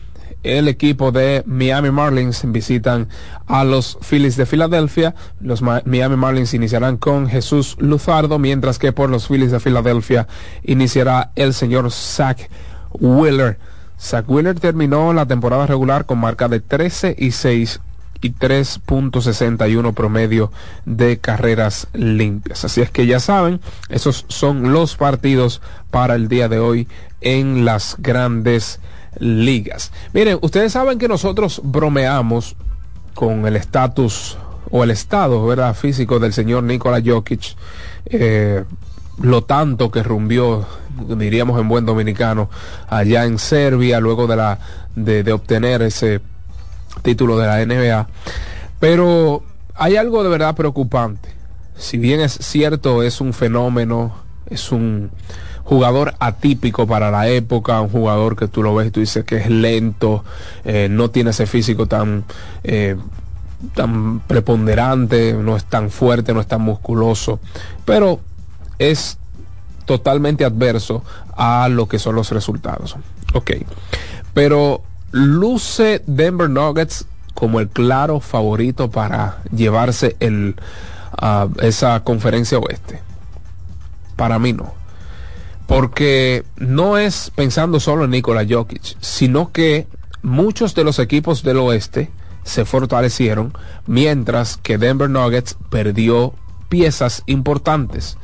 el 0.42 0.68
equipo 0.68 1.12
de 1.12 1.42
Miami 1.46 1.90
Marlins 1.90 2.42
visitan 2.44 3.08
a 3.46 3.64
los 3.64 3.98
Phillies 4.02 4.36
de 4.36 4.46
Filadelfia. 4.46 5.14
Los 5.40 5.62
Miami 5.62 6.16
Marlins 6.16 6.54
iniciarán 6.54 6.96
con 6.96 7.28
Jesús 7.28 7.76
Luzardo, 7.78 8.38
mientras 8.38 8.78
que 8.78 8.92
por 8.92 9.10
los 9.10 9.28
Phillies 9.28 9.52
de 9.52 9.60
Filadelfia 9.60 10.26
iniciará 10.64 11.30
el 11.36 11.54
señor 11.54 11.90
Zach 11.90 12.48
Wheeler. 12.92 13.58
Zach 14.00 14.28
Wheeler 14.28 14.58
terminó 14.58 15.12
la 15.12 15.26
temporada 15.26 15.66
regular 15.66 16.06
con 16.06 16.18
marca 16.18 16.48
de 16.48 16.60
13 16.60 17.14
y 17.18 17.30
6 17.30 17.80
y 18.20 18.32
3.61 18.32 19.94
promedio 19.94 20.52
de 20.86 21.18
carreras 21.18 21.88
limpias. 21.92 22.64
Así 22.64 22.80
es 22.80 22.90
que 22.90 23.06
ya 23.06 23.20
saben, 23.20 23.60
esos 23.88 24.24
son 24.28 24.72
los 24.72 24.96
partidos 24.96 25.60
para 25.90 26.14
el 26.14 26.28
día 26.28 26.48
de 26.48 26.58
hoy 26.58 26.88
en 27.20 27.64
las 27.64 27.96
grandes 27.98 28.80
ligas. 29.18 29.92
Miren, 30.12 30.38
ustedes 30.42 30.72
saben 30.72 30.98
que 30.98 31.08
nosotros 31.08 31.60
bromeamos 31.64 32.56
con 33.14 33.46
el 33.46 33.56
estatus 33.56 34.38
o 34.70 34.84
el 34.84 34.90
estado 34.90 35.44
¿verdad? 35.46 35.74
físico 35.74 36.18
del 36.18 36.32
señor 36.32 36.62
Nikola 36.64 37.02
Jokic. 37.04 37.56
Eh, 38.06 38.64
lo 39.20 39.44
tanto 39.44 39.90
que 39.90 40.02
rumbió, 40.02 40.66
diríamos 41.16 41.60
en 41.60 41.68
buen 41.68 41.84
dominicano, 41.84 42.48
allá 42.88 43.24
en 43.24 43.38
Serbia, 43.38 44.00
luego 44.00 44.26
de, 44.26 44.36
la, 44.36 44.58
de, 44.96 45.22
de 45.22 45.32
obtener 45.32 45.82
ese 45.82 46.20
título 47.02 47.38
de 47.38 47.46
la 47.46 47.64
NBA. 47.64 48.08
Pero 48.80 49.42
hay 49.74 49.96
algo 49.96 50.22
de 50.22 50.30
verdad 50.30 50.56
preocupante. 50.56 51.28
Si 51.76 51.98
bien 51.98 52.20
es 52.20 52.32
cierto, 52.40 53.02
es 53.02 53.20
un 53.20 53.32
fenómeno, 53.32 54.14
es 54.48 54.72
un 54.72 55.10
jugador 55.64 56.14
atípico 56.18 56.86
para 56.86 57.10
la 57.10 57.28
época, 57.28 57.80
un 57.80 57.88
jugador 57.88 58.36
que 58.36 58.48
tú 58.48 58.62
lo 58.62 58.74
ves 58.74 58.88
y 58.88 58.90
tú 58.90 59.00
dices 59.00 59.24
que 59.24 59.36
es 59.36 59.50
lento, 59.50 60.24
eh, 60.64 60.88
no 60.90 61.10
tiene 61.10 61.30
ese 61.30 61.46
físico 61.46 61.86
tan, 61.86 62.24
eh, 62.64 62.96
tan 63.74 64.20
preponderante, 64.20 65.34
no 65.34 65.56
es 65.56 65.64
tan 65.64 65.90
fuerte, 65.90 66.34
no 66.34 66.40
es 66.40 66.46
tan 66.46 66.62
musculoso, 66.62 67.40
pero 67.84 68.20
es 68.78 69.18
totalmente 69.84 70.44
adverso 70.44 71.04
a 71.36 71.68
lo 71.68 71.88
que 71.88 71.98
son 71.98 72.14
los 72.14 72.30
resultados. 72.30 72.96
Ok, 73.34 73.52
pero 74.34 74.82
luce 75.12 76.02
Denver 76.06 76.50
Nuggets 76.50 77.06
como 77.34 77.60
el 77.60 77.68
claro 77.68 78.20
favorito 78.20 78.90
para 78.90 79.38
llevarse 79.54 80.16
el, 80.20 80.56
uh, 81.20 81.48
esa 81.60 82.02
conferencia 82.04 82.58
oeste. 82.58 83.00
Para 84.16 84.38
mí 84.38 84.52
no. 84.52 84.81
Porque 85.66 86.44
no 86.56 86.98
es 86.98 87.30
pensando 87.34 87.80
solo 87.80 88.04
en 88.04 88.10
Nikola 88.10 88.46
Jokic, 88.48 88.96
sino 89.00 89.52
que 89.52 89.86
muchos 90.22 90.74
de 90.74 90.84
los 90.84 90.98
equipos 90.98 91.42
del 91.42 91.58
oeste 91.58 92.10
se 92.44 92.64
fortalecieron, 92.64 93.52
mientras 93.86 94.56
que 94.56 94.78
Denver 94.78 95.08
Nuggets 95.08 95.56
perdió 95.70 96.34
piezas 96.68 97.22
importantes. 97.26 98.16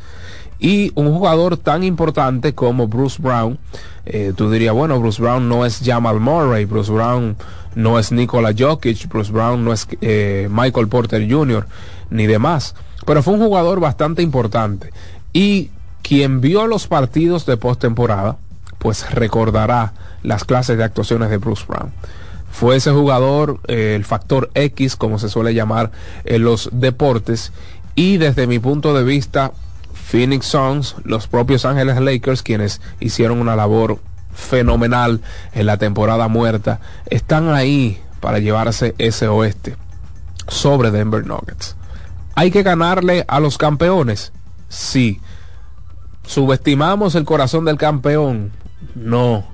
Y 0.59 0.91
un 0.97 1.13
jugador 1.13 1.57
tan 1.57 1.85
importante 1.85 2.55
como 2.55 2.89
Bruce 2.89 3.23
Brown, 3.23 3.59
eh, 4.07 4.33
tú 4.35 4.51
dirías, 4.51 4.75
bueno, 4.75 4.99
Bruce 4.99 5.23
Brown 5.23 5.49
no 5.49 5.65
es 5.65 5.81
Jamal 5.85 6.19
Murray, 6.19 6.65
Bruce 6.65 6.91
Brown 6.91 7.37
no 7.77 7.99
es 7.99 8.11
Nikola 8.11 8.53
Jokic, 8.59 9.09
Bruce 9.09 9.31
Brown 9.31 9.65
no 9.65 9.73
es 9.73 9.87
eh, 10.01 10.49
Michael 10.51 10.89
Porter 10.89 11.31
Jr., 11.31 11.67
ni 12.11 12.27
demás. 12.27 12.75
Pero 13.07 13.23
fue 13.23 13.35
un 13.35 13.41
jugador 13.41 13.79
bastante 13.79 14.23
importante. 14.23 14.91
Y 15.33 15.71
quien 16.03 16.41
vio 16.41 16.67
los 16.67 16.87
partidos 16.87 17.47
de 17.47 17.57
postemporada, 17.57 18.37
pues 18.79 19.11
recordará 19.11 19.93
las 20.23 20.45
clases 20.45 20.79
de 20.79 20.85
actuaciones 20.85 21.31
de 21.31 21.39
Bruce 21.39 21.65
Brown. 21.67 21.93
Fue 22.51 22.77
ese 22.77 22.91
jugador, 22.91 23.61
eh, 23.69 23.95
el 23.95 24.05
factor 24.05 24.51
X, 24.55 24.97
como 24.97 25.19
se 25.19 25.29
suele 25.29 25.55
llamar 25.55 25.91
en 26.25 26.45
los 26.45 26.71
deportes, 26.73 27.53
y 27.95 28.17
desde 28.17 28.47
mi 28.47 28.59
punto 28.59 28.95
de 28.95 29.05
vista, 29.05 29.53
Phoenix 29.93 30.47
Suns, 30.47 30.97
los 31.05 31.27
propios 31.27 31.65
Ángeles 31.65 32.01
Lakers, 32.01 32.43
quienes 32.43 32.81
hicieron 33.01 33.41
una 33.41 33.57
labor 33.57 33.99
fenomenal 34.33 35.21
en 35.53 35.67
la 35.67 35.77
temporada 35.77 36.29
muerta, 36.29 36.81
están 37.07 37.49
ahí 37.49 38.01
para 38.21 38.39
llevarse 38.39 38.95
ese 38.99 39.29
oeste 39.29 39.77
sobre 40.47 40.91
Denver 40.91 41.27
Nuggets. 41.27 41.77
¿Hay 42.35 42.51
que 42.51 42.63
ganarle 42.63 43.25
a 43.29 43.41
los 43.41 43.59
campeones? 43.59 44.33
Sí. 44.69 45.21
¿Subestimamos 46.29 47.15
el 47.15 47.25
corazón 47.25 47.65
del 47.65 47.79
campeón? 47.79 48.53
No. 48.95 49.47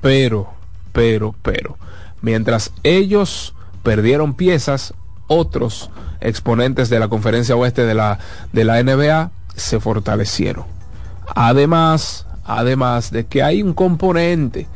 Pero, 0.00 0.52
pero, 0.92 1.36
pero. 1.40 1.78
Mientras 2.20 2.72
ellos 2.82 3.54
perdieron 3.84 4.34
piezas, 4.34 4.92
otros 5.28 5.88
exponentes 6.20 6.90
de 6.90 6.98
la 6.98 7.06
conferencia 7.06 7.54
oeste 7.54 7.86
de 7.86 7.94
la, 7.94 8.18
de 8.52 8.64
la 8.64 8.82
NBA 8.82 9.30
se 9.54 9.78
fortalecieron. 9.78 10.64
Además, 11.36 12.26
además 12.44 13.12
de 13.12 13.26
que 13.26 13.44
hay 13.44 13.62
un 13.62 13.72
componente, 13.72 14.66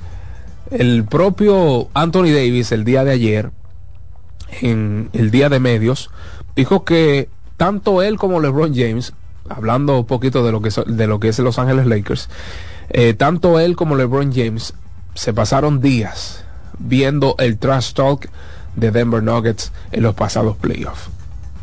el 0.70 1.02
propio 1.02 1.88
Anthony 1.94 2.30
Davis 2.30 2.70
el 2.70 2.84
día 2.84 3.02
de 3.02 3.10
ayer, 3.10 3.50
en 4.60 5.10
el 5.12 5.32
día 5.32 5.48
de 5.48 5.58
medios, 5.58 6.10
dijo 6.54 6.84
que 6.84 7.28
tanto 7.56 8.02
él 8.02 8.18
como 8.18 8.38
LeBron 8.38 8.72
James, 8.72 9.14
hablando 9.48 9.98
un 9.98 10.06
poquito 10.06 10.44
de 10.44 10.52
lo 10.52 10.60
que, 10.60 10.70
de 10.86 11.06
lo 11.06 11.20
que 11.20 11.28
es 11.28 11.38
Los 11.38 11.58
Ángeles 11.58 11.86
Lakers, 11.86 12.28
eh, 12.90 13.14
tanto 13.14 13.58
él 13.60 13.76
como 13.76 13.96
LeBron 13.96 14.32
James 14.32 14.74
se 15.14 15.32
pasaron 15.32 15.80
días 15.80 16.44
viendo 16.78 17.36
el 17.38 17.58
trash 17.58 17.92
talk 17.92 18.28
de 18.76 18.90
Denver 18.90 19.22
Nuggets 19.22 19.72
en 19.92 20.02
los 20.02 20.14
pasados 20.14 20.56
playoffs. 20.56 21.08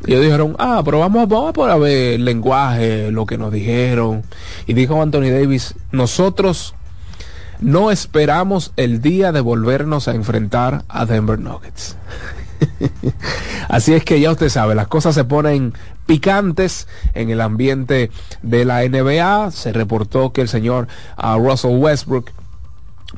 Y 0.06 0.14
ellos 0.14 0.26
dijeron, 0.26 0.56
ah, 0.58 0.82
pero 0.84 1.00
vamos, 1.00 1.28
vamos 1.28 1.70
a 1.70 1.78
ver 1.78 2.16
el 2.16 2.26
lenguaje, 2.26 3.12
lo 3.12 3.26
que 3.26 3.38
nos 3.38 3.52
dijeron. 3.52 4.24
Y 4.66 4.74
dijo 4.74 5.00
Anthony 5.02 5.30
Davis, 5.30 5.76
nosotros 5.92 6.74
no 7.60 7.92
esperamos 7.92 8.74
el 8.78 9.02
día 9.02 9.32
de 9.32 9.42
volvernos 9.42 10.08
a 10.08 10.16
enfrentar 10.16 10.84
a 10.90 11.06
Denver 11.06 11.38
Nuggets. 11.38 11.96
Así 13.70 13.94
es 13.94 14.04
que 14.04 14.20
ya 14.20 14.32
usted 14.32 14.50
sabe, 14.50 14.74
las 14.74 14.88
cosas 14.88 15.14
se 15.14 15.24
ponen 15.24 15.74
picantes 16.06 16.88
en 17.14 17.30
el 17.30 17.42
ambiente 17.42 18.12
de 18.42 18.66
la 18.66 18.82
NBA. 18.88 19.52
Se 19.52 19.74
reportó 19.74 20.32
que 20.32 20.42
el 20.42 20.48
señor 20.48 20.88
uh, 21.18 21.38
Russell 21.38 21.78
Westbrook 21.78 22.32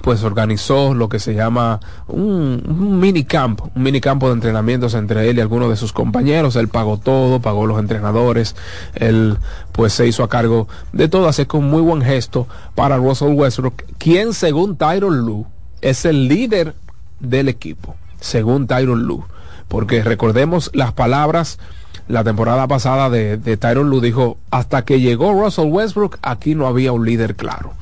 pues 0.02 0.24
organizó 0.24 0.94
lo 0.94 1.08
que 1.08 1.20
se 1.20 1.34
llama 1.34 1.80
un, 2.08 2.64
un, 2.68 3.00
mini 3.00 3.24
camp, 3.24 3.62
un 3.76 3.84
mini 3.84 4.02
campo 4.02 4.28
de 4.28 4.34
entrenamientos 4.34 4.96
entre 4.96 5.30
él 5.30 5.38
y 5.38 5.42
algunos 5.42 5.70
de 5.70 5.76
sus 5.76 5.94
compañeros. 5.94 6.56
Él 6.56 6.68
pagó 6.68 6.98
todo, 6.98 7.42
pagó 7.42 7.68
los 7.68 7.80
entrenadores, 7.80 8.56
él 8.96 9.38
pues 9.72 9.94
se 9.94 10.08
hizo 10.08 10.24
a 10.24 10.30
cargo 10.30 10.68
de 10.92 11.08
todo, 11.08 11.28
así 11.28 11.46
que 11.46 11.58
un 11.58 11.70
muy 11.70 11.82
buen 11.82 12.02
gesto 12.02 12.48
para 12.76 12.98
Russell 12.98 13.34
Westbrook, 13.34 13.84
quien 13.98 14.34
según 14.34 14.78
Tyron 14.78 15.20
Lue 15.20 15.46
es 15.82 16.06
el 16.06 16.28
líder 16.28 16.76
del 17.20 17.50
equipo, 17.50 17.96
según 18.20 18.68
Tyron 18.68 19.04
Lue, 19.04 19.24
porque 19.68 20.04
recordemos 20.04 20.72
las 20.74 20.94
palabras 20.94 21.60
la 22.08 22.24
temporada 22.24 22.68
pasada 22.68 23.10
de, 23.10 23.38
de 23.38 23.58
Tyron 23.58 23.90
Lue 23.90 24.02
dijo, 24.02 24.38
hasta 24.52 24.86
que 24.86 25.00
llegó 25.00 25.34
Russell 25.34 25.72
Westbrook, 25.72 26.18
aquí 26.22 26.56
no 26.56 26.68
había 26.68 26.92
un 26.92 27.06
líder 27.06 27.36
claro 27.36 27.74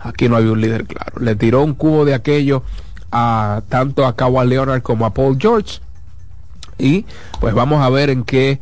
aquí 0.00 0.28
no 0.28 0.36
había 0.36 0.52
un 0.52 0.60
líder 0.60 0.86
claro. 0.86 1.20
Le 1.20 1.36
tiró 1.36 1.62
un 1.62 1.74
cubo 1.74 2.04
de 2.04 2.14
aquello 2.14 2.62
a 3.10 3.62
tanto 3.68 4.06
a 4.06 4.16
Kawhi 4.16 4.46
Leonard 4.48 4.82
como 4.82 5.06
a 5.06 5.14
Paul 5.14 5.38
George 5.40 5.80
y 6.78 7.06
pues 7.40 7.54
vamos 7.54 7.82
a 7.82 7.88
ver 7.88 8.10
en 8.10 8.22
qué 8.22 8.60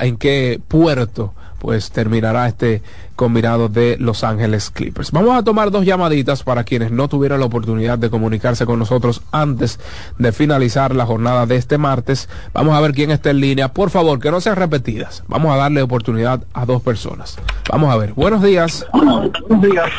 en 0.00 0.16
qué 0.16 0.60
puerto 0.66 1.32
pues 1.60 1.92
terminará 1.92 2.48
este 2.48 2.82
combinado 3.16 3.68
de 3.68 3.96
Los 3.98 4.24
Ángeles 4.24 4.70
Clippers. 4.70 5.12
Vamos 5.12 5.36
a 5.36 5.42
tomar 5.42 5.70
dos 5.70 5.84
llamaditas 5.84 6.42
para 6.42 6.64
quienes 6.64 6.90
no 6.90 7.08
tuvieran 7.08 7.40
la 7.40 7.46
oportunidad 7.46 7.98
de 7.98 8.10
comunicarse 8.10 8.66
con 8.66 8.78
nosotros 8.78 9.22
antes 9.32 9.78
de 10.18 10.32
finalizar 10.32 10.94
la 10.94 11.06
jornada 11.06 11.46
de 11.46 11.56
este 11.56 11.78
martes. 11.78 12.28
Vamos 12.52 12.74
a 12.74 12.80
ver 12.80 12.92
quién 12.92 13.10
está 13.10 13.30
en 13.30 13.40
línea. 13.40 13.72
Por 13.72 13.90
favor, 13.90 14.18
que 14.18 14.30
no 14.30 14.40
sean 14.40 14.56
repetidas. 14.56 15.24
Vamos 15.28 15.52
a 15.52 15.56
darle 15.56 15.82
oportunidad 15.82 16.44
a 16.52 16.66
dos 16.66 16.82
personas. 16.82 17.38
Vamos 17.70 17.92
a 17.92 17.96
ver. 17.96 18.12
Buenos 18.14 18.42
días. 18.42 18.86
Buenos 18.92 19.32
días. 19.60 19.90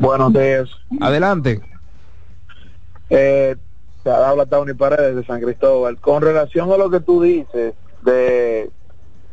Buenos 0.00 0.32
días. 0.32 0.68
Adelante. 1.00 1.60
Eh, 3.10 3.56
te 4.02 4.10
habla 4.10 4.46
Tony 4.46 4.74
Paredes 4.74 5.16
de 5.16 5.24
San 5.24 5.40
Cristóbal. 5.40 5.98
Con 5.98 6.22
relación 6.22 6.72
a 6.72 6.76
lo 6.76 6.90
que 6.90 7.00
tú 7.00 7.22
dices 7.22 7.74
de 8.02 8.70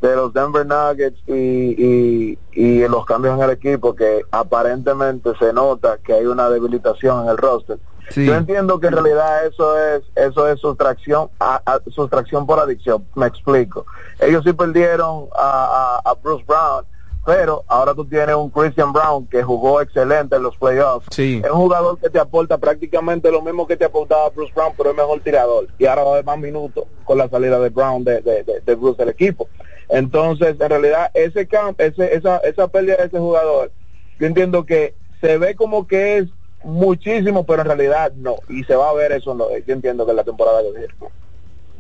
de 0.02 0.16
los 0.16 0.34
Denver 0.34 0.66
Nuggets 0.66 1.20
y, 1.28 1.34
y, 1.34 2.40
y, 2.54 2.88
los 2.88 3.06
cambios 3.06 3.38
en 3.38 3.44
el 3.44 3.52
equipo 3.52 3.96
que 3.96 4.22
aparentemente 4.32 5.32
se 5.38 5.52
nota 5.52 5.98
que 5.98 6.14
hay 6.14 6.26
una 6.26 6.50
debilitación 6.50 7.26
en 7.26 7.32
el 7.32 7.38
roster. 7.38 7.80
Yo 8.16 8.34
entiendo 8.34 8.80
que 8.80 8.88
en 8.88 8.94
realidad 8.94 9.46
eso 9.46 9.78
es 9.78 10.02
eso 10.16 10.48
es 10.48 10.60
sustracción 10.60 11.30
a, 11.40 11.80
sustracción 11.94 12.46
por 12.48 12.60
adicción. 12.60 13.06
Me 13.16 13.28
explico. 13.28 13.86
Ellos 14.20 14.44
sí 14.44 14.54
perdieron 14.54 15.28
a, 15.38 16.02
a, 16.04 16.14
Bruce 16.16 16.44
Brown, 16.48 16.86
pero 17.24 17.64
ahora 17.68 17.94
tú 17.94 18.06
tienes 18.06 18.36
un 18.36 18.50
Christian 18.50 18.92
Brown 18.94 19.28
que 19.28 19.44
jugó 19.44 19.82
excelente 19.82 20.38
en 20.38 20.44
los 20.44 20.58
playoffs. 20.58 21.06
Sí. 21.12 21.42
Es 21.44 21.52
un 21.52 21.60
jugador 21.60 22.00
que 22.00 22.10
te 22.10 22.20
aporta 22.20 22.58
prácticamente 22.58 23.32
lo 23.32 23.42
mismo 23.42 23.68
que 23.68 23.78
te 23.78 23.86
aportaba 23.86 24.30
Bruce 24.30 24.54
Brown, 24.56 24.74
pero 24.76 24.90
es 24.90 24.98
mejor 24.98 25.20
tirador. 25.20 25.68
Y 25.78 25.86
ahora 25.86 26.04
va 26.04 26.10
a 26.10 26.14
haber 26.14 26.26
más 26.26 26.40
minutos 26.40 26.86
con 27.04 27.18
la 27.18 27.30
salida 27.30 27.60
de 27.60 27.70
Brown 27.70 28.04
de, 28.04 28.22
de, 28.22 28.44
de, 28.44 28.62
de 28.62 28.76
Bruce 28.76 28.98
del 28.98 29.10
equipo. 29.10 29.48
Entonces, 29.90 30.56
en 30.60 30.70
realidad, 30.70 31.12
ese 31.14 31.48
camp, 31.48 31.80
ese, 31.82 32.16
esa, 32.16 32.38
esa 32.38 32.68
pérdida 32.68 32.98
de 32.98 33.06
ese 33.06 33.20
jugador, 33.20 33.72
yo 34.20 34.28
entiendo 34.28 34.66
que 34.66 34.94
se 35.20 35.38
ve 35.38 35.56
como 35.56 35.88
que 35.88 36.20
es 36.20 36.26
muchísimo, 36.64 37.46
pero 37.46 37.62
en 37.62 37.68
realidad 37.68 38.14
no. 38.16 38.36
Y 38.48 38.64
se 38.64 38.76
va 38.76 38.90
a 38.90 38.94
ver 38.94 39.12
eso, 39.12 39.34
no, 39.34 39.46
yo 39.50 39.74
entiendo 39.74 40.06
que 40.06 40.14
la 40.14 40.24
temporada 40.24 40.62
de 40.62 40.72
viene. 40.72 40.94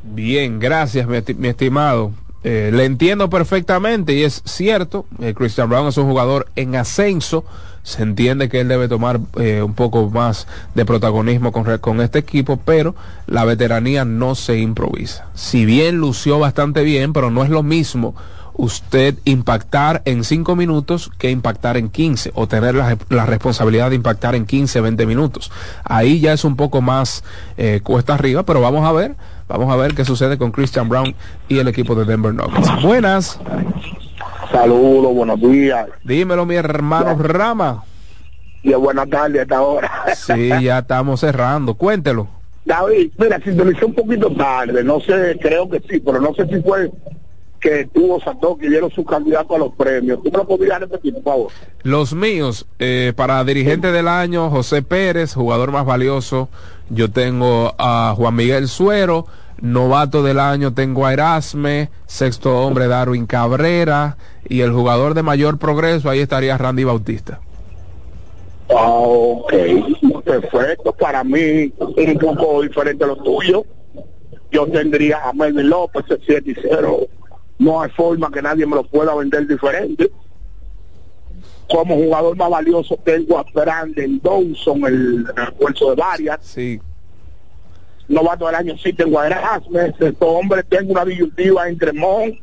Bien, 0.03 0.59
gracias, 0.59 1.07
mi 1.07 1.47
estimado. 1.47 2.11
Eh, 2.43 2.71
le 2.73 2.85
entiendo 2.85 3.29
perfectamente 3.29 4.13
y 4.13 4.23
es 4.23 4.41
cierto, 4.45 5.05
eh, 5.19 5.33
Christian 5.33 5.67
Brown 5.67 5.87
es 5.87 5.97
un 5.97 6.05
jugador 6.05 6.47
en 6.55 6.75
ascenso, 6.75 7.43
se 7.83 8.01
entiende 8.03 8.47
que 8.47 8.61
él 8.61 8.69
debe 8.69 8.87
tomar 8.87 9.19
eh, 9.35 9.61
un 9.61 9.73
poco 9.73 10.09
más 10.09 10.47
de 10.73 10.85
protagonismo 10.85 11.51
con, 11.51 11.77
con 11.79 11.99
este 11.99 12.19
equipo, 12.19 12.57
pero 12.57 12.95
la 13.27 13.43
veteranía 13.43 14.05
no 14.05 14.35
se 14.35 14.57
improvisa. 14.57 15.27
Si 15.33 15.65
bien 15.65 15.97
lució 15.97 16.39
bastante 16.39 16.83
bien, 16.83 17.11
pero 17.11 17.29
no 17.29 17.43
es 17.43 17.49
lo 17.49 17.61
mismo 17.61 18.15
usted 18.59 19.15
impactar 19.23 20.01
en 20.03 20.25
5 20.25 20.53
minutos 20.57 21.09
que 21.17 21.31
impactar 21.31 21.77
en 21.77 21.89
15 21.89 22.31
o 22.35 22.45
tener 22.45 22.75
la, 22.75 22.97
la, 23.07 23.25
responsabilidad 23.25 23.89
de 23.89 23.95
impactar 23.95 24.35
en 24.35 24.45
15, 24.45 24.81
20 24.81 25.05
minutos. 25.05 25.49
Ahí 25.85 26.19
ya 26.19 26.33
es 26.33 26.43
un 26.43 26.57
poco 26.57 26.81
más 26.81 27.23
eh, 27.57 27.79
cuesta 27.81 28.15
arriba, 28.15 28.43
pero 28.43 28.59
vamos 28.59 28.85
a 28.85 28.91
ver, 28.91 29.15
vamos 29.47 29.71
a 29.71 29.77
ver 29.77 29.95
qué 29.95 30.03
sucede 30.03 30.37
con 30.37 30.51
Christian 30.51 30.89
Brown 30.89 31.15
y 31.47 31.59
el 31.59 31.69
equipo 31.69 31.95
de 31.95 32.03
Denver 32.03 32.33
Nuggets. 32.33 32.83
Buenas. 32.83 33.39
Saludos, 34.51 35.13
buenos 35.13 35.39
días. 35.39 35.87
Dímelo, 36.03 36.45
mi 36.45 36.55
hermano 36.55 37.15
Rama. 37.17 37.85
Y 38.61 38.73
buenas 38.73 39.09
tardes 39.09 39.43
hasta 39.43 39.55
ahora. 39.55 39.89
Sí, 40.15 40.49
ya 40.61 40.79
estamos 40.79 41.21
cerrando. 41.21 41.75
Cuéntelo. 41.75 42.27
David, 42.65 43.11
mira, 43.17 43.39
sintonicé 43.39 43.85
un 43.85 43.93
poquito 43.93 44.29
tarde, 44.31 44.83
no 44.83 44.99
sé, 44.99 45.39
creo 45.41 45.69
que 45.69 45.79
sí, 45.89 46.01
pero 46.01 46.19
no 46.19 46.33
sé 46.33 46.45
si 46.47 46.61
fue 46.61 46.91
que 47.59 47.85
tuvo 47.93 48.19
Santos 48.21 48.57
que 48.59 48.69
dieron 48.69 48.89
su 48.91 49.03
candidato 49.03 49.55
a 49.55 49.59
los 49.59 49.73
premios. 49.73 50.21
¿Tú 50.23 50.31
me 50.31 50.37
lo 50.37 50.47
podrías 50.47 50.79
repetir, 50.79 51.13
por 51.15 51.23
favor? 51.23 51.51
Los 51.83 52.13
míos, 52.13 52.65
eh, 52.79 53.13
para 53.15 53.43
dirigente 53.43 53.91
del 53.91 54.07
año, 54.07 54.49
José 54.49 54.81
Pérez, 54.81 55.33
jugador 55.33 55.71
más 55.71 55.85
valioso. 55.85 56.49
Yo 56.89 57.11
tengo 57.11 57.73
a 57.77 58.13
Juan 58.15 58.35
Miguel 58.35 58.67
Suero. 58.67 59.25
Novato 59.61 60.23
del 60.23 60.39
año 60.39 60.73
tengo 60.73 61.05
a 61.05 61.11
Erasme, 61.11 61.89
sexto 62.05 62.65
hombre 62.65 62.87
Darwin 62.87 63.25
Cabrera 63.25 64.15
y 64.47 64.61
el 64.61 64.71
jugador 64.71 65.15
de 65.15 65.23
mayor 65.23 65.57
progreso 65.57 66.09
ahí 66.09 66.19
estaría 66.19 66.57
Randy 66.57 66.85
Bautista. 66.85 67.41
Ok, 68.69 69.51
perfecto. 70.23 70.93
Para 70.93 71.23
mí 71.23 71.73
un 71.77 72.17
poco 72.37 72.61
diferente 72.61 73.03
a 73.03 73.07
lo 73.07 73.17
tuyo. 73.17 73.65
Yo 74.51 74.65
tendría 74.67 75.27
a 75.27 75.33
Melvin 75.33 75.69
López, 75.69 76.05
el 76.09 76.21
7 76.25 76.51
y 76.51 76.55
0. 76.61 76.99
No 77.59 77.81
hay 77.81 77.89
forma 77.91 78.31
que 78.31 78.41
nadie 78.41 78.65
me 78.65 78.75
lo 78.75 78.83
pueda 78.83 79.13
vender 79.15 79.45
diferente. 79.45 80.11
Como 81.69 81.95
jugador 81.95 82.35
más 82.35 82.49
valioso 82.49 82.97
tengo 83.03 83.37
a 83.37 83.43
Brandon 83.53 84.19
Dawson, 84.23 84.85
el 84.85 85.27
refuerzo 85.27 85.91
de 85.91 85.95
varias. 85.95 86.39
Sí. 86.41 86.81
Novato 88.07 88.47
del 88.47 88.55
año 88.55 88.77
sí 88.77 88.91
tengo 88.93 89.19
a 89.19 89.27
Erasme. 89.27 89.87
Este 89.87 90.15
hombre 90.19 90.63
tengo 90.63 90.93
una 90.93 91.05
disyuntiva 91.05 91.69
entre 91.69 91.93
Mon, 91.93 92.39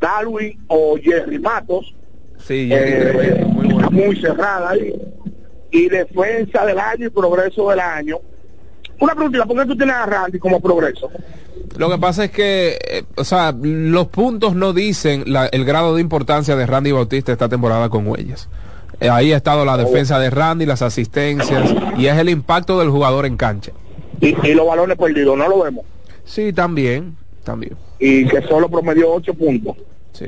Darwin 0.00 0.62
o 0.68 0.96
Jerry 1.02 1.40
Matos. 1.40 1.92
Sí, 2.38 2.68
eh, 2.70 3.44
muy, 3.48 3.72
bueno. 3.72 3.90
muy 3.90 4.14
cerrada 4.20 4.70
ahí 4.70 4.94
y 5.70 5.88
defensa 5.88 6.64
del 6.64 6.78
año 6.78 7.06
y 7.06 7.10
progreso 7.10 7.70
del 7.70 7.80
año. 7.80 8.18
Una 9.00 9.14
pregunta, 9.14 9.44
¿por 9.44 9.58
qué 9.58 9.66
tú 9.66 9.76
tienes 9.76 9.94
a 9.94 10.06
Randy 10.06 10.38
como 10.38 10.60
progreso? 10.60 11.10
Lo 11.76 11.90
que 11.90 11.98
pasa 11.98 12.24
es 12.24 12.30
que, 12.30 12.78
eh, 12.88 13.04
o 13.16 13.24
sea, 13.24 13.54
los 13.60 14.06
puntos 14.08 14.54
no 14.54 14.72
dicen 14.72 15.24
la, 15.26 15.46
el 15.46 15.64
grado 15.64 15.94
de 15.94 16.00
importancia 16.00 16.56
de 16.56 16.66
Randy 16.66 16.92
Bautista 16.92 17.32
esta 17.32 17.48
temporada 17.48 17.88
con 17.88 18.06
Huellas. 18.06 18.48
Eh, 19.00 19.08
ahí 19.10 19.32
ha 19.32 19.36
estado 19.36 19.64
la 19.64 19.76
defensa 19.76 20.18
de 20.18 20.30
Randy, 20.30 20.66
las 20.66 20.82
asistencias, 20.82 21.72
y 21.96 22.06
es 22.06 22.16
el 22.18 22.28
impacto 22.28 22.78
del 22.80 22.90
jugador 22.90 23.26
en 23.26 23.36
cancha. 23.36 23.72
Y, 24.20 24.34
y 24.46 24.54
los 24.54 24.66
balones 24.66 24.96
perdidos, 24.98 25.36
¿no 25.36 25.48
lo 25.48 25.62
vemos? 25.62 25.84
Sí, 26.24 26.52
también, 26.52 27.16
también. 27.44 27.76
Y 28.00 28.26
que 28.26 28.42
solo 28.42 28.68
promedió 28.68 29.12
ocho 29.12 29.34
puntos. 29.34 29.76
Sí. 30.12 30.26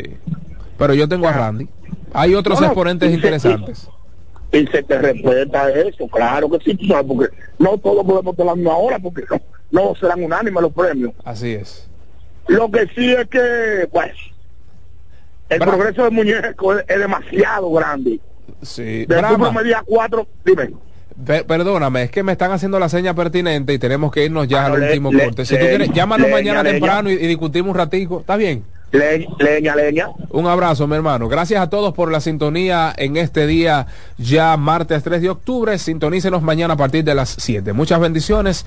Pero 0.78 0.94
yo 0.94 1.08
tengo 1.08 1.26
a 1.26 1.32
Randy. 1.32 1.68
Hay 2.12 2.34
otros 2.34 2.60
No, 2.60 2.66
exponentes 2.66 3.12
interesantes. 3.12 3.88
y 4.52 4.66
se 4.66 4.82
te 4.82 4.98
respeta 4.98 5.70
eso, 5.70 6.06
claro 6.08 6.48
que 6.50 6.58
sí, 6.64 6.74
tú 6.76 6.86
sabes, 6.86 7.06
porque 7.06 7.34
no 7.58 7.76
todos 7.78 8.04
podemos 8.04 8.32
estar 8.32 8.46
la 8.46 8.54
misma 8.54 8.76
hora, 8.76 8.98
porque 8.98 9.22
no, 9.30 9.36
no 9.70 9.94
serán 9.94 10.22
unánimes 10.22 10.62
los 10.62 10.72
premios. 10.72 11.12
Así 11.24 11.52
es. 11.54 11.88
Lo 12.48 12.70
que 12.70 12.86
sí 12.94 13.12
es 13.12 13.28
que, 13.28 13.88
pues, 13.92 14.12
el 15.48 15.58
progreso 15.60 16.04
del 16.04 16.12
muñeco 16.12 16.74
es, 16.78 16.84
es 16.88 16.98
demasiado 16.98 17.70
grande. 17.72 18.20
Sí. 18.62 19.04
Brahma, 19.06 19.50
promedia 19.52 19.82
cuatro, 19.86 20.26
dime. 20.44 20.70
pe- 21.24 21.44
perdóname, 21.44 22.04
es 22.04 22.10
que 22.10 22.22
me 22.22 22.32
están 22.32 22.52
haciendo 22.52 22.78
la 22.78 22.88
seña 22.88 23.14
pertinente 23.14 23.72
y 23.72 23.78
tenemos 23.78 24.12
que 24.12 24.24
irnos 24.24 24.46
ya 24.48 24.58
Claro, 24.60 24.74
al 24.74 24.80
le- 24.80 24.86
último 24.88 25.12
le- 25.12 25.24
corte. 25.24 25.44
Si 25.44 25.54
tú 25.54 25.60
quieres, 25.60 25.90
llámanos 25.92 26.26
leña, 26.26 26.36
mañana 26.36 26.62
leña. 26.62 26.72
temprano 26.74 27.10
y, 27.10 27.14
y 27.14 27.26
discutimos 27.26 27.70
un 27.70 27.76
ratico. 27.76 28.20
¿Está 28.20 28.36
bien? 28.36 28.64
Le- 28.92 29.26
leña, 29.38 29.76
leña. 29.76 30.08
Un 30.30 30.46
abrazo, 30.48 30.86
mi 30.88 30.96
hermano. 30.96 31.28
Gracias 31.28 31.60
a 31.62 31.70
todos 31.70 31.94
por 31.94 32.10
la 32.10 32.20
sintonía 32.20 32.92
en 32.96 33.16
este 33.16 33.46
día, 33.46 33.86
ya 34.18 34.56
martes 34.56 35.02
3 35.04 35.22
de 35.22 35.30
octubre. 35.30 35.78
Sintonícenos 35.78 36.42
mañana 36.42 36.74
a 36.74 36.76
partir 36.76 37.04
de 37.04 37.14
las 37.14 37.28
7. 37.38 37.72
Muchas 37.72 38.00
bendiciones. 38.00 38.66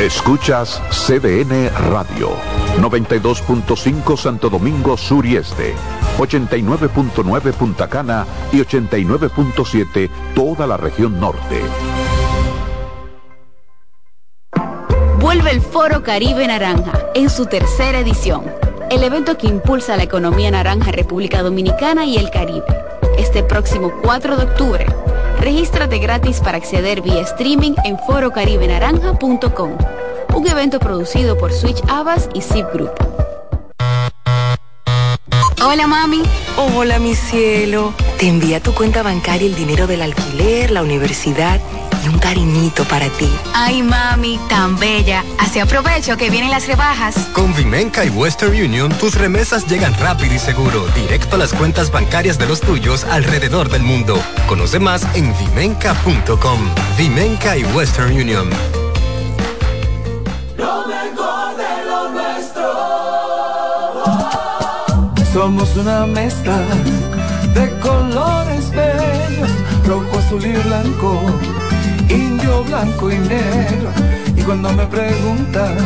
Escuchas 0.00 0.82
CDN 0.90 1.70
Radio, 1.90 2.28
92.5 2.82 4.18
Santo 4.18 4.50
Domingo 4.50 4.94
Sur 4.98 5.24
y 5.24 5.36
Este, 5.36 5.74
89.9 6.18 7.52
Punta 7.54 7.88
Cana 7.88 8.26
y 8.52 8.58
89.7 8.58 10.10
toda 10.34 10.66
la 10.66 10.76
región 10.76 11.18
norte. 11.18 11.62
Vuelve 15.18 15.50
el 15.50 15.62
Foro 15.62 16.02
Caribe 16.02 16.46
Naranja 16.46 16.92
en 17.14 17.30
su 17.30 17.46
tercera 17.46 18.00
edición. 18.00 18.44
El 18.90 19.02
evento 19.02 19.38
que 19.38 19.46
impulsa 19.46 19.96
la 19.96 20.02
economía 20.02 20.50
naranja 20.50 20.92
República 20.92 21.42
Dominicana 21.42 22.04
y 22.04 22.18
el 22.18 22.28
Caribe. 22.28 22.66
Este 23.16 23.42
próximo 23.42 23.90
4 24.02 24.36
de 24.36 24.44
octubre. 24.44 24.86
Regístrate 25.46 26.00
gratis 26.00 26.40
para 26.40 26.56
acceder 26.56 27.02
vía 27.02 27.20
streaming 27.20 27.74
en 27.84 27.96
forocaribenaranja.com. 28.00 29.78
Un 30.34 30.48
evento 30.48 30.80
producido 30.80 31.38
por 31.38 31.52
Switch 31.52 31.80
Abbas 31.86 32.28
y 32.34 32.40
Zip 32.40 32.66
Group. 32.72 32.90
Hola 35.64 35.86
mami. 35.86 36.24
Hola 36.56 36.98
mi 36.98 37.14
cielo. 37.14 37.94
Te 38.18 38.26
envía 38.26 38.58
tu 38.58 38.74
cuenta 38.74 39.04
bancaria 39.04 39.46
el 39.46 39.54
dinero 39.54 39.86
del 39.86 40.02
alquiler, 40.02 40.72
la 40.72 40.82
universidad 40.82 41.60
y 42.06 42.08
un 42.08 42.18
cariñito 42.18 42.84
para 42.84 43.08
ti. 43.10 43.30
Ay, 43.54 43.82
mami, 43.82 44.38
tan 44.48 44.78
bella. 44.78 45.24
Así 45.38 45.58
aprovecho 45.58 46.16
que 46.16 46.30
vienen 46.30 46.50
las 46.50 46.66
rebajas. 46.66 47.16
Con 47.32 47.54
Vimenca 47.54 48.04
y 48.04 48.10
Western 48.10 48.52
Union, 48.52 48.92
tus 48.98 49.14
remesas 49.14 49.66
llegan 49.66 49.94
rápido 49.98 50.34
y 50.34 50.38
seguro, 50.38 50.86
directo 50.94 51.36
a 51.36 51.38
las 51.38 51.52
cuentas 51.52 51.90
bancarias 51.90 52.38
de 52.38 52.46
los 52.46 52.60
tuyos 52.60 53.04
alrededor 53.04 53.68
del 53.68 53.82
mundo. 53.82 54.20
Conoce 54.48 54.78
más 54.78 55.06
en 55.14 55.32
vimenca.com. 55.38 56.60
Vimenca 56.96 57.56
y 57.56 57.64
Western 57.64 58.12
Union. 58.12 58.48
Lo 60.56 60.86
mejor 60.86 61.56
de 61.56 61.84
lo 61.86 62.08
nuestro. 62.10 62.62
Somos 65.32 65.76
una 65.76 66.06
mezcla 66.06 66.58
de 67.54 67.70
colores 67.80 68.70
bellos, 68.70 69.50
rojo, 69.86 70.18
azul 70.18 70.44
y 70.44 70.52
blanco, 70.52 71.22
indio, 72.08 72.64
blanco 72.64 73.10
y 73.10 73.18
negro. 73.18 73.90
Y 74.36 74.42
cuando 74.42 74.72
me 74.72 74.86
preguntan 74.86 75.76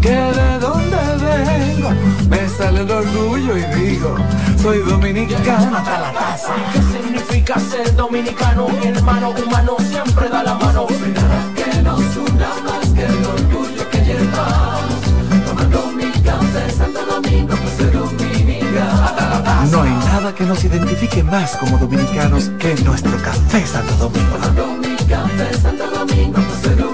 que 0.00 0.10
de 0.10 0.58
dónde 0.58 0.96
vengo, 0.96 1.90
me 2.28 2.48
sale 2.48 2.80
el 2.80 2.90
orgullo 2.90 3.56
y 3.56 3.62
digo, 3.80 4.16
soy 4.60 4.78
dominicano 4.78 5.76
hasta 5.76 6.00
la 6.00 6.12
taza. 6.12 6.52
¿Qué 6.72 6.80
significa 6.82 7.58
ser 7.58 7.94
dominicano? 7.96 8.68
Mi 8.68 8.88
hermano 8.88 9.30
humano 9.30 9.76
siempre 9.80 10.28
da 10.28 10.42
la 10.42 10.54
mano. 10.54 10.86
Que 10.86 11.82
nos 11.82 12.16
una 12.16 12.48
más 12.64 12.88
que 12.94 13.04
el 13.04 13.24
orgullo 13.24 13.90
que 13.90 13.98
llevamos. 13.98 15.00
Tomando 15.46 15.86
mi 15.96 16.10
café 16.22 16.70
Santo 16.70 17.00
Domingo, 17.06 17.54
pues 17.56 17.74
soy 17.76 17.90
dominicano. 17.90 19.70
No 19.70 19.82
hay 19.82 19.90
nada 19.90 20.34
que 20.34 20.44
nos 20.44 20.62
identifique 20.64 21.22
más 21.22 21.56
como 21.56 21.78
dominicanos 21.78 22.50
que 22.58 22.74
nuestro 22.84 23.16
café 23.22 23.66
Santo 23.66 23.94
Domingo. 23.96 24.83
Café 25.08 25.54
Santo 25.60 25.90
Domingo, 25.90 26.40
pues 26.46 26.60
soy 26.62 26.93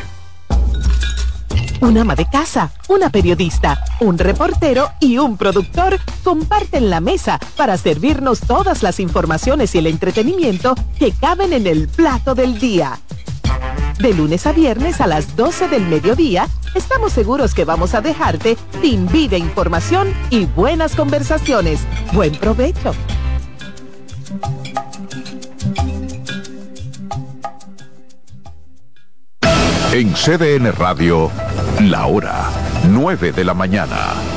Un 1.81 1.97
ama 1.97 2.15
de 2.15 2.25
casa, 2.25 2.71
una 2.87 3.09
periodista, 3.09 3.83
un 3.99 4.17
reportero 4.17 4.91
y 5.01 5.17
un 5.17 5.35
productor 5.37 5.99
comparten 6.23 6.89
la 6.89 7.01
mesa 7.01 7.37
para 7.57 7.75
servirnos 7.77 8.39
todas 8.39 8.83
las 8.83 9.01
informaciones 9.01 9.75
y 9.75 9.79
el 9.79 9.87
entretenimiento 9.87 10.73
que 10.97 11.11
caben 11.11 11.51
en 11.51 11.67
el 11.67 11.89
plato 11.89 12.33
del 12.33 12.57
día. 12.59 12.97
De 13.99 14.13
lunes 14.13 14.45
a 14.45 14.51
viernes 14.51 15.01
a 15.01 15.07
las 15.07 15.35
12 15.35 15.69
del 15.69 15.87
mediodía, 15.87 16.47
estamos 16.75 17.13
seguros 17.13 17.55
que 17.55 17.65
vamos 17.65 17.95
a 17.95 18.01
dejarte 18.01 18.55
sin 18.81 19.07
vida, 19.07 19.37
información 19.37 20.13
y 20.29 20.45
buenas 20.45 20.95
conversaciones. 20.95 21.79
Buen 22.13 22.35
provecho. 22.35 22.93
En 29.91 30.13
CDN 30.13 30.73
Radio, 30.73 31.31
la 31.81 32.05
hora 32.05 32.51
9 32.87 33.31
de 33.31 33.43
la 33.43 33.55
mañana. 33.55 34.36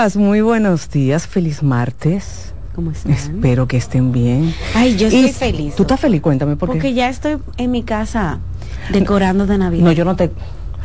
Días, 0.00 0.16
muy 0.16 0.40
buenos 0.40 0.88
días, 0.88 1.26
feliz 1.26 1.62
martes. 1.62 2.54
cómo 2.74 2.90
están? 2.90 3.12
Espero 3.12 3.68
que 3.68 3.76
estén 3.76 4.12
bien. 4.12 4.54
Ay, 4.74 4.96
yo 4.96 5.08
Y 5.08 5.26
estoy 5.26 5.52
feliz. 5.52 5.74
¿Tú 5.76 5.82
estás 5.82 6.00
feliz? 6.00 6.22
Cuéntame 6.22 6.56
por 6.56 6.70
qué. 6.70 6.74
Porque 6.74 6.94
ya 6.94 7.10
estoy 7.10 7.36
en 7.58 7.70
mi 7.70 7.82
casa 7.82 8.38
decorando 8.90 9.46
de 9.46 9.58
Navidad. 9.58 9.84
No, 9.84 9.92
yo 9.92 10.06
no 10.06 10.16
te... 10.16 10.30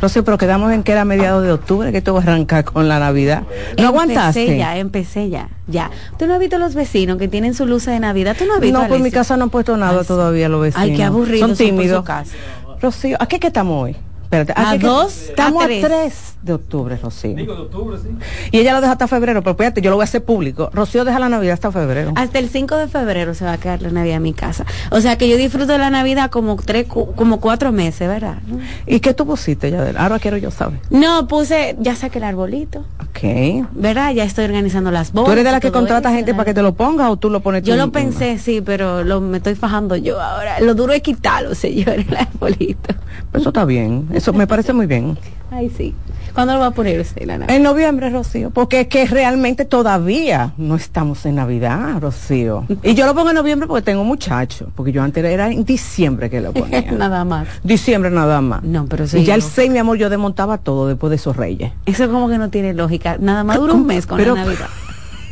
Rocío, 0.01 0.25
pero 0.25 0.37
quedamos 0.37 0.73
en 0.73 0.83
que 0.83 0.91
era 0.91 1.05
mediados 1.05 1.45
de 1.45 1.53
octubre, 1.53 1.93
que 1.93 2.01
tú 2.01 2.13
vas 2.13 2.27
a 2.27 2.31
arrancar 2.31 2.65
con 2.65 2.89
la 2.89 2.99
Navidad. 2.99 3.43
¿No 3.77 3.87
aguantaste? 3.87 4.41
Empecé 4.41 4.57
ya, 4.57 4.77
empecé 4.77 5.29
ya, 5.29 5.49
ya. 5.67 5.89
¿Tú 6.19 6.27
no 6.27 6.33
has 6.33 6.39
visto 6.41 6.57
los 6.57 6.75
vecinos 6.75 7.17
que 7.17 7.29
tienen 7.29 7.53
su 7.53 7.65
luz 7.65 7.85
de 7.85 7.97
Navidad? 8.01 8.35
¿Tú 8.37 8.43
no 8.43 8.55
has 8.55 8.59
visto? 8.59 8.81
No, 8.81 8.89
por 8.89 8.99
mi 8.99 9.11
casa 9.11 9.37
no 9.37 9.43
han 9.45 9.49
puesto 9.49 9.77
nada 9.77 10.03
todavía 10.03 10.49
los 10.49 10.61
vecinos. 10.61 10.89
Ay, 10.89 10.97
qué 10.97 11.03
aburridos 11.03 11.47
Son 11.47 11.57
tímidos. 11.57 12.03
casa. 12.03 12.35
Rocío, 12.81 13.15
¿a 13.21 13.27
qué 13.27 13.39
que 13.39 13.47
estamos 13.47 13.81
hoy? 13.81 13.95
Espérate, 14.41 14.53
A 14.61 14.71
que- 14.77 14.85
dos, 14.85 15.29
Estamos 15.29 15.61
a 15.61 15.65
a 15.65 15.67
tres. 15.67 15.81
3 15.85 16.35
de 16.41 16.53
octubre, 16.53 16.97
Rocío. 17.01 17.35
de 17.35 17.49
octubre, 17.51 17.97
sí. 18.01 18.09
Y 18.51 18.59
ella 18.59 18.73
lo 18.73 18.81
deja 18.81 18.91
hasta 18.93 19.07
febrero, 19.07 19.41
pero 19.41 19.55
fíjate, 19.55 19.81
yo 19.81 19.89
lo 19.89 19.95
voy 19.95 20.03
a 20.03 20.05
hacer 20.05 20.23
público. 20.23 20.69
Rocío 20.73 21.03
deja 21.05 21.17
la 21.19 21.27
Navidad 21.29 21.53
hasta 21.55 21.71
febrero. 21.71 22.11
Hasta 22.15 22.37
el 22.39 22.49
5 22.49 22.77
de 22.77 22.87
febrero 22.87 23.33
se 23.33 23.45
va 23.45 23.53
a 23.53 23.57
quedar 23.57 23.81
la 23.81 23.89
Navidad 23.89 24.17
en 24.17 24.23
mi 24.23 24.33
casa. 24.33 24.65
O 24.91 25.01
sea 25.01 25.17
que 25.17 25.27
yo 25.27 25.37
disfruto 25.37 25.71
de 25.71 25.77
la 25.79 25.89
Navidad 25.89 26.29
como 26.29 26.55
tres, 26.57 26.85
cu- 26.87 27.13
como 27.15 27.39
cuatro 27.39 27.71
meses, 27.71 28.07
¿verdad? 28.07 28.37
¿Y 28.85 28.99
qué 28.99 29.13
tú 29.13 29.25
pusiste 29.25 29.71
ya? 29.71 29.91
Ahora 29.97 30.19
quiero 30.19 30.37
yo 30.37 30.51
saber. 30.51 30.79
No, 30.91 31.27
puse, 31.27 31.75
ya 31.79 31.95
saqué 31.95 32.19
el 32.19 32.25
arbolito, 32.25 32.85
Ok. 33.01 33.65
¿verdad? 33.71 34.11
Ya 34.13 34.23
estoy 34.23 34.45
organizando 34.45 34.91
las 34.91 35.11
bolas. 35.13 35.25
¿Tú 35.27 35.31
eres 35.31 35.45
de 35.45 35.51
la 35.51 35.59
que 35.59 35.71
contrata 35.71 36.09
eso, 36.09 36.17
gente 36.17 36.31
¿verdad? 36.31 36.37
para 36.37 36.45
que 36.45 36.53
te 36.53 36.61
lo 36.61 36.73
ponga 36.75 37.09
o 37.09 37.17
tú 37.17 37.29
lo 37.29 37.39
pones 37.39 37.63
Yo 37.63 37.73
tú 37.73 37.79
lo 37.79 37.87
misma? 37.87 37.99
pensé, 38.01 38.37
sí, 38.37 38.61
pero 38.61 39.03
lo, 39.03 39.19
me 39.19 39.37
estoy 39.37 39.55
fajando 39.55 39.95
yo 39.95 40.21
ahora. 40.21 40.59
Lo 40.59 40.75
duro 40.75 40.93
es 40.93 41.01
quitarlo, 41.01 41.55
señor, 41.55 41.89
el 42.07 42.15
arbolito. 42.15 42.93
Pues 43.31 43.41
Eso 43.41 43.49
está 43.49 43.65
bien. 43.65 44.07
Eso 44.13 44.24
me 44.33 44.47
parece 44.47 44.73
muy 44.73 44.85
bien. 44.85 45.17
Ay, 45.51 45.69
sí. 45.75 45.93
¿Cuándo 46.33 46.53
lo 46.55 46.59
va 46.59 46.65
a 46.67 46.71
poner 46.71 46.99
usted, 46.99 47.25
la 47.25 47.37
Navidad? 47.37 47.55
En 47.55 47.63
noviembre, 47.63 48.09
Rocío, 48.09 48.49
porque 48.49 48.81
es 48.81 48.87
que 48.87 49.05
realmente 49.05 49.63
todavía 49.63 50.53
no 50.57 50.75
estamos 50.75 51.25
en 51.25 51.35
Navidad, 51.35 52.01
Rocío. 52.01 52.65
Y 52.83 52.93
yo 52.93 53.05
lo 53.05 53.13
pongo 53.15 53.29
en 53.29 53.35
noviembre 53.35 53.67
porque 53.67 53.83
tengo 53.83 54.03
muchachos, 54.03 54.67
porque 54.75 54.91
yo 54.91 55.01
antes 55.01 55.23
era 55.23 55.49
en 55.49 55.63
diciembre 55.63 56.29
que 56.29 56.41
lo 56.41 56.51
ponía. 56.53 56.81
Nada 56.91 57.23
más. 57.23 57.47
Diciembre 57.63 58.11
nada 58.11 58.41
más. 58.41 58.63
No, 58.63 58.85
pero 58.87 59.07
sí. 59.07 59.19
y 59.19 59.23
ya 59.23 59.35
el 59.35 59.41
yo- 59.41 59.47
6, 59.53 59.71
mi 59.71 59.77
amor, 59.77 59.97
yo 59.97 60.09
desmontaba 60.09 60.57
todo 60.57 60.87
después 60.87 61.09
de 61.11 61.15
esos 61.17 61.37
reyes. 61.37 61.71
Eso 61.85 62.09
como 62.11 62.27
que 62.27 62.37
no 62.37 62.49
tiene 62.49 62.73
lógica. 62.73 63.17
Nada 63.19 63.43
más 63.45 63.57
dura 63.57 63.73
un 63.73 63.85
mes 63.85 64.05
con 64.05 64.17
Pero- 64.17 64.35
la 64.35 64.43
Navidad. 64.43 64.67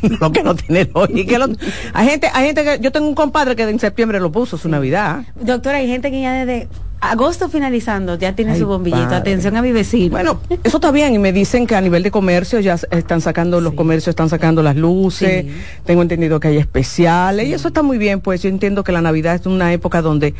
lo 0.21 0.31
que 0.31 0.43
no 0.43 0.55
tiene 0.55 0.89
lógica. 0.93 1.37
Lo- 1.37 1.47
hay 1.93 2.07
gente, 2.07 2.29
hay 2.33 2.45
gente 2.45 2.63
que, 2.63 2.79
yo 2.81 2.91
tengo 2.93 3.07
un 3.07 3.15
compadre 3.15 3.55
que 3.57 3.63
en 3.63 3.79
septiembre 3.79 4.19
lo 4.21 4.31
puso 4.31 4.57
su 4.57 4.69
Navidad. 4.69 5.23
Doctora, 5.41 5.77
hay 5.79 5.87
gente 5.87 6.11
que 6.11 6.21
ya 6.21 6.33
desde 6.45 6.67
agosto 7.11 7.49
finalizando 7.49 8.17
ya 8.17 8.33
tiene 8.35 8.53
Ay, 8.53 8.59
su 8.59 8.67
bombillito. 8.67 9.03
padre. 9.03 9.17
Atención 9.17 9.57
a 9.57 9.61
mi 9.61 9.71
vecino. 9.71 10.11
Bueno, 10.11 10.39
eso 10.63 10.77
está 10.77 10.91
bien 10.91 11.13
y 11.13 11.19
me 11.19 11.33
dicen 11.33 11.67
que 11.67 11.75
a 11.75 11.81
nivel 11.81 12.01
de 12.03 12.11
comercio 12.11 12.59
ya 12.59 12.77
están 12.91 13.21
sacando, 13.21 13.59
los 13.61 13.73
comercios 13.73 14.09
están 14.13 14.29
sacando 14.29 14.63
las 14.63 14.75
luces, 14.75 15.45
Sí. 15.45 15.51
tengo 15.85 16.01
entendido 16.01 16.39
que 16.39 16.47
hay 16.49 16.57
especiales 16.57 17.47
y 17.47 17.53
eso 17.53 17.67
está 17.67 17.83
muy 17.83 17.97
bien, 17.97 18.21
pues 18.21 18.41
yo 18.41 18.49
entiendo 18.49 18.83
que 18.83 18.91
la 18.91 19.01
Navidad 19.01 19.35
es 19.35 19.45
una 19.45 19.73
época 19.73 20.01
donde 20.01 20.33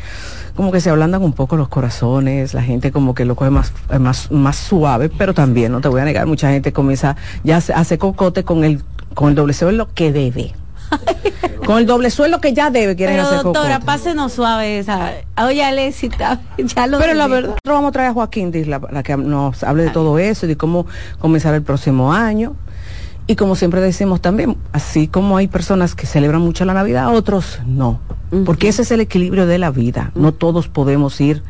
como 0.56 0.72
que 0.72 0.80
se 0.80 0.90
ablandan 0.90 1.22
un 1.22 1.32
poco 1.32 1.56
los 1.56 1.68
corazones, 1.68 2.54
la 2.54 2.62
gente 2.62 2.92
como 2.92 3.14
que 3.14 3.24
lo 3.24 3.36
coge 3.36 3.50
más, 3.50 3.72
eh, 3.90 3.98
más, 3.98 4.30
más 4.30 4.56
suave, 4.56 5.10
pero 5.10 5.34
también, 5.34 5.72
no 5.72 5.80
te 5.80 5.88
voy 5.88 6.00
a 6.00 6.04
negar, 6.04 6.26
mucha 6.26 6.50
gente 6.50 6.72
comienza 6.72 7.16
ya 7.42 7.56
a 7.56 7.80
hacer 7.80 7.98
cocote 7.98 8.44
con 8.44 8.64
el, 8.64 8.82
con 9.14 9.28
el 9.30 9.34
doble 9.34 9.52
sueldo 9.52 9.88
que 9.94 10.12
debe. 10.12 10.54
con 11.66 11.78
el 11.78 11.86
doble 11.86 12.10
sueldo 12.10 12.40
que 12.40 12.52
ya 12.52 12.70
debe, 12.70 12.96
quieren 12.96 13.16
Pero 13.16 13.26
hacer 13.28 13.42
doctora, 13.42 13.74
cocote. 13.74 13.86
pásenos 13.86 14.32
suave 14.32 14.78
esa. 14.78 15.12
Oye, 15.44 15.64
Alexis, 15.64 16.10
está- 16.12 16.40
ya 16.58 16.86
lo 16.86 16.98
Pero 16.98 17.14
la 17.14 17.26
verdad, 17.26 17.48
nosotros 17.50 17.74
vamos 17.74 17.88
a 17.88 17.92
traer 17.92 18.10
a 18.10 18.12
Joaquín 18.12 18.52
para 18.80 19.02
que 19.02 19.16
nos 19.16 19.62
hable 19.64 19.84
de 19.84 19.90
todo 19.90 20.18
eso 20.18 20.46
y 20.46 20.48
de 20.50 20.56
cómo 20.56 20.86
comenzar 21.18 21.54
el 21.54 21.62
próximo 21.62 22.12
año. 22.12 22.56
Y 23.26 23.36
como 23.36 23.56
siempre 23.56 23.80
decimos 23.80 24.20
también, 24.20 24.56
así 24.72 25.08
como 25.08 25.38
hay 25.38 25.48
personas 25.48 25.94
que 25.94 26.06
celebran 26.06 26.42
mucho 26.42 26.66
la 26.66 26.74
Navidad, 26.74 27.14
otros 27.14 27.60
no. 27.66 28.00
Porque 28.44 28.68
ese 28.68 28.82
es 28.82 28.90
el 28.90 29.00
equilibrio 29.00 29.46
de 29.46 29.58
la 29.58 29.70
vida. 29.70 30.10
No 30.14 30.32
todos 30.34 30.68
podemos 30.68 31.18
ir 31.22 31.42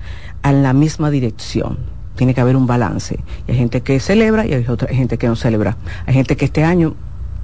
a 0.43 0.53
la 0.53 0.73
misma 0.73 1.11
dirección. 1.11 1.79
Tiene 2.15 2.33
que 2.33 2.41
haber 2.41 2.55
un 2.55 2.69
balance. 2.69 3.19
Y 3.49 3.51
hay 3.53 3.59
gente 3.59 3.81
que 3.81 3.99
celebra 3.99 4.47
y 4.47 4.53
hay 4.53 4.65
otra 4.69 4.89
hay 4.89 4.97
gente 4.97 5.19
que 5.19 5.27
no 5.27 5.35
celebra. 5.35 5.77
Hay 6.07 6.15
gente 6.15 6.37
que 6.37 6.45
este 6.45 6.62
año 6.62 6.95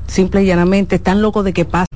simple 0.07 0.45
y 0.45 0.47
llanamente 0.47 0.95
están 0.97 1.23
locos 1.23 1.45
de 1.45 1.53
que 1.53 1.65
pase 1.65 1.87